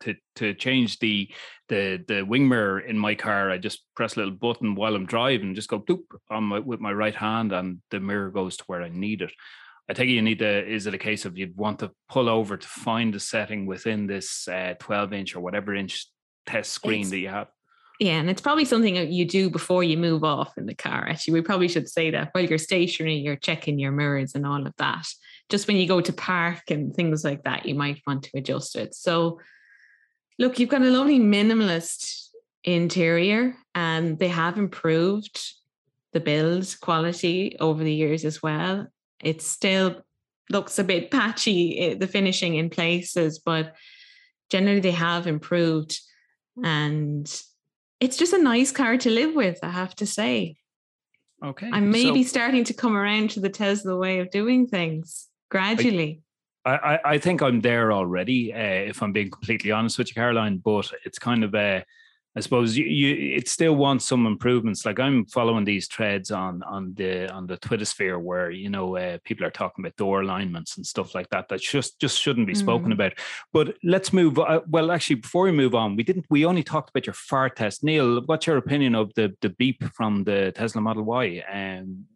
to 0.00 0.14
to 0.36 0.54
change 0.54 0.98
the 0.98 1.28
the 1.68 2.02
the 2.06 2.22
wing 2.22 2.48
mirror 2.48 2.80
in 2.80 2.98
my 2.98 3.14
car, 3.14 3.50
I 3.50 3.58
just 3.58 3.82
press 3.94 4.16
a 4.16 4.20
little 4.20 4.34
button 4.34 4.74
while 4.74 4.94
I'm 4.94 5.06
driving, 5.06 5.54
just 5.54 5.68
go 5.68 5.80
doop 5.80 6.02
on 6.30 6.44
my 6.44 6.58
with 6.58 6.80
my 6.80 6.92
right 6.92 7.14
hand, 7.14 7.52
and 7.52 7.78
the 7.90 8.00
mirror 8.00 8.30
goes 8.30 8.56
to 8.58 8.64
where 8.66 8.82
I 8.82 8.88
need 8.88 9.22
it. 9.22 9.32
I 9.88 9.94
think 9.94 10.10
you 10.10 10.22
need 10.22 10.38
to. 10.38 10.66
Is 10.66 10.86
it 10.86 10.94
a 10.94 10.98
case 10.98 11.24
of 11.24 11.36
you'd 11.36 11.56
want 11.56 11.80
to 11.80 11.90
pull 12.08 12.28
over 12.28 12.56
to 12.56 12.68
find 12.68 13.12
the 13.12 13.20
setting 13.20 13.66
within 13.66 14.06
this 14.06 14.48
uh, 14.48 14.74
12 14.78 15.12
inch 15.12 15.36
or 15.36 15.40
whatever 15.40 15.74
inch 15.74 16.06
test 16.46 16.72
screen 16.72 17.00
It's- 17.00 17.10
that 17.10 17.18
you 17.18 17.28
have? 17.28 17.48
Yeah, 18.00 18.18
and 18.18 18.28
it's 18.28 18.42
probably 18.42 18.64
something 18.64 18.94
that 18.94 19.10
you 19.10 19.24
do 19.24 19.48
before 19.48 19.84
you 19.84 19.96
move 19.96 20.24
off 20.24 20.58
in 20.58 20.66
the 20.66 20.74
car. 20.74 21.06
Actually, 21.06 21.34
we 21.34 21.42
probably 21.42 21.68
should 21.68 21.88
say 21.88 22.10
that 22.10 22.30
while 22.32 22.44
you're 22.44 22.58
stationary, 22.58 23.14
you're 23.14 23.36
checking 23.36 23.78
your 23.78 23.92
mirrors 23.92 24.34
and 24.34 24.44
all 24.44 24.66
of 24.66 24.72
that. 24.78 25.06
Just 25.48 25.68
when 25.68 25.76
you 25.76 25.86
go 25.86 26.00
to 26.00 26.12
park 26.12 26.62
and 26.70 26.92
things 26.92 27.22
like 27.22 27.44
that, 27.44 27.66
you 27.66 27.76
might 27.76 28.02
want 28.04 28.24
to 28.24 28.30
adjust 28.34 28.74
it. 28.74 28.96
So, 28.96 29.38
look, 30.38 30.58
you've 30.58 30.68
got 30.68 30.82
a 30.82 30.90
lovely 30.90 31.18
minimalist 31.18 32.28
interior, 32.64 33.56
and 33.74 34.18
they 34.18 34.28
have 34.28 34.58
improved 34.58 35.40
the 36.12 36.20
build 36.20 36.74
quality 36.80 37.56
over 37.60 37.82
the 37.82 37.92
years 37.92 38.24
as 38.24 38.42
well. 38.42 38.86
It 39.22 39.42
still 39.42 40.02
looks 40.50 40.78
a 40.78 40.84
bit 40.84 41.10
patchy, 41.10 41.78
eh, 41.78 41.94
the 41.94 42.06
finishing 42.06 42.54
in 42.54 42.70
places, 42.70 43.38
but 43.38 43.74
generally 44.50 44.80
they 44.80 44.92
have 44.92 45.26
improved. 45.26 45.98
And 46.62 47.26
it's 48.00 48.16
just 48.16 48.32
a 48.32 48.42
nice 48.42 48.70
car 48.70 48.96
to 48.98 49.10
live 49.10 49.34
with, 49.34 49.58
I 49.62 49.70
have 49.70 49.94
to 49.96 50.06
say. 50.06 50.56
Okay, 51.44 51.68
I'm 51.72 51.90
maybe 51.90 52.22
so- 52.22 52.28
starting 52.28 52.64
to 52.64 52.74
come 52.74 52.96
around 52.96 53.30
to 53.30 53.40
the 53.40 53.48
Tesla 53.48 53.96
way 53.96 54.20
of 54.20 54.30
doing 54.30 54.66
things 54.66 55.28
gradually. 55.50 56.22
I, 56.66 56.98
I, 57.04 57.18
think 57.18 57.42
I'm 57.42 57.60
there 57.60 57.92
already. 57.92 58.52
Uh, 58.52 58.88
if 58.88 59.02
I'm 59.02 59.12
being 59.12 59.30
completely 59.30 59.70
honest 59.70 59.98
with 59.98 60.08
you, 60.08 60.14
Caroline, 60.14 60.58
but 60.58 60.90
it's 61.04 61.18
kind 61.18 61.44
of 61.44 61.54
uh, 61.54 61.82
I 62.36 62.40
suppose 62.40 62.76
you, 62.76 62.84
you 62.84 63.36
it 63.36 63.48
still 63.48 63.76
wants 63.76 64.04
some 64.04 64.26
improvements. 64.26 64.84
Like 64.84 64.98
I'm 64.98 65.24
following 65.26 65.64
these 65.64 65.86
threads 65.86 66.32
on 66.32 66.64
on 66.64 66.92
the 66.94 67.32
on 67.32 67.46
the 67.46 67.56
Twitter 67.56 67.84
sphere 67.84 68.18
where 68.18 68.50
you 68.50 68.68
know 68.70 68.96
uh, 68.96 69.18
people 69.24 69.46
are 69.46 69.52
talking 69.52 69.84
about 69.84 69.96
door 69.96 70.22
alignments 70.22 70.76
and 70.76 70.84
stuff 70.84 71.14
like 71.14 71.28
that 71.30 71.48
that 71.48 71.60
just 71.60 72.00
just 72.00 72.20
shouldn't 72.20 72.48
be 72.48 72.54
spoken 72.54 72.90
Mm. 72.90 72.94
about. 72.94 73.12
But 73.52 73.76
let's 73.84 74.12
move. 74.12 74.38
Uh, 74.38 74.62
well, 74.68 74.90
actually, 74.90 75.16
before 75.16 75.44
we 75.44 75.52
move 75.52 75.76
on, 75.76 75.94
we 75.94 76.02
didn't. 76.02 76.26
We 76.28 76.44
only 76.44 76.64
talked 76.64 76.90
about 76.90 77.06
your 77.06 77.14
fart 77.14 77.56
test. 77.56 77.84
Neil, 77.84 78.22
what's 78.26 78.48
your 78.48 78.56
opinion 78.56 78.96
of 78.96 79.14
the 79.14 79.36
the 79.40 79.50
beep 79.50 79.84
from 79.94 80.24
the 80.24 80.50
Tesla 80.52 80.80
Model 80.80 81.04
Y? 81.04 81.40
Um, 81.52 82.06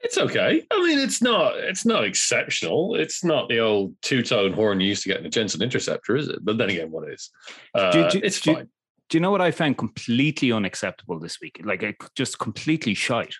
It's 0.00 0.16
okay. 0.16 0.62
I 0.70 0.86
mean, 0.86 0.98
it's 0.98 1.20
not 1.20 1.56
it's 1.56 1.84
not 1.84 2.04
exceptional. 2.04 2.94
It's 2.94 3.24
not 3.24 3.48
the 3.48 3.58
old 3.58 3.94
two 4.02 4.22
tone 4.22 4.52
horn 4.52 4.80
you 4.80 4.88
used 4.88 5.02
to 5.02 5.08
get 5.08 5.20
in 5.20 5.26
a 5.26 5.30
Jensen 5.30 5.60
Interceptor, 5.62 6.16
is 6.16 6.28
it? 6.28 6.38
But 6.44 6.56
then 6.58 6.70
again, 6.70 6.90
what 6.90 7.08
is? 7.08 7.30
Uh, 7.74 7.90
Do- 7.90 8.08
do- 8.10 8.20
it's 8.24 8.40
do- 8.40 8.54
fine. 8.54 8.68
do 9.08 9.16
you 9.18 9.20
know 9.20 9.30
what 9.32 9.40
I 9.40 9.50
found 9.50 9.76
completely 9.76 10.52
unacceptable 10.52 11.18
this 11.18 11.40
week? 11.40 11.60
Like 11.64 11.82
I 11.82 11.90
c- 11.90 12.08
just 12.14 12.38
completely 12.38 12.94
shite. 12.94 13.34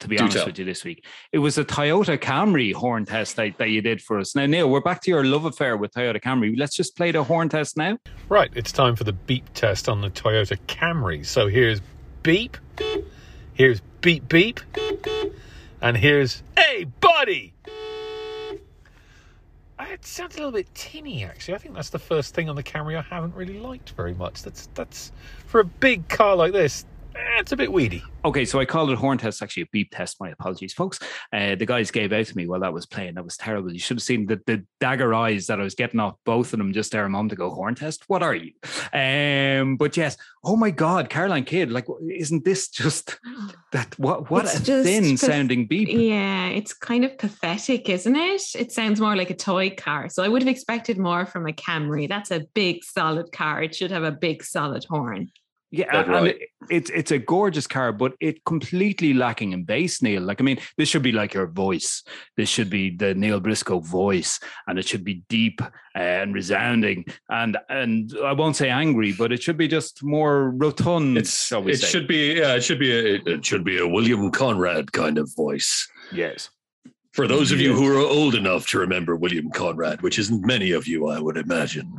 To 0.00 0.08
be 0.08 0.16
Do 0.16 0.24
honest 0.24 0.36
tell. 0.38 0.46
with 0.46 0.58
you, 0.58 0.64
this 0.64 0.82
week 0.84 1.06
it 1.30 1.38
was 1.38 1.58
a 1.58 1.64
Toyota 1.64 2.18
Camry 2.18 2.74
horn 2.74 3.04
test 3.06 3.36
that, 3.36 3.56
that 3.58 3.68
you 3.70 3.80
did 3.80 4.02
for 4.02 4.18
us. 4.18 4.34
Now, 4.34 4.46
Neil, 4.46 4.68
we're 4.68 4.80
back 4.80 5.00
to 5.02 5.10
your 5.12 5.24
love 5.24 5.44
affair 5.44 5.76
with 5.76 5.92
Toyota 5.92 6.20
Camry. 6.20 6.58
Let's 6.58 6.74
just 6.74 6.96
play 6.96 7.12
the 7.12 7.22
horn 7.22 7.48
test 7.48 7.76
now. 7.76 7.98
Right, 8.28 8.50
it's 8.56 8.72
time 8.72 8.96
for 8.96 9.04
the 9.04 9.12
beep 9.12 9.44
test 9.54 9.88
on 9.88 10.00
the 10.00 10.10
Toyota 10.10 10.58
Camry. 10.66 11.24
So 11.24 11.46
here's 11.46 11.80
beep, 12.24 12.56
here's 13.54 13.80
beep 14.00 14.28
beep, 14.28 14.58
and 15.82 15.96
here's 15.96 16.42
hey 16.56 16.84
buddy. 17.00 17.52
It 19.80 20.06
sounds 20.06 20.36
a 20.36 20.38
little 20.38 20.52
bit 20.52 20.72
tinny, 20.74 21.24
actually. 21.24 21.54
I 21.54 21.58
think 21.58 21.74
that's 21.74 21.90
the 21.90 21.98
first 21.98 22.34
thing 22.34 22.48
on 22.48 22.54
the 22.56 22.62
Camry 22.62 22.96
I 22.96 23.02
haven't 23.02 23.34
really 23.34 23.58
liked 23.58 23.90
very 23.90 24.14
much. 24.14 24.42
That's 24.42 24.68
that's 24.74 25.12
for 25.46 25.60
a 25.60 25.64
big 25.64 26.08
car 26.08 26.36
like 26.36 26.52
this. 26.52 26.86
Eh, 27.14 27.38
It's 27.40 27.52
a 27.52 27.56
bit 27.56 27.72
weedy. 27.72 28.02
Okay, 28.24 28.44
so 28.44 28.60
I 28.60 28.64
called 28.64 28.90
it 28.90 28.98
horn 28.98 29.18
test, 29.18 29.42
actually 29.42 29.64
a 29.64 29.68
beep 29.72 29.90
test. 29.90 30.20
My 30.20 30.30
apologies, 30.30 30.72
folks. 30.72 30.98
Uh, 31.32 31.54
the 31.56 31.66
guys 31.66 31.90
gave 31.90 32.12
out 32.12 32.26
to 32.26 32.36
me 32.36 32.46
while 32.46 32.60
that 32.60 32.72
was 32.72 32.86
playing. 32.86 33.14
That 33.14 33.24
was 33.24 33.36
terrible. 33.36 33.72
You 33.72 33.80
should 33.80 33.96
have 33.96 34.02
seen 34.02 34.26
the, 34.26 34.40
the 34.46 34.64
dagger 34.80 35.12
eyes 35.12 35.46
that 35.48 35.58
I 35.60 35.64
was 35.64 35.74
getting 35.74 35.98
off 36.00 36.14
both 36.24 36.52
of 36.52 36.58
them 36.58 36.72
just 36.72 36.92
there 36.92 37.04
a 37.04 37.08
moment 37.10 37.32
ago. 37.32 37.50
Horn 37.50 37.74
test? 37.74 38.04
What 38.06 38.22
are 38.22 38.34
you? 38.34 38.52
Um, 38.92 39.76
but 39.76 39.96
yes, 39.96 40.16
oh 40.44 40.56
my 40.56 40.70
God, 40.70 41.08
Caroline 41.10 41.44
Kidd, 41.44 41.70
like, 41.72 41.86
isn't 42.08 42.44
this 42.44 42.68
just 42.68 43.18
that? 43.72 43.98
What, 43.98 44.30
what 44.30 44.44
It's 44.44 44.68
a 44.68 44.82
thin 44.84 45.10
path- 45.10 45.18
sounding 45.20 45.66
beep. 45.66 45.88
Yeah, 45.88 46.46
it's 46.46 46.72
kind 46.72 47.04
of 47.04 47.18
pathetic, 47.18 47.88
isn't 47.88 48.16
it? 48.16 48.42
It 48.56 48.70
sounds 48.72 49.00
more 49.00 49.16
like 49.16 49.30
a 49.30 49.36
toy 49.36 49.70
car. 49.70 50.08
So 50.08 50.22
I 50.22 50.28
would 50.28 50.42
have 50.42 50.48
expected 50.48 50.98
more 50.98 51.26
from 51.26 51.48
a 51.48 51.52
Camry. 51.52 52.08
That's 52.08 52.30
a 52.30 52.40
big, 52.54 52.84
solid 52.84 53.32
car. 53.32 53.62
It 53.62 53.74
should 53.74 53.90
have 53.90 54.04
a 54.04 54.12
big, 54.12 54.44
solid 54.44 54.84
horn. 54.88 55.30
Yeah, 55.74 55.90
Dead 55.90 56.04
and 56.04 56.12
right. 56.26 56.38
it's 56.68 56.90
it's 56.90 57.12
a 57.12 57.18
gorgeous 57.18 57.66
car, 57.66 57.92
but 57.92 58.12
it 58.20 58.44
completely 58.44 59.14
lacking 59.14 59.52
in 59.52 59.64
bass, 59.64 60.02
Neil. 60.02 60.20
Like, 60.20 60.38
I 60.38 60.44
mean, 60.44 60.58
this 60.76 60.90
should 60.90 61.02
be 61.02 61.12
like 61.12 61.32
your 61.32 61.46
voice. 61.46 62.04
This 62.36 62.50
should 62.50 62.68
be 62.68 62.94
the 62.94 63.14
Neil 63.14 63.40
Briscoe 63.40 63.80
voice, 63.80 64.38
and 64.66 64.78
it 64.78 64.86
should 64.86 65.02
be 65.02 65.22
deep 65.30 65.62
uh, 65.62 65.68
and 65.98 66.34
resounding, 66.34 67.06
and 67.30 67.56
and 67.70 68.12
I 68.22 68.34
won't 68.34 68.56
say 68.56 68.68
angry, 68.68 69.12
but 69.12 69.32
it 69.32 69.42
should 69.42 69.56
be 69.56 69.66
just 69.66 70.04
more 70.04 70.50
rotund. 70.50 71.16
It's 71.16 71.46
shall 71.46 71.62
we 71.62 71.72
it 71.72 71.80
say? 71.80 71.86
should 71.86 72.06
be 72.06 72.34
yeah, 72.34 72.54
it 72.54 72.62
should 72.62 72.78
be 72.78 72.92
a, 72.92 73.14
it 73.24 73.44
should 73.46 73.64
be 73.64 73.78
a 73.78 73.88
William 73.88 74.30
Conrad 74.30 74.92
kind 74.92 75.16
of 75.16 75.34
voice. 75.34 75.88
yes. 76.12 76.50
For 77.12 77.28
those 77.28 77.52
of 77.52 77.60
you 77.60 77.74
who 77.74 77.86
are 77.88 77.98
old 77.98 78.34
enough 78.34 78.66
to 78.68 78.78
remember 78.78 79.16
William 79.16 79.50
Conrad, 79.50 80.00
which 80.00 80.18
isn't 80.18 80.46
many 80.46 80.72
of 80.72 80.86
you, 80.86 81.08
I 81.08 81.20
would 81.20 81.36
imagine. 81.36 81.92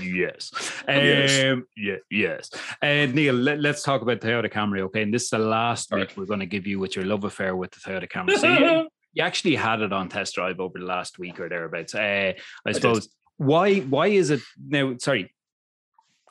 Yes. 0.00 0.50
Yes. 0.88 1.44
Um, 1.44 1.66
yeah, 1.76 1.96
yes. 2.10 2.50
And 2.80 3.14
Neil, 3.14 3.34
let, 3.34 3.64
us 3.64 3.82
talk 3.82 4.00
about 4.00 4.20
Toyota 4.20 4.50
Camry, 4.50 4.80
okay? 4.80 5.02
And 5.02 5.12
this 5.12 5.24
is 5.24 5.30
the 5.30 5.38
last 5.38 5.92
All 5.92 5.98
week 5.98 6.08
right. 6.08 6.16
we're 6.16 6.26
going 6.26 6.40
to 6.40 6.46
give 6.46 6.66
you 6.66 6.78
with 6.78 6.96
your 6.96 7.04
love 7.04 7.24
affair 7.24 7.54
with 7.54 7.72
the 7.72 7.80
Toyota 7.80 8.10
Camry. 8.10 8.38
So 8.38 8.48
you, 8.48 8.88
you 9.12 9.22
actually 9.22 9.54
had 9.54 9.82
it 9.82 9.92
on 9.92 10.08
test 10.08 10.34
drive 10.34 10.60
over 10.60 10.78
the 10.78 10.86
last 10.86 11.18
week 11.18 11.38
or 11.38 11.48
thereabouts. 11.48 11.94
Uh, 11.94 11.98
I 12.00 12.34
did. 12.64 12.74
suppose 12.76 13.08
why 13.36 13.80
why 13.80 14.06
is 14.08 14.30
it 14.30 14.40
now? 14.66 14.96
Sorry, 14.98 15.34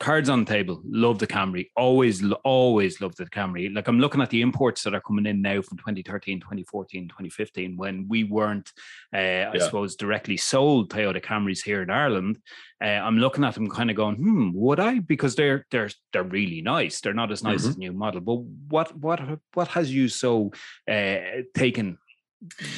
cards 0.02 0.28
on 0.28 0.44
the 0.44 0.52
table. 0.52 0.82
Love 0.84 1.20
the 1.20 1.26
Camry. 1.28 1.70
Always, 1.76 2.24
always 2.44 3.00
love 3.00 3.14
the 3.14 3.24
Camry. 3.26 3.72
Like 3.72 3.86
I'm 3.86 4.00
looking 4.00 4.20
at 4.20 4.30
the 4.30 4.42
imports 4.42 4.82
that 4.82 4.94
are 4.94 5.00
coming 5.00 5.26
in 5.26 5.40
now 5.40 5.62
from 5.62 5.78
2013, 5.78 6.40
2014, 6.40 7.08
2015, 7.08 7.76
when 7.76 8.06
we 8.08 8.24
weren't, 8.24 8.72
uh, 9.14 9.18
I 9.18 9.54
Yeah. 9.54 9.58
suppose, 9.60 9.94
directly 9.94 10.36
sold 10.36 10.90
Toyota 10.90 11.22
Camrys 11.22 11.62
here 11.62 11.82
in 11.82 11.90
Ireland. 11.90 12.38
Uh, 12.82 13.00
I'm 13.06 13.18
looking 13.18 13.44
at 13.44 13.54
them, 13.54 13.70
kind 13.70 13.90
of 13.90 13.96
going, 13.96 14.16
hmm, 14.16 14.50
would 14.54 14.80
I? 14.80 14.98
Because 14.98 15.36
they're 15.36 15.66
they're 15.70 15.90
they're 16.12 16.24
really 16.24 16.62
nice. 16.62 17.00
They're 17.00 17.14
not 17.14 17.30
as 17.30 17.44
nice 17.44 17.64
as 17.64 17.78
new 17.78 17.92
model. 17.92 18.20
But 18.20 18.38
what 18.68 18.96
what 18.96 19.20
what 19.54 19.68
has 19.68 19.94
you 19.94 20.08
so 20.08 20.50
uh, 20.90 21.18
taken 21.54 21.98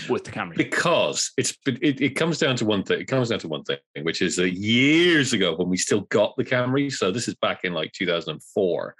with 0.08 0.24
the 0.24 0.30
Camry? 0.30 0.56
because 0.56 1.32
it's 1.36 1.56
it, 1.66 2.00
it 2.00 2.16
comes 2.16 2.38
down 2.38 2.56
to 2.56 2.64
one 2.64 2.82
thing 2.82 3.00
it 3.00 3.06
comes 3.06 3.30
down 3.30 3.38
to 3.38 3.48
one 3.48 3.62
thing 3.64 3.78
which 4.02 4.20
is 4.20 4.36
that 4.36 4.50
years 4.50 5.32
ago 5.32 5.54
when 5.56 5.68
we 5.68 5.76
still 5.76 6.02
got 6.02 6.36
the 6.36 6.44
camry 6.44 6.92
so 6.92 7.10
this 7.10 7.28
is 7.28 7.34
back 7.36 7.60
in 7.64 7.72
like 7.72 7.90
2004 7.92 8.94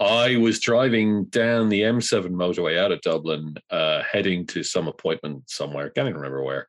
i 0.00 0.36
was 0.36 0.60
driving 0.60 1.24
down 1.26 1.68
the 1.68 1.82
m7 1.82 2.28
motorway 2.30 2.78
out 2.78 2.92
of 2.92 3.00
dublin 3.02 3.54
uh, 3.70 4.02
heading 4.02 4.46
to 4.46 4.62
some 4.62 4.88
appointment 4.88 5.42
somewhere 5.46 5.90
can't 5.90 6.08
even 6.08 6.16
remember 6.16 6.42
where 6.42 6.66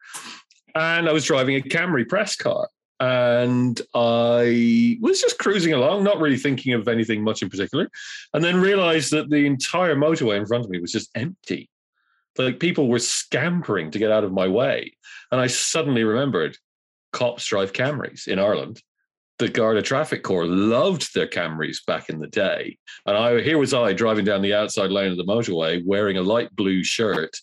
and 0.75 1.07
i 1.07 1.13
was 1.13 1.25
driving 1.25 1.55
a 1.55 1.61
camry 1.61 2.07
press 2.07 2.35
car 2.35 2.67
and 3.01 3.81
I 3.95 4.97
was 4.99 5.21
just 5.21 5.39
cruising 5.39 5.71
along, 5.71 6.03
not 6.03 6.19
really 6.19 6.35
thinking 6.35 6.73
of 6.73 6.89
anything 6.89 7.23
much 7.23 7.41
in 7.41 7.49
particular, 7.49 7.89
and 8.33 8.43
then 8.43 8.59
realized 8.59 9.11
that 9.11 9.29
the 9.29 9.45
entire 9.45 9.95
motorway 9.95 10.35
in 10.35 10.45
front 10.45 10.65
of 10.65 10.69
me 10.69 10.81
was 10.81 10.91
just 10.91 11.09
empty 11.15 11.69
like 12.39 12.59
people 12.59 12.87
were 12.87 12.99
scampering 12.99 13.91
to 13.91 13.99
get 13.99 14.11
out 14.11 14.23
of 14.23 14.31
my 14.31 14.47
way. 14.47 14.95
And 15.31 15.39
I 15.39 15.47
suddenly 15.47 16.03
remembered 16.03 16.57
cops 17.11 17.45
drive 17.45 17.73
Camrys 17.73 18.27
in 18.27 18.39
Ireland. 18.39 18.81
The 19.37 19.49
Garda 19.49 19.81
Traffic 19.81 20.23
Corps 20.23 20.45
loved 20.45 21.13
their 21.13 21.27
Camrys 21.27 21.85
back 21.85 22.09
in 22.09 22.19
the 22.19 22.27
day. 22.27 22.77
And 23.05 23.15
I 23.15 23.41
here 23.41 23.57
was 23.57 23.73
I 23.73 23.93
driving 23.93 24.25
down 24.25 24.41
the 24.41 24.53
outside 24.53 24.91
lane 24.91 25.11
of 25.11 25.17
the 25.17 25.23
motorway 25.23 25.83
wearing 25.85 26.17
a 26.17 26.21
light 26.21 26.53
blue 26.55 26.83
shirt, 26.83 27.35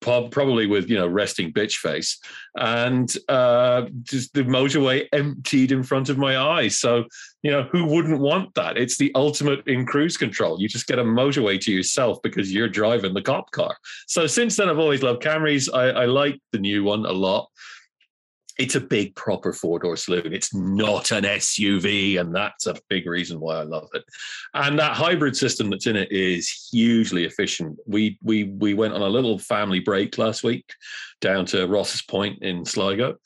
probably 0.00 0.66
with 0.66 0.88
you 0.88 0.96
know 0.96 1.06
resting 1.06 1.52
bitch 1.52 1.76
face, 1.76 2.18
and 2.56 3.16
uh, 3.28 3.86
just 4.02 4.32
the 4.34 4.42
motorway 4.42 5.06
emptied 5.12 5.72
in 5.72 5.82
front 5.82 6.08
of 6.08 6.18
my 6.18 6.38
eyes. 6.38 6.78
So 6.78 7.04
you 7.42 7.50
know 7.50 7.64
who 7.64 7.84
wouldn't 7.86 8.20
want 8.20 8.54
that? 8.54 8.76
It's 8.76 8.98
the 8.98 9.12
ultimate 9.14 9.66
in 9.66 9.86
cruise 9.86 10.16
control. 10.16 10.60
You 10.60 10.68
just 10.68 10.86
get 10.86 10.98
a 10.98 11.04
motorway 11.04 11.60
to 11.60 11.72
yourself 11.72 12.18
because 12.22 12.52
you're 12.52 12.68
driving 12.68 13.14
the 13.14 13.22
cop 13.22 13.50
car. 13.50 13.76
So 14.06 14.26
since 14.26 14.56
then, 14.56 14.68
I've 14.68 14.78
always 14.78 15.02
loved 15.02 15.22
Camrys. 15.22 15.68
I, 15.72 16.02
I 16.02 16.04
like 16.06 16.40
the 16.52 16.58
new 16.58 16.84
one 16.84 17.06
a 17.06 17.12
lot 17.12 17.48
it's 18.58 18.74
a 18.74 18.80
big 18.80 19.14
proper 19.14 19.52
four 19.52 19.78
door 19.78 19.96
saloon. 19.96 20.32
It's 20.32 20.54
not 20.54 21.12
an 21.12 21.24
SUV, 21.24 22.18
and 22.20 22.34
that's 22.34 22.66
a 22.66 22.76
big 22.88 23.06
reason 23.06 23.38
why 23.38 23.56
I 23.56 23.62
love 23.62 23.88
it. 23.94 24.04
And 24.54 24.78
that 24.78 24.96
hybrid 24.96 25.36
system 25.36 25.70
that's 25.70 25.86
in 25.86 25.96
it 25.96 26.10
is 26.10 26.68
hugely 26.72 27.24
efficient. 27.24 27.78
We 27.86 28.18
we 28.22 28.44
we 28.44 28.74
went 28.74 28.94
on 28.94 29.02
a 29.02 29.08
little 29.08 29.38
family 29.38 29.80
break 29.80 30.16
last 30.18 30.42
week 30.42 30.72
down 31.20 31.46
to 31.46 31.66
Rosses 31.66 32.02
Point 32.02 32.42
in 32.42 32.64
Sligo, 32.64 33.16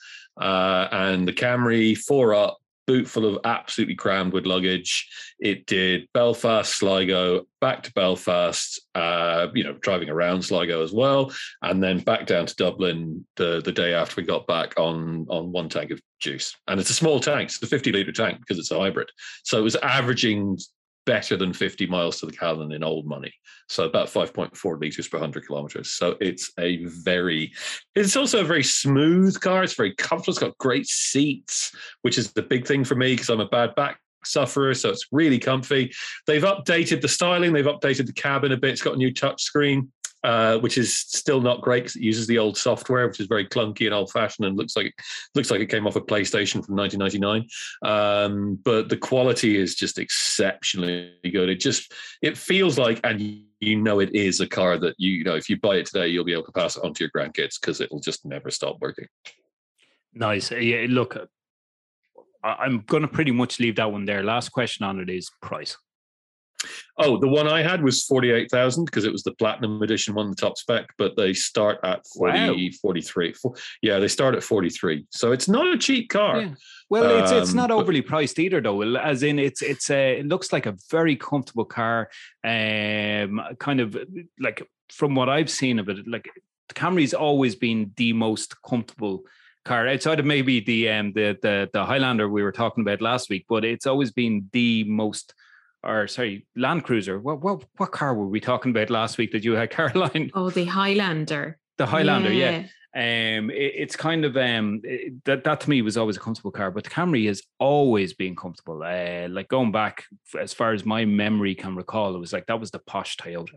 uh, 0.40 0.88
and 0.90 1.26
the 1.26 1.32
Camry 1.32 1.96
four 1.96 2.34
up 2.34 2.59
boot 2.90 3.06
full 3.06 3.24
of 3.24 3.38
absolutely 3.44 3.94
crammed 3.94 4.32
with 4.32 4.46
luggage. 4.46 5.08
It 5.38 5.64
did 5.66 6.08
Belfast, 6.12 6.76
Sligo, 6.76 7.46
back 7.60 7.84
to 7.84 7.92
Belfast, 7.92 8.80
uh, 8.96 9.46
you 9.54 9.62
know, 9.62 9.74
driving 9.74 10.10
around 10.10 10.42
Sligo 10.42 10.82
as 10.82 10.92
well, 10.92 11.32
and 11.62 11.80
then 11.80 12.00
back 12.00 12.26
down 12.26 12.46
to 12.46 12.56
Dublin 12.56 13.24
the, 13.36 13.62
the 13.64 13.70
day 13.70 13.94
after 13.94 14.20
we 14.20 14.26
got 14.26 14.48
back 14.48 14.74
on, 14.76 15.24
on 15.30 15.52
one 15.52 15.68
tank 15.68 15.92
of 15.92 16.00
juice. 16.18 16.56
And 16.66 16.80
it's 16.80 16.90
a 16.90 16.94
small 16.94 17.20
tank, 17.20 17.50
it's 17.50 17.62
a 17.62 17.66
50 17.68 17.92
litre 17.92 18.10
tank 18.10 18.40
because 18.40 18.58
it's 18.58 18.72
a 18.72 18.78
hybrid. 18.80 19.10
So 19.44 19.56
it 19.56 19.62
was 19.62 19.76
averaging 19.76 20.58
better 21.06 21.36
than 21.36 21.52
50 21.52 21.86
miles 21.86 22.20
to 22.20 22.26
the 22.26 22.32
gallon 22.32 22.72
in 22.72 22.84
old 22.84 23.06
money. 23.06 23.32
So 23.68 23.84
about 23.84 24.08
5.4 24.08 24.80
liters 24.80 25.08
per 25.08 25.18
100 25.18 25.46
kilometers. 25.46 25.92
So 25.92 26.16
it's 26.20 26.50
a 26.58 26.84
very, 26.84 27.52
it's 27.94 28.16
also 28.16 28.40
a 28.40 28.44
very 28.44 28.64
smooth 28.64 29.40
car. 29.40 29.64
It's 29.64 29.74
very 29.74 29.94
comfortable. 29.94 30.32
It's 30.32 30.38
got 30.38 30.58
great 30.58 30.86
seats, 30.86 31.74
which 32.02 32.18
is 32.18 32.32
the 32.32 32.42
big 32.42 32.66
thing 32.66 32.84
for 32.84 32.94
me 32.94 33.14
because 33.14 33.30
I'm 33.30 33.40
a 33.40 33.48
bad 33.48 33.74
back 33.74 34.00
sufferer. 34.24 34.74
So 34.74 34.90
it's 34.90 35.06
really 35.12 35.38
comfy. 35.38 35.92
They've 36.26 36.42
updated 36.42 37.00
the 37.00 37.08
styling. 37.08 37.52
They've 37.52 37.64
updated 37.64 38.06
the 38.06 38.12
cabin 38.12 38.52
a 38.52 38.56
bit. 38.56 38.70
It's 38.70 38.82
got 38.82 38.94
a 38.94 38.98
new 38.98 39.12
touch 39.12 39.42
screen 39.42 39.90
uh, 40.22 40.58
which 40.58 40.78
is 40.78 40.94
still 40.94 41.40
not 41.40 41.62
great 41.62 41.84
because 41.84 41.96
it 41.96 42.02
uses 42.02 42.26
the 42.26 42.38
old 42.38 42.56
software, 42.56 43.08
which 43.08 43.20
is 43.20 43.26
very 43.26 43.46
clunky 43.46 43.86
and 43.86 43.94
old-fashioned 43.94 44.46
and 44.46 44.56
looks 44.56 44.76
like 44.76 44.94
looks 45.34 45.50
like 45.50 45.60
it 45.60 45.70
came 45.70 45.86
off 45.86 45.96
a 45.96 46.00
PlayStation 46.00 46.64
from 46.64 46.76
1999. 46.76 47.46
Um, 47.82 48.58
but 48.64 48.88
the 48.88 48.96
quality 48.96 49.56
is 49.56 49.74
just 49.74 49.98
exceptionally 49.98 51.14
good. 51.32 51.48
It 51.48 51.60
just 51.60 51.92
it 52.22 52.36
feels 52.36 52.78
like, 52.78 53.00
and 53.04 53.20
you 53.60 53.76
know, 53.76 54.00
it 54.00 54.14
is 54.14 54.40
a 54.40 54.48
car 54.48 54.78
that 54.78 54.94
you, 54.98 55.10
you 55.12 55.24
know, 55.24 55.36
if 55.36 55.48
you 55.48 55.58
buy 55.58 55.76
it 55.76 55.86
today, 55.86 56.08
you'll 56.08 56.24
be 56.24 56.32
able 56.32 56.44
to 56.44 56.52
pass 56.52 56.76
it 56.76 56.84
on 56.84 56.94
to 56.94 57.04
your 57.04 57.10
grandkids 57.10 57.60
because 57.60 57.80
it'll 57.80 58.00
just 58.00 58.24
never 58.24 58.50
stop 58.50 58.76
working. 58.80 59.06
Nice. 60.12 60.50
Yeah, 60.50 60.86
look, 60.88 61.16
I'm 62.42 62.80
going 62.86 63.02
to 63.02 63.08
pretty 63.08 63.32
much 63.32 63.60
leave 63.60 63.76
that 63.76 63.92
one 63.92 64.04
there. 64.04 64.22
Last 64.22 64.50
question 64.50 64.84
on 64.84 64.98
it 64.98 65.10
is 65.10 65.30
price. 65.42 65.76
Oh, 66.98 67.16
the 67.18 67.28
one 67.28 67.48
I 67.48 67.62
had 67.62 67.82
was 67.82 68.04
48,000 68.04 68.84
because 68.84 69.04
it 69.04 69.12
was 69.12 69.22
the 69.22 69.32
platinum 69.32 69.80
edition 69.82 70.14
one, 70.14 70.30
the 70.30 70.36
top 70.36 70.58
spec, 70.58 70.90
but 70.98 71.16
they 71.16 71.32
start 71.32 71.78
at 71.82 72.06
40, 72.14 72.38
wow. 72.38 72.68
43. 72.82 73.34
Yeah, 73.82 73.98
they 73.98 74.08
start 74.08 74.34
at 74.34 74.42
43. 74.42 75.06
So 75.10 75.32
it's 75.32 75.48
not 75.48 75.66
a 75.72 75.78
cheap 75.78 76.10
car. 76.10 76.42
Yeah. 76.42 76.54
Well, 76.90 77.22
it's 77.22 77.30
it's 77.30 77.54
not 77.54 77.70
um, 77.70 77.78
overly 77.78 78.02
priced 78.02 78.38
either, 78.40 78.60
though. 78.60 78.82
As 78.96 79.22
in, 79.22 79.38
it's 79.38 79.62
it's 79.62 79.90
a 79.90 80.18
it 80.18 80.26
looks 80.26 80.52
like 80.52 80.66
a 80.66 80.76
very 80.90 81.14
comfortable 81.14 81.64
car. 81.64 82.10
Um, 82.42 83.40
kind 83.60 83.80
of 83.80 83.96
like 84.40 84.68
from 84.90 85.14
what 85.14 85.28
I've 85.28 85.50
seen 85.50 85.78
of 85.78 85.88
it, 85.88 86.08
like 86.08 86.28
the 86.68 86.74
Camry's 86.74 87.14
always 87.14 87.54
been 87.54 87.92
the 87.96 88.12
most 88.12 88.60
comfortable 88.62 89.22
car 89.64 89.86
outside 89.86 90.18
of 90.18 90.26
maybe 90.26 90.60
the 90.60 90.88
um 90.88 91.12
the 91.12 91.38
the 91.42 91.70
the 91.72 91.84
Highlander 91.84 92.28
we 92.28 92.42
were 92.42 92.52
talking 92.52 92.82
about 92.82 93.00
last 93.00 93.30
week, 93.30 93.46
but 93.48 93.64
it's 93.64 93.86
always 93.86 94.10
been 94.10 94.48
the 94.52 94.84
most 94.84 95.32
or 95.82 96.06
sorry, 96.06 96.46
Land 96.56 96.84
Cruiser. 96.84 97.18
What 97.18 97.40
what 97.42 97.64
what 97.76 97.92
car 97.92 98.14
were 98.14 98.26
we 98.26 98.40
talking 98.40 98.70
about 98.70 98.90
last 98.90 99.18
week 99.18 99.32
that 99.32 99.44
you 99.44 99.52
had, 99.52 99.70
Caroline? 99.78 100.30
Oh, 100.34 100.50
the 100.50 100.64
Highlander. 100.64 101.58
The 101.78 101.86
Highlander, 101.86 102.32
yeah. 102.32 102.50
yeah 102.50 102.66
um, 102.94 103.50
it, 103.50 103.72
it's 103.76 103.94
kind 103.94 104.24
of 104.24 104.36
um, 104.36 104.80
it, 104.82 105.24
that 105.24 105.44
that 105.44 105.60
to 105.60 105.70
me 105.70 105.80
was 105.80 105.96
always 105.96 106.16
a 106.16 106.20
comfortable 106.20 106.50
car, 106.50 106.70
but 106.70 106.84
the 106.84 106.90
Camry 106.90 107.26
has 107.28 107.42
always 107.58 108.14
been 108.14 108.34
comfortable. 108.34 108.82
Uh, 108.82 109.28
like 109.28 109.48
going 109.48 109.70
back 109.70 110.04
as 110.38 110.52
far 110.52 110.72
as 110.72 110.84
my 110.84 111.04
memory 111.04 111.54
can 111.54 111.76
recall, 111.76 112.16
it 112.16 112.18
was 112.18 112.32
like 112.32 112.46
that 112.46 112.58
was 112.58 112.72
the 112.72 112.80
posh 112.80 113.16
Toyota, 113.16 113.54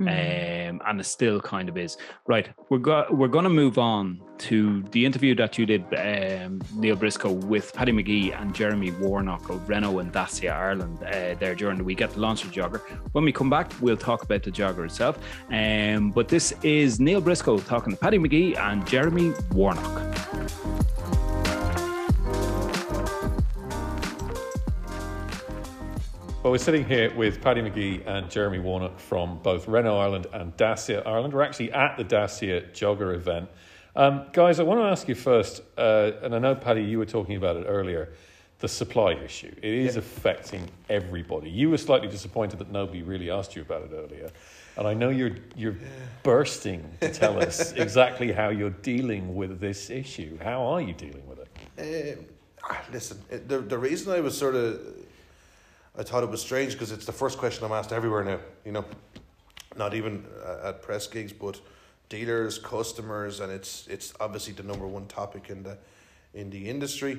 mm. 0.00 0.70
um, 0.70 0.80
and 0.86 1.00
it 1.00 1.04
still 1.04 1.40
kind 1.40 1.68
of 1.68 1.76
is. 1.76 1.96
Right, 2.28 2.50
we're 2.70 2.78
go- 2.78 3.06
we're 3.10 3.28
going 3.28 3.44
to 3.44 3.50
move 3.50 3.78
on 3.78 4.20
to 4.38 4.82
the 4.92 5.04
interview 5.04 5.34
that 5.34 5.58
you 5.58 5.66
did, 5.66 5.82
um, 5.94 6.60
Neil 6.76 6.94
Briscoe, 6.94 7.32
with 7.32 7.74
Paddy 7.74 7.90
McGee 7.90 8.40
and 8.40 8.54
Jeremy 8.54 8.92
Warnock 8.92 9.50
of 9.50 9.68
Renault 9.68 9.98
and 9.98 10.12
Dacia 10.12 10.52
Ireland 10.52 11.02
uh, 11.02 11.34
there 11.40 11.56
during 11.56 11.78
the 11.78 11.84
week 11.84 12.00
at 12.00 12.12
the 12.12 12.20
launch 12.20 12.44
of 12.44 12.52
Jogger. 12.52 12.80
When 13.12 13.24
we 13.24 13.32
come 13.32 13.50
back, 13.50 13.72
we'll 13.80 13.96
talk 13.96 14.22
about 14.22 14.44
the 14.44 14.52
Jogger 14.52 14.84
itself. 14.84 15.18
Um, 15.50 16.10
but 16.10 16.28
this 16.28 16.54
is 16.62 17.00
Neil 17.00 17.20
Briscoe 17.20 17.58
talking 17.58 17.92
to 17.92 17.98
Paddy 17.98 18.18
McGee 18.18 18.56
and 18.68 18.86
Jeremy 18.86 19.32
Warnock. 19.52 19.82
Well, 26.42 26.52
we're 26.52 26.58
sitting 26.58 26.84
here 26.84 27.14
with 27.16 27.40
Paddy 27.40 27.62
McGee 27.62 28.06
and 28.06 28.30
Jeremy 28.30 28.58
Warnock 28.58 28.98
from 28.98 29.38
both 29.38 29.66
Renault 29.68 29.98
Ireland 29.98 30.26
and 30.34 30.54
Dacia 30.58 31.02
Ireland. 31.06 31.32
We're 31.32 31.42
actually 31.42 31.72
at 31.72 31.96
the 31.96 32.04
Dacia 32.04 32.70
Jogger 32.74 33.14
event. 33.14 33.48
Um, 33.96 34.26
guys, 34.34 34.60
I 34.60 34.64
want 34.64 34.80
to 34.80 34.84
ask 34.84 35.08
you 35.08 35.14
first, 35.14 35.62
uh, 35.78 36.12
and 36.22 36.34
I 36.34 36.38
know, 36.38 36.54
Paddy, 36.54 36.82
you 36.82 36.98
were 36.98 37.06
talking 37.06 37.36
about 37.36 37.56
it 37.56 37.64
earlier, 37.66 38.12
the 38.58 38.68
supply 38.68 39.14
issue. 39.14 39.54
It 39.62 39.72
is 39.72 39.94
yeah. 39.94 40.00
affecting 40.00 40.68
everybody. 40.90 41.48
You 41.48 41.70
were 41.70 41.78
slightly 41.78 42.08
disappointed 42.08 42.58
that 42.58 42.70
nobody 42.70 43.02
really 43.02 43.30
asked 43.30 43.56
you 43.56 43.62
about 43.62 43.84
it 43.84 43.92
earlier. 43.94 44.28
And 44.78 44.86
I 44.86 44.94
know 44.94 45.08
you're 45.08 45.36
you're 45.56 45.76
bursting 46.22 46.88
to 47.00 47.12
tell 47.12 47.42
us 47.42 47.72
exactly 47.76 48.30
how 48.30 48.50
you're 48.50 48.70
dealing 48.70 49.34
with 49.34 49.60
this 49.60 49.90
issue. 49.90 50.38
How 50.40 50.66
are 50.66 50.80
you 50.80 50.94
dealing 50.94 51.26
with 51.26 51.40
it? 51.40 52.28
Uh, 52.68 52.74
listen, 52.92 53.20
the 53.48 53.58
the 53.58 53.76
reason 53.76 54.12
I 54.12 54.20
was 54.20 54.38
sort 54.38 54.54
of 54.54 54.80
I 55.98 56.04
thought 56.04 56.22
it 56.22 56.30
was 56.30 56.40
strange 56.40 56.74
because 56.74 56.92
it's 56.92 57.06
the 57.06 57.12
first 57.12 57.38
question 57.38 57.64
I'm 57.64 57.72
asked 57.72 57.92
everywhere 57.92 58.22
now. 58.22 58.38
You 58.64 58.70
know, 58.70 58.84
not 59.76 59.94
even 59.94 60.24
at 60.64 60.80
press 60.80 61.08
gigs, 61.08 61.32
but 61.32 61.60
dealers, 62.08 62.56
customers, 62.60 63.40
and 63.40 63.50
it's 63.50 63.88
it's 63.88 64.14
obviously 64.20 64.52
the 64.52 64.62
number 64.62 64.86
one 64.86 65.06
topic 65.06 65.50
in 65.50 65.64
the 65.64 65.76
in 66.34 66.50
the 66.50 66.68
industry. 66.70 67.18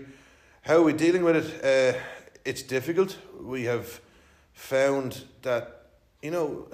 How 0.61 0.77
are 0.77 0.83
we 0.83 0.93
dealing 0.93 1.25
with 1.25 1.35
it? 1.35 1.95
Uh, 1.95 1.99
it's 2.45 2.61
difficult. 2.63 3.17
We 3.41 3.65
have 3.65 3.99
found 4.53 5.25
that 5.41 5.87
you 6.21 6.31
know 6.31 6.69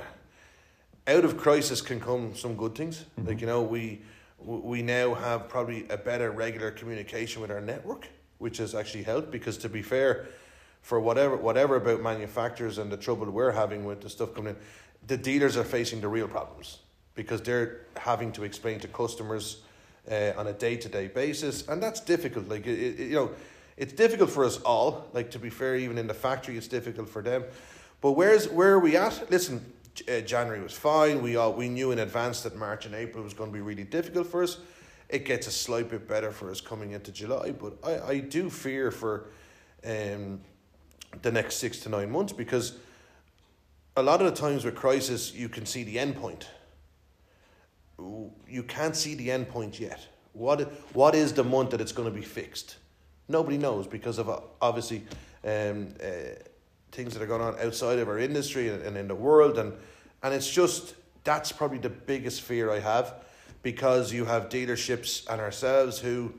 out 1.07 1.25
of 1.25 1.37
crisis 1.37 1.81
can 1.81 1.99
come 1.99 2.35
some 2.35 2.55
good 2.55 2.75
things. 2.75 3.05
Mm-hmm. 3.19 3.27
Like 3.27 3.41
you 3.41 3.47
know, 3.47 3.61
we 3.61 4.01
we 4.39 4.81
now 4.81 5.13
have 5.13 5.49
probably 5.49 5.87
a 5.89 5.97
better 5.97 6.31
regular 6.31 6.71
communication 6.71 7.41
with 7.41 7.51
our 7.51 7.61
network, 7.61 8.07
which 8.37 8.57
has 8.57 8.75
actually 8.75 9.03
helped. 9.03 9.31
Because 9.31 9.57
to 9.59 9.69
be 9.69 9.81
fair, 9.81 10.27
for 10.81 10.99
whatever 10.99 11.35
whatever 11.35 11.75
about 11.75 12.01
manufacturers 12.01 12.77
and 12.77 12.91
the 12.91 12.97
trouble 12.97 13.29
we're 13.29 13.51
having 13.51 13.85
with 13.85 14.01
the 14.01 14.09
stuff 14.09 14.33
coming 14.33 14.55
in, 14.55 14.61
the 15.07 15.17
dealers 15.17 15.57
are 15.57 15.63
facing 15.63 16.01
the 16.01 16.07
real 16.07 16.27
problems 16.27 16.79
because 17.15 17.41
they're 17.41 17.81
having 17.95 18.31
to 18.33 18.43
explain 18.43 18.79
to 18.79 18.87
customers 18.89 19.61
uh, 20.11 20.33
on 20.37 20.47
a 20.47 20.53
day 20.53 20.75
to 20.75 20.89
day 20.89 21.07
basis, 21.07 21.67
and 21.67 21.81
that's 21.81 22.01
difficult. 22.01 22.47
Like 22.47 22.67
it, 22.67 22.99
it, 22.99 22.99
you 22.99 23.15
know, 23.15 23.31
it's 23.77 23.93
difficult 23.93 24.29
for 24.29 24.45
us 24.45 24.59
all. 24.61 25.07
Like 25.13 25.31
to 25.31 25.39
be 25.39 25.49
fair, 25.49 25.75
even 25.75 25.97
in 25.97 26.07
the 26.07 26.13
factory, 26.13 26.57
it's 26.57 26.67
difficult 26.67 27.09
for 27.09 27.21
them. 27.21 27.43
But 28.01 28.11
where's 28.11 28.47
where 28.49 28.73
are 28.73 28.79
we 28.79 28.97
at? 28.97 29.31
Listen, 29.31 29.73
uh, 30.09 30.21
January 30.21 30.61
was 30.61 30.73
fine. 30.73 31.21
We 31.21 31.35
all 31.35 31.53
we 31.53 31.69
knew 31.69 31.91
in 31.91 31.99
advance 31.99 32.41
that 32.41 32.55
March 32.55 32.85
and 32.85 32.95
April 32.95 33.23
was 33.23 33.33
going 33.33 33.49
to 33.49 33.53
be 33.53 33.61
really 33.61 33.83
difficult 33.83 34.27
for 34.27 34.43
us. 34.43 34.57
It 35.09 35.25
gets 35.25 35.47
a 35.47 35.51
slight 35.51 35.89
bit 35.89 36.07
better 36.07 36.31
for 36.31 36.49
us 36.49 36.61
coming 36.61 36.91
into 36.91 37.11
July, 37.11 37.51
but 37.51 37.77
I, 37.83 38.13
I 38.13 38.19
do 38.19 38.49
fear 38.49 38.91
for 38.91 39.27
um, 39.85 40.41
the 41.21 41.31
next 41.31 41.57
six 41.57 41.79
to 41.81 41.89
nine 41.89 42.11
months 42.11 42.33
because 42.33 42.77
a 43.95 44.03
lot 44.03 44.21
of 44.21 44.25
the 44.27 44.39
times 44.39 44.65
with 44.65 44.75
crisis 44.75 45.33
you 45.33 45.47
can 45.47 45.65
see 45.65 45.83
the 45.83 45.99
end 45.99 46.15
point. 46.15 46.49
You 47.97 48.63
can't 48.63 48.95
see 48.95 49.15
the 49.15 49.31
end 49.31 49.47
point 49.47 49.79
yet. 49.79 50.05
What 50.33 50.61
what 50.93 51.15
is 51.15 51.33
the 51.33 51.43
month 51.43 51.69
that 51.69 51.79
it's 51.79 51.93
going 51.93 52.09
to 52.09 52.13
be 52.13 52.25
fixed? 52.25 52.77
Nobody 53.27 53.57
knows 53.57 53.87
because 53.87 54.19
of 54.19 54.29
obviously 54.61 55.03
um, 55.43 55.93
uh, 56.03 56.35
things 56.95 57.13
that 57.13 57.21
are 57.21 57.27
going 57.27 57.41
on 57.41 57.59
outside 57.59 57.99
of 57.99 58.07
our 58.07 58.17
industry 58.17 58.69
and, 58.69 58.81
and 58.81 58.97
in 58.97 59.07
the 59.07 59.15
world 59.15 59.57
and 59.57 59.73
and 60.23 60.33
it's 60.33 60.49
just 60.49 60.95
that's 61.23 61.51
probably 61.51 61.77
the 61.77 61.89
biggest 61.89 62.41
fear 62.41 62.71
I 62.71 62.79
have 62.79 63.15
because 63.61 64.13
you 64.13 64.25
have 64.25 64.49
dealerships 64.49 65.27
and 65.29 65.41
ourselves 65.41 65.99
who 65.99 66.33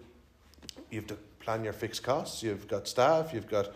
you 0.91 1.01
have 1.01 1.09
to 1.09 1.17
plan 1.41 1.63
your 1.63 1.73
fixed 1.73 2.03
costs, 2.03 2.43
you've 2.43 2.67
got 2.69 2.89
staff, 2.89 3.33
you've 3.33 3.49
got 3.49 3.71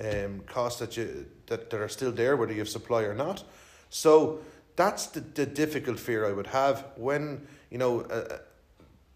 um, 0.00 0.40
costs 0.46 0.78
that 0.80 0.96
you 0.96 1.26
that, 1.46 1.70
that 1.70 1.80
are 1.80 1.88
still 1.88 2.12
there 2.12 2.36
whether 2.36 2.52
you 2.52 2.58
have 2.58 2.68
supply 2.68 3.02
or 3.02 3.14
not. 3.14 3.42
So 3.90 4.40
that's 4.76 5.06
the, 5.06 5.20
the 5.20 5.46
difficult 5.46 5.98
fear 5.98 6.26
I 6.26 6.32
would 6.32 6.48
have 6.48 6.84
when 6.96 7.46
you 7.70 7.78
know 7.78 8.00
uh, 8.02 8.14
uh, 8.14 8.38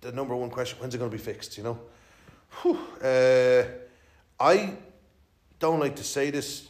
the 0.00 0.12
number 0.12 0.34
one 0.34 0.50
question: 0.50 0.78
When's 0.80 0.94
it 0.94 0.98
going 0.98 1.10
to 1.10 1.16
be 1.16 1.22
fixed? 1.22 1.58
You 1.58 1.64
know, 1.64 1.80
Whew. 2.62 2.78
Uh, 3.02 3.64
I 4.38 4.72
don't 5.58 5.78
like 5.78 5.96
to 5.96 6.04
say 6.04 6.30
this, 6.30 6.69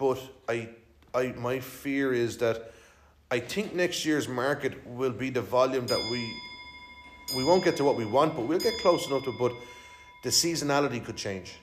but 0.00 0.18
I, 0.48 0.70
I, 1.14 1.28
my 1.36 1.60
fear 1.60 2.12
is 2.12 2.38
that 2.38 2.72
I 3.30 3.38
think 3.38 3.74
next 3.74 4.04
year's 4.04 4.26
market 4.26 4.84
will 4.86 5.12
be 5.12 5.30
the 5.30 5.42
volume 5.42 5.86
that 5.86 5.98
we, 6.10 7.36
we 7.36 7.44
won't 7.44 7.62
get 7.62 7.76
to 7.76 7.84
what 7.84 7.96
we 7.96 8.06
want, 8.06 8.34
but 8.34 8.46
we'll 8.46 8.58
get 8.58 8.76
close 8.80 9.06
enough 9.06 9.24
to. 9.24 9.34
But 9.38 9.52
the 10.24 10.30
seasonality 10.30 11.04
could 11.04 11.16
change 11.16 11.58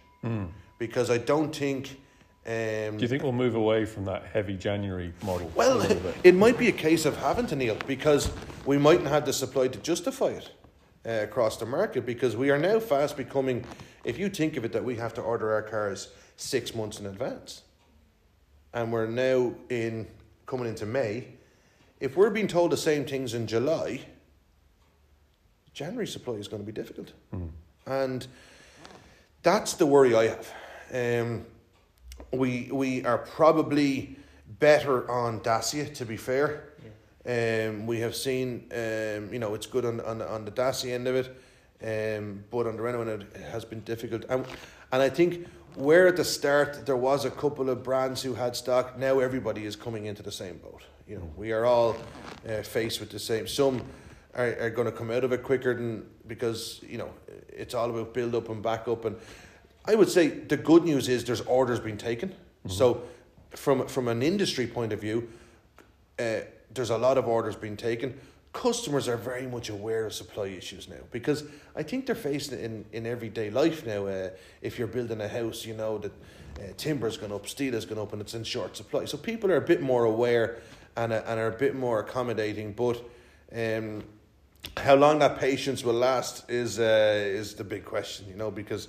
because 0.77 1.09
I 1.09 1.17
don't 1.17 1.53
think. 1.53 1.99
Um, 2.45 2.95
Do 2.95 3.01
you 3.01 3.09
think 3.09 3.23
we'll 3.23 3.33
move 3.33 3.55
away 3.55 3.83
from 3.83 4.05
that 4.05 4.23
heavy 4.23 4.55
January 4.55 5.11
model? 5.23 5.51
well, 5.53 5.85
it 6.23 6.33
might 6.33 6.57
be 6.57 6.69
a 6.69 6.77
case 6.87 7.05
of 7.05 7.17
having 7.17 7.47
to 7.47 7.55
kneel 7.57 7.75
because 7.87 8.31
we 8.65 8.77
mightn't 8.77 9.09
have 9.09 9.25
the 9.25 9.33
supply 9.33 9.67
to 9.67 9.79
justify 9.79 10.27
it 10.27 10.51
uh, 11.05 11.23
across 11.23 11.57
the 11.57 11.65
market 11.65 12.05
because 12.05 12.37
we 12.37 12.49
are 12.49 12.57
now 12.57 12.79
fast 12.79 13.17
becoming. 13.17 13.65
If 14.05 14.17
you 14.17 14.29
think 14.29 14.55
of 14.55 14.63
it, 14.63 14.71
that 14.71 14.85
we 14.85 14.95
have 14.95 15.13
to 15.15 15.21
order 15.21 15.51
our 15.51 15.63
cars 15.63 16.09
six 16.37 16.73
months 16.73 16.99
in 17.01 17.05
advance, 17.05 17.63
and 18.73 18.91
we're 18.91 19.07
now 19.07 19.53
in 19.69 20.07
coming 20.45 20.67
into 20.67 20.85
May. 20.85 21.27
If 21.99 22.15
we're 22.15 22.29
being 22.29 22.47
told 22.47 22.71
the 22.71 22.77
same 22.77 23.05
things 23.05 23.33
in 23.33 23.47
July, 23.47 24.01
January 25.73 26.07
supply 26.07 26.35
is 26.35 26.47
going 26.47 26.61
to 26.61 26.65
be 26.65 26.71
difficult, 26.71 27.11
and 27.85 28.27
that's 29.43 29.73
the 29.73 29.85
worry 29.85 30.15
I 30.15 30.27
have. 30.27 30.53
Um, 30.93 31.45
we 32.31 32.69
we 32.71 33.03
are 33.05 33.19
probably 33.19 34.15
better 34.59 35.09
on 35.09 35.39
Dacia, 35.41 35.93
to 35.93 36.05
be 36.05 36.17
fair. 36.17 36.69
Um, 37.25 37.85
we 37.85 37.99
have 37.99 38.15
seen, 38.15 38.67
um, 38.71 39.33
you 39.33 39.39
know, 39.39 39.53
it's 39.53 39.65
good 39.67 39.83
on, 39.83 39.99
on, 40.01 40.21
on 40.21 40.45
the 40.45 40.51
Dacia 40.51 40.93
end 40.93 41.07
of 41.07 41.15
it, 41.15 41.27
um, 41.83 42.43
but 42.49 42.65
on 42.67 42.77
the 42.77 42.81
Renault 42.81 43.01
end 43.01 43.25
it 43.35 43.41
has 43.51 43.65
been 43.65 43.81
difficult. 43.81 44.23
And, 44.29 44.45
and 44.93 45.01
I 45.01 45.09
think 45.09 45.45
where 45.77 46.07
at 46.07 46.17
the 46.17 46.25
start 46.25 46.85
there 46.87 46.97
was 46.97 47.23
a 47.23 47.29
couple 47.29 47.69
of 47.69 47.83
brands 47.83 48.23
who 48.23 48.33
had 48.33 48.55
stock, 48.55 48.97
now 48.97 49.19
everybody 49.19 49.65
is 49.65 49.75
coming 49.75 50.05
into 50.05 50.23
the 50.23 50.31
same 50.31 50.57
boat. 50.57 50.81
You 51.07 51.17
know, 51.17 51.31
we 51.37 51.51
are 51.51 51.65
all 51.65 51.95
uh, 52.49 52.63
faced 52.63 52.99
with 52.99 53.11
the 53.11 53.19
same. 53.19 53.47
Some 53.47 53.83
are, 54.33 54.55
are 54.59 54.69
going 54.71 54.85
to 54.85 54.91
come 54.91 55.11
out 55.11 55.23
of 55.23 55.31
it 55.31 55.43
quicker 55.43 55.75
than 55.75 56.05
because 56.25 56.81
you 56.87 56.97
know 56.97 57.11
it's 57.49 57.73
all 57.73 57.89
about 57.89 58.13
build 58.13 58.33
up 58.33 58.49
and 58.49 58.61
back 58.61 58.87
up. 58.87 59.05
And 59.05 59.15
I 59.85 59.95
would 59.95 60.09
say 60.09 60.27
the 60.27 60.57
good 60.57 60.83
news 60.83 61.07
is 61.07 61.23
there's 61.23 61.41
orders 61.41 61.79
being 61.79 61.97
taken. 61.97 62.33
So 62.67 63.03
from 63.51 63.87
from 63.87 64.07
an 64.07 64.21
industry 64.21 64.67
point 64.67 64.91
of 64.91 64.99
view, 64.99 65.29
uh, 66.19 66.39
there's 66.73 66.89
a 66.89 66.97
lot 66.97 67.17
of 67.17 67.27
orders 67.27 67.55
being 67.55 67.77
taken. 67.77 68.19
Customers 68.57 69.07
are 69.07 69.17
very 69.17 69.45
much 69.45 69.69
aware 69.69 70.07
of 70.07 70.13
supply 70.13 70.47
issues 70.47 70.89
now 70.89 70.95
because 71.11 71.43
I 71.75 71.83
think 71.83 72.07
they're 72.07 72.15
facing 72.15 72.57
it 72.57 72.63
in, 72.63 72.85
in 72.91 73.05
everyday 73.05 73.51
life 73.51 73.85
now. 73.85 74.07
Uh, 74.07 74.29
if 74.63 74.79
you're 74.79 74.87
building 74.87 75.21
a 75.21 75.27
house, 75.27 75.63
you 75.63 75.75
know 75.75 75.99
that 75.99 76.11
uh, 76.11 76.73
timber's 76.75 77.17
gone 77.17 77.31
up, 77.31 77.47
steel 77.47 77.73
has 77.73 77.85
gone 77.85 77.99
up, 77.99 78.13
and 78.13 78.21
it's 78.21 78.33
in 78.33 78.43
short 78.43 78.75
supply. 78.75 79.05
So 79.05 79.15
people 79.15 79.51
are 79.51 79.57
a 79.57 79.61
bit 79.61 79.83
more 79.83 80.05
aware 80.05 80.57
and, 80.95 81.13
uh, 81.13 81.21
and 81.27 81.39
are 81.39 81.49
a 81.49 81.57
bit 81.57 81.75
more 81.75 81.99
accommodating. 81.99 82.73
But 82.73 82.99
um, 83.55 84.03
how 84.75 84.95
long 84.95 85.19
that 85.19 85.37
patience 85.37 85.83
will 85.83 85.93
last 85.93 86.49
is 86.49 86.79
uh, 86.79 87.25
is 87.27 87.53
the 87.53 87.63
big 87.63 87.85
question, 87.85 88.25
you 88.27 88.37
know, 88.37 88.49
because 88.49 88.87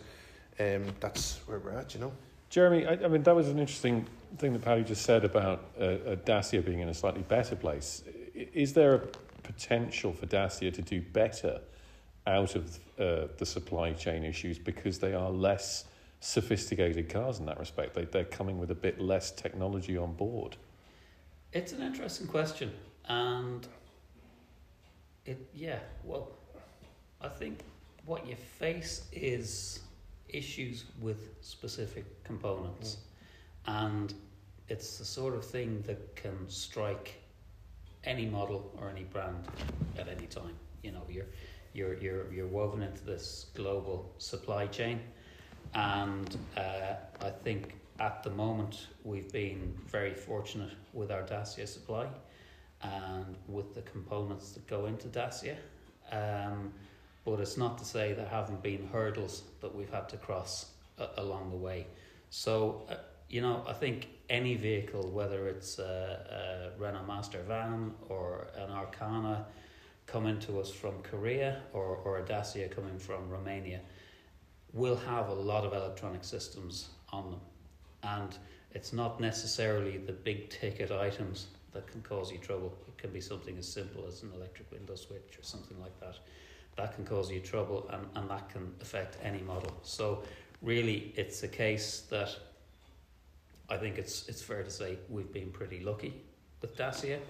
um, 0.58 0.86
that's 0.98 1.40
where 1.44 1.58
we're 1.58 1.72
at, 1.72 1.92
you 1.92 2.00
know. 2.00 2.12
Jeremy, 2.48 2.86
I, 2.86 2.92
I 2.92 3.08
mean, 3.08 3.22
that 3.22 3.36
was 3.36 3.48
an 3.48 3.58
interesting 3.58 4.06
thing 4.38 4.54
that 4.54 4.62
Paddy 4.62 4.82
just 4.82 5.02
said 5.02 5.26
about 5.26 5.66
uh, 5.78 6.16
Dacia 6.24 6.62
being 6.62 6.80
in 6.80 6.88
a 6.88 6.94
slightly 6.94 7.22
better 7.22 7.54
place. 7.54 8.02
Is 8.34 8.72
there 8.72 8.94
a 8.94 9.00
potential 9.48 10.12
for 10.12 10.26
Dacia 10.26 10.70
to 10.70 10.82
do 10.82 11.00
better 11.00 11.58
out 12.26 12.54
of 12.54 12.78
uh, 12.98 13.28
the 13.38 13.46
supply 13.46 13.92
chain 13.92 14.22
issues 14.22 14.58
because 14.58 14.98
they 14.98 15.14
are 15.14 15.30
less 15.30 15.86
sophisticated 16.20 17.08
cars 17.08 17.38
in 17.38 17.46
that 17.46 17.58
respect? 17.58 17.94
They, 17.94 18.04
they're 18.04 18.24
coming 18.24 18.58
with 18.58 18.70
a 18.70 18.74
bit 18.74 19.00
less 19.00 19.30
technology 19.30 19.96
on 19.96 20.12
board. 20.12 20.56
It's 21.54 21.72
an 21.72 21.80
interesting 21.80 22.26
question, 22.26 22.70
and 23.06 23.66
it 25.24 25.38
yeah. 25.54 25.78
Well, 26.04 26.32
I 27.22 27.28
think 27.28 27.60
what 28.04 28.26
you 28.26 28.36
face 28.36 29.06
is 29.12 29.80
issues 30.28 30.84
with 31.00 31.30
specific 31.40 32.04
components, 32.22 32.98
and 33.66 34.12
it's 34.68 34.98
the 34.98 35.06
sort 35.06 35.34
of 35.34 35.42
thing 35.42 35.82
that 35.86 36.16
can 36.16 36.36
strike 36.48 37.14
any 38.08 38.26
model 38.26 38.72
or 38.80 38.88
any 38.88 39.04
brand 39.04 39.36
at 39.98 40.08
any 40.08 40.26
time. 40.26 40.56
You 40.82 40.92
know, 40.92 41.02
you're 41.08 41.26
you're 41.74 41.94
you're 41.98 42.32
you're 42.32 42.46
woven 42.46 42.82
into 42.82 43.04
this 43.04 43.46
global 43.54 44.10
supply 44.18 44.66
chain, 44.66 45.00
and 45.74 46.36
uh, 46.56 46.94
I 47.20 47.30
think 47.44 47.74
at 48.00 48.22
the 48.22 48.30
moment 48.30 48.86
we've 49.04 49.30
been 49.32 49.76
very 49.86 50.14
fortunate 50.14 50.72
with 50.92 51.10
our 51.10 51.22
Dacia 51.22 51.66
supply 51.66 52.06
and 52.82 53.36
with 53.48 53.74
the 53.74 53.82
components 53.82 54.52
that 54.52 54.66
go 54.66 54.86
into 54.86 55.08
Dacia. 55.08 55.56
Um, 56.10 56.72
but 57.24 57.40
it's 57.40 57.58
not 57.58 57.76
to 57.78 57.84
say 57.84 58.14
there 58.14 58.26
haven't 58.28 58.62
been 58.62 58.88
hurdles 58.92 59.42
that 59.60 59.74
we've 59.74 59.90
had 59.90 60.08
to 60.10 60.16
cross 60.16 60.70
a- 60.98 61.08
along 61.18 61.50
the 61.50 61.56
way. 61.56 61.86
So, 62.30 62.82
uh, 62.88 62.94
you 63.28 63.40
know, 63.42 63.64
I 63.66 63.74
think 63.74 64.08
any 64.30 64.56
vehicle, 64.56 65.10
whether 65.10 65.48
it's 65.48 65.78
a, 65.78 66.72
a 66.74 66.80
Renault 66.80 67.04
Master 67.06 67.42
van 67.42 67.92
or 68.08 68.48
an 68.56 68.70
Arkana 68.70 69.44
coming 70.06 70.38
to 70.40 70.60
us 70.60 70.70
from 70.70 71.02
Korea 71.02 71.62
or, 71.72 71.96
or 72.04 72.18
a 72.18 72.22
Dacia 72.22 72.68
coming 72.68 72.98
from 72.98 73.28
Romania, 73.28 73.80
will 74.72 74.96
have 74.96 75.28
a 75.28 75.34
lot 75.34 75.64
of 75.64 75.72
electronic 75.72 76.24
systems 76.24 76.88
on 77.10 77.30
them. 77.30 77.40
And 78.02 78.36
it's 78.72 78.92
not 78.92 79.20
necessarily 79.20 79.98
the 79.98 80.12
big 80.12 80.50
ticket 80.50 80.90
items 80.90 81.48
that 81.72 81.86
can 81.86 82.00
cause 82.02 82.32
you 82.32 82.38
trouble. 82.38 82.72
It 82.86 82.96
can 82.96 83.10
be 83.10 83.20
something 83.20 83.58
as 83.58 83.70
simple 83.70 84.06
as 84.06 84.22
an 84.22 84.32
electric 84.34 84.70
window 84.70 84.94
switch 84.94 85.38
or 85.38 85.42
something 85.42 85.78
like 85.80 85.98
that. 86.00 86.16
That 86.76 86.94
can 86.94 87.04
cause 87.04 87.30
you 87.30 87.40
trouble 87.40 87.90
and, 87.92 88.06
and 88.14 88.30
that 88.30 88.48
can 88.48 88.72
affect 88.80 89.18
any 89.22 89.40
model. 89.40 89.78
So 89.82 90.22
really 90.62 91.12
it's 91.16 91.42
a 91.42 91.48
case 91.48 92.04
that 92.10 92.34
I 93.68 93.76
think 93.76 93.98
it's 93.98 94.28
it's 94.28 94.42
fair 94.42 94.62
to 94.62 94.70
say 94.70 94.98
we've 95.08 95.32
been 95.32 95.50
pretty 95.50 95.80
lucky 95.80 96.14
with 96.60 96.76
Dacia. 96.76 97.20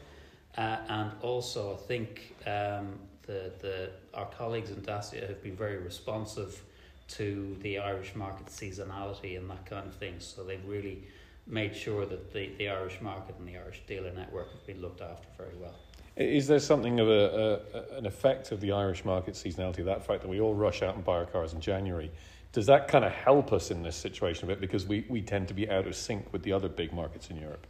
Uh, 0.57 0.77
and 0.89 1.13
also 1.21 1.75
I 1.75 1.77
think 1.87 2.35
um, 2.47 2.99
the, 3.23 3.53
the 3.61 3.91
our 4.15 4.27
colleagues 4.27 4.71
in 4.71 4.81
Dacia 4.81 5.27
have 5.27 5.43
been 5.43 5.57
very 5.57 5.79
responsive 5.79 6.63
to 7.09 7.57
the 7.63 7.79
Irish 7.79 8.15
market 8.15 8.47
seasonality 8.47 9.39
and 9.39 9.49
that 9.51 9.67
kind 9.67 9.87
of 9.87 9.95
thing. 9.95 10.15
So 10.19 10.45
they've 10.45 10.65
really 10.67 11.05
made 11.47 11.75
sure 11.75 12.05
that 12.05 12.33
the, 12.33 12.51
the 12.59 12.69
Irish 12.69 13.01
market 13.01 13.35
and 13.39 13.49
the 13.49 13.57
Irish 13.57 13.83
dealer 13.87 14.13
network 14.13 14.53
have 14.53 14.67
been 14.67 14.81
looked 14.81 15.01
after 15.01 15.27
very 15.37 15.57
well. 15.61 15.75
Is 16.17 16.47
there 16.47 16.59
something 16.59 16.99
of 17.01 17.09
a, 17.09 17.63
a 17.93 17.97
an 17.99 18.07
effect 18.07 18.53
of 18.53 18.61
the 18.61 18.73
Irish 18.73 19.05
market 19.05 19.35
seasonality, 19.35 19.85
that 19.85 20.05
fact 20.05 20.23
that 20.23 20.29
we 20.29 20.41
all 20.41 20.55
rush 20.55 20.83
out 20.83 20.97
and 20.97 21.05
buy 21.05 21.15
our 21.15 21.27
cars 21.27 21.53
in 21.53 21.61
January? 21.61 22.11
Does 22.59 22.67
that 22.67 22.89
kind 22.89 23.05
of 23.05 23.13
help 23.13 23.53
us 23.53 23.71
in 23.71 23.85
this 23.85 23.95
situation 23.95 24.43
a 24.43 24.49
bit 24.49 24.61
because 24.61 24.85
we, 24.85 25.07
we 25.09 25.23
tend 25.23 25.47
to 25.47 25.55
be 25.55 25.71
out 25.71 25.87
of 25.87 25.95
sync 25.95 26.33
with 26.33 26.43
the 26.43 26.53
other 26.53 26.69
big 26.69 26.93
markets 26.93 27.31
in 27.31 27.37
Europe? 27.37 27.65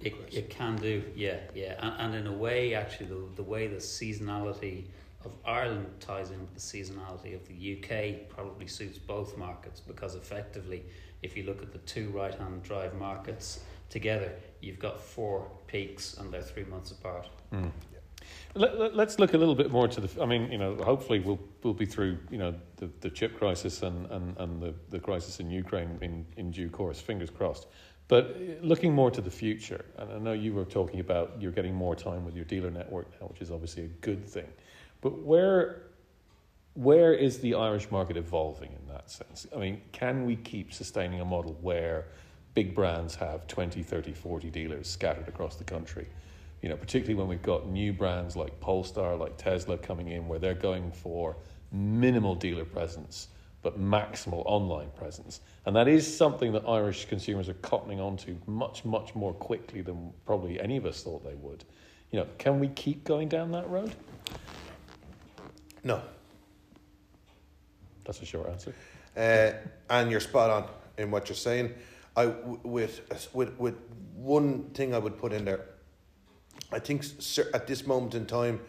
It, 0.00 0.14
it 0.30 0.48
can 0.48 0.76
do, 0.76 1.02
yeah, 1.16 1.38
yeah. 1.56 1.74
And, 1.80 2.14
and 2.14 2.24
in 2.24 2.32
a 2.32 2.36
way, 2.36 2.72
actually, 2.72 3.06
the, 3.06 3.20
the 3.34 3.42
way 3.42 3.66
the 3.66 3.78
seasonality 3.78 4.84
of 5.24 5.32
Ireland 5.44 5.88
ties 5.98 6.30
in 6.30 6.38
with 6.38 6.54
the 6.54 6.60
seasonality 6.60 7.34
of 7.34 7.48
the 7.48 7.82
UK 7.82 8.28
probably 8.28 8.68
suits 8.68 8.96
both 8.96 9.36
markets 9.36 9.80
because 9.80 10.14
effectively, 10.14 10.84
if 11.24 11.36
you 11.36 11.42
look 11.42 11.60
at 11.60 11.72
the 11.72 11.78
two 11.78 12.10
right 12.10 12.32
hand 12.32 12.62
drive 12.62 12.94
markets 12.94 13.58
together, 13.90 14.30
you've 14.60 14.78
got 14.78 15.00
four 15.00 15.50
peaks 15.66 16.16
and 16.16 16.32
they're 16.32 16.42
three 16.42 16.66
months 16.66 16.92
apart. 16.92 17.26
Let, 17.92 17.97
let, 18.54 19.08
us 19.08 19.18
look 19.18 19.34
a 19.34 19.38
little 19.38 19.54
bit 19.54 19.70
more 19.70 19.88
to 19.88 20.00
the. 20.00 20.22
I 20.22 20.26
mean, 20.26 20.50
you 20.50 20.58
know, 20.58 20.76
hopefully 20.76 21.20
we'll 21.20 21.38
we'll 21.62 21.74
be 21.74 21.86
through, 21.86 22.18
you 22.30 22.38
know, 22.38 22.54
the, 22.76 22.90
the 23.00 23.10
chip 23.10 23.38
crisis 23.38 23.82
and, 23.82 24.06
and, 24.10 24.36
and 24.38 24.62
the, 24.62 24.74
the 24.90 24.98
crisis 24.98 25.40
in 25.40 25.50
Ukraine 25.50 25.98
in, 26.00 26.26
in 26.36 26.50
due 26.50 26.68
course. 26.68 27.00
Fingers 27.00 27.30
crossed. 27.30 27.66
But 28.08 28.36
uh, 28.36 28.64
looking 28.64 28.94
more 28.94 29.10
to 29.10 29.20
the 29.20 29.30
future, 29.30 29.84
and 29.98 30.10
I 30.10 30.18
know 30.18 30.32
you 30.32 30.54
were 30.54 30.64
talking 30.64 31.00
about 31.00 31.32
you're 31.38 31.52
getting 31.52 31.74
more 31.74 31.94
time 31.94 32.24
with 32.24 32.34
your 32.34 32.46
dealer 32.46 32.70
network 32.70 33.08
now, 33.20 33.28
which 33.28 33.40
is 33.40 33.50
obviously 33.50 33.84
a 33.84 33.88
good 33.88 34.26
thing. 34.26 34.48
But 35.00 35.18
where 35.22 35.82
where 36.74 37.12
is 37.12 37.40
the 37.40 37.54
Irish 37.54 37.90
market 37.90 38.16
evolving 38.16 38.70
in 38.70 38.92
that 38.92 39.10
sense? 39.10 39.46
I 39.54 39.58
mean, 39.58 39.80
can 39.92 40.24
we 40.24 40.36
keep 40.36 40.72
sustaining 40.72 41.20
a 41.20 41.24
model 41.24 41.58
where 41.60 42.06
big 42.54 42.72
brands 42.72 43.16
have 43.16 43.48
20, 43.48 43.82
30, 43.82 44.12
40 44.12 44.50
dealers 44.50 44.88
scattered 44.88 45.26
across 45.26 45.56
the 45.56 45.64
country? 45.64 46.06
You 46.62 46.68
know, 46.68 46.76
particularly 46.76 47.14
when 47.14 47.28
we've 47.28 47.42
got 47.42 47.68
new 47.68 47.92
brands 47.92 48.36
like 48.36 48.58
Polestar, 48.60 49.16
like 49.16 49.36
Tesla 49.36 49.78
coming 49.78 50.08
in, 50.08 50.28
where 50.28 50.38
they're 50.38 50.54
going 50.54 50.90
for 50.90 51.36
minimal 51.70 52.34
dealer 52.34 52.64
presence 52.64 53.28
but 53.62 53.78
maximal 53.78 54.42
online 54.46 54.90
presence. 54.96 55.40
And 55.66 55.74
that 55.76 55.88
is 55.88 56.16
something 56.16 56.52
that 56.52 56.62
Irish 56.66 57.06
consumers 57.06 57.48
are 57.48 57.54
cottoning 57.54 57.98
onto 57.98 58.36
much, 58.46 58.84
much 58.84 59.14
more 59.14 59.34
quickly 59.34 59.82
than 59.82 60.12
probably 60.26 60.60
any 60.60 60.76
of 60.76 60.86
us 60.86 61.02
thought 61.02 61.24
they 61.24 61.34
would. 61.34 61.64
You 62.10 62.20
know, 62.20 62.26
can 62.38 62.60
we 62.60 62.68
keep 62.68 63.04
going 63.04 63.28
down 63.28 63.50
that 63.52 63.68
road? 63.68 63.94
No. 65.84 66.00
That's 68.04 68.22
a 68.22 68.24
short 68.24 68.48
answer. 68.48 68.74
Uh, 69.16 69.52
and 69.90 70.10
you're 70.10 70.20
spot 70.20 70.50
on 70.50 70.68
in 70.96 71.10
what 71.10 71.28
you're 71.28 71.36
saying. 71.36 71.74
I 72.16 72.26
with 72.62 73.02
with 73.34 73.58
with 73.58 73.76
one 74.14 74.64
thing 74.70 74.94
I 74.94 74.98
would 74.98 75.18
put 75.18 75.32
in 75.32 75.44
there. 75.44 75.66
I 76.72 76.78
think 76.78 77.04
at 77.54 77.66
this 77.66 77.86
moment 77.86 78.14
in 78.14 78.26
time, 78.26 78.60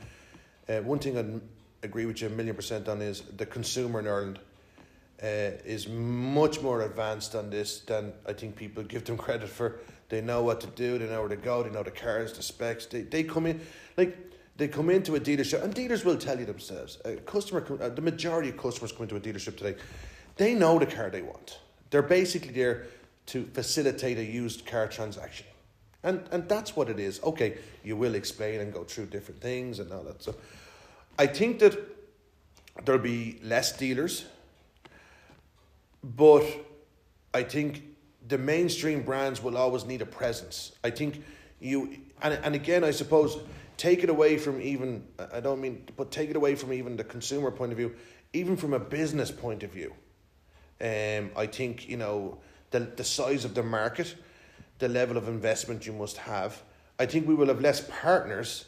uh, 0.67 0.77
one 0.77 0.99
thing 0.99 1.17
I'd 1.17 1.41
agree 1.83 2.05
with 2.05 2.21
you 2.21 2.27
a 2.27 2.31
million 2.31 2.55
percent 2.55 2.87
on 2.87 3.01
is 3.01 3.21
the 3.35 3.45
consumer 3.45 3.99
in 3.99 4.07
Ireland 4.07 4.39
uh, 5.21 5.57
is 5.65 5.87
much 5.87 6.61
more 6.61 6.83
advanced 6.83 7.35
on 7.35 7.49
this 7.49 7.79
than 7.79 8.13
I 8.25 8.33
think 8.33 8.55
people 8.55 8.83
give 8.83 9.03
them 9.03 9.17
credit 9.25 9.49
for. 9.49 9.79
They 10.07 10.21
know 10.21 10.43
what 10.43 10.61
to 10.61 10.67
do. 10.67 10.97
They 10.97 11.07
know 11.07 11.19
where 11.19 11.29
to 11.29 11.35
go. 11.35 11.61
They 11.61 11.69
know 11.69 11.83
the 11.83 11.91
cars, 11.91 12.33
the 12.33 12.41
specs. 12.41 12.85
They 12.85 13.01
they 13.01 13.23
come 13.23 13.45
in 13.45 13.61
like 13.97 14.17
they 14.57 14.67
come 14.67 14.89
into 14.89 15.15
a 15.15 15.19
dealership, 15.19 15.63
and 15.63 15.73
dealers 15.73 16.03
will 16.03 16.17
tell 16.17 16.39
you 16.39 16.45
themselves. 16.45 16.97
A 17.05 17.15
customer, 17.15 17.65
uh, 17.81 17.89
the 17.89 18.01
majority 18.01 18.49
of 18.49 18.57
customers 18.57 18.91
come 18.91 19.03
into 19.03 19.15
a 19.15 19.19
dealership 19.19 19.57
today. 19.57 19.75
They 20.37 20.53
know 20.53 20.79
the 20.79 20.85
car 20.85 21.09
they 21.09 21.21
want. 21.21 21.59
They're 21.91 22.01
basically 22.01 22.51
there 22.51 22.87
to 23.27 23.45
facilitate 23.53 24.17
a 24.17 24.23
used 24.23 24.65
car 24.65 24.87
transaction. 24.87 25.45
And 26.03 26.23
and 26.31 26.47
that's 26.47 26.75
what 26.75 26.89
it 26.89 26.99
is. 26.99 27.21
Okay, 27.23 27.57
you 27.83 27.97
will 27.97 28.15
explain 28.15 28.61
and 28.61 28.73
go 28.73 28.83
through 28.83 29.07
different 29.07 29.41
things 29.41 29.79
and 29.79 29.91
all 29.91 30.03
that 30.03 30.21
stuff. 30.21 30.35
I 31.17 31.27
think 31.27 31.59
that 31.59 31.77
there'll 32.85 33.01
be 33.01 33.39
less 33.43 33.75
dealers, 33.75 34.25
but 36.03 36.45
I 37.33 37.43
think 37.43 37.83
the 38.27 38.37
mainstream 38.37 39.01
brands 39.01 39.43
will 39.43 39.57
always 39.57 39.85
need 39.85 40.01
a 40.01 40.05
presence. 40.05 40.71
I 40.83 40.89
think 40.91 41.23
you 41.59 41.97
and 42.21 42.33
and 42.43 42.55
again 42.55 42.83
I 42.83 42.91
suppose 42.91 43.37
take 43.75 44.03
it 44.03 44.09
away 44.09 44.37
from 44.37 44.61
even 44.61 45.03
I 45.33 45.39
don't 45.39 45.59
mean 45.59 45.83
but 45.97 46.11
take 46.11 46.29
it 46.29 46.35
away 46.35 46.55
from 46.55 46.71
even 46.71 46.95
the 46.95 47.03
consumer 47.03 47.51
point 47.51 47.71
of 47.71 47.77
view, 47.77 47.95
even 48.33 48.55
from 48.55 48.73
a 48.73 48.79
business 48.79 49.31
point 49.31 49.63
of 49.63 49.71
view. 49.71 49.93
Um, 50.81 51.31
I 51.35 51.45
think 51.47 51.89
you 51.89 51.97
know 51.97 52.37
the 52.71 52.79
the 52.79 53.03
size 53.03 53.45
of 53.45 53.53
the 53.53 53.63
market, 53.63 54.15
the 54.79 54.87
level 54.87 55.17
of 55.17 55.27
investment 55.27 55.85
you 55.85 55.93
must 55.93 56.17
have. 56.17 56.61
I 56.97 57.05
think 57.05 57.27
we 57.27 57.35
will 57.35 57.47
have 57.47 57.61
less 57.61 57.81
partners, 58.01 58.65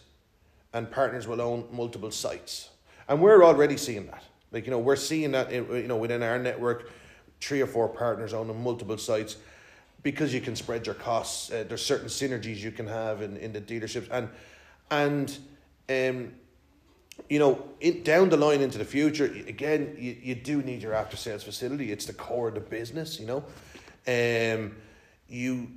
and 0.73 0.89
partners 0.89 1.27
will 1.27 1.41
own 1.41 1.67
multiple 1.71 2.11
sites, 2.11 2.69
and 3.07 3.21
we're 3.21 3.43
already 3.43 3.77
seeing 3.77 4.05
that. 4.07 4.23
Like 4.51 4.65
you 4.65 4.71
know, 4.71 4.79
we're 4.79 4.95
seeing 4.95 5.31
that 5.31 5.51
you 5.51 5.87
know 5.87 5.97
within 5.97 6.23
our 6.23 6.39
network, 6.39 6.91
three 7.39 7.61
or 7.61 7.67
four 7.67 7.89
partners 7.89 8.33
owning 8.33 8.61
multiple 8.61 8.97
sites, 8.97 9.37
because 10.03 10.33
you 10.33 10.41
can 10.41 10.55
spread 10.55 10.85
your 10.85 10.95
costs. 10.95 11.51
Uh, 11.51 11.65
there's 11.67 11.83
certain 11.83 12.07
synergies 12.07 12.57
you 12.57 12.71
can 12.71 12.87
have 12.87 13.21
in, 13.21 13.37
in 13.37 13.53
the 13.53 13.61
dealerships, 13.61 14.07
and 14.11 14.29
and 14.89 15.37
um, 15.89 16.31
you 17.29 17.39
know, 17.39 17.63
in, 17.79 18.03
down 18.03 18.29
the 18.29 18.37
line 18.37 18.61
into 18.61 18.77
the 18.77 18.85
future, 18.85 19.25
again, 19.25 19.95
you, 19.97 20.17
you 20.21 20.35
do 20.35 20.61
need 20.61 20.81
your 20.81 20.93
after 20.93 21.17
sales 21.17 21.43
facility. 21.43 21.91
It's 21.91 22.05
the 22.05 22.13
core 22.13 22.49
of 22.49 22.55
the 22.55 22.61
business, 22.61 23.19
you 23.19 23.25
know. 23.25 23.43
Um, 24.07 24.75
you, 25.27 25.67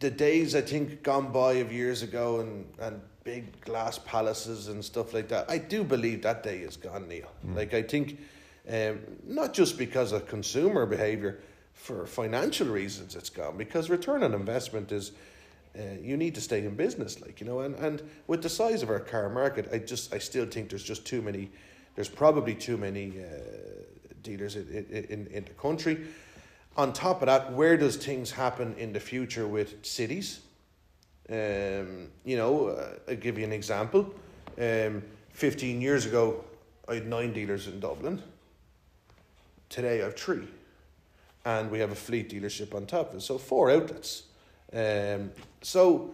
the 0.00 0.10
days 0.10 0.54
I 0.54 0.60
think 0.60 1.02
gone 1.02 1.32
by 1.32 1.54
of 1.54 1.72
years 1.72 2.02
ago 2.02 2.40
and, 2.40 2.66
and 2.78 3.00
big 3.24 3.60
glass 3.60 3.98
palaces 3.98 4.68
and 4.68 4.84
stuff 4.84 5.12
like 5.12 5.28
that, 5.28 5.50
I 5.50 5.58
do 5.58 5.84
believe 5.84 6.22
that 6.22 6.42
day 6.42 6.58
is 6.58 6.76
gone, 6.76 7.08
Neil. 7.08 7.30
Like, 7.54 7.74
I 7.74 7.82
think, 7.82 8.18
um, 8.70 9.00
not 9.26 9.52
just 9.52 9.76
because 9.76 10.12
of 10.12 10.26
consumer 10.26 10.86
behavior, 10.86 11.40
for 11.74 12.06
financial 12.06 12.66
reasons 12.66 13.14
it's 13.14 13.30
gone, 13.30 13.56
because 13.56 13.88
return 13.88 14.22
on 14.22 14.34
investment 14.34 14.90
is 14.90 15.12
uh, 15.78 15.82
you 16.02 16.16
need 16.16 16.34
to 16.34 16.40
stay 16.40 16.64
in 16.64 16.74
business, 16.74 17.20
like 17.20 17.40
you 17.40 17.46
know, 17.46 17.60
and, 17.60 17.74
and 17.76 18.02
with 18.26 18.42
the 18.42 18.48
size 18.48 18.82
of 18.82 18.90
our 18.90 18.98
car 18.98 19.28
market, 19.28 19.68
I 19.72 19.78
just 19.78 20.12
I 20.12 20.18
still 20.18 20.46
think 20.46 20.70
there's 20.70 20.82
just 20.82 21.06
too 21.06 21.22
many. 21.22 21.50
There's 21.94 22.08
probably 22.08 22.54
too 22.54 22.76
many 22.76 23.20
uh, 23.20 23.24
dealers 24.22 24.56
in, 24.56 24.66
in 25.10 25.26
in 25.28 25.44
the 25.44 25.50
country. 25.50 26.06
On 26.78 26.92
top 26.92 27.22
of 27.22 27.26
that, 27.26 27.52
where 27.52 27.76
does 27.76 27.96
things 27.96 28.30
happen 28.30 28.76
in 28.78 28.92
the 28.92 29.00
future 29.00 29.48
with 29.48 29.84
cities? 29.84 30.40
Um, 31.28 32.08
you 32.24 32.36
know, 32.36 32.68
uh, 32.68 32.90
I'll 33.08 33.16
give 33.16 33.36
you 33.36 33.44
an 33.44 33.52
example. 33.52 34.14
Um, 34.58 35.02
Fifteen 35.32 35.80
years 35.80 36.04
ago, 36.04 36.44
I 36.88 36.94
had 36.94 37.06
nine 37.06 37.32
dealers 37.32 37.68
in 37.68 37.78
Dublin. 37.78 38.20
Today, 39.68 40.00
I 40.00 40.04
have 40.06 40.16
three, 40.16 40.48
and 41.44 41.70
we 41.70 41.78
have 41.78 41.92
a 41.92 41.94
fleet 41.94 42.28
dealership 42.28 42.74
on 42.74 42.86
top 42.86 43.10
of 43.10 43.18
it, 43.18 43.20
so 43.22 43.38
four 43.38 43.70
outlets. 43.70 44.24
Um, 44.72 45.30
so, 45.62 46.12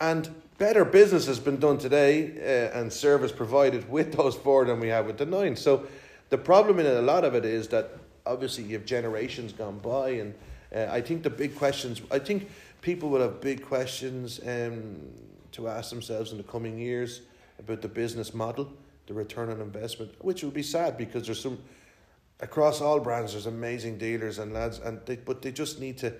and 0.00 0.32
better 0.56 0.84
business 0.84 1.26
has 1.26 1.40
been 1.40 1.58
done 1.58 1.78
today 1.78 2.30
uh, 2.38 2.78
and 2.78 2.92
service 2.92 3.32
provided 3.32 3.90
with 3.90 4.12
those 4.12 4.36
four 4.36 4.64
than 4.66 4.78
we 4.78 4.86
have 4.88 5.06
with 5.06 5.18
the 5.18 5.26
nine. 5.26 5.56
So, 5.56 5.88
the 6.28 6.38
problem 6.38 6.78
in 6.78 6.86
a 6.86 7.02
lot 7.02 7.24
of 7.24 7.34
it 7.34 7.44
is 7.44 7.66
that 7.68 7.98
obviously 8.28 8.64
you 8.64 8.74
have 8.74 8.84
generations 8.84 9.52
gone 9.52 9.78
by, 9.78 10.10
and 10.10 10.34
uh, 10.74 10.86
I 10.90 11.00
think 11.00 11.22
the 11.22 11.30
big 11.30 11.56
questions. 11.56 12.02
I 12.10 12.18
think 12.18 12.48
people 12.80 13.08
will 13.08 13.22
have 13.22 13.40
big 13.40 13.64
questions 13.64 14.40
um, 14.46 14.96
to 15.52 15.68
ask 15.68 15.90
themselves 15.90 16.30
in 16.32 16.38
the 16.38 16.44
coming 16.44 16.78
years 16.78 17.22
about 17.58 17.82
the 17.82 17.88
business 17.88 18.34
model, 18.34 18.70
the 19.06 19.14
return 19.14 19.50
on 19.50 19.60
investment, 19.60 20.12
which 20.20 20.42
will 20.44 20.50
be 20.50 20.62
sad 20.62 20.96
because 20.96 21.26
there's 21.26 21.40
some 21.40 21.58
across 22.40 22.80
all 22.80 23.00
brands. 23.00 23.32
There's 23.32 23.46
amazing 23.46 23.98
dealers 23.98 24.38
and 24.38 24.52
lads, 24.52 24.78
and 24.78 25.00
they, 25.06 25.16
but 25.16 25.42
they 25.42 25.50
just 25.50 25.80
need 25.80 25.98
to 25.98 26.12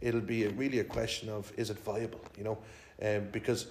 it'll 0.00 0.20
be 0.20 0.44
a, 0.44 0.50
really 0.50 0.80
a 0.80 0.84
question 0.84 1.28
of 1.28 1.52
is 1.56 1.70
it 1.70 1.78
viable, 1.78 2.20
you 2.36 2.44
know, 2.44 2.58
um, 3.02 3.28
because 3.32 3.66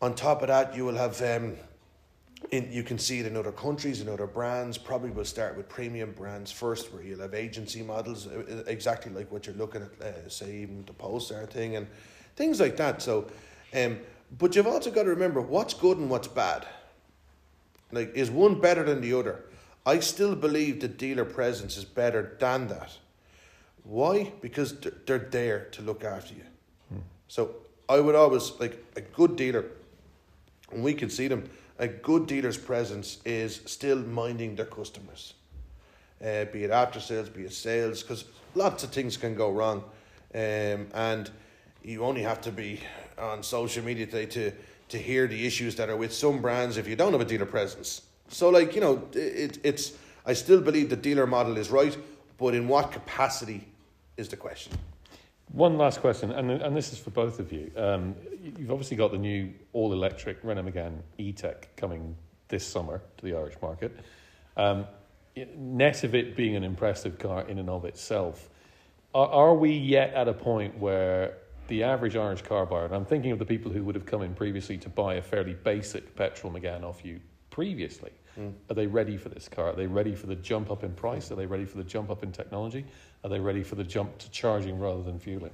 on 0.00 0.14
top 0.14 0.42
of 0.42 0.48
that 0.48 0.74
you 0.76 0.84
will 0.84 0.96
have 0.96 1.20
um, 1.22 1.54
in 2.50 2.70
you 2.72 2.82
can 2.82 2.98
see 2.98 3.20
it 3.20 3.26
in 3.26 3.36
other 3.36 3.52
countries 3.52 4.00
in 4.00 4.08
other 4.08 4.26
brands. 4.26 4.76
Probably 4.78 5.10
we'll 5.10 5.24
start 5.24 5.56
with 5.56 5.68
premium 5.68 6.12
brands 6.12 6.50
first, 6.52 6.92
where 6.92 7.02
you'll 7.02 7.20
have 7.20 7.34
agency 7.34 7.82
models 7.82 8.26
uh, 8.26 8.64
exactly 8.66 9.12
like 9.12 9.30
what 9.32 9.46
you're 9.46 9.56
looking 9.56 9.82
at, 9.82 10.06
uh, 10.06 10.28
say 10.28 10.56
even 10.56 10.84
the 10.86 10.92
Polestar 10.92 11.46
thing 11.46 11.76
and 11.76 11.86
things 12.36 12.60
like 12.60 12.76
that. 12.76 13.00
So, 13.02 13.26
um, 13.74 13.98
but 14.38 14.54
you've 14.56 14.66
also 14.66 14.90
got 14.90 15.04
to 15.04 15.10
remember 15.10 15.40
what's 15.40 15.74
good 15.74 15.98
and 15.98 16.10
what's 16.10 16.28
bad. 16.28 16.66
Like, 17.90 18.14
is 18.14 18.30
one 18.30 18.60
better 18.60 18.82
than 18.84 19.00
the 19.00 19.12
other? 19.18 19.44
I 19.84 20.00
still 20.00 20.34
believe 20.34 20.80
the 20.80 20.88
dealer 20.88 21.24
presence 21.24 21.76
is 21.76 21.84
better 21.84 22.36
than 22.38 22.68
that. 22.68 22.96
Why? 23.84 24.32
Because 24.40 24.78
they're- 24.80 24.94
they're 25.06 25.18
there 25.18 25.64
to 25.72 25.82
look 25.82 26.04
after 26.04 26.34
you. 26.34 26.44
So 27.28 27.56
I 27.88 27.98
would 27.98 28.14
always 28.14 28.52
like 28.60 28.84
a 28.94 29.00
good 29.00 29.36
dealer, 29.36 29.64
and 30.70 30.84
we 30.84 30.94
can 30.94 31.08
see 31.10 31.28
them. 31.28 31.48
A 31.82 31.88
good 31.88 32.28
dealer's 32.28 32.56
presence 32.56 33.18
is 33.24 33.60
still 33.66 33.98
minding 33.98 34.54
their 34.54 34.66
customers, 34.66 35.34
uh, 36.24 36.44
be 36.44 36.62
it 36.62 36.70
after 36.70 37.00
sales, 37.00 37.28
be 37.28 37.42
it 37.42 37.52
sales, 37.52 38.02
because 38.02 38.24
lots 38.54 38.84
of 38.84 38.90
things 38.90 39.16
can 39.16 39.34
go 39.34 39.50
wrong, 39.50 39.82
um, 40.32 40.86
and 40.94 41.28
you 41.82 42.04
only 42.04 42.22
have 42.22 42.40
to 42.42 42.52
be 42.52 42.78
on 43.18 43.42
social 43.42 43.84
media 43.84 44.06
today 44.06 44.26
to 44.26 44.52
to 44.90 44.96
hear 44.96 45.26
the 45.26 45.44
issues 45.44 45.74
that 45.74 45.90
are 45.90 45.96
with 45.96 46.12
some 46.12 46.40
brands 46.40 46.76
if 46.76 46.86
you 46.86 46.94
don't 46.94 47.10
have 47.10 47.20
a 47.20 47.24
dealer 47.24 47.46
presence. 47.46 48.02
So, 48.28 48.48
like 48.50 48.76
you 48.76 48.80
know, 48.80 49.08
it, 49.12 49.58
it's 49.64 49.94
I 50.24 50.34
still 50.34 50.60
believe 50.60 50.88
the 50.88 51.02
dealer 51.08 51.26
model 51.26 51.56
is 51.56 51.68
right, 51.68 51.98
but 52.38 52.54
in 52.54 52.68
what 52.68 52.92
capacity 52.92 53.66
is 54.16 54.28
the 54.28 54.36
question. 54.36 54.72
One 55.52 55.76
last 55.76 56.00
question, 56.00 56.30
and, 56.30 56.50
and 56.50 56.74
this 56.74 56.94
is 56.94 56.98
for 56.98 57.10
both 57.10 57.38
of 57.38 57.52
you. 57.52 57.70
Um, 57.76 58.14
you've 58.42 58.70
obviously 58.70 58.96
got 58.96 59.12
the 59.12 59.18
new 59.18 59.52
all 59.74 59.92
electric 59.92 60.38
Renault 60.42 60.62
Megane 60.62 60.98
E 61.18 61.32
Tech 61.32 61.68
coming 61.76 62.16
this 62.48 62.66
summer 62.66 63.02
to 63.18 63.24
the 63.24 63.34
Irish 63.34 63.56
market. 63.60 63.94
Um, 64.56 64.86
net 65.36 66.04
of 66.04 66.14
it 66.14 66.36
being 66.36 66.56
an 66.56 66.64
impressive 66.64 67.18
car 67.18 67.46
in 67.46 67.58
and 67.58 67.68
of 67.68 67.84
itself, 67.84 68.48
are, 69.14 69.28
are 69.28 69.54
we 69.54 69.72
yet 69.72 70.14
at 70.14 70.26
a 70.26 70.32
point 70.32 70.78
where 70.78 71.36
the 71.68 71.82
average 71.82 72.16
Irish 72.16 72.40
car 72.42 72.64
buyer, 72.64 72.86
and 72.86 72.94
I'm 72.94 73.04
thinking 73.04 73.30
of 73.30 73.38
the 73.38 73.44
people 73.44 73.70
who 73.70 73.84
would 73.84 73.94
have 73.94 74.06
come 74.06 74.22
in 74.22 74.34
previously 74.34 74.78
to 74.78 74.88
buy 74.88 75.14
a 75.14 75.22
fairly 75.22 75.52
basic 75.52 76.16
petrol 76.16 76.50
Megane 76.50 76.82
off 76.82 77.04
you 77.04 77.20
previously, 77.50 78.12
are 78.70 78.74
they 78.74 78.86
ready 78.86 79.18
for 79.18 79.28
this 79.28 79.48
car? 79.48 79.70
Are 79.70 79.76
they 79.76 79.86
ready 79.86 80.14
for 80.14 80.26
the 80.26 80.34
jump 80.34 80.70
up 80.70 80.82
in 80.82 80.94
price? 80.94 81.30
Are 81.30 81.34
they 81.34 81.44
ready 81.44 81.66
for 81.66 81.76
the 81.76 81.84
jump 81.84 82.10
up 82.10 82.22
in 82.22 82.32
technology? 82.32 82.86
Are 83.24 83.30
they 83.30 83.40
ready 83.40 83.62
for 83.62 83.76
the 83.76 83.84
jump 83.84 84.18
to 84.18 84.30
charging 84.30 84.80
rather 84.80 85.02
than 85.02 85.18
fueling? 85.18 85.52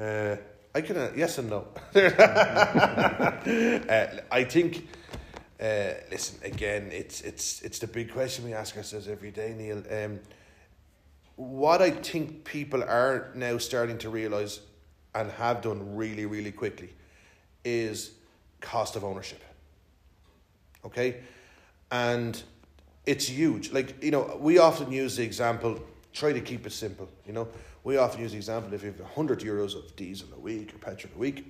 Uh, 0.00 0.36
I 0.74 0.80
can 0.80 0.96
uh, 0.96 1.12
yes 1.14 1.36
and 1.38 1.50
no. 1.50 1.68
uh, 1.94 2.00
I 4.30 4.44
think. 4.44 4.88
Uh, 5.60 5.92
listen 6.10 6.38
again. 6.42 6.88
It's 6.90 7.20
it's 7.20 7.60
it's 7.60 7.78
the 7.80 7.86
big 7.86 8.10
question 8.12 8.46
we 8.46 8.54
ask 8.54 8.78
ourselves 8.78 9.08
every 9.08 9.30
day, 9.30 9.54
Neil. 9.56 9.82
Um, 9.90 10.20
what 11.36 11.82
I 11.82 11.90
think 11.90 12.44
people 12.44 12.82
are 12.82 13.30
now 13.34 13.58
starting 13.58 13.98
to 13.98 14.08
realize, 14.08 14.60
and 15.14 15.30
have 15.32 15.60
done 15.60 15.96
really 15.96 16.24
really 16.24 16.52
quickly, 16.52 16.94
is 17.62 18.12
cost 18.62 18.96
of 18.96 19.04
ownership. 19.04 19.42
Okay, 20.86 21.16
and 21.90 22.42
it's 23.06 23.26
huge. 23.26 23.72
Like 23.72 24.02
you 24.02 24.10
know, 24.10 24.38
we 24.40 24.58
often 24.58 24.90
use 24.92 25.16
the 25.16 25.24
example 25.24 25.80
try 26.12 26.32
to 26.32 26.40
keep 26.40 26.66
it 26.66 26.72
simple. 26.72 27.08
You 27.26 27.32
know, 27.32 27.48
we 27.84 27.96
often 27.96 28.20
use 28.20 28.32
the 28.32 28.36
example 28.36 28.72
if 28.74 28.82
you 28.82 28.90
have 28.90 29.00
100 29.00 29.40
euros 29.40 29.76
of 29.76 29.94
diesel 29.96 30.28
a 30.36 30.40
week 30.40 30.74
or 30.74 30.78
petrol 30.78 31.12
a 31.14 31.18
week, 31.18 31.44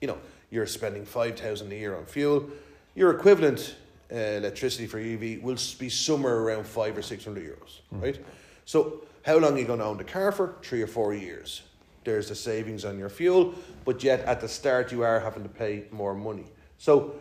you 0.00 0.08
know, 0.08 0.18
you're 0.50 0.66
spending 0.66 1.04
5,000 1.04 1.72
a 1.72 1.74
year 1.74 1.96
on 1.96 2.06
fuel. 2.06 2.48
Your 2.94 3.10
equivalent 3.10 3.74
uh, 4.12 4.16
electricity 4.16 4.86
for 4.86 4.98
EV 4.98 5.42
will 5.42 5.58
be 5.78 5.88
somewhere 5.88 6.38
around 6.38 6.66
five 6.66 6.96
or 6.96 7.02
600 7.02 7.42
euros, 7.42 7.80
right? 7.90 8.24
So, 8.64 9.02
how 9.22 9.38
long 9.38 9.54
are 9.54 9.58
you 9.58 9.64
going 9.64 9.78
to 9.78 9.86
own 9.86 9.96
the 9.96 10.04
car 10.04 10.30
for? 10.30 10.56
Three 10.62 10.82
or 10.82 10.86
four 10.86 11.14
years. 11.14 11.62
There's 12.04 12.28
the 12.28 12.34
savings 12.34 12.84
on 12.84 12.98
your 12.98 13.08
fuel, 13.08 13.54
but 13.86 14.04
yet 14.04 14.20
at 14.20 14.40
the 14.40 14.48
start 14.48 14.92
you 14.92 15.02
are 15.02 15.18
having 15.18 15.42
to 15.42 15.48
pay 15.48 15.84
more 15.90 16.14
money. 16.14 16.44
So, 16.78 17.14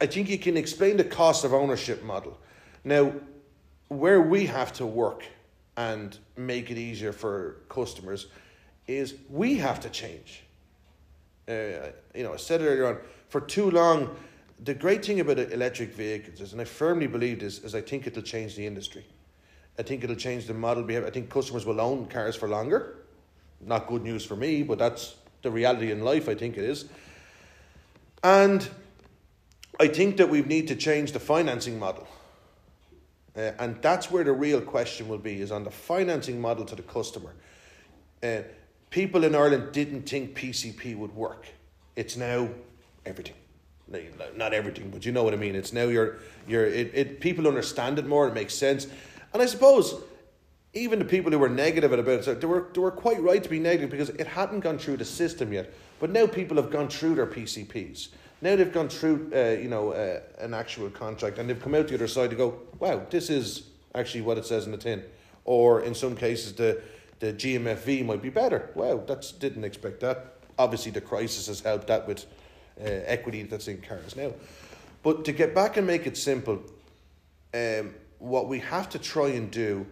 I 0.00 0.06
think 0.06 0.28
you 0.28 0.38
can 0.38 0.56
explain 0.56 0.96
the 0.96 1.04
cost 1.04 1.44
of 1.44 1.54
ownership 1.54 2.02
model. 2.02 2.36
Now, 2.84 3.12
where 3.88 4.20
we 4.20 4.46
have 4.46 4.72
to 4.74 4.86
work 4.86 5.24
and 5.76 6.16
make 6.36 6.70
it 6.70 6.78
easier 6.78 7.12
for 7.12 7.56
customers 7.68 8.26
is 8.86 9.14
we 9.30 9.56
have 9.56 9.80
to 9.80 9.88
change. 9.88 10.42
Uh, 11.48 11.90
you 12.14 12.22
know, 12.22 12.34
I 12.34 12.36
said 12.36 12.60
it 12.60 12.66
earlier 12.66 12.86
on, 12.86 12.98
for 13.28 13.40
too 13.40 13.70
long, 13.70 14.14
the 14.64 14.74
great 14.74 15.04
thing 15.04 15.20
about 15.20 15.38
electric 15.38 15.92
vehicles 15.94 16.40
is, 16.40 16.52
and 16.52 16.60
I 16.60 16.64
firmly 16.64 17.06
believe 17.06 17.40
this, 17.40 17.58
is 17.60 17.74
I 17.74 17.80
think 17.80 18.06
it'll 18.06 18.22
change 18.22 18.54
the 18.54 18.66
industry. 18.66 19.04
I 19.78 19.82
think 19.82 20.04
it'll 20.04 20.16
change 20.16 20.46
the 20.46 20.54
model 20.54 20.82
behavior. 20.82 21.08
I 21.08 21.10
think 21.10 21.30
customers 21.30 21.64
will 21.64 21.80
own 21.80 22.06
cars 22.06 22.36
for 22.36 22.48
longer. 22.48 22.98
Not 23.60 23.86
good 23.86 24.02
news 24.02 24.24
for 24.24 24.36
me, 24.36 24.62
but 24.62 24.78
that's 24.78 25.16
the 25.42 25.50
reality 25.50 25.90
in 25.90 26.02
life, 26.02 26.28
I 26.28 26.34
think 26.34 26.56
it 26.56 26.64
is. 26.64 26.84
And 28.22 28.68
I 29.80 29.88
think 29.88 30.16
that 30.18 30.28
we 30.28 30.42
need 30.42 30.68
to 30.68 30.76
change 30.76 31.12
the 31.12 31.20
financing 31.20 31.78
model. 31.78 32.06
Uh, 33.36 33.52
and 33.58 33.80
that's 33.80 34.10
where 34.10 34.24
the 34.24 34.32
real 34.32 34.60
question 34.60 35.08
will 35.08 35.18
be 35.18 35.40
is 35.40 35.50
on 35.50 35.64
the 35.64 35.70
financing 35.70 36.40
model 36.40 36.64
to 36.66 36.74
the 36.74 36.82
customer. 36.82 37.32
Uh, 38.22 38.42
people 38.90 39.24
in 39.24 39.34
Ireland 39.34 39.72
didn't 39.72 40.08
think 40.08 40.36
PCP 40.36 40.96
would 40.96 41.14
work. 41.14 41.46
It's 41.96 42.16
now 42.16 42.48
everything. 43.06 43.34
Not 44.36 44.54
everything, 44.54 44.90
but 44.90 45.04
you 45.04 45.12
know 45.12 45.22
what 45.22 45.34
I 45.34 45.36
mean. 45.36 45.54
It's 45.54 45.72
now 45.72 45.84
you're, 45.84 46.18
you're 46.46 46.66
it, 46.66 46.90
it, 46.94 47.20
people 47.20 47.46
understand 47.46 47.98
it 47.98 48.06
more, 48.06 48.28
it 48.28 48.34
makes 48.34 48.54
sense. 48.54 48.86
And 49.32 49.42
I 49.42 49.46
suppose 49.46 49.94
even 50.74 50.98
the 50.98 51.04
people 51.04 51.30
who 51.30 51.38
were 51.38 51.48
negative 51.48 51.92
about 51.92 52.26
it, 52.26 52.40
they 52.40 52.46
were, 52.46 52.68
they 52.72 52.80
were 52.80 52.90
quite 52.90 53.20
right 53.20 53.42
to 53.42 53.48
be 53.48 53.58
negative 53.58 53.90
because 53.90 54.08
it 54.10 54.26
hadn't 54.26 54.60
gone 54.60 54.78
through 54.78 54.96
the 54.96 55.04
system 55.04 55.52
yet. 55.52 55.72
But 56.00 56.10
now 56.10 56.26
people 56.26 56.56
have 56.56 56.70
gone 56.70 56.88
through 56.88 57.16
their 57.16 57.26
PCPs. 57.26 58.08
Now 58.42 58.56
they've 58.56 58.72
gone 58.72 58.88
through, 58.88 59.30
uh, 59.34 59.60
you 59.60 59.68
know, 59.68 59.92
uh, 59.92 60.20
an 60.40 60.52
actual 60.52 60.90
contract, 60.90 61.38
and 61.38 61.48
they've 61.48 61.62
come 61.62 61.76
out 61.76 61.86
the 61.86 61.94
other 61.94 62.08
side 62.08 62.30
to 62.30 62.36
go, 62.36 62.58
wow, 62.80 63.06
this 63.08 63.30
is 63.30 63.68
actually 63.94 64.22
what 64.22 64.36
it 64.36 64.44
says 64.44 64.66
in 64.66 64.72
the 64.72 64.78
tin. 64.78 65.04
Or 65.44 65.80
in 65.82 65.94
some 65.94 66.16
cases, 66.16 66.52
the 66.52 66.82
the 67.20 67.32
GMFV 67.32 68.04
might 68.04 68.20
be 68.20 68.30
better. 68.30 68.70
Wow, 68.74 69.04
that's 69.06 69.30
didn't 69.30 69.62
expect 69.62 70.00
that. 70.00 70.34
Obviously, 70.58 70.90
the 70.90 71.00
crisis 71.00 71.46
has 71.46 71.60
helped 71.60 71.86
that 71.86 72.06
with 72.06 72.26
uh, 72.80 72.84
equity 72.84 73.44
that's 73.44 73.68
in 73.68 73.80
cars 73.80 74.16
now. 74.16 74.32
But 75.04 75.24
to 75.26 75.32
get 75.32 75.54
back 75.54 75.76
and 75.76 75.86
make 75.86 76.08
it 76.08 76.16
simple, 76.16 76.60
um, 77.54 77.94
what 78.18 78.48
we 78.48 78.58
have 78.58 78.88
to 78.90 78.98
try 78.98 79.28
and 79.28 79.52
do 79.52 79.86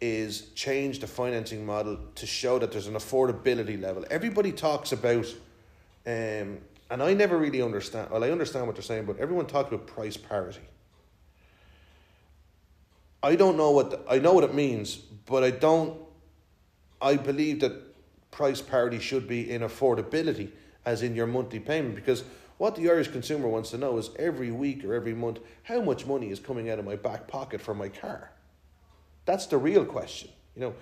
is 0.00 0.50
change 0.56 0.98
the 0.98 1.06
financing 1.06 1.64
model 1.64 1.98
to 2.16 2.26
show 2.26 2.58
that 2.58 2.72
there's 2.72 2.88
an 2.88 2.94
affordability 2.94 3.80
level. 3.80 4.04
Everybody 4.10 4.50
talks 4.50 4.90
about 4.90 5.26
um, 6.04 6.58
and 6.90 7.02
I 7.02 7.14
never 7.14 7.38
really 7.38 7.62
understand. 7.62 8.10
Well, 8.10 8.24
I 8.24 8.30
understand 8.30 8.66
what 8.66 8.76
they're 8.76 8.82
saying, 8.82 9.06
but 9.06 9.18
everyone 9.18 9.46
talks 9.46 9.72
about 9.72 9.86
price 9.86 10.16
parity. 10.16 10.60
I 13.22 13.36
don't 13.36 13.56
know 13.56 13.70
what 13.70 13.90
the, 13.90 14.00
I 14.08 14.18
know 14.18 14.34
what 14.34 14.44
it 14.44 14.54
means, 14.54 14.96
but 14.96 15.42
I 15.42 15.50
don't. 15.50 15.98
I 17.00 17.16
believe 17.16 17.60
that 17.60 17.72
price 18.30 18.60
parity 18.60 18.98
should 18.98 19.26
be 19.26 19.50
in 19.50 19.62
affordability, 19.62 20.50
as 20.84 21.02
in 21.02 21.14
your 21.14 21.26
monthly 21.26 21.60
payment, 21.60 21.94
because 21.94 22.24
what 22.58 22.76
the 22.76 22.88
Irish 22.88 23.08
consumer 23.08 23.48
wants 23.48 23.70
to 23.70 23.78
know 23.78 23.96
is 23.98 24.10
every 24.18 24.50
week 24.50 24.84
or 24.84 24.94
every 24.94 25.14
month 25.14 25.38
how 25.64 25.80
much 25.80 26.06
money 26.06 26.30
is 26.30 26.38
coming 26.38 26.70
out 26.70 26.78
of 26.78 26.84
my 26.84 26.96
back 26.96 27.26
pocket 27.26 27.60
for 27.60 27.74
my 27.74 27.88
car. 27.88 28.30
That's 29.24 29.46
the 29.46 29.56
real 29.56 29.84
question. 29.84 30.30
You 30.54 30.60
know, 30.62 30.74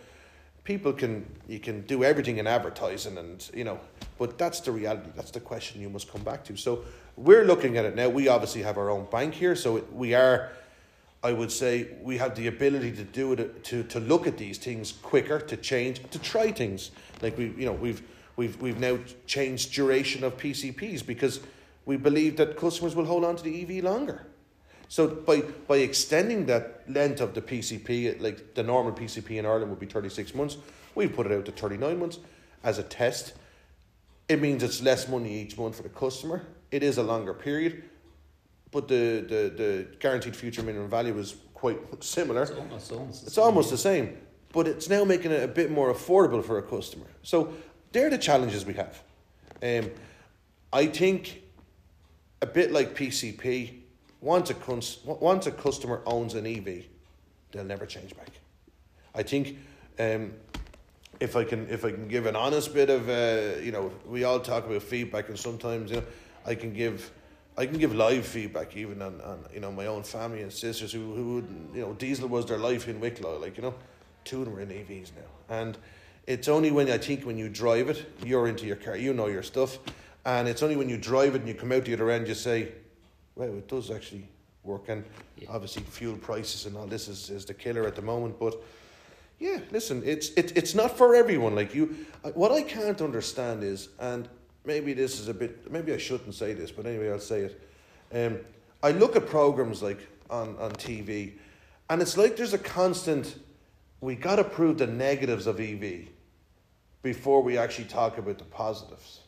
people 0.65 0.93
can 0.93 1.27
you 1.49 1.59
can 1.59 1.83
do 1.83 2.05
everything 2.05 2.39
in 2.39 2.47
advertising 2.47 3.19
and 3.19 3.51
you 3.55 3.65
know 3.65 3.81
but 4.23 4.39
that's 4.39 4.61
the 4.61 4.71
reality. 4.71 5.11
That's 5.17 5.33
the 5.33 5.41
question 5.41 5.81
you 5.81 5.91
must 5.91 6.09
come 6.09 6.23
back 6.23 6.45
to. 6.45 6.57
So 6.57 6.85
we're 7.17 7.45
looking 7.45 7.77
at 7.77 7.85
it 7.85 7.97
now. 7.97 8.09
We 8.09 8.29
obviously 8.29 8.63
have 8.63 8.79
our 8.79 8.89
own 8.89 9.07
bank 9.11 9.35
here. 9.35 9.57
So 9.57 9.85
we 9.93 10.15
are 10.15 10.51
i 11.25 11.33
would 11.33 11.53
say 11.53 11.89
we 12.03 12.19
have 12.19 12.35
the 12.35 12.49
ability 12.49 12.91
to 12.91 13.05
do 13.05 13.33
it 13.33 13.63
to 13.65 13.85
to 13.85 14.01
look 14.01 14.27
at 14.27 14.37
these 14.39 14.59
things 14.59 14.93
quicker 15.03 15.39
to 15.39 15.57
change 15.57 16.01
to 16.11 16.19
try 16.19 16.53
things. 16.53 16.91
Like 17.21 17.37
we 17.37 17.47
you 17.59 17.67
know 17.67 17.73
we've 17.73 18.03
we've 18.37 18.61
we've 18.61 18.79
now 18.79 18.99
changed 19.27 19.73
duration 19.73 20.25
of 20.25 20.37
pcps 20.37 21.05
because 21.05 21.41
we 21.85 21.97
believe 21.97 22.37
that 22.37 22.57
customers 22.57 22.95
will 22.95 23.05
hold 23.05 23.25
on 23.25 23.37
to 23.37 23.43
the 23.43 23.63
ev 23.63 23.85
longer 23.85 24.27
so 24.93 25.09
by 25.09 25.41
by 25.69 25.79
extending 25.79 26.45
that 26.45 26.83
length 26.87 27.23
of 27.23 27.33
the 27.33 27.41
PCP, 27.41 28.21
like 28.21 28.53
the 28.53 28.63
normal 28.63 28.93
PCP 28.93 29.39
in 29.39 29.47
Ireland 29.47 29.71
would 29.71 29.81
be 29.81 29.87
36 29.87 30.35
months, 30.35 30.59
we 30.95 31.09
put 31.09 31.25
it 31.25 31.33
out 31.33 31.47
to 31.47 31.53
39 31.53 31.99
months 31.99 32.19
as 32.63 32.79
a 32.79 32.83
test. 32.83 33.33
It 34.29 34.39
means 34.43 34.63
it's 34.63 34.83
less 34.83 35.09
money 35.09 35.33
each 35.41 35.57
month 35.57 35.77
for 35.77 35.83
the 35.83 35.89
customer. 35.89 36.43
It 36.71 36.83
is 36.83 36.99
a 36.99 37.03
longer 37.03 37.33
period, 37.33 37.85
but 38.71 38.87
the, 38.87 39.25
the, 39.27 39.53
the 39.57 39.87
guaranteed 39.99 40.37
future 40.37 40.63
minimum 40.63 40.91
value 40.91 41.19
is 41.19 41.37
quite 41.55 41.79
similar. 42.05 42.43
It's 42.43 42.53
almost, 42.53 42.93
almost, 42.93 43.27
it's 43.27 43.39
almost 43.39 43.71
the 43.71 43.79
same, 43.79 44.19
but 44.53 44.69
it's 44.69 44.91
now 44.91 45.05
making 45.05 45.31
it 45.31 45.43
a 45.43 45.49
bit 45.49 45.71
more 45.71 45.91
affordable 45.91 46.45
for 46.45 46.59
a 46.59 46.63
customer. 46.63 47.07
So 47.23 47.55
they're 47.93 48.11
the 48.11 48.19
challenges 48.19 48.67
we 48.67 48.75
have. 48.75 49.03
Um, 49.63 49.91
I 50.71 50.85
think 50.85 51.45
a 52.43 52.47
bit 52.47 52.73
like 52.73 52.95
PCP, 52.95 53.82
once 54.23 54.51
a, 54.51 54.57
once 55.05 55.47
a 55.47 55.51
customer 55.51 56.01
owns 56.07 56.35
an 56.35 56.47
EV, 56.47 56.85
they'll 57.51 57.65
never 57.65 57.85
change 57.85 58.17
back. 58.17 58.31
I 59.15 59.23
think 59.23 59.59
um, 59.99 60.33
if 61.21 61.37
I 61.37 61.45
can 61.45 61.69
if 61.69 61.85
I 61.85 61.91
can 61.91 62.09
give 62.09 62.27
an 62.27 62.37
honest 62.37 62.73
bit 62.73 62.89
of 62.89 63.09
uh, 63.09 63.61
you 63.61 63.73
know 63.73 63.93
we 64.07 64.25
all 64.25 64.41
talk 64.41 64.65
about 64.65 64.83
feedback 64.83 65.29
and 65.29 65.39
sometimes 65.39 65.91
you 65.91 65.99
know 65.99 66.05
I 66.47 66.55
can 66.55 66.73
give 66.73 67.11
I 67.59 67.67
can 67.67 67.79
give 67.79 67.95
live 67.95 68.25
feedback 68.25 68.77
even 68.77 69.03
on, 69.03 69.21
on 69.21 69.45
you 69.53 69.61
know 69.61 69.71
my 69.71 69.87
own 69.87 70.05
family 70.05 70.43
and 70.43 70.53
sisters 70.53 70.93
who 70.93 71.15
who 71.15 71.35
would, 71.35 71.49
you 71.75 71.83
know 71.83 71.93
diesel 71.95 72.29
was 72.29 72.47
their 72.47 72.59
life 72.59 72.89
in 72.89 73.01
Wicklow 73.01 73.39
like 73.39 73.57
you 73.57 73.63
know 73.63 73.75
two 74.25 74.41
of 74.41 74.47
them 74.47 74.57
are 74.57 74.61
in 74.61 74.69
EVs 74.69 75.11
now 75.17 75.57
and 75.61 75.77
it's 76.27 76.49
only 76.49 76.71
when 76.71 76.89
I 76.91 76.99
think 76.99 77.27
when 77.27 77.37
you 77.37 77.49
drive 77.49 77.91
it 77.91 78.07
you're 78.25 78.49
into 78.49 78.67
your 78.67 78.77
car 78.77 78.97
you 78.97 79.13
know 79.13 79.27
your 79.27 79.43
stuff 79.43 79.79
and 80.25 80.49
it's 80.49 80.63
only 80.63 80.77
when 80.77 80.89
you 80.89 80.97
drive 80.97 81.35
it 81.35 81.41
and 81.41 81.49
you 81.49 81.55
come 81.55 81.73
out 81.73 81.85
the 81.85 81.93
other 81.93 82.11
end 82.11 82.29
you 82.29 82.35
say 82.35 82.73
well, 83.35 83.49
it 83.49 83.69
does 83.69 83.91
actually 83.91 84.29
work. 84.63 84.89
And 84.89 85.05
yeah. 85.39 85.49
obviously, 85.51 85.83
fuel 85.83 86.17
prices 86.17 86.67
and 86.67 86.77
all 86.77 86.87
this 86.87 87.09
is, 87.09 87.31
is 87.31 87.45
the 87.45 87.55
killer 87.55 87.87
at 87.87 87.97
the 87.97 88.03
moment. 88.03 88.39
But 88.39 88.57
yeah, 89.39 89.59
listen, 89.71 90.03
it's 90.05 90.31
it, 90.31 90.57
it's 90.57 90.75
not 90.75 90.97
for 90.97 91.15
everyone. 91.15 91.55
Like 91.55 91.75
you, 91.75 91.97
what 92.35 92.53
I 92.53 92.63
can't 92.63 93.01
understand 93.01 93.65
is, 93.65 93.89
and 93.99 94.29
maybe 94.65 94.93
this 94.93 95.19
is 95.19 95.29
a 95.29 95.35
bit, 95.35 95.71
maybe 95.71 95.93
I 95.93 95.99
shouldn't 95.99 96.35
say 96.35 96.55
this, 96.55 96.71
but 96.71 96.87
anyway, 96.87 97.11
I'll 97.11 97.19
say 97.19 97.41
it. 97.41 97.61
Um, 98.15 98.39
I 98.83 98.93
look 98.93 99.17
at 99.17 99.27
programs 99.27 99.83
like 99.83 100.07
on 100.31 100.57
on 100.59 100.73
TV, 100.73 101.33
and 101.91 102.01
it's 102.01 102.17
like 102.17 102.37
there's 102.37 102.55
a 102.55 102.59
constant. 102.59 103.37
We 104.01 104.17
got 104.17 104.37
to 104.37 104.45
prove 104.45 104.79
the 104.79 104.87
negatives 104.89 105.47
of 105.47 105.61
EV 105.61 106.09
before 107.03 107.41
we 107.43 107.57
actually 107.59 107.85
talk 107.85 108.19
about 108.19 108.39
the 108.39 108.45
positives. 108.45 109.21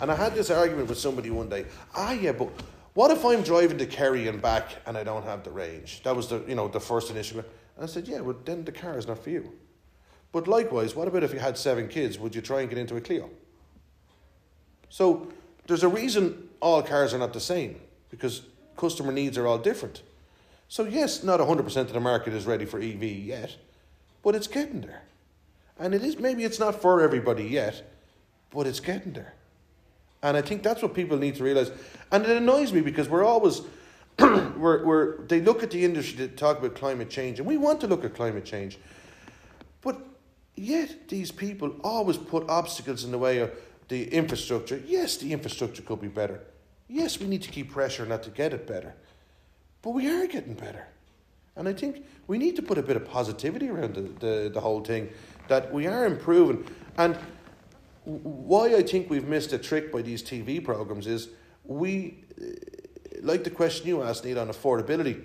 And 0.00 0.10
I 0.10 0.14
had 0.14 0.34
this 0.34 0.50
argument 0.50 0.88
with 0.88 0.98
somebody 0.98 1.30
one 1.30 1.48
day. 1.48 1.66
Ah, 1.94 2.12
yeah, 2.12 2.32
but 2.32 2.48
what 2.94 3.10
if 3.10 3.24
I'm 3.24 3.42
driving 3.42 3.78
to 3.78 3.86
Kerry 3.86 4.26
and 4.28 4.42
back 4.42 4.76
and 4.86 4.96
I 4.96 5.04
don't 5.04 5.24
have 5.24 5.44
the 5.44 5.50
range? 5.50 6.02
That 6.02 6.16
was 6.16 6.28
the 6.28 6.42
you 6.46 6.54
know 6.54 6.68
the 6.68 6.80
first 6.80 7.10
initial. 7.10 7.40
And 7.40 7.84
I 7.84 7.86
said, 7.86 8.08
yeah, 8.08 8.20
well 8.20 8.36
then 8.44 8.64
the 8.64 8.72
car 8.72 8.98
is 8.98 9.06
not 9.06 9.22
for 9.22 9.30
you. 9.30 9.52
But 10.32 10.46
likewise, 10.46 10.94
what 10.94 11.08
about 11.08 11.22
if 11.22 11.32
you 11.32 11.38
had 11.38 11.58
seven 11.58 11.88
kids? 11.88 12.18
Would 12.18 12.34
you 12.34 12.40
try 12.40 12.60
and 12.60 12.68
get 12.68 12.78
into 12.78 12.96
a 12.96 13.00
Clio? 13.00 13.30
So 14.88 15.32
there's 15.66 15.82
a 15.82 15.88
reason 15.88 16.48
all 16.60 16.82
cars 16.82 17.14
are 17.14 17.18
not 17.18 17.32
the 17.32 17.40
same 17.40 17.80
because 18.10 18.42
customer 18.76 19.12
needs 19.12 19.38
are 19.38 19.46
all 19.46 19.58
different. 19.58 20.02
So 20.68 20.84
yes, 20.84 21.24
not 21.24 21.40
100% 21.40 21.76
of 21.76 21.92
the 21.92 22.00
market 22.00 22.32
is 22.32 22.46
ready 22.46 22.64
for 22.64 22.78
EV 22.80 23.02
yet, 23.02 23.56
but 24.22 24.34
it's 24.34 24.46
getting 24.46 24.82
there. 24.82 25.02
And 25.78 25.94
it 25.94 26.04
is 26.04 26.18
maybe 26.18 26.44
it's 26.44 26.58
not 26.58 26.80
for 26.80 27.00
everybody 27.00 27.44
yet, 27.44 27.90
but 28.50 28.66
it's 28.66 28.80
getting 28.80 29.12
there. 29.12 29.34
And 30.22 30.36
I 30.36 30.42
think 30.42 30.62
that's 30.62 30.82
what 30.82 30.94
people 30.94 31.16
need 31.16 31.36
to 31.36 31.44
realize. 31.44 31.70
And 32.12 32.24
it 32.24 32.36
annoys 32.36 32.72
me 32.72 32.80
because 32.80 33.08
we're 33.08 33.24
always, 33.24 33.62
we're, 34.18 34.84
we're, 34.84 35.26
they 35.26 35.40
look 35.40 35.62
at 35.62 35.70
the 35.70 35.84
industry 35.84 36.16
to 36.18 36.28
talk 36.28 36.58
about 36.58 36.74
climate 36.74 37.08
change, 37.08 37.38
and 37.38 37.48
we 37.48 37.56
want 37.56 37.80
to 37.80 37.86
look 37.86 38.04
at 38.04 38.14
climate 38.14 38.44
change. 38.44 38.78
But 39.80 39.98
yet, 40.56 41.08
these 41.08 41.30
people 41.30 41.74
always 41.82 42.18
put 42.18 42.48
obstacles 42.50 43.04
in 43.04 43.12
the 43.12 43.18
way 43.18 43.38
of 43.38 43.50
the 43.88 44.04
infrastructure. 44.12 44.80
Yes, 44.86 45.16
the 45.16 45.32
infrastructure 45.32 45.82
could 45.82 46.00
be 46.00 46.08
better. 46.08 46.40
Yes, 46.88 47.18
we 47.18 47.26
need 47.26 47.42
to 47.42 47.50
keep 47.50 47.70
pressure 47.70 48.04
not 48.04 48.22
to 48.24 48.30
get 48.30 48.52
it 48.52 48.66
better. 48.66 48.94
But 49.82 49.90
we 49.90 50.08
are 50.08 50.26
getting 50.26 50.54
better. 50.54 50.86
And 51.56 51.68
I 51.68 51.72
think 51.72 52.04
we 52.26 52.38
need 52.38 52.56
to 52.56 52.62
put 52.62 52.78
a 52.78 52.82
bit 52.82 52.96
of 52.96 53.08
positivity 53.08 53.68
around 53.68 53.94
the, 53.94 54.02
the, 54.02 54.50
the 54.52 54.60
whole 54.60 54.80
thing 54.80 55.08
that 55.48 55.72
we 55.72 55.86
are 55.86 56.06
improving. 56.06 56.64
And 56.96 57.18
why 58.04 58.74
I 58.74 58.82
think 58.82 59.10
we've 59.10 59.26
missed 59.26 59.52
a 59.52 59.58
trick 59.58 59.92
by 59.92 60.02
these 60.02 60.22
TV 60.22 60.62
programs 60.62 61.06
is 61.06 61.28
we, 61.64 62.24
eh, 62.40 62.54
like 63.22 63.44
the 63.44 63.50
question 63.50 63.86
you 63.86 64.02
asked, 64.02 64.24
Neil, 64.24 64.38
on 64.38 64.48
affordability. 64.48 65.22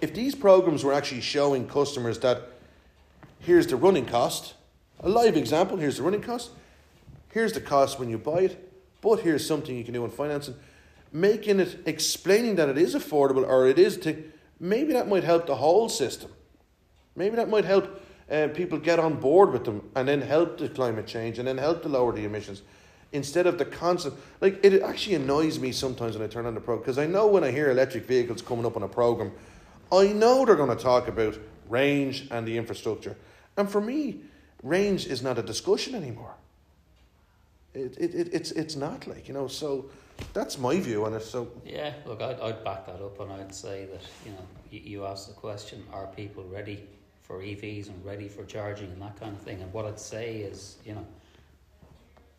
If 0.00 0.14
these 0.14 0.34
programs 0.34 0.84
were 0.84 0.92
actually 0.92 1.20
showing 1.20 1.68
customers 1.68 2.18
that 2.20 2.48
here's 3.38 3.66
the 3.66 3.76
running 3.76 4.06
cost, 4.06 4.54
a 5.00 5.08
live 5.08 5.36
example, 5.36 5.76
here's 5.76 5.98
the 5.98 6.02
running 6.02 6.22
cost, 6.22 6.50
here's 7.30 7.52
the 7.52 7.60
cost 7.60 7.98
when 7.98 8.08
you 8.08 8.18
buy 8.18 8.40
it, 8.40 8.72
but 9.00 9.20
here's 9.20 9.46
something 9.46 9.76
you 9.76 9.84
can 9.84 9.94
do 9.94 10.04
in 10.04 10.10
financing, 10.10 10.54
making 11.12 11.60
it, 11.60 11.80
explaining 11.86 12.56
that 12.56 12.68
it 12.68 12.78
is 12.78 12.94
affordable 12.94 13.46
or 13.46 13.66
it 13.66 13.78
is 13.78 13.96
to, 13.98 14.24
maybe 14.58 14.92
that 14.92 15.08
might 15.08 15.24
help 15.24 15.46
the 15.46 15.56
whole 15.56 15.88
system. 15.88 16.30
Maybe 17.14 17.36
that 17.36 17.50
might 17.50 17.64
help 17.64 18.01
uh, 18.32 18.48
people 18.48 18.78
get 18.78 18.98
on 18.98 19.14
board 19.16 19.52
with 19.52 19.64
them 19.64 19.88
and 19.94 20.08
then 20.08 20.20
help 20.20 20.58
the 20.58 20.68
climate 20.68 21.06
change 21.06 21.38
and 21.38 21.46
then 21.46 21.58
help 21.58 21.82
to 21.82 21.88
lower 21.88 22.12
the 22.12 22.24
emissions 22.24 22.62
instead 23.12 23.46
of 23.46 23.58
the 23.58 23.64
constant 23.64 24.14
like 24.40 24.58
it 24.64 24.82
actually 24.82 25.14
annoys 25.14 25.58
me 25.58 25.70
sometimes 25.70 26.16
when 26.16 26.26
I 26.26 26.30
turn 26.30 26.46
on 26.46 26.54
the 26.54 26.60
program 26.60 26.82
because 26.82 26.98
I 26.98 27.06
know 27.06 27.26
when 27.26 27.44
I 27.44 27.50
hear 27.50 27.70
electric 27.70 28.06
vehicles 28.06 28.40
coming 28.40 28.64
up 28.64 28.76
on 28.76 28.82
a 28.82 28.88
program 28.88 29.32
I 29.92 30.06
know 30.06 30.46
they're 30.46 30.56
going 30.56 30.74
to 30.74 30.82
talk 30.82 31.06
about 31.06 31.38
range 31.68 32.28
and 32.30 32.46
the 32.46 32.56
infrastructure. 32.56 33.16
And 33.56 33.70
for 33.70 33.80
me 33.80 34.20
range 34.62 35.06
is 35.06 35.22
not 35.22 35.38
a 35.38 35.42
discussion 35.42 35.94
anymore. 35.94 36.34
It, 37.74 37.96
it, 37.98 38.14
it 38.14 38.28
it's 38.32 38.50
it's 38.52 38.76
not 38.76 39.06
like 39.06 39.28
you 39.28 39.34
know 39.34 39.48
so 39.48 39.86
that's 40.34 40.58
my 40.58 40.78
view 40.78 41.04
on 41.06 41.14
it 41.14 41.22
so. 41.22 41.50
Yeah 41.64 41.94
look 42.04 42.20
I'd, 42.20 42.38
I'd 42.40 42.62
back 42.64 42.86
that 42.86 43.00
up 43.02 43.18
and 43.20 43.32
I'd 43.32 43.54
say 43.54 43.86
that 43.86 44.02
you 44.26 44.32
know 44.32 44.44
you, 44.70 44.80
you 44.80 45.06
asked 45.06 45.28
the 45.28 45.34
question 45.34 45.82
are 45.90 46.06
people 46.08 46.44
ready 46.44 46.86
for 47.32 47.38
EVs 47.38 47.88
and 47.88 48.04
ready 48.04 48.28
for 48.28 48.44
charging 48.44 48.92
and 48.92 49.00
that 49.00 49.18
kind 49.18 49.34
of 49.34 49.40
thing. 49.40 49.62
And 49.62 49.72
what 49.72 49.86
I'd 49.86 49.98
say 49.98 50.36
is, 50.36 50.76
you 50.84 50.94
know, 50.94 51.06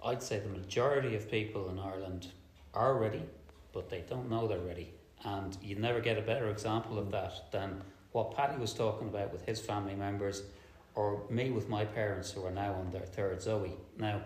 I'd 0.06 0.22
say 0.22 0.38
the 0.38 0.50
majority 0.50 1.16
of 1.16 1.32
people 1.32 1.68
in 1.70 1.80
Ireland 1.80 2.28
are 2.76 2.96
ready, 3.00 3.24
but 3.72 3.90
they 3.90 4.04
don't 4.08 4.30
know 4.30 4.48
they're 4.48 4.60
ready. 4.60 4.94
And 5.26 5.58
you 5.64 5.78
never 5.78 6.00
get 6.00 6.20
a 6.20 6.22
better 6.22 6.52
example 6.52 7.00
of 7.00 7.10
that 7.10 7.52
than 7.52 7.82
what 8.12 8.36
Paddy 8.36 8.60
was 8.60 8.72
talking 8.72 9.08
about 9.08 9.32
with 9.32 9.44
his 9.48 9.60
family 9.60 9.96
members, 9.96 10.44
or 10.94 11.24
me 11.28 11.50
with 11.50 11.70
my 11.70 11.86
parents 11.86 12.30
who 12.30 12.46
are 12.46 12.52
now 12.52 12.74
on 12.74 12.92
their 12.92 13.02
third 13.02 13.42
Zoe. 13.42 13.74
Now, 13.98 14.22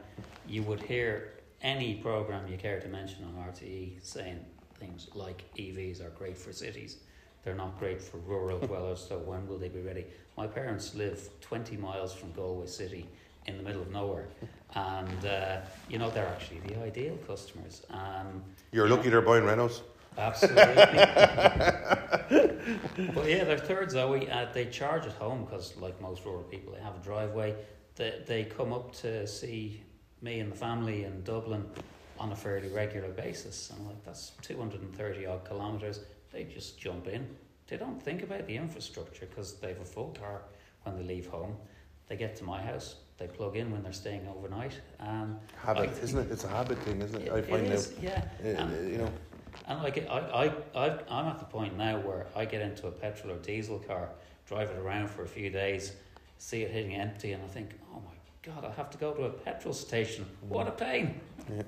you 0.45 0.63
would 0.63 0.81
hear 0.81 1.35
any 1.61 1.95
program 1.95 2.45
you 2.51 2.57
care 2.57 2.81
to 2.81 2.89
mention 2.89 3.23
on 3.23 3.53
RTE 3.53 4.05
saying 4.05 4.43
things 4.81 5.07
like 5.15 5.45
EVs 5.55 6.05
are 6.05 6.09
great 6.09 6.37
for 6.37 6.51
cities 6.51 6.97
they're 7.47 7.55
not 7.55 7.79
great 7.79 8.01
for 8.01 8.17
rural 8.17 8.59
dwellers, 8.67 9.05
so 9.07 9.19
when 9.19 9.47
will 9.47 9.57
they 9.57 9.69
be 9.69 9.79
ready? 9.79 10.05
My 10.37 10.45
parents 10.45 10.93
live 10.93 11.27
20 11.41 11.77
miles 11.77 12.13
from 12.13 12.31
Galway 12.33 12.67
City 12.67 13.09
in 13.47 13.57
the 13.57 13.63
middle 13.63 13.81
of 13.81 13.91
nowhere, 13.91 14.27
and 14.75 15.25
uh, 15.25 15.61
you 15.89 15.97
know, 15.97 16.11
they're 16.11 16.27
actually 16.27 16.59
the 16.59 16.79
ideal 16.79 17.17
customers. 17.27 17.83
Um, 17.89 18.43
You're 18.71 18.85
you 18.85 18.93
lucky 18.93 19.05
know, 19.05 19.11
they're 19.11 19.21
buying 19.21 19.45
Renaults. 19.45 19.81
Absolutely. 20.15 20.63
but 23.15 23.27
yeah, 23.27 23.45
their 23.45 23.57
third 23.57 23.89
Zoe, 23.89 24.29
uh, 24.29 24.45
they 24.53 24.65
charge 24.65 25.07
at 25.07 25.13
home 25.13 25.45
because, 25.45 25.75
like 25.77 25.99
most 26.01 26.23
rural 26.23 26.43
people, 26.43 26.73
they 26.73 26.81
have 26.81 26.95
a 26.95 27.03
driveway. 27.03 27.55
They, 27.95 28.21
they 28.25 28.43
come 28.43 28.73
up 28.73 28.93
to 28.97 29.25
see 29.25 29.81
me 30.21 30.39
and 30.39 30.51
the 30.51 30.55
family 30.55 31.05
in 31.05 31.23
Dublin 31.23 31.65
on 32.19 32.31
a 32.31 32.35
fairly 32.35 32.69
regular 32.69 33.09
basis. 33.09 33.71
And 33.71 33.87
like, 33.87 34.03
that's 34.03 34.33
230 34.41 35.25
odd 35.25 35.47
kilometres 35.47 36.01
they 36.31 36.43
just 36.43 36.79
jump 36.79 37.07
in. 37.07 37.27
They 37.67 37.77
don't 37.77 38.01
think 38.01 38.23
about 38.23 38.47
the 38.47 38.55
infrastructure 38.55 39.25
because 39.25 39.55
they 39.55 39.69
have 39.69 39.81
a 39.81 39.85
full 39.85 40.15
car 40.19 40.41
when 40.83 40.95
they 40.95 41.03
leave 41.03 41.27
home. 41.27 41.55
They 42.07 42.15
get 42.15 42.35
to 42.37 42.43
my 42.45 42.61
house, 42.61 42.95
they 43.17 43.27
plug 43.27 43.57
in 43.57 43.71
when 43.71 43.83
they're 43.83 43.91
staying 43.91 44.27
overnight. 44.27 44.79
And 44.99 45.37
habit, 45.61 45.91
isn't 46.01 46.17
it? 46.17 46.31
It's 46.31 46.45
a 46.45 46.49
habit 46.49 46.77
thing, 46.79 47.01
isn't 47.01 47.21
it? 47.21 47.27
it 47.27 47.33
I 47.33 47.41
find 47.41 47.65
it 47.65 47.73
is, 47.73 47.91
now, 48.01 48.03
yeah. 48.03 48.25
uh, 48.43 48.47
and, 48.63 48.91
you 48.91 48.97
know. 48.99 49.11
And 49.67 49.83
like 49.83 49.97
I, 50.09 50.19
I, 50.75 50.85
I, 50.85 50.99
I'm 51.09 51.27
at 51.27 51.39
the 51.39 51.45
point 51.45 51.77
now 51.77 51.99
where 51.99 52.27
I 52.35 52.45
get 52.45 52.61
into 52.61 52.87
a 52.87 52.91
petrol 52.91 53.33
or 53.33 53.39
diesel 53.39 53.79
car, 53.79 54.09
drive 54.45 54.69
it 54.69 54.77
around 54.77 55.09
for 55.09 55.23
a 55.23 55.27
few 55.27 55.49
days, 55.49 55.93
see 56.37 56.61
it 56.61 56.71
hitting 56.71 56.95
empty, 56.95 57.33
and 57.33 57.43
I 57.43 57.47
think, 57.47 57.71
oh 57.93 57.99
my 57.99 58.13
god, 58.43 58.63
I 58.63 58.71
have 58.75 58.89
to 58.91 58.97
go 58.97 59.13
to 59.13 59.23
a 59.23 59.29
petrol 59.29 59.73
station. 59.73 60.25
What 60.47 60.67
a 60.67 60.71
pain! 60.71 61.19
Yeah. 61.49 61.63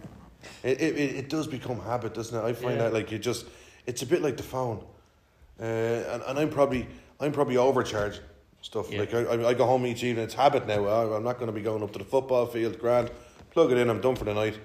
It, 0.63 0.79
it, 0.79 0.97
it 0.97 1.29
does 1.29 1.47
become 1.47 1.81
habit, 1.81 2.13
doesn't 2.13 2.37
it? 2.37 2.47
I 2.47 2.53
find 2.53 2.77
Yeah. 2.77 2.83
that 2.83 2.93
like 2.93 3.11
you 3.11 3.19
just 3.19 3.45
it's 3.85 4.03
a 4.03 4.05
bit 4.05 4.21
like 4.21 4.37
the 4.37 4.43
phone, 4.43 4.83
uh, 5.59 5.63
and, 5.63 6.23
and 6.23 6.39
I'm 6.39 6.49
probably 6.49 6.87
I'm 7.19 7.31
probably 7.31 7.57
overcharged 7.57 8.21
stuff. 8.61 8.91
Yeah. 8.91 8.99
Like 9.01 9.13
I, 9.13 9.47
I 9.47 9.53
go 9.53 9.65
home 9.65 9.85
each 9.85 10.03
evening. 10.03 10.23
It's 10.23 10.33
habit 10.33 10.67
now. 10.67 10.85
I, 10.85 11.15
I'm 11.17 11.23
not 11.23 11.35
going 11.35 11.47
to 11.47 11.53
be 11.53 11.61
going 11.61 11.83
up 11.83 11.91
to 11.93 11.99
the 11.99 12.05
football 12.05 12.45
field. 12.45 12.79
Grand, 12.79 13.11
plug 13.51 13.71
it 13.71 13.77
in. 13.77 13.89
I'm 13.89 14.01
done 14.01 14.15
for 14.15 14.25
the 14.25 14.33
night. 14.33 14.57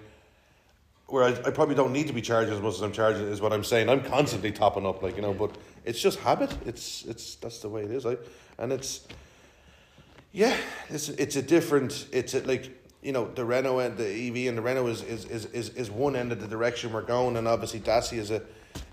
Where 1.06 1.24
I, 1.24 1.30
I 1.30 1.50
probably 1.50 1.74
don't 1.74 1.92
need 1.92 2.06
to 2.06 2.12
be 2.12 2.22
charged 2.22 2.50
as 2.50 2.60
much 2.60 2.74
as 2.74 2.80
I'm 2.80 2.92
charging 2.92 3.26
is 3.26 3.40
what 3.40 3.52
I'm 3.52 3.64
saying. 3.64 3.88
I'm 3.88 4.02
constantly 4.02 4.52
topping 4.52 4.86
up, 4.86 5.02
like 5.02 5.16
you 5.16 5.22
know. 5.22 5.34
But 5.34 5.56
it's 5.84 6.00
just 6.00 6.18
habit. 6.20 6.56
It's 6.64 7.04
it's 7.04 7.34
that's 7.36 7.58
the 7.58 7.68
way 7.68 7.82
it 7.82 7.90
is. 7.90 8.06
I 8.06 8.16
and 8.58 8.72
it's 8.72 9.06
yeah, 10.32 10.56
it's 10.88 11.10
it's 11.10 11.36
a 11.36 11.42
different. 11.42 12.06
It's 12.10 12.34
a, 12.34 12.40
like 12.40 12.70
you 13.02 13.12
know 13.12 13.30
the 13.34 13.44
Renault 13.44 13.80
and 13.80 13.96
the 13.96 14.08
EV 14.08 14.48
and 14.48 14.56
the 14.58 14.62
Renault 14.62 14.86
is 14.86 15.02
is, 15.02 15.24
is, 15.26 15.44
is 15.46 15.68
is 15.70 15.90
one 15.90 16.16
end 16.16 16.32
of 16.32 16.40
the 16.40 16.48
direction 16.48 16.92
we're 16.92 17.02
going, 17.02 17.36
and 17.36 17.46
obviously 17.46 17.80
Dacia 17.80 18.18
is 18.18 18.30
a 18.30 18.42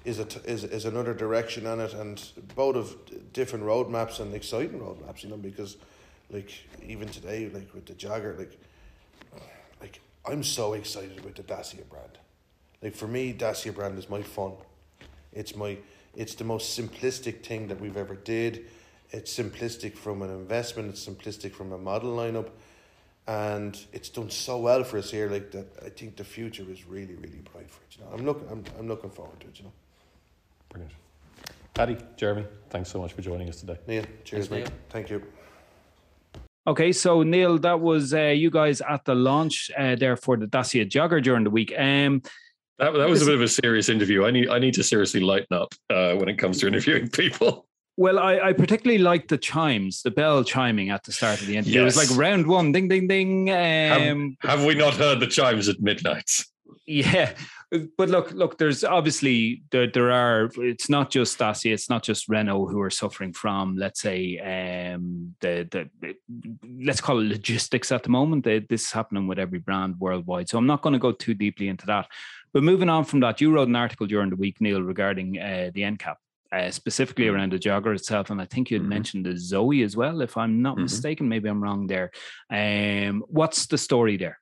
is 0.03 0.19
a 0.19 0.25
t- 0.25 0.39
is 0.45 0.63
is 0.63 0.85
another 0.85 1.13
direction 1.13 1.67
on 1.67 1.79
it, 1.79 1.93
and 1.93 2.23
both 2.55 2.75
of 2.75 3.33
different 3.33 3.65
roadmaps 3.65 4.19
and 4.19 4.33
exciting 4.33 4.79
roadmaps. 4.79 5.23
You 5.23 5.29
know 5.29 5.37
because 5.37 5.77
like 6.31 6.51
even 6.85 7.07
today, 7.07 7.49
like 7.53 7.73
with 7.73 7.85
the 7.85 7.93
Jogger, 7.93 8.37
like 8.37 8.57
like 9.79 9.99
I'm 10.25 10.43
so 10.43 10.73
excited 10.73 11.23
with 11.23 11.35
the 11.35 11.43
Dacia 11.43 11.83
brand. 11.89 12.17
Like 12.81 12.95
for 12.95 13.07
me, 13.07 13.33
Dacia 13.33 13.71
brand 13.73 13.97
is 13.97 14.09
my 14.09 14.21
fun. 14.21 14.53
It's 15.33 15.55
my 15.55 15.77
it's 16.15 16.35
the 16.35 16.43
most 16.43 16.77
simplistic 16.77 17.43
thing 17.43 17.67
that 17.67 17.79
we've 17.79 17.97
ever 17.97 18.15
did. 18.15 18.65
It's 19.11 19.37
simplistic 19.37 19.95
from 19.95 20.21
an 20.21 20.29
investment. 20.29 20.89
It's 20.89 21.05
simplistic 21.05 21.53
from 21.53 21.73
a 21.73 21.77
model 21.77 22.15
lineup, 22.15 22.49
and 23.27 23.77
it's 23.93 24.09
done 24.09 24.29
so 24.29 24.57
well 24.57 24.83
for 24.83 24.97
us 24.97 25.11
here. 25.11 25.29
Like 25.29 25.51
that, 25.51 25.67
I 25.85 25.89
think 25.89 26.15
the 26.15 26.23
future 26.23 26.65
is 26.69 26.85
really 26.85 27.15
really 27.15 27.41
bright 27.53 27.69
for 27.69 27.83
it. 27.83 27.90
You 28.01 28.07
I'm 28.13 28.25
looking 28.25 28.47
I'm 28.51 28.63
I'm 28.79 28.87
looking 28.87 29.09
forward 29.09 29.39
to 29.41 29.47
it. 29.47 29.57
You 29.59 29.65
know, 29.65 29.71
Brilliant. 30.69 30.93
Paddy, 31.73 31.97
Jeremy, 32.17 32.45
thanks 32.69 32.89
so 32.91 32.99
much 33.01 33.13
for 33.13 33.21
joining 33.21 33.47
us 33.49 33.61
today. 33.61 33.77
Neil, 33.87 34.03
cheers, 34.25 34.47
Thanks, 34.47 34.51
mate. 34.51 34.69
Neil. 34.69 34.79
Thank 34.89 35.09
you. 35.09 35.23
Okay, 36.67 36.91
so 36.91 37.23
Neil, 37.23 37.57
that 37.59 37.79
was 37.79 38.13
uh, 38.13 38.25
you 38.27 38.51
guys 38.51 38.81
at 38.81 39.03
the 39.05 39.15
launch 39.15 39.71
uh, 39.77 39.95
there 39.95 40.15
for 40.15 40.37
the 40.37 40.47
Dacia 40.47 40.85
Jogger 40.85 41.23
during 41.23 41.43
the 41.43 41.49
week. 41.49 41.73
Um, 41.77 42.21
That, 42.77 42.93
that 42.93 43.09
was 43.09 43.21
a 43.21 43.25
bit 43.25 43.35
of 43.35 43.41
a 43.41 43.47
serious 43.47 43.89
interview. 43.89 44.25
I 44.25 44.31
need 44.31 44.49
I 44.49 44.59
need 44.59 44.73
to 44.75 44.83
seriously 44.83 45.19
lighten 45.21 45.55
up 45.55 45.73
uh, 45.89 46.15
when 46.15 46.29
it 46.29 46.37
comes 46.37 46.59
to 46.59 46.67
interviewing 46.67 47.09
people. 47.09 47.67
well, 47.97 48.19
I, 48.19 48.39
I 48.39 48.53
particularly 48.53 48.97
liked 49.01 49.29
the 49.29 49.37
chimes, 49.37 50.01
the 50.01 50.11
bell 50.11 50.43
chiming 50.43 50.89
at 50.89 51.03
the 51.03 51.11
start 51.11 51.41
of 51.41 51.47
the 51.47 51.57
interview. 51.57 51.81
It 51.81 51.85
was 51.85 51.97
like 51.97 52.09
round 52.17 52.47
one, 52.47 52.71
ding, 52.71 52.87
ding, 52.89 53.07
ding. 53.07 53.47
Have, 53.47 54.01
Um, 54.11 54.35
have 54.41 54.65
we 54.65 54.73
not 54.75 54.95
heard 54.95 55.19
the 55.19 55.27
chimes 55.27 55.69
at 55.69 55.79
midnight? 55.79 56.29
Yeah, 56.87 57.33
but 57.97 58.09
look, 58.09 58.31
look. 58.33 58.57
There's 58.57 58.83
obviously 58.83 59.63
there 59.71 59.87
there 59.89 60.11
are. 60.11 60.49
It's 60.57 60.89
not 60.89 61.09
just 61.09 61.37
Dacia. 61.39 61.71
It's 61.73 61.89
not 61.89 62.03
just 62.03 62.27
Renault 62.27 62.67
who 62.67 62.81
are 62.81 62.89
suffering 62.89 63.31
from, 63.31 63.77
let's 63.77 64.01
say, 64.01 64.37
um, 64.39 65.35
the 65.39 65.67
the 65.71 66.15
let's 66.83 66.99
call 66.99 67.19
it 67.19 67.29
logistics 67.29 67.91
at 67.91 68.03
the 68.03 68.09
moment. 68.09 68.43
They, 68.43 68.59
this 68.59 68.83
is 68.83 68.91
happening 68.91 69.25
with 69.27 69.39
every 69.39 69.59
brand 69.59 69.95
worldwide. 69.99 70.49
So 70.49 70.57
I'm 70.57 70.67
not 70.67 70.81
going 70.81 70.93
to 70.93 70.99
go 70.99 71.13
too 71.13 71.33
deeply 71.33 71.69
into 71.69 71.85
that. 71.85 72.07
But 72.53 72.63
moving 72.63 72.89
on 72.89 73.05
from 73.05 73.21
that, 73.21 73.39
you 73.39 73.53
wrote 73.53 73.69
an 73.69 73.75
article 73.77 74.05
during 74.07 74.29
the 74.29 74.35
week, 74.35 74.59
Neil, 74.59 74.81
regarding 74.83 75.39
uh, 75.39 75.71
the 75.73 75.81
NCAP. 75.81 76.15
Uh, 76.53 76.69
specifically 76.69 77.29
around 77.29 77.53
the 77.53 77.57
jogger 77.57 77.95
itself, 77.95 78.29
and 78.29 78.41
I 78.41 78.45
think 78.45 78.69
you 78.69 78.75
had 78.77 78.85
Mhm. 78.85 78.89
mentioned 78.89 79.25
the 79.25 79.37
Zoe 79.37 79.83
as 79.83 79.95
well. 79.95 80.19
If 80.19 80.35
I'm 80.35 80.61
not 80.61 80.75
Mhm. 80.75 80.81
mistaken, 80.81 81.29
maybe 81.29 81.47
I'm 81.47 81.63
wrong 81.63 81.87
there. 81.87 82.11
Um, 82.49 83.23
what's 83.29 83.67
the 83.67 83.77
story 83.77 84.17
there? 84.17 84.40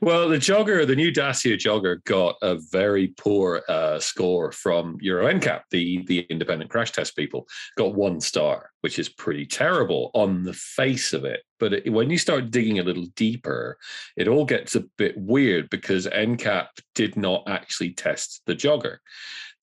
Well, 0.00 0.28
the 0.28 0.36
jogger, 0.36 0.86
the 0.86 0.96
new 0.96 1.10
Dacia 1.10 1.56
jogger, 1.56 2.02
got 2.04 2.36
a 2.42 2.58
very 2.70 3.08
poor 3.08 3.62
uh, 3.68 3.98
score 3.98 4.52
from 4.52 4.98
Euro 5.00 5.32
NCAP, 5.32 5.62
the 5.70 6.04
the 6.06 6.20
independent 6.30 6.70
crash 6.70 6.92
test 6.92 7.16
people. 7.16 7.46
Got 7.76 7.94
one 7.94 8.20
star, 8.20 8.70
which 8.80 8.98
is 8.98 9.08
pretty 9.08 9.46
terrible 9.46 10.10
on 10.14 10.42
the 10.42 10.52
face 10.52 11.12
of 11.12 11.24
it. 11.24 11.42
But 11.58 11.72
it, 11.72 11.92
when 11.92 12.10
you 12.10 12.18
start 12.18 12.50
digging 12.50 12.78
a 12.78 12.84
little 12.84 13.06
deeper, 13.16 13.78
it 14.16 14.28
all 14.28 14.44
gets 14.44 14.74
a 14.74 14.84
bit 14.98 15.16
weird 15.16 15.70
because 15.70 16.06
NCAP 16.06 16.66
did 16.94 17.16
not 17.16 17.44
actually 17.46 17.92
test 17.94 18.42
the 18.46 18.54
jogger. 18.54 18.98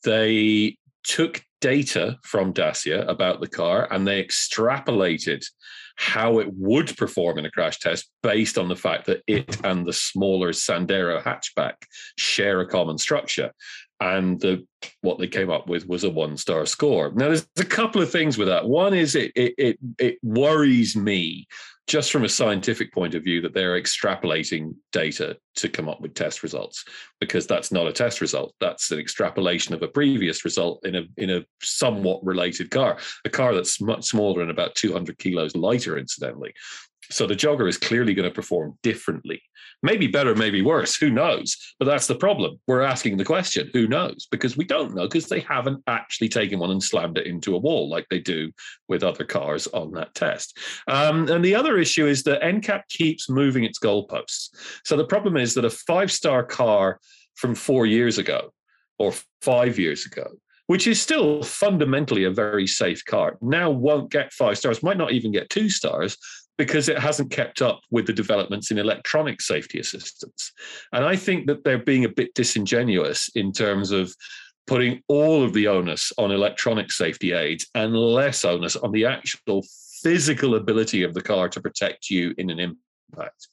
They 0.03 0.78
took 1.03 1.43
data 1.62 2.18
from 2.24 2.53
Dacia 2.53 3.05
about 3.07 3.39
the 3.39 3.47
car 3.47 3.88
and 3.91 4.07
they 4.07 4.24
extrapolated 4.24 5.45
how 5.96 6.39
it 6.39 6.48
would 6.54 6.96
perform 6.97 7.38
in 7.38 7.46
a 7.46 7.51
crash 7.51 7.80
test 7.80 8.09
based 8.24 8.58
on 8.58 8.68
the 8.68 8.76
fact 8.76 9.05
that 9.05 9.22
it 9.28 9.63
and 9.63 9.86
the 9.86 9.93
smaller 9.93 10.51
Sandero 10.51 11.22
hatchback 11.22 11.74
share 12.18 12.62
a 12.62 12.68
common 12.68 12.97
structure. 12.97 13.51
and 14.01 14.42
the 14.42 14.66
what 15.01 15.20
they 15.20 15.28
came 15.28 15.51
up 15.51 15.68
with 15.68 15.88
was 15.88 16.04
a 16.04 16.09
one 16.09 16.36
star 16.36 16.66
score. 16.66 17.12
Now, 17.12 17.28
there's 17.28 17.47
a 17.58 17.63
couple 17.63 18.01
of 18.01 18.12
things 18.12 18.38
with 18.38 18.47
that. 18.47 18.68
One 18.68 18.93
is 18.93 19.16
it 19.16 19.32
it 19.36 19.54
it, 19.58 19.78
it 20.00 20.18
worries 20.24 20.96
me 20.96 21.47
just 21.87 22.12
from 22.12 22.24
a 22.24 22.29
scientific 22.29 22.93
point 22.93 23.16
of 23.16 23.24
view 23.24 23.41
that 23.41 23.53
they're 23.53 23.82
extrapolating 23.82 24.74
data 24.91 25.37
to 25.55 25.67
come 25.67 25.89
up 25.89 25.99
with 25.99 26.13
test 26.13 26.43
results 26.43 26.86
because 27.20 27.47
that's 27.47 27.71
not 27.71 27.87
a 27.87 27.91
test 27.91 28.21
result. 28.21 28.53
That's 28.59 28.91
an 28.91 28.99
extrapolation 28.99 29.74
of 29.74 29.82
a 29.82 29.87
previous 29.87 30.45
result 30.45 30.86
in 30.86 30.95
a 30.95 31.03
in 31.17 31.29
a 31.29 31.45
somewhat 31.62 32.24
related 32.24 32.71
car 32.71 32.97
a 33.25 33.29
car 33.29 33.53
that's 33.53 33.82
much 33.82 34.05
smaller 34.05 34.41
and 34.41 34.51
about 34.51 34.75
200 34.75 35.17
kilos 35.17 35.55
lighter 35.55 35.97
incidentally 35.97 36.53
so 37.12 37.28
the 37.28 37.36
jogger 37.36 37.67
is 37.67 37.78
clearly 37.78 38.13
going 38.13 38.28
to 38.28 38.33
perform 38.33 38.78
differently. 38.83 39.42
Maybe 39.83 40.08
better, 40.08 40.36
maybe 40.36 40.62
worse. 40.62 40.96
Who 40.96 41.09
knows? 41.09 41.58
But 41.79 41.86
that's 41.86 42.08
the 42.08 42.16
problem. 42.16 42.59
We're 42.67 42.82
asking 42.82 43.17
the 43.17 43.25
question, 43.25 43.70
who 43.74 43.88
knows? 43.88 44.28
Because 44.32 44.55
we 44.55 44.66
don't 44.66 44.96
know 44.96 45.08
because 45.08 45.28
they 45.28 45.39
haven't 45.42 45.83
actually 45.88 46.29
taken 46.29 46.59
one 46.59 46.71
and 46.71 46.83
slammed 46.83 47.17
it 47.17 47.28
into 47.28 47.55
a 47.55 47.59
wall 47.59 47.89
like 47.89 48.08
they 48.09 48.20
do 48.20 48.51
with 48.88 49.04
other 49.04 49.25
cars 49.25 49.67
on 49.67 49.92
that 49.93 50.13
test. 50.13 50.58
Um, 50.88 51.28
and 51.29 51.43
the 51.43 51.55
other 51.55 51.78
issue 51.78 52.05
is 52.05 52.24
that 52.24 52.42
NCAP 52.42 52.88
keeps 52.89 53.29
moving 53.29 53.63
its 53.63 53.79
goalposts. 53.79 54.50
So 54.86 54.96
the 54.96 55.05
problem 55.05 55.38
is 55.38 55.54
that 55.55 55.66
a 55.66 55.70
five 55.70 56.12
star 56.12 56.43
car 56.43 57.00
from 57.36 57.55
four 57.55 57.86
years 57.86 58.17
ago 58.17 58.54
or 59.00 59.13
five 59.42 59.79
years 59.79 60.05
ago 60.05 60.32
which 60.71 60.88
is 60.88 61.01
still 61.01 61.43
fundamentally 61.43 62.24
a 62.24 62.32
very 62.32 62.66
safe 62.66 63.04
car, 63.04 63.38
now 63.42 63.70
won't 63.70 64.09
get 64.09 64.32
five 64.32 64.58
stars, 64.58 64.82
might 64.82 64.96
not 64.96 65.12
even 65.12 65.29
get 65.29 65.50
two 65.50 65.70
stars 65.70 66.16
because 66.58 66.90
it 66.90 67.00
hasn't 67.00 67.32
kept 67.32 67.62
up 67.62 67.82
with 67.90 68.06
the 68.06 68.14
developments 68.14 68.72
in 68.72 68.78
electronic 68.78 69.42
safety 69.42 69.80
assistance. 69.80 70.52
And 70.94 71.04
I 71.04 71.16
think 71.16 71.48
that 71.48 71.64
they're 71.64 71.80
being 71.80 72.06
a 72.06 72.10
bit 72.10 72.34
disingenuous 72.34 73.30
in 73.36 73.52
terms 73.52 73.92
of 73.92 74.14
putting 74.68 75.02
all 75.08 75.44
of 75.44 75.54
the 75.54 75.68
onus 75.68 76.12
on 76.18 76.32
electronic 76.32 76.92
safety 76.92 77.34
aids 77.34 77.68
and 77.76 77.96
less 77.96 78.46
onus 78.46 78.76
on 78.76 78.92
the 78.92 79.06
actual 79.06 79.64
physical 80.02 80.56
ability 80.56 81.04
of 81.04 81.14
the 81.14 81.22
car 81.22 81.50
to 81.50 81.62
protect 81.62 82.10
you 82.10 82.34
in 82.38 82.50
an 82.50 82.60
impact. 82.60 83.48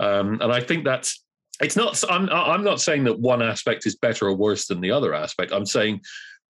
Um, 0.00 0.40
and 0.40 0.52
I 0.52 0.60
think 0.60 0.84
that's 0.84 1.22
it's 1.60 1.76
not 1.76 2.02
I'm 2.10 2.28
I'm 2.30 2.64
not 2.64 2.80
saying 2.80 3.04
that 3.04 3.20
one 3.20 3.42
aspect 3.42 3.86
is 3.86 3.96
better 3.96 4.26
or 4.26 4.34
worse 4.34 4.66
than 4.66 4.80
the 4.80 4.90
other 4.90 5.14
aspect. 5.14 5.52
I'm 5.52 5.66
saying 5.66 6.00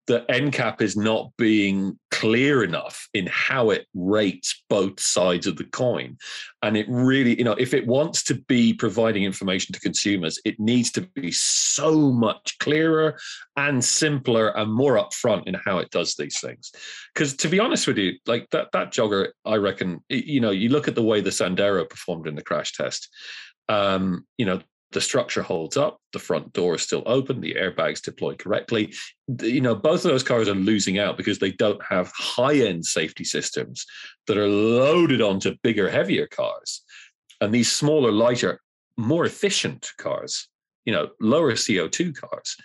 that 0.07 0.27
NCAP 0.27 0.81
is 0.81 0.97
not 0.97 1.31
being 1.37 1.97
clear 2.11 2.63
enough 2.63 3.07
in 3.13 3.27
how 3.27 3.69
it 3.69 3.87
rates 3.93 4.63
both 4.69 4.99
sides 4.99 5.47
of 5.47 5.55
the 5.55 5.63
coin. 5.63 6.17
And 6.61 6.75
it 6.75 6.85
really, 6.89 7.37
you 7.37 7.43
know, 7.43 7.53
if 7.53 7.73
it 7.73 7.87
wants 7.87 8.23
to 8.25 8.35
be 8.35 8.73
providing 8.73 9.23
information 9.23 9.73
to 9.73 9.79
consumers, 9.79 10.39
it 10.43 10.59
needs 10.59 10.91
to 10.91 11.01
be 11.01 11.31
so 11.31 12.11
much 12.11 12.57
clearer 12.59 13.17
and 13.55 13.83
simpler 13.83 14.49
and 14.57 14.73
more 14.73 14.95
upfront 14.95 15.47
in 15.47 15.55
how 15.65 15.77
it 15.77 15.89
does 15.91 16.15
these 16.15 16.39
things. 16.39 16.71
Because 17.13 17.35
to 17.37 17.47
be 17.47 17.59
honest 17.59 17.87
with 17.87 17.97
you, 17.97 18.13
like 18.25 18.49
that 18.51 18.71
that 18.73 18.91
jogger, 18.91 19.29
I 19.45 19.55
reckon, 19.55 20.03
you 20.09 20.41
know, 20.41 20.51
you 20.51 20.69
look 20.69 20.87
at 20.87 20.95
the 20.95 21.03
way 21.03 21.21
the 21.21 21.29
Sandero 21.29 21.89
performed 21.89 22.27
in 22.27 22.35
the 22.35 22.43
crash 22.43 22.73
test. 22.73 23.09
Um, 23.69 24.25
you 24.37 24.45
know, 24.45 24.61
the 24.93 25.01
structure 25.01 25.41
holds 25.41 25.77
up, 25.77 25.99
the 26.13 26.19
front 26.19 26.53
door 26.53 26.75
is 26.75 26.81
still 26.81 27.03
open, 27.05 27.41
the 27.41 27.55
airbags 27.55 28.01
deploy 28.01 28.35
correctly. 28.35 28.93
You 29.41 29.61
know, 29.61 29.75
both 29.75 30.05
of 30.05 30.11
those 30.11 30.23
cars 30.23 30.47
are 30.47 30.55
losing 30.55 30.99
out 30.99 31.17
because 31.17 31.39
they 31.39 31.51
don't 31.51 31.83
have 31.83 32.11
high 32.15 32.55
end 32.55 32.85
safety 32.85 33.23
systems 33.23 33.85
that 34.27 34.37
are 34.37 34.47
loaded 34.47 35.21
onto 35.21 35.55
bigger, 35.63 35.89
heavier 35.89 36.27
cars. 36.27 36.83
And 37.41 37.53
these 37.53 37.71
smaller, 37.71 38.11
lighter, 38.11 38.59
more 38.97 39.25
efficient 39.25 39.89
cars, 39.97 40.47
you 40.85 40.93
know, 40.93 41.09
lower 41.19 41.53
CO2 41.53 42.15
cars, 42.15 42.55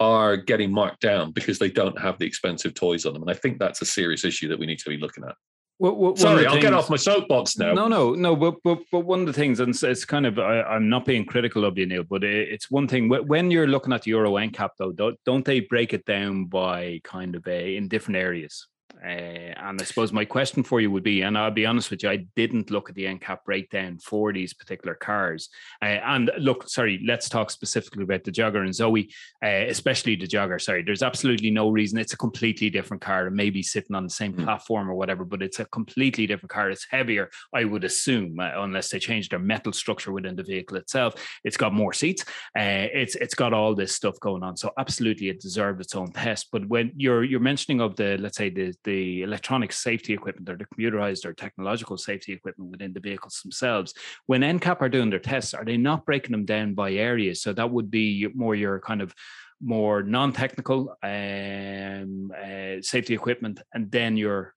are 0.00 0.36
getting 0.36 0.72
marked 0.72 1.00
down 1.00 1.30
because 1.30 1.58
they 1.58 1.70
don't 1.70 2.00
have 2.00 2.18
the 2.18 2.26
expensive 2.26 2.74
toys 2.74 3.06
on 3.06 3.12
them. 3.12 3.22
And 3.22 3.30
I 3.30 3.34
think 3.34 3.58
that's 3.58 3.82
a 3.82 3.86
serious 3.86 4.24
issue 4.24 4.48
that 4.48 4.58
we 4.58 4.66
need 4.66 4.78
to 4.80 4.90
be 4.90 4.96
looking 4.96 5.24
at. 5.24 5.36
Well, 5.82 5.96
well, 5.96 6.16
Sorry, 6.16 6.46
I'll 6.46 6.52
things, 6.52 6.62
get 6.62 6.74
off 6.74 6.88
my 6.88 6.96
soapbox 6.96 7.58
now. 7.58 7.72
No, 7.72 7.88
no, 7.88 8.14
no. 8.14 8.36
But 8.36 8.54
but 8.62 8.78
but 8.92 9.00
one 9.00 9.18
of 9.18 9.26
the 9.26 9.32
things, 9.32 9.58
and 9.58 9.70
it's, 9.70 9.82
it's 9.82 10.04
kind 10.04 10.26
of, 10.26 10.38
I, 10.38 10.76
am 10.76 10.88
not 10.88 11.04
being 11.04 11.24
critical 11.24 11.64
of 11.64 11.76
you, 11.76 11.86
Neil, 11.86 12.04
but 12.04 12.22
it's 12.22 12.70
one 12.70 12.86
thing 12.86 13.08
when 13.08 13.50
you're 13.50 13.66
looking 13.66 13.92
at 13.92 14.02
the 14.02 14.10
Euro 14.10 14.34
NCAP, 14.34 14.70
though, 14.78 14.92
don't, 14.92 15.18
don't 15.26 15.44
they 15.44 15.58
break 15.58 15.92
it 15.92 16.04
down 16.04 16.44
by 16.44 17.00
kind 17.02 17.34
of 17.34 17.44
a, 17.48 17.74
in 17.74 17.88
different 17.88 18.18
areas? 18.18 18.68
Uh, 19.04 19.08
and 19.08 19.80
I 19.80 19.84
suppose 19.84 20.12
my 20.12 20.24
question 20.24 20.62
for 20.62 20.80
you 20.80 20.90
would 20.90 21.02
be, 21.02 21.22
and 21.22 21.36
I'll 21.36 21.50
be 21.50 21.66
honest 21.66 21.90
with 21.90 22.02
you, 22.02 22.10
I 22.10 22.26
didn't 22.36 22.70
look 22.70 22.88
at 22.88 22.94
the 22.94 23.04
NCAP 23.04 23.38
breakdown 23.44 23.98
for 23.98 24.32
these 24.32 24.54
particular 24.54 24.94
cars. 24.94 25.48
Uh, 25.80 25.98
and 26.04 26.30
look, 26.38 26.68
sorry, 26.68 27.02
let's 27.06 27.28
talk 27.28 27.50
specifically 27.50 28.04
about 28.04 28.24
the 28.24 28.30
Jogger 28.30 28.62
and 28.62 28.74
Zoe, 28.74 29.12
uh, 29.44 29.66
especially 29.68 30.16
the 30.16 30.26
Jogger. 30.26 30.60
Sorry, 30.60 30.82
there's 30.82 31.02
absolutely 31.02 31.50
no 31.50 31.70
reason. 31.70 31.98
It's 31.98 32.12
a 32.12 32.18
completely 32.18 32.70
different 32.70 33.02
car, 33.02 33.26
and 33.26 33.36
maybe 33.36 33.62
sitting 33.62 33.96
on 33.96 34.04
the 34.04 34.10
same 34.10 34.34
mm. 34.34 34.44
platform 34.44 34.88
or 34.88 34.94
whatever, 34.94 35.24
but 35.24 35.42
it's 35.42 35.60
a 35.60 35.64
completely 35.66 36.26
different 36.26 36.50
car. 36.50 36.70
It's 36.70 36.86
heavier, 36.88 37.30
I 37.52 37.64
would 37.64 37.84
assume, 37.84 38.38
uh, 38.38 38.52
unless 38.56 38.90
they 38.90 38.98
change 38.98 39.28
their 39.28 39.38
metal 39.38 39.72
structure 39.72 40.12
within 40.12 40.36
the 40.36 40.44
vehicle 40.44 40.76
itself. 40.76 41.14
It's 41.44 41.56
got 41.56 41.72
more 41.72 41.92
seats. 41.92 42.24
Uh, 42.56 42.86
it's 42.92 43.14
it's 43.16 43.34
got 43.34 43.52
all 43.52 43.74
this 43.74 43.94
stuff 43.94 44.18
going 44.20 44.42
on. 44.42 44.56
So 44.56 44.70
absolutely, 44.78 45.28
it 45.28 45.40
deserved 45.40 45.80
its 45.80 45.94
own 45.94 46.12
test. 46.12 46.48
But 46.52 46.66
when 46.68 46.92
you're 46.96 47.24
you're 47.24 47.40
mentioning 47.40 47.80
of 47.80 47.96
the 47.96 48.16
let's 48.18 48.36
say 48.36 48.50
the 48.50 48.74
the 48.84 49.22
electronic 49.22 49.72
safety 49.72 50.12
equipment 50.12 50.48
or 50.48 50.56
the 50.56 50.66
computerized 50.66 51.24
or 51.24 51.32
technological 51.32 51.96
safety 51.96 52.32
equipment 52.32 52.70
within 52.70 52.92
the 52.92 53.00
vehicles 53.00 53.40
themselves. 53.42 53.94
When 54.26 54.42
NCAP 54.42 54.80
are 54.80 54.88
doing 54.88 55.10
their 55.10 55.18
tests, 55.18 55.54
are 55.54 55.64
they 55.64 55.76
not 55.76 56.06
breaking 56.06 56.32
them 56.32 56.44
down 56.44 56.74
by 56.74 56.92
areas? 56.92 57.42
So 57.42 57.52
that 57.52 57.70
would 57.70 57.90
be 57.90 58.28
more 58.34 58.54
your 58.54 58.80
kind 58.80 59.02
of 59.02 59.14
more 59.60 60.02
non-technical 60.02 60.96
um, 61.02 62.32
uh, 62.36 62.82
safety 62.82 63.14
equipment, 63.14 63.60
and 63.72 63.90
then 63.90 64.16
your 64.16 64.54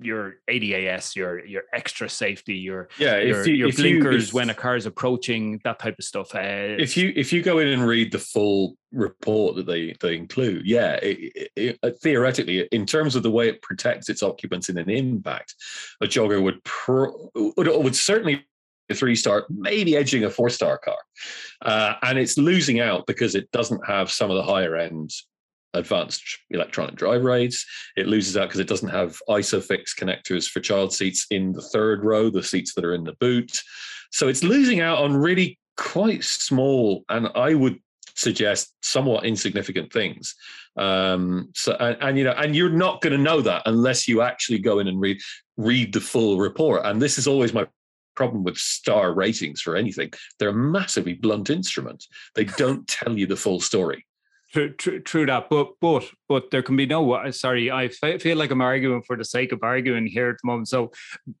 your 0.00 0.36
ADAS, 0.48 1.16
your 1.16 1.44
your 1.44 1.62
extra 1.72 2.08
safety, 2.08 2.54
your 2.54 2.88
yeah, 2.98 3.18
your, 3.20 3.46
you, 3.46 3.54
your 3.54 3.72
blinkers 3.72 4.14
you, 4.14 4.28
if, 4.28 4.32
when 4.34 4.50
a 4.50 4.54
car 4.54 4.76
is 4.76 4.86
approaching, 4.86 5.60
that 5.64 5.78
type 5.78 5.96
of 5.98 6.04
stuff. 6.04 6.34
Uh, 6.34 6.76
if 6.78 6.96
you 6.96 7.12
if 7.16 7.32
you 7.32 7.42
go 7.42 7.58
in 7.58 7.68
and 7.68 7.86
read 7.86 8.12
the 8.12 8.18
full 8.18 8.76
report 8.92 9.56
that 9.56 9.66
they 9.66 9.94
they 10.00 10.16
include, 10.16 10.66
yeah, 10.66 10.94
it, 11.02 11.50
it, 11.56 11.78
it, 11.82 11.98
theoretically, 12.02 12.68
in 12.70 12.84
terms 12.84 13.16
of 13.16 13.22
the 13.22 13.30
way 13.30 13.48
it 13.48 13.62
protects 13.62 14.08
its 14.08 14.22
occupants 14.22 14.68
in 14.68 14.76
an 14.76 14.90
impact, 14.90 15.54
a 16.02 16.06
jogger 16.06 16.42
would 16.42 16.62
pro, 16.64 17.30
would, 17.34 17.68
would 17.68 17.96
certainly 17.96 18.44
a 18.90 18.94
three 18.94 19.16
star, 19.16 19.46
maybe 19.50 19.96
edging 19.96 20.24
a 20.24 20.30
four 20.30 20.50
star 20.50 20.78
car, 20.78 20.98
uh, 21.62 21.94
and 22.02 22.18
it's 22.18 22.36
losing 22.36 22.80
out 22.80 23.06
because 23.06 23.34
it 23.34 23.50
doesn't 23.52 23.86
have 23.86 24.10
some 24.10 24.30
of 24.30 24.36
the 24.36 24.42
higher 24.42 24.76
end 24.76 25.10
advanced 25.74 26.22
electronic 26.50 26.96
drive 26.96 27.26
aids. 27.26 27.64
It 27.96 28.06
loses 28.06 28.36
out 28.36 28.48
because 28.48 28.60
it 28.60 28.68
doesn't 28.68 28.88
have 28.88 29.18
ISOFIX 29.28 29.84
connectors 29.98 30.48
for 30.48 30.60
child 30.60 30.92
seats 30.92 31.26
in 31.30 31.52
the 31.52 31.62
third 31.62 32.04
row, 32.04 32.30
the 32.30 32.42
seats 32.42 32.74
that 32.74 32.84
are 32.84 32.94
in 32.94 33.04
the 33.04 33.16
boot. 33.20 33.52
So 34.10 34.28
it's 34.28 34.42
losing 34.42 34.80
out 34.80 34.98
on 34.98 35.16
really 35.16 35.58
quite 35.76 36.24
small 36.24 37.04
and 37.08 37.28
I 37.34 37.54
would 37.54 37.78
suggest 38.14 38.74
somewhat 38.82 39.24
insignificant 39.24 39.92
things. 39.92 40.34
Um, 40.76 41.50
so 41.54 41.76
and, 41.78 41.96
and 42.00 42.18
you 42.18 42.24
know, 42.24 42.32
and 42.32 42.54
you're 42.54 42.68
not 42.70 43.00
going 43.00 43.12
to 43.12 43.22
know 43.22 43.40
that 43.42 43.62
unless 43.66 44.08
you 44.08 44.22
actually 44.22 44.58
go 44.58 44.78
in 44.78 44.88
and 44.88 45.00
read 45.00 45.18
read 45.56 45.92
the 45.92 46.00
full 46.00 46.38
report. 46.38 46.82
And 46.84 47.00
this 47.00 47.18
is 47.18 47.26
always 47.26 47.52
my 47.52 47.66
problem 48.16 48.42
with 48.42 48.56
star 48.56 49.14
ratings 49.14 49.60
for 49.60 49.76
anything. 49.76 50.10
They're 50.38 50.48
a 50.48 50.54
massively 50.54 51.14
blunt 51.14 51.50
instrument. 51.50 52.04
They 52.34 52.44
don't 52.44 52.86
tell 52.88 53.16
you 53.16 53.26
the 53.26 53.36
full 53.36 53.60
story. 53.60 54.04
True, 54.52 54.72
true, 54.72 55.00
true 55.00 55.26
that. 55.26 55.50
But 55.50 55.72
but 55.78 56.04
but 56.26 56.50
there 56.50 56.62
can 56.62 56.74
be 56.74 56.86
no. 56.86 57.12
Uh, 57.12 57.30
sorry, 57.32 57.70
I 57.70 57.88
feel 57.88 58.38
like 58.38 58.50
I'm 58.50 58.62
arguing 58.62 59.02
for 59.02 59.14
the 59.14 59.24
sake 59.24 59.52
of 59.52 59.62
arguing 59.62 60.06
here 60.06 60.30
at 60.30 60.36
the 60.42 60.46
moment. 60.46 60.68
So 60.68 60.90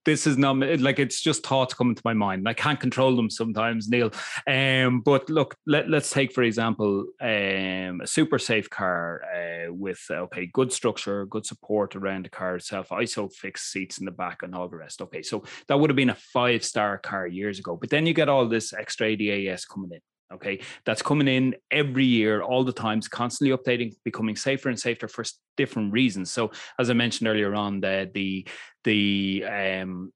this 0.04 0.26
is 0.26 0.36
not 0.36 0.58
like 0.58 0.98
it's 0.98 1.22
just 1.22 1.46
thoughts 1.46 1.72
coming 1.72 1.94
to 1.94 2.02
my 2.04 2.12
mind. 2.12 2.46
I 2.46 2.52
can't 2.52 2.78
control 2.78 3.16
them 3.16 3.30
sometimes, 3.30 3.88
Neil. 3.88 4.12
Um, 4.46 5.00
but 5.00 5.30
look, 5.30 5.56
let 5.66 5.88
let's 5.88 6.10
take 6.10 6.32
for 6.32 6.42
example 6.42 7.06
um, 7.22 8.02
a 8.02 8.06
super 8.06 8.38
safe 8.38 8.68
car 8.68 9.22
uh, 9.24 9.72
with 9.72 10.04
okay 10.10 10.44
good 10.52 10.70
structure, 10.70 11.24
good 11.24 11.46
support 11.46 11.96
around 11.96 12.26
the 12.26 12.30
car 12.30 12.56
itself, 12.56 12.90
ISOFIX 12.90 13.56
seats 13.56 13.98
in 13.98 14.04
the 14.04 14.10
back, 14.10 14.42
and 14.42 14.54
all 14.54 14.68
the 14.68 14.76
rest. 14.76 15.00
Okay, 15.00 15.22
so 15.22 15.44
that 15.68 15.80
would 15.80 15.88
have 15.88 15.96
been 15.96 16.10
a 16.10 16.14
five 16.14 16.62
star 16.62 16.98
car 16.98 17.26
years 17.26 17.58
ago. 17.58 17.74
But 17.74 17.88
then 17.88 18.04
you 18.04 18.12
get 18.12 18.28
all 18.28 18.46
this 18.46 18.74
extra 18.74 19.06
ADAS 19.06 19.66
coming 19.66 19.92
in 19.92 20.00
okay? 20.32 20.60
That's 20.84 21.02
coming 21.02 21.28
in 21.28 21.56
every 21.70 22.04
year 22.04 22.42
all 22.42 22.64
the 22.64 22.72
times 22.72 23.08
constantly 23.08 23.56
updating 23.56 23.94
becoming 24.04 24.36
safer 24.36 24.68
and 24.68 24.78
safer 24.78 25.08
for 25.08 25.24
different 25.56 25.92
reasons. 25.92 26.30
So 26.30 26.52
as 26.78 26.90
i 26.90 26.92
mentioned 26.92 27.28
earlier 27.28 27.54
on 27.54 27.80
the 27.80 28.10
the 28.14 28.46
the 28.84 29.44
um 29.44 30.12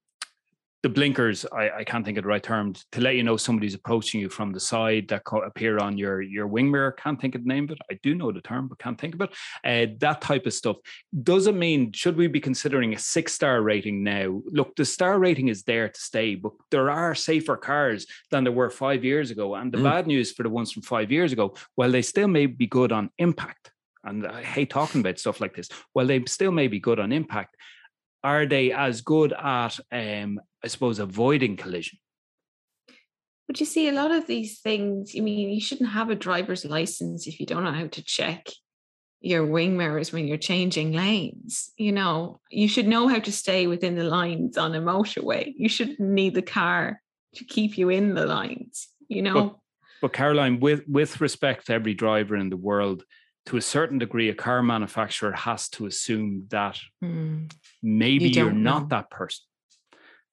the 0.83 0.89
blinkers 0.89 1.45
I, 1.45 1.69
I 1.79 1.83
can't 1.85 2.03
think 2.05 2.17
of 2.17 2.23
the 2.25 2.27
right 2.27 2.43
term 2.43 2.75
to 2.91 2.99
let 3.01 3.15
you 3.15 3.23
know 3.23 3.37
somebody's 3.37 3.73
approaching 3.73 4.19
you 4.19 4.27
from 4.29 4.51
the 4.51 4.59
side 4.59 5.07
that 5.07 5.23
co- 5.23 5.41
appear 5.41 5.77
on 5.79 5.97
your 5.97 6.21
your 6.21 6.45
wing 6.45 6.69
mirror 6.69 6.91
can't 6.91 7.19
think 7.19 7.35
of 7.35 7.43
the 7.43 7.47
name 7.47 7.63
of 7.63 7.71
it. 7.71 7.77
I 7.89 7.97
do 8.03 8.13
know 8.13 8.31
the 8.33 8.41
term 8.41 8.67
but 8.67 8.79
can't 8.79 8.99
think 8.99 9.15
of 9.15 9.21
it. 9.21 9.29
Uh, 9.63 9.93
that 9.99 10.21
type 10.21 10.45
of 10.45 10.53
stuff. 10.53 10.75
Does 11.23 11.47
it 11.47 11.55
mean 11.55 11.93
should 11.93 12.17
we 12.17 12.27
be 12.27 12.41
considering 12.41 12.93
a 12.93 12.99
six 12.99 13.33
star 13.33 13.61
rating 13.61 14.03
now? 14.03 14.41
Look 14.45 14.75
the 14.75 14.83
star 14.85 15.17
rating 15.19 15.47
is 15.47 15.63
there 15.63 15.87
to 15.87 15.99
stay 15.99 16.35
but 16.35 16.51
there 16.69 16.91
are 16.91 17.15
safer 17.15 17.55
cars 17.55 18.05
than 18.29 18.43
there 18.43 18.53
were 18.53 18.69
five 18.69 19.03
years 19.05 19.31
ago. 19.31 19.55
And 19.55 19.71
the 19.71 19.77
Mm. 19.77 19.83
bad 19.83 20.07
news 20.07 20.31
for 20.33 20.43
the 20.43 20.49
ones 20.49 20.71
from 20.73 20.83
five 20.83 21.11
years 21.11 21.31
ago 21.31 21.55
while 21.75 21.91
they 21.91 22.01
still 22.01 22.27
may 22.27 22.45
be 22.45 22.67
good 22.67 22.91
on 22.91 23.09
impact 23.17 23.71
and 24.03 24.27
i 24.27 24.41
hate 24.43 24.69
talking 24.69 24.99
about 25.01 25.17
stuff 25.17 25.39
like 25.39 25.55
this 25.55 25.69
Well, 25.95 26.07
they 26.07 26.23
still 26.25 26.51
may 26.51 26.67
be 26.67 26.79
good 26.79 26.99
on 26.99 27.11
impact 27.11 27.55
are 28.23 28.45
they 28.45 28.71
as 28.71 29.01
good 29.01 29.33
at 29.33 29.79
um 29.91 30.39
i 30.63 30.67
suppose 30.67 30.99
avoiding 30.99 31.55
collision 31.57 31.97
But 33.47 33.59
you 33.59 33.65
see, 33.65 33.89
a 33.89 33.91
lot 33.91 34.11
of 34.11 34.25
these 34.25 34.61
things, 34.61 35.13
I 35.17 35.19
mean, 35.19 35.49
you 35.49 35.59
shouldn't 35.59 35.89
have 35.89 36.09
a 36.09 36.15
driver's 36.15 36.65
license 36.65 37.27
if 37.27 37.39
you 37.39 37.45
don't 37.45 37.63
know 37.65 37.73
how 37.73 37.87
to 37.87 38.03
check 38.03 38.47
your 39.19 39.45
wing 39.45 39.77
mirrors 39.77 40.11
when 40.11 40.27
you're 40.27 40.37
changing 40.37 40.93
lanes. 40.93 41.71
You 41.77 41.91
know, 41.91 42.39
you 42.49 42.67
should 42.67 42.87
know 42.87 43.07
how 43.07 43.19
to 43.19 43.31
stay 43.31 43.67
within 43.67 43.95
the 43.95 44.03
lines 44.03 44.57
on 44.57 44.73
a 44.75 44.81
motorway. 44.81 45.53
You 45.55 45.69
shouldn't 45.69 45.99
need 45.99 46.35
the 46.35 46.41
car 46.41 47.01
to 47.35 47.43
keep 47.45 47.77
you 47.77 47.89
in 47.89 48.15
the 48.15 48.25
lines, 48.25 48.87
you 49.07 49.21
know? 49.21 49.61
but 50.01 50.13
caroline 50.13 50.59
with 50.59 50.81
with 50.87 51.21
respect 51.21 51.67
to 51.67 51.73
every 51.73 51.93
driver 51.93 52.35
in 52.35 52.49
the 52.49 52.57
world 52.57 53.03
to 53.47 53.57
a 53.57 53.61
certain 53.61 53.97
degree 53.97 54.29
a 54.29 54.33
car 54.35 54.63
manufacturer 54.63 55.31
has 55.33 55.69
to 55.69 55.85
assume 55.85 56.47
that 56.49 56.79
Hmm. 57.01 57.45
maybe 57.81 58.29
you 58.29 58.47
are 58.47 58.51
don't 58.51 58.89
that 58.89 59.09
person 59.09 59.43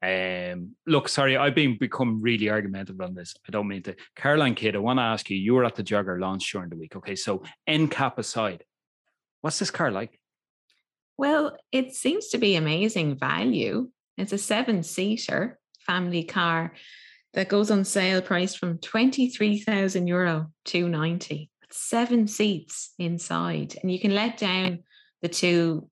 um 0.03 0.75
look 0.87 1.09
sorry 1.09 1.37
i've 1.37 1.55
been 1.55 1.77
become 1.79 2.23
really 2.23 2.49
argumentative 2.49 3.01
on 3.01 3.15
this 3.15 3.35
i 3.47 3.51
don't 3.51 3.69
mean 3.69 3.83
to 3.83 3.95
caroline 4.17 4.55
kidd 4.55 4.75
i 4.75 4.79
want 4.79 4.99
to 4.99 5.03
ask 5.03 5.29
you 5.29 5.37
you 5.37 5.53
were 5.55 5.65
at 5.65 5.75
the 5.75 5.83
jogger 5.83 6.19
launch 6.19 6.51
during 6.51 6.71
the 6.71 6.77
week 6.77 6.97
okay 6.97 7.15
so 7.15 7.43
cap 7.91 8.19
aside 8.19 8.65
what's 9.43 9.59
this 9.59 9.71
car 9.71 9.91
like 9.91 10.19
Well, 11.19 11.59
it 11.71 11.95
seems 11.95 12.29
to 12.29 12.39
be 12.39 12.57
amazing 12.57 13.19
value. 13.19 13.91
It's 14.17 14.33
a 14.33 14.39
seven 14.39 14.83
seater 14.83 15.59
family 15.87 16.25
car 16.25 16.73
that 17.35 17.51
goes 17.51 17.71
on 17.71 17.85
sale 17.85 18.23
priced 18.23 18.57
from 18.57 18.79
23,000 18.79 20.07
euro 20.07 20.47
to 20.65 20.89
90. 20.89 21.50
Seven 21.73 22.27
seats 22.27 22.95
inside, 22.99 23.77
and 23.81 23.93
you 23.93 24.01
can 24.01 24.15
let 24.15 24.37
down 24.37 24.81
the 25.23 25.29
two 25.29 25.89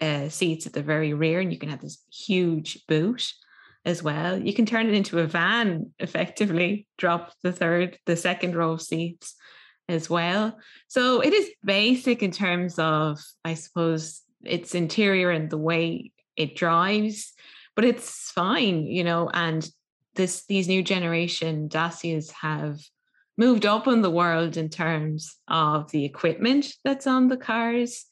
uh, 0.00 0.28
seats 0.28 0.66
at 0.66 0.72
the 0.72 0.82
very 0.82 1.14
rear, 1.14 1.40
and 1.40 1.52
you 1.52 1.58
can 1.58 1.68
have 1.68 1.80
this 1.80 1.98
huge 2.12 2.84
boot 2.86 3.32
as 3.84 4.02
well. 4.02 4.38
You 4.38 4.54
can 4.54 4.66
turn 4.66 4.88
it 4.88 4.94
into 4.94 5.18
a 5.18 5.26
van 5.26 5.92
effectively, 5.98 6.86
drop 6.96 7.32
the 7.42 7.52
third, 7.52 7.98
the 8.06 8.16
second 8.16 8.56
row 8.56 8.72
of 8.72 8.82
seats 8.82 9.34
as 9.88 10.08
well. 10.08 10.58
So 10.88 11.20
it 11.20 11.32
is 11.32 11.50
basic 11.64 12.22
in 12.22 12.30
terms 12.30 12.78
of, 12.78 13.20
I 13.44 13.54
suppose, 13.54 14.22
its 14.42 14.74
interior 14.74 15.30
and 15.30 15.50
the 15.50 15.58
way 15.58 16.12
it 16.36 16.56
drives, 16.56 17.32
but 17.76 17.84
it's 17.84 18.30
fine, 18.30 18.86
you 18.86 19.04
know. 19.04 19.30
And 19.32 19.68
this 20.14 20.46
these 20.46 20.68
new 20.68 20.82
generation 20.82 21.68
Dacias 21.68 22.30
have 22.30 22.78
moved 23.36 23.66
up 23.66 23.86
in 23.86 24.02
the 24.02 24.10
world 24.10 24.56
in 24.56 24.68
terms 24.68 25.36
of 25.48 25.90
the 25.90 26.04
equipment 26.04 26.72
that's 26.84 27.06
on 27.06 27.28
the 27.28 27.36
cars. 27.36 28.06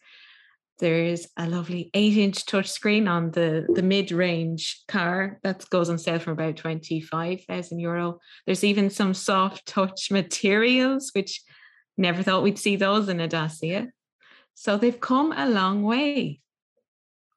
There's 0.79 1.29
a 1.37 1.47
lovely 1.49 1.91
eight-inch 1.95 2.45
touchscreen 2.47 3.09
on 3.09 3.31
the, 3.31 3.67
the 3.73 3.83
mid-range 3.83 4.83
car 4.89 5.39
that 5.45 5.69
goes 5.71 5.89
on 5.89 5.99
sale 5.99 6.19
for 6.19 6.33
about 6.33 6.57
25,000 6.57 7.79
euro. 7.79 8.19
There's 8.47 8.65
even 8.65 8.91
some 8.91 9.15
soft 9.15 9.67
touch 9.67 10.11
materials, 10.11 11.11
which 11.15 11.41
never 11.97 12.23
thought 12.23 12.43
we'd 12.43 12.59
see 12.59 12.77
those 12.77 13.09
in 13.09 13.21
a 13.21 13.29
Dacia. 13.29 13.89
So 14.55 14.77
they've 14.77 15.01
come 15.01 15.33
a 15.33 15.49
long 15.49 15.83
way. 15.83 16.41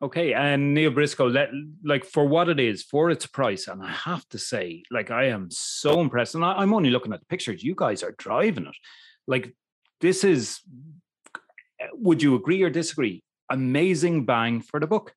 Okay, 0.01 0.33
and 0.33 0.73
Neil 0.73 0.91
Briscoe, 0.91 1.27
let 1.27 1.49
like 1.83 2.05
for 2.05 2.27
what 2.27 2.49
it 2.49 2.59
is, 2.59 2.83
for 2.83 3.09
its 3.09 3.25
price, 3.25 3.67
and 3.67 3.81
I 3.81 3.91
have 3.91 4.27
to 4.29 4.37
say, 4.37 4.83
like 4.91 5.09
I 5.09 5.25
am 5.25 5.47
so 5.49 6.01
impressed, 6.01 6.35
and 6.35 6.43
I, 6.43 6.53
I'm 6.53 6.73
only 6.73 6.89
looking 6.89 7.13
at 7.13 7.21
the 7.21 7.25
pictures. 7.27 7.63
You 7.63 7.75
guys 7.77 8.03
are 8.03 8.13
driving 8.17 8.65
it, 8.67 8.75
like 9.25 9.55
this 10.01 10.23
is. 10.23 10.59
Would 11.93 12.23
you 12.23 12.35
agree 12.35 12.61
or 12.63 12.69
disagree? 12.69 13.23
Amazing 13.49 14.25
bang 14.25 14.61
for 14.61 14.79
the 14.79 14.87
book. 14.87 15.13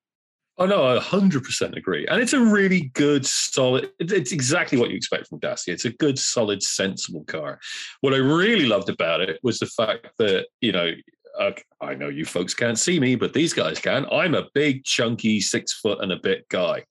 Oh 0.61 0.67
no, 0.67 0.85
I 0.85 0.99
100% 0.99 1.77
agree. 1.77 2.05
And 2.09 2.21
it's 2.21 2.33
a 2.33 2.41
really 2.41 2.91
good, 2.95 3.25
solid, 3.25 3.91
it's 4.01 4.33
exactly 4.33 4.77
what 4.77 4.91
you 4.91 4.97
expect 4.97 5.29
from 5.29 5.39
Dacia. 5.39 5.71
It's 5.71 5.85
a 5.85 5.93
good, 5.93 6.19
solid, 6.19 6.65
sensible 6.65 7.25
car. 7.27 7.61
What 8.01 8.13
I 8.13 8.17
really 8.17 8.67
loved 8.67 8.89
about 8.89 9.21
it 9.21 9.39
was 9.45 9.61
the 9.61 9.67
fact 9.67 10.09
that, 10.19 10.49
you 10.61 10.73
know, 10.73 10.91
uh, 11.39 11.53
I 11.81 11.95
know 11.95 12.09
you 12.09 12.25
folks 12.25 12.55
can't 12.55 12.79
see 12.79 12.99
me, 12.99 13.15
but 13.15 13.33
these 13.33 13.53
guys 13.53 13.79
can. 13.79 14.07
I'm 14.11 14.35
a 14.35 14.49
big, 14.55 14.85
chunky, 14.85 15.41
six 15.41 15.73
foot 15.75 16.01
and 16.03 16.13
a 16.13 16.17
bit 16.17 16.49
guy. 16.49 16.85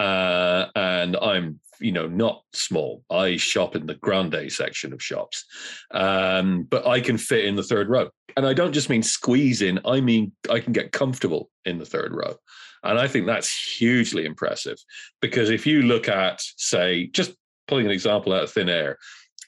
Uh, 0.00 0.66
and 0.74 1.16
I'm, 1.16 1.60
you 1.80 1.92
know, 1.92 2.08
not 2.08 2.42
small. 2.52 3.04
I 3.10 3.36
shop 3.36 3.76
in 3.76 3.86
the 3.86 3.94
grande 3.94 4.50
section 4.50 4.92
of 4.92 5.02
shops, 5.02 5.44
um, 5.92 6.64
but 6.64 6.86
I 6.86 7.00
can 7.00 7.18
fit 7.18 7.44
in 7.44 7.56
the 7.56 7.62
third 7.62 7.88
row. 7.88 8.10
And 8.36 8.46
I 8.46 8.54
don't 8.54 8.72
just 8.72 8.90
mean 8.90 9.02
squeeze 9.02 9.62
in, 9.62 9.80
I 9.84 10.00
mean, 10.00 10.32
I 10.50 10.58
can 10.58 10.72
get 10.72 10.92
comfortable 10.92 11.50
in 11.64 11.78
the 11.78 11.86
third 11.86 12.12
row. 12.12 12.34
And 12.82 12.98
I 12.98 13.06
think 13.08 13.26
that's 13.26 13.76
hugely 13.78 14.26
impressive 14.26 14.76
because 15.22 15.50
if 15.50 15.66
you 15.66 15.82
look 15.82 16.08
at, 16.08 16.42
say, 16.56 17.06
just 17.06 17.34
pulling 17.66 17.86
an 17.86 17.92
example 17.92 18.32
out 18.32 18.42
of 18.42 18.50
thin 18.50 18.68
air, 18.68 18.98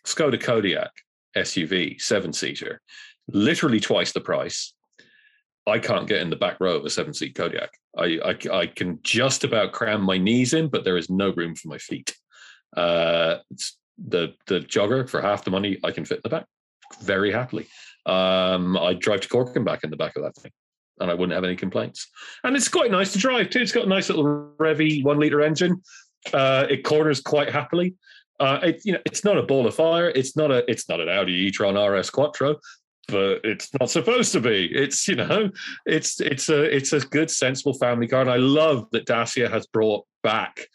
Skoda 0.06 0.40
Kodiaq 0.40 0.88
SUV, 1.36 2.00
seven 2.00 2.32
seater, 2.32 2.80
literally 3.28 3.80
twice 3.80 4.12
the 4.12 4.20
price. 4.20 4.72
I 5.66 5.78
can't 5.78 6.06
get 6.06 6.20
in 6.20 6.30
the 6.30 6.36
back 6.36 6.58
row 6.60 6.76
of 6.76 6.84
a 6.84 6.90
seven 6.90 7.12
seat 7.12 7.34
Kodiaq. 7.34 7.68
I, 7.98 8.18
I, 8.24 8.58
I 8.58 8.66
can 8.66 9.00
just 9.02 9.42
about 9.42 9.72
cram 9.72 10.02
my 10.02 10.16
knees 10.16 10.54
in, 10.54 10.68
but 10.68 10.84
there 10.84 10.96
is 10.96 11.10
no 11.10 11.32
room 11.32 11.54
for 11.54 11.68
my 11.68 11.78
feet. 11.78 12.14
Uh, 12.76 13.38
the 13.98 14.34
the 14.46 14.60
jogger 14.60 15.08
for 15.08 15.22
half 15.22 15.44
the 15.44 15.50
money 15.50 15.78
I 15.82 15.90
can 15.90 16.04
fit 16.04 16.18
in 16.18 16.20
the 16.24 16.28
back 16.28 16.46
very 17.02 17.32
happily. 17.32 17.66
Um, 18.04 18.76
I 18.76 18.94
drive 18.94 19.22
to 19.22 19.28
Cork 19.28 19.56
and 19.56 19.64
back 19.64 19.82
in 19.82 19.90
the 19.90 19.96
back 19.96 20.16
of 20.16 20.22
that 20.22 20.36
thing, 20.36 20.52
and 21.00 21.10
I 21.10 21.14
wouldn't 21.14 21.34
have 21.34 21.44
any 21.44 21.56
complaints. 21.56 22.06
And 22.44 22.54
it's 22.54 22.68
quite 22.68 22.90
nice 22.90 23.12
to 23.14 23.18
drive 23.18 23.50
too. 23.50 23.60
It's 23.60 23.72
got 23.72 23.86
a 23.86 23.88
nice 23.88 24.08
little 24.08 24.52
revy 24.58 25.02
one 25.02 25.18
liter 25.18 25.42
engine. 25.42 25.82
Uh, 26.32 26.66
it 26.68 26.84
corners 26.84 27.20
quite 27.20 27.50
happily. 27.50 27.94
Uh, 28.38 28.60
it, 28.62 28.82
you 28.84 28.92
know, 28.92 29.00
it's 29.06 29.24
not 29.24 29.38
a 29.38 29.42
ball 29.42 29.66
of 29.66 29.74
fire. 29.74 30.10
It's 30.10 30.36
not 30.36 30.50
a. 30.50 30.70
It's 30.70 30.88
not 30.88 31.00
an 31.00 31.08
Audi 31.08 31.32
e-tron 31.32 31.76
RS 31.76 32.10
Quattro, 32.10 32.56
but 33.08 33.40
it's 33.44 33.70
not 33.78 33.90
supposed 33.90 34.32
to 34.32 34.40
be. 34.40 34.66
It's 34.66 35.06
you 35.08 35.16
know, 35.16 35.50
it's 35.84 36.20
it's 36.20 36.48
a 36.48 36.62
it's 36.62 36.92
a 36.92 37.00
good 37.00 37.30
sensible 37.30 37.74
family 37.74 38.08
car, 38.08 38.20
and 38.20 38.30
I 38.30 38.36
love 38.36 38.88
that 38.92 39.06
Dacia 39.06 39.48
has 39.48 39.66
brought 39.66 40.04
back 40.22 40.66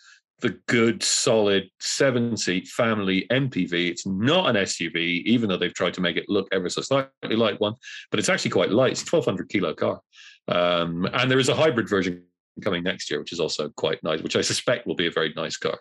the 0.41 0.57
good 0.67 1.03
solid 1.03 1.69
seven 1.79 2.35
seat 2.35 2.67
family 2.67 3.27
MPV. 3.29 3.89
It's 3.89 4.05
not 4.05 4.49
an 4.49 4.55
SUV, 4.55 5.23
even 5.23 5.47
though 5.47 5.57
they've 5.57 5.73
tried 5.73 5.93
to 5.95 6.01
make 6.01 6.17
it 6.17 6.25
look 6.27 6.47
ever 6.51 6.67
so 6.67 6.81
slightly 6.81 7.35
like 7.35 7.59
one, 7.59 7.75
but 8.09 8.19
it's 8.19 8.29
actually 8.29 8.51
quite 8.51 8.71
light. 8.71 8.93
It's 8.93 9.01
a 9.01 9.15
1200 9.15 9.49
kilo 9.49 9.73
car. 9.73 10.01
Um, 10.47 11.07
and 11.13 11.29
there 11.29 11.39
is 11.39 11.49
a 11.49 11.55
hybrid 11.55 11.87
version 11.87 12.23
coming 12.63 12.83
next 12.83 13.09
year, 13.09 13.19
which 13.19 13.31
is 13.31 13.39
also 13.39 13.69
quite 13.69 14.03
nice, 14.03 14.21
which 14.21 14.35
I 14.35 14.41
suspect 14.41 14.87
will 14.87 14.95
be 14.95 15.07
a 15.07 15.11
very 15.11 15.31
nice 15.35 15.57
car. 15.57 15.77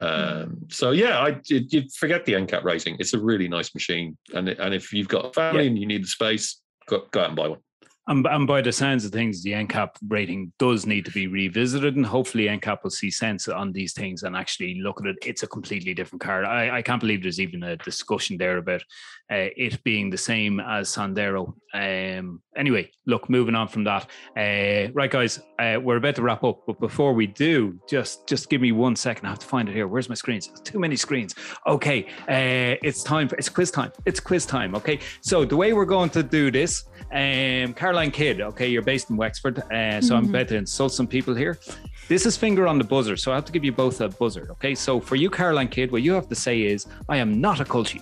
Um, 0.00 0.58
so 0.68 0.90
yeah, 0.92 1.18
I 1.18 1.40
you 1.46 1.64
you 1.68 1.84
forget 1.96 2.24
the 2.24 2.34
NCAP 2.34 2.62
rating. 2.64 2.96
It's 2.98 3.14
a 3.14 3.18
really 3.18 3.48
nice 3.48 3.74
machine, 3.74 4.16
and 4.34 4.48
and 4.48 4.74
if 4.74 4.92
you've 4.92 5.08
got 5.08 5.26
a 5.26 5.32
family 5.32 5.64
Yeah. 5.64 5.70
and 5.70 5.78
you 5.78 5.86
need 5.86 6.04
the 6.04 6.08
space, 6.08 6.60
go, 6.86 7.06
go 7.10 7.20
out 7.20 7.26
and 7.28 7.36
buy 7.36 7.48
one. 7.48 7.60
And, 8.06 8.26
and 8.26 8.46
by 8.46 8.60
the 8.60 8.72
sounds 8.72 9.04
of 9.04 9.12
things, 9.12 9.42
the 9.42 9.52
NCAP 9.52 9.90
rating 10.08 10.52
does 10.58 10.86
need 10.86 11.06
to 11.06 11.10
be 11.10 11.26
revisited, 11.26 11.96
and 11.96 12.04
hopefully 12.04 12.46
NCAP 12.46 12.82
will 12.82 12.90
see 12.90 13.10
sense 13.10 13.48
on 13.48 13.72
these 13.72 13.94
things 13.94 14.22
and 14.22 14.36
actually 14.36 14.80
look 14.80 15.00
at 15.00 15.06
it. 15.06 15.16
It's 15.24 15.42
a 15.42 15.46
completely 15.46 15.94
different 15.94 16.22
car. 16.22 16.44
I, 16.44 16.78
I 16.78 16.82
can't 16.82 17.00
believe 17.00 17.22
there's 17.22 17.40
even 17.40 17.62
a 17.62 17.76
discussion 17.76 18.36
there 18.36 18.58
about 18.58 18.82
uh, 19.30 19.48
it 19.56 19.82
being 19.84 20.10
the 20.10 20.18
same 20.18 20.60
as 20.60 20.94
Sandero. 20.94 21.54
Um, 21.72 22.42
anyway, 22.56 22.90
look, 23.06 23.30
moving 23.30 23.54
on 23.54 23.68
from 23.68 23.84
that. 23.84 24.04
Uh, 24.36 24.92
right, 24.92 25.10
guys, 25.10 25.40
uh, 25.58 25.78
we're 25.82 25.96
about 25.96 26.16
to 26.16 26.22
wrap 26.22 26.44
up, 26.44 26.62
but 26.66 26.78
before 26.78 27.14
we 27.14 27.26
do, 27.26 27.78
just 27.88 28.26
just 28.28 28.50
give 28.50 28.60
me 28.60 28.72
one 28.72 28.96
second. 28.96 29.26
I 29.26 29.30
have 29.30 29.38
to 29.38 29.46
find 29.46 29.68
it 29.68 29.74
here. 29.74 29.88
Where's 29.88 30.08
my 30.08 30.14
screens? 30.14 30.48
Too 30.62 30.78
many 30.78 30.96
screens. 30.96 31.34
Okay, 31.66 32.06
uh, 32.28 32.78
it's 32.82 33.02
time 33.02 33.28
for 33.28 33.36
it's 33.36 33.48
quiz 33.48 33.70
time. 33.70 33.92
It's 34.04 34.20
quiz 34.20 34.44
time. 34.44 34.74
Okay, 34.74 34.98
so 35.22 35.44
the 35.44 35.56
way 35.56 35.72
we're 35.72 35.84
going 35.84 36.10
to 36.10 36.22
do 36.22 36.50
this, 36.50 36.84
um, 37.10 37.74
Caroline 37.94 38.10
Kidd. 38.10 38.40
Okay, 38.40 38.66
you're 38.66 38.82
based 38.82 39.08
in 39.10 39.16
Wexford, 39.16 39.60
uh, 39.72 40.00
so 40.00 40.16
I'm 40.16 40.26
Mhm. 40.26 40.30
about 40.30 40.48
to 40.48 40.56
insult 40.56 40.92
some 40.92 41.06
people 41.06 41.32
here. 41.32 41.60
This 42.08 42.26
is 42.26 42.36
finger 42.36 42.66
on 42.66 42.76
the 42.76 42.82
buzzer, 42.82 43.16
so 43.16 43.30
I 43.30 43.36
have 43.36 43.44
to 43.44 43.52
give 43.52 43.64
you 43.64 43.70
both 43.70 44.00
a 44.00 44.08
buzzer. 44.08 44.48
Okay, 44.50 44.74
so 44.74 44.98
for 44.98 45.14
you, 45.14 45.30
Caroline 45.30 45.68
Kidd, 45.68 45.92
what 45.92 46.02
you 46.02 46.12
have 46.14 46.28
to 46.28 46.34
say 46.34 46.62
is, 46.62 46.86
"I 47.08 47.18
am 47.18 47.40
not 47.40 47.60
a 47.60 47.64
culture." 47.64 48.00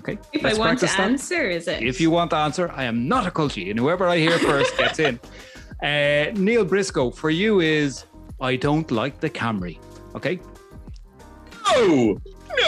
Okay, 0.00 0.18
If 0.32 0.42
let's 0.42 0.56
I 0.56 0.60
want 0.60 0.80
to 0.80 0.86
that. 0.86 0.98
answer, 0.98 1.48
is 1.48 1.68
it? 1.68 1.84
If 1.84 2.00
you 2.00 2.10
want 2.10 2.30
to 2.30 2.36
answer, 2.36 2.68
I 2.74 2.82
am 2.82 3.06
not 3.06 3.28
a 3.28 3.30
culture, 3.30 3.60
and 3.70 3.78
whoever 3.78 4.08
I 4.08 4.16
hear 4.18 4.36
first 4.40 4.76
gets 4.76 4.98
in. 4.98 5.20
Uh, 5.82 6.30
Neil 6.34 6.62
Briscoe, 6.64 7.10
for 7.10 7.30
you 7.30 7.60
is 7.60 8.04
I 8.38 8.56
don't 8.56 8.90
like 8.90 9.18
the 9.20 9.30
Camry. 9.30 9.78
Okay. 10.14 10.38
No, 11.74 12.18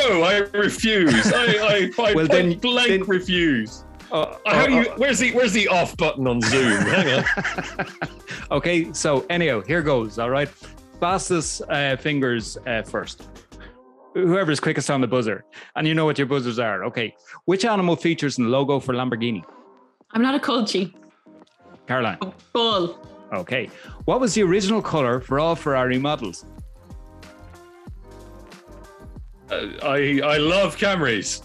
no, 0.09 0.23
I 0.23 0.39
refuse. 0.55 1.31
I, 1.31 1.45
I, 1.45 1.91
I 1.99 2.15
Well, 2.15 2.27
point 2.27 2.31
then- 2.31 2.59
blank 2.59 2.89
then- 2.89 3.03
refuse. 3.03 3.85
Uh, 4.13 4.37
How 4.45 4.65
uh, 4.65 4.69
you? 4.69 4.81
uh, 4.91 4.95
Where's 4.97 5.19
the 5.19 5.33
Where's 5.33 5.53
the 5.53 5.67
off 5.69 5.97
button 5.97 6.27
on 6.27 6.43
Zoom? 6.43 6.83
Hang 6.83 7.25
on. 7.25 7.87
okay, 8.51 8.93
so 8.93 9.25
anyhow, 9.31 9.63
here 9.63 9.81
goes. 9.81 10.19
All 10.19 10.29
right, 10.29 10.49
fastest 11.01 11.63
uh, 11.71 11.97
fingers 11.97 12.59
uh, 12.67 12.83
first. 12.83 13.29
Whoever's 14.13 14.61
quickest 14.61 14.91
on 14.91 15.01
the 15.01 15.07
buzzer, 15.07 15.45
and 15.77 15.89
you 15.89 15.95
know 15.95 16.05
what 16.05 16.19
your 16.19 16.27
buzzers 16.27 16.59
are. 16.59 16.85
Okay, 16.85 17.15
which 17.47 17.65
animal 17.65 17.97
features 17.97 18.37
in 18.37 18.45
the 18.45 18.51
logo 18.51 18.79
for 18.79 18.93
Lamborghini? 18.93 19.43
I'm 20.11 20.21
not 20.21 20.35
a 20.35 20.41
culture. 20.41 20.91
Caroline. 21.87 22.19
Bull. 22.53 22.99
Okay, 23.33 23.71
what 24.05 24.21
was 24.21 24.35
the 24.35 24.43
original 24.43 24.83
color 24.83 25.21
for 25.21 25.41
all 25.41 25.57
Ferrari 25.57 25.99
models? 25.99 26.45
Uh, 29.51 29.69
I 29.83 30.21
I 30.23 30.37
love 30.37 30.77
Camrys. 30.77 31.41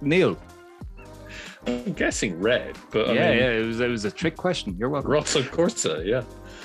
Neil. 0.00 0.38
I'm 1.66 1.92
guessing 1.92 2.40
red, 2.40 2.76
but 2.90 3.10
I 3.10 3.12
yeah, 3.12 3.28
mean, 3.30 3.38
yeah, 3.38 3.50
it 3.50 3.66
was 3.66 3.80
it 3.80 3.88
was 3.90 4.04
a 4.04 4.10
trick 4.10 4.36
question. 4.36 4.76
You're 4.78 4.88
welcome. 4.88 5.10
Rosso 5.10 5.42
Corsa. 5.42 6.04
Yeah. 6.06 6.22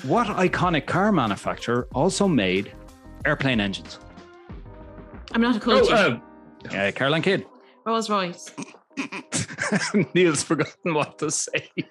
What 0.08 0.26
iconic 0.28 0.86
car 0.86 1.12
manufacturer 1.12 1.86
also 1.94 2.26
made 2.26 2.72
airplane 3.24 3.60
engines? 3.60 3.98
I'm 5.32 5.40
not 5.42 5.56
a 5.56 5.58
Oh, 5.58 5.60
culture. 5.86 5.94
uh, 5.94 6.76
Uh, 6.76 6.90
Caroline 6.92 7.22
Kidd. 7.22 7.46
Rolls 7.84 8.08
Royce. 8.10 8.50
Neil's 10.14 10.42
forgotten 10.42 10.94
what 10.94 11.18
to 11.18 11.30
say. 11.30 11.70
no, 11.76 11.84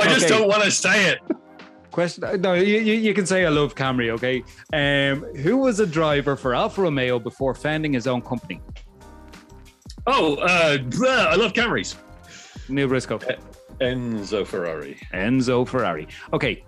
I 0.00 0.04
just 0.08 0.24
Okay. 0.26 0.28
don't 0.28 0.48
want 0.48 0.62
to 0.64 0.70
say 0.70 1.10
it. 1.10 1.18
Question? 1.90 2.24
uh, 2.24 2.32
No, 2.36 2.54
you, 2.54 2.78
you, 2.78 2.94
you 2.94 3.14
can 3.14 3.26
say 3.26 3.44
I 3.44 3.48
love 3.48 3.74
Camry. 3.74 4.10
Okay. 4.10 4.42
Um, 4.72 5.22
who 5.36 5.56
was 5.58 5.80
a 5.80 5.86
driver 5.86 6.36
for 6.36 6.54
Alfa 6.54 6.82
Romeo 6.82 7.18
before 7.18 7.54
founding 7.54 7.92
his 7.92 8.06
own 8.06 8.22
company? 8.22 8.60
Oh, 10.06 10.36
uh, 10.36 10.78
blah, 10.78 11.26
I 11.30 11.34
love 11.34 11.52
Camrys. 11.52 11.96
Neil 12.68 12.88
Briscoe. 12.88 13.18
Enzo 13.80 14.46
Ferrari. 14.46 14.98
Enzo 15.12 15.66
Ferrari. 15.66 16.08
Okay. 16.32 16.64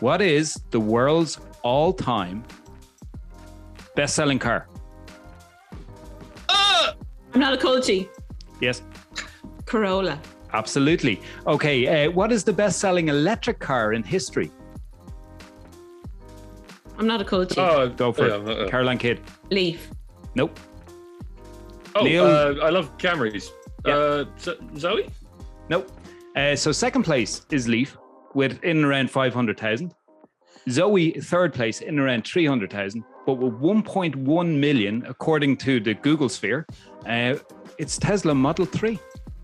What 0.00 0.20
is 0.20 0.54
the 0.70 0.80
world's 0.80 1.38
all-time 1.62 2.44
best-selling 3.94 4.38
car? 4.38 4.66
Ah! 6.48 6.94
I'm 7.34 7.40
not 7.40 7.54
a 7.54 7.58
culture. 7.58 8.04
Yes. 8.60 8.82
Corolla. 9.66 10.20
Absolutely. 10.52 11.20
Okay. 11.46 12.06
Uh, 12.06 12.10
what 12.10 12.32
is 12.32 12.44
the 12.44 12.52
best-selling 12.52 13.08
electric 13.08 13.58
car 13.60 13.92
in 13.92 14.02
history? 14.02 14.50
I'm 16.98 17.06
not 17.06 17.20
a 17.20 17.24
culture. 17.24 17.60
Oh, 17.60 17.88
Go 17.88 18.12
for 18.12 18.28
yeah, 18.28 18.36
it. 18.36 18.66
Uh, 18.66 18.68
Caroline 18.68 18.98
Kidd. 18.98 19.20
Leaf. 19.50 19.90
Nope. 20.34 20.58
Oh, 21.94 22.06
uh, 22.06 22.54
I 22.62 22.70
love 22.70 22.96
Camrys. 22.98 23.50
Yeah. 23.86 23.94
Uh, 23.94 24.24
Zoe? 24.76 25.08
Nope. 25.68 25.90
Uh, 26.36 26.54
so 26.54 26.72
second 26.72 27.02
place 27.02 27.46
is 27.50 27.68
Leaf 27.68 27.96
with 28.34 28.62
in 28.62 28.78
and 28.78 28.86
around 28.86 29.10
500,000. 29.10 29.94
Zoe, 30.68 31.12
third 31.12 31.54
place, 31.54 31.80
in 31.80 31.98
around 31.98 32.26
300,000. 32.26 33.02
But 33.26 33.34
with 33.34 33.54
1.1 33.54 34.58
million, 34.58 35.04
according 35.08 35.56
to 35.58 35.80
the 35.80 35.94
Google 35.94 36.28
sphere, 36.28 36.66
uh, 37.06 37.36
it's 37.78 37.98
Tesla 37.98 38.34
Model 38.34 38.66
3. 38.66 38.98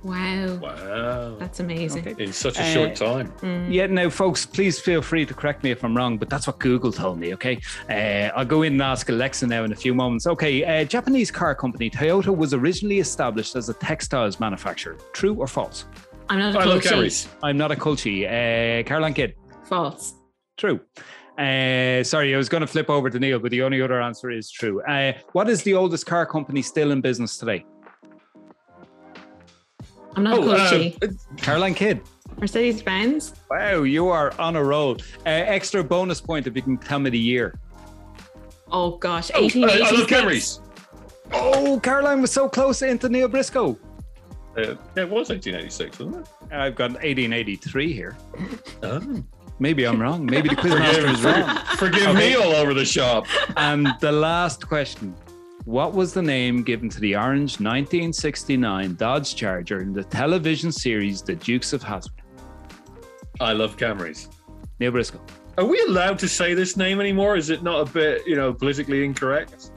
Wow. 0.06 0.54
Wow. 0.62 1.36
That's 1.38 1.58
amazing. 1.60 2.06
Okay. 2.06 2.24
In 2.24 2.32
such 2.32 2.58
a 2.58 2.62
Uh, 2.62 2.64
short 2.74 2.94
time. 2.94 3.32
Yeah, 3.70 3.86
now, 3.86 4.08
folks, 4.08 4.46
please 4.46 4.78
feel 4.78 5.02
free 5.02 5.26
to 5.26 5.34
correct 5.34 5.64
me 5.64 5.70
if 5.72 5.82
I'm 5.84 5.96
wrong, 5.96 6.16
but 6.16 6.28
that's 6.30 6.46
what 6.46 6.58
Google 6.60 6.92
told 6.92 7.18
me, 7.18 7.34
okay? 7.34 7.58
Uh, 7.90 8.30
I'll 8.36 8.44
go 8.44 8.62
in 8.62 8.74
and 8.74 8.82
ask 8.82 9.08
Alexa 9.08 9.46
now 9.48 9.64
in 9.64 9.72
a 9.72 9.76
few 9.76 9.94
moments. 9.94 10.26
Okay, 10.26 10.64
uh, 10.64 10.84
Japanese 10.84 11.30
car 11.30 11.54
company 11.54 11.90
Toyota 11.90 12.34
was 12.36 12.54
originally 12.54 13.00
established 13.00 13.56
as 13.56 13.68
a 13.68 13.74
textiles 13.74 14.38
manufacturer. 14.38 14.96
True 15.12 15.34
or 15.34 15.48
false? 15.48 15.86
I'm 16.28 16.38
not 16.38 16.54
a 16.54 16.58
I 16.60 16.64
love 16.64 16.82
culture. 16.82 17.28
I'm 17.42 17.56
not 17.56 17.70
a 17.72 17.76
culture. 17.76 18.10
Uh, 18.10 18.82
Caroline 18.88 19.14
Kidd. 19.14 19.34
False. 19.64 20.14
True. 20.56 20.80
Uh, 21.38 22.02
sorry, 22.02 22.32
I 22.34 22.38
was 22.38 22.48
going 22.48 22.62
to 22.62 22.66
flip 22.66 22.88
over 22.88 23.10
to 23.10 23.18
Neil, 23.18 23.38
but 23.38 23.50
the 23.50 23.62
only 23.62 23.82
other 23.82 24.00
answer 24.00 24.30
is 24.30 24.50
true. 24.50 24.80
Uh, 24.82 25.12
what 25.32 25.50
is 25.50 25.62
the 25.64 25.74
oldest 25.74 26.06
car 26.06 26.24
company 26.24 26.62
still 26.62 26.92
in 26.92 27.00
business 27.00 27.36
today? 27.36 27.64
I'm 30.16 30.22
not 30.24 30.38
Oh, 30.38 30.50
a 30.50 30.96
uh. 31.02 31.08
Caroline 31.36 31.74
Kidd. 31.74 32.00
Mercedes 32.40 32.82
Benz. 32.82 33.34
Wow, 33.50 33.82
you 33.82 34.08
are 34.08 34.32
on 34.40 34.56
a 34.56 34.64
roll. 34.64 34.96
Uh, 35.24 35.28
extra 35.28 35.84
bonus 35.84 36.20
point 36.20 36.46
if 36.46 36.56
you 36.56 36.62
can 36.62 36.76
tell 36.78 36.98
me 36.98 37.10
the 37.10 37.18
year. 37.18 37.58
Oh 38.70 38.96
gosh, 38.96 39.30
oh, 39.34 39.44
uh, 39.44 39.66
I 39.66 39.78
love 39.92 40.06
Camrys. 40.08 40.60
Oh, 41.32 41.78
Caroline 41.82 42.20
was 42.20 42.32
so 42.32 42.48
close 42.48 42.82
into 42.82 43.08
Neil 43.08 43.28
Briscoe. 43.28 43.78
Uh, 44.56 44.60
yeah, 44.60 45.02
it 45.02 45.10
was 45.10 45.28
1886, 45.28 45.98
wasn't 45.98 46.16
it? 46.26 46.52
I've 46.52 46.74
got 46.74 46.90
1883 46.92 47.92
here. 47.92 48.16
Oh. 48.82 49.22
Maybe 49.58 49.86
I'm 49.86 50.00
wrong. 50.00 50.26
Maybe 50.26 50.48
the 50.50 50.54
quizmaster 50.56 51.12
is 51.14 51.22
wrong. 51.24 51.58
Forgive 51.76 52.08
Okay. 52.08 52.30
me 52.30 52.34
all 52.36 52.52
over 52.54 52.74
the 52.74 52.84
shop. 52.84 53.26
And 53.56 53.88
the 54.00 54.12
last 54.12 54.66
question. 54.68 55.14
What 55.66 55.94
was 55.94 56.14
the 56.14 56.22
name 56.22 56.62
given 56.62 56.88
to 56.90 57.00
the 57.00 57.16
orange 57.16 57.58
1969 57.58 58.94
Dodge 58.94 59.34
Charger 59.34 59.80
in 59.80 59.92
the 59.92 60.04
television 60.04 60.70
series 60.70 61.22
The 61.22 61.34
Dukes 61.34 61.72
of 61.72 61.82
Hazzard? 61.82 62.22
I 63.40 63.52
love 63.52 63.76
Camrys. 63.76 64.28
Neil 64.78 64.92
Briscoe. 64.92 65.20
Are 65.58 65.64
we 65.64 65.82
allowed 65.88 66.20
to 66.20 66.28
say 66.28 66.54
this 66.54 66.76
name 66.76 67.00
anymore? 67.00 67.36
Is 67.36 67.50
it 67.50 67.64
not 67.64 67.88
a 67.88 67.92
bit, 67.92 68.22
you 68.28 68.36
know, 68.36 68.54
politically 68.54 69.04
incorrect? 69.04 69.72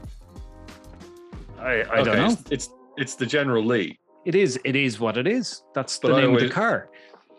I, 1.58 1.82
I 1.90 2.02
don't 2.04 2.16
know. 2.16 2.30
It's, 2.30 2.50
it's 2.52 2.70
it's 2.96 3.14
the 3.16 3.26
General 3.26 3.64
Lee, 3.64 3.98
It 4.24 4.36
is. 4.36 4.60
It 4.64 4.76
is 4.76 5.00
what 5.00 5.16
it 5.16 5.26
is. 5.26 5.64
That's 5.74 5.98
the 5.98 6.10
But 6.10 6.20
name 6.20 6.34
of 6.36 6.40
the 6.40 6.50
car. 6.50 6.88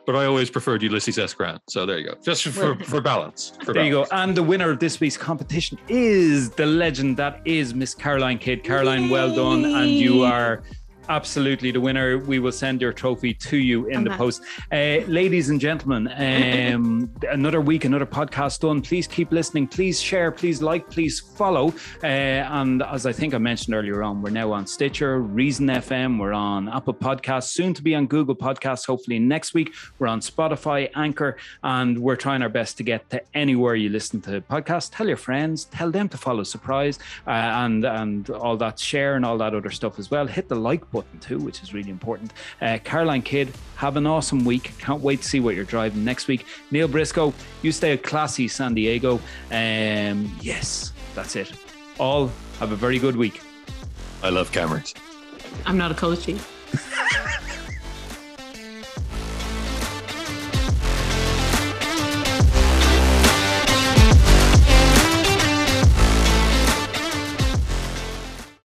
But 0.05 0.15
I 0.15 0.25
always 0.25 0.49
preferred 0.49 0.81
Ulysses 0.81 1.17
S. 1.17 1.33
Grant. 1.33 1.61
So 1.69 1.85
there 1.85 1.99
you 1.99 2.07
go, 2.09 2.15
just 2.23 2.43
for 2.47 2.75
for 2.75 3.01
balance. 3.01 3.53
For 3.63 3.73
There 3.73 3.83
you 3.83 3.91
go. 3.91 4.05
And 4.11 4.35
the 4.35 4.43
winner 4.43 4.69
of 4.71 4.79
this 4.79 4.99
week's 4.99 5.17
competition 5.17 5.77
is 5.87 6.49
the 6.51 6.65
legend 6.65 7.17
that 7.17 7.41
is 7.45 7.73
Miss 7.73 7.93
Caroline 7.93 8.39
Kidd. 8.39 8.63
Caroline, 8.63 9.09
well 9.09 9.33
done, 9.33 9.65
and 9.65 9.91
you 9.91 10.23
are 10.23 10.63
absolutely 11.09 11.71
the 11.71 11.81
winner. 11.81 12.17
We 12.17 12.39
will 12.39 12.51
send 12.51 12.81
your 12.81 12.93
trophy 12.93 13.33
to 13.33 13.57
you 13.57 13.87
in 13.87 14.03
the 14.03 14.11
post. 14.11 14.43
Uh, 14.71 15.05
ladies 15.07 15.49
and 15.49 15.59
gentlemen, 15.59 16.07
um, 16.07 17.11
another 17.29 17.61
week, 17.61 17.85
another 17.85 18.05
podcast 18.05 18.61
done. 18.61 18.81
Please 18.81 19.07
keep 19.07 19.31
listening. 19.31 19.67
Please 19.67 20.01
share. 20.01 20.31
Please 20.31 20.61
like. 20.61 20.89
Please 20.89 21.19
follow. 21.19 21.73
Uh, 22.03 22.07
and 22.07 22.83
as 22.83 23.05
I 23.05 23.11
think 23.11 23.33
I 23.33 23.37
mentioned 23.37 23.75
earlier 23.75 24.03
on, 24.03 24.21
we're 24.21 24.29
now 24.29 24.51
on 24.51 24.65
Stitcher, 24.65 25.19
Reason 25.19 25.67
FM. 25.67 26.19
We're 26.19 26.33
on 26.33 26.69
Apple 26.69 26.93
Podcasts, 26.93 27.49
soon 27.49 27.73
to 27.73 27.83
be 27.83 27.93
on 27.95 28.07
Google 28.07 28.35
Podcasts. 28.35 28.85
Hopefully 28.85 29.19
next 29.19 29.53
week. 29.53 29.73
We're 29.99 30.07
on 30.07 30.21
Spotify, 30.21 30.89
Anchor, 30.95 31.37
and 31.63 31.99
we're 31.99 32.15
trying 32.15 32.41
our 32.41 32.49
best 32.49 32.77
to 32.77 32.83
get 32.83 33.09
to 33.09 33.21
anywhere 33.33 33.75
you 33.75 33.89
listen 33.89 34.21
to 34.21 34.41
podcasts. 34.41 34.89
Tell 34.95 35.07
your 35.07 35.17
friends. 35.17 35.65
Tell 35.65 35.91
them 35.91 36.07
to 36.09 36.17
follow 36.17 36.43
Surprise 36.43 36.99
uh, 37.27 37.31
and 37.31 37.85
and 37.85 38.29
all 38.29 38.57
that 38.57 38.79
share 38.79 39.15
and 39.15 39.25
all 39.25 39.37
that 39.37 39.53
other 39.53 39.71
stuff 39.71 39.99
as 39.99 40.09
well. 40.09 40.25
Hit 40.27 40.47
the 40.47 40.55
like 40.55 40.89
button 40.91 41.00
too, 41.19 41.39
which 41.39 41.61
is 41.61 41.73
really 41.73 41.89
important. 41.89 42.33
Uh, 42.61 42.77
Caroline 42.83 43.21
Kidd, 43.21 43.53
have 43.75 43.97
an 43.97 44.07
awesome 44.07 44.45
week. 44.45 44.73
Can't 44.79 45.01
wait 45.01 45.21
to 45.21 45.27
see 45.27 45.39
what 45.39 45.55
you're 45.55 45.65
driving 45.65 46.03
next 46.03 46.27
week. 46.27 46.45
Neil 46.71 46.87
Briscoe, 46.87 47.33
you 47.61 47.71
stay 47.71 47.93
at 47.93 48.03
classy 48.03 48.47
San 48.47 48.73
Diego. 48.73 49.19
Um, 49.51 50.35
yes, 50.41 50.93
that's 51.15 51.35
it. 51.35 51.51
All 51.99 52.31
have 52.59 52.71
a 52.71 52.75
very 52.75 52.99
good 52.99 53.15
week. 53.15 53.41
I 54.23 54.29
love 54.29 54.51
Camrys. 54.51 54.93
I'm 55.65 55.77
not 55.77 55.91
a 55.91 55.95
culture. 55.95 56.37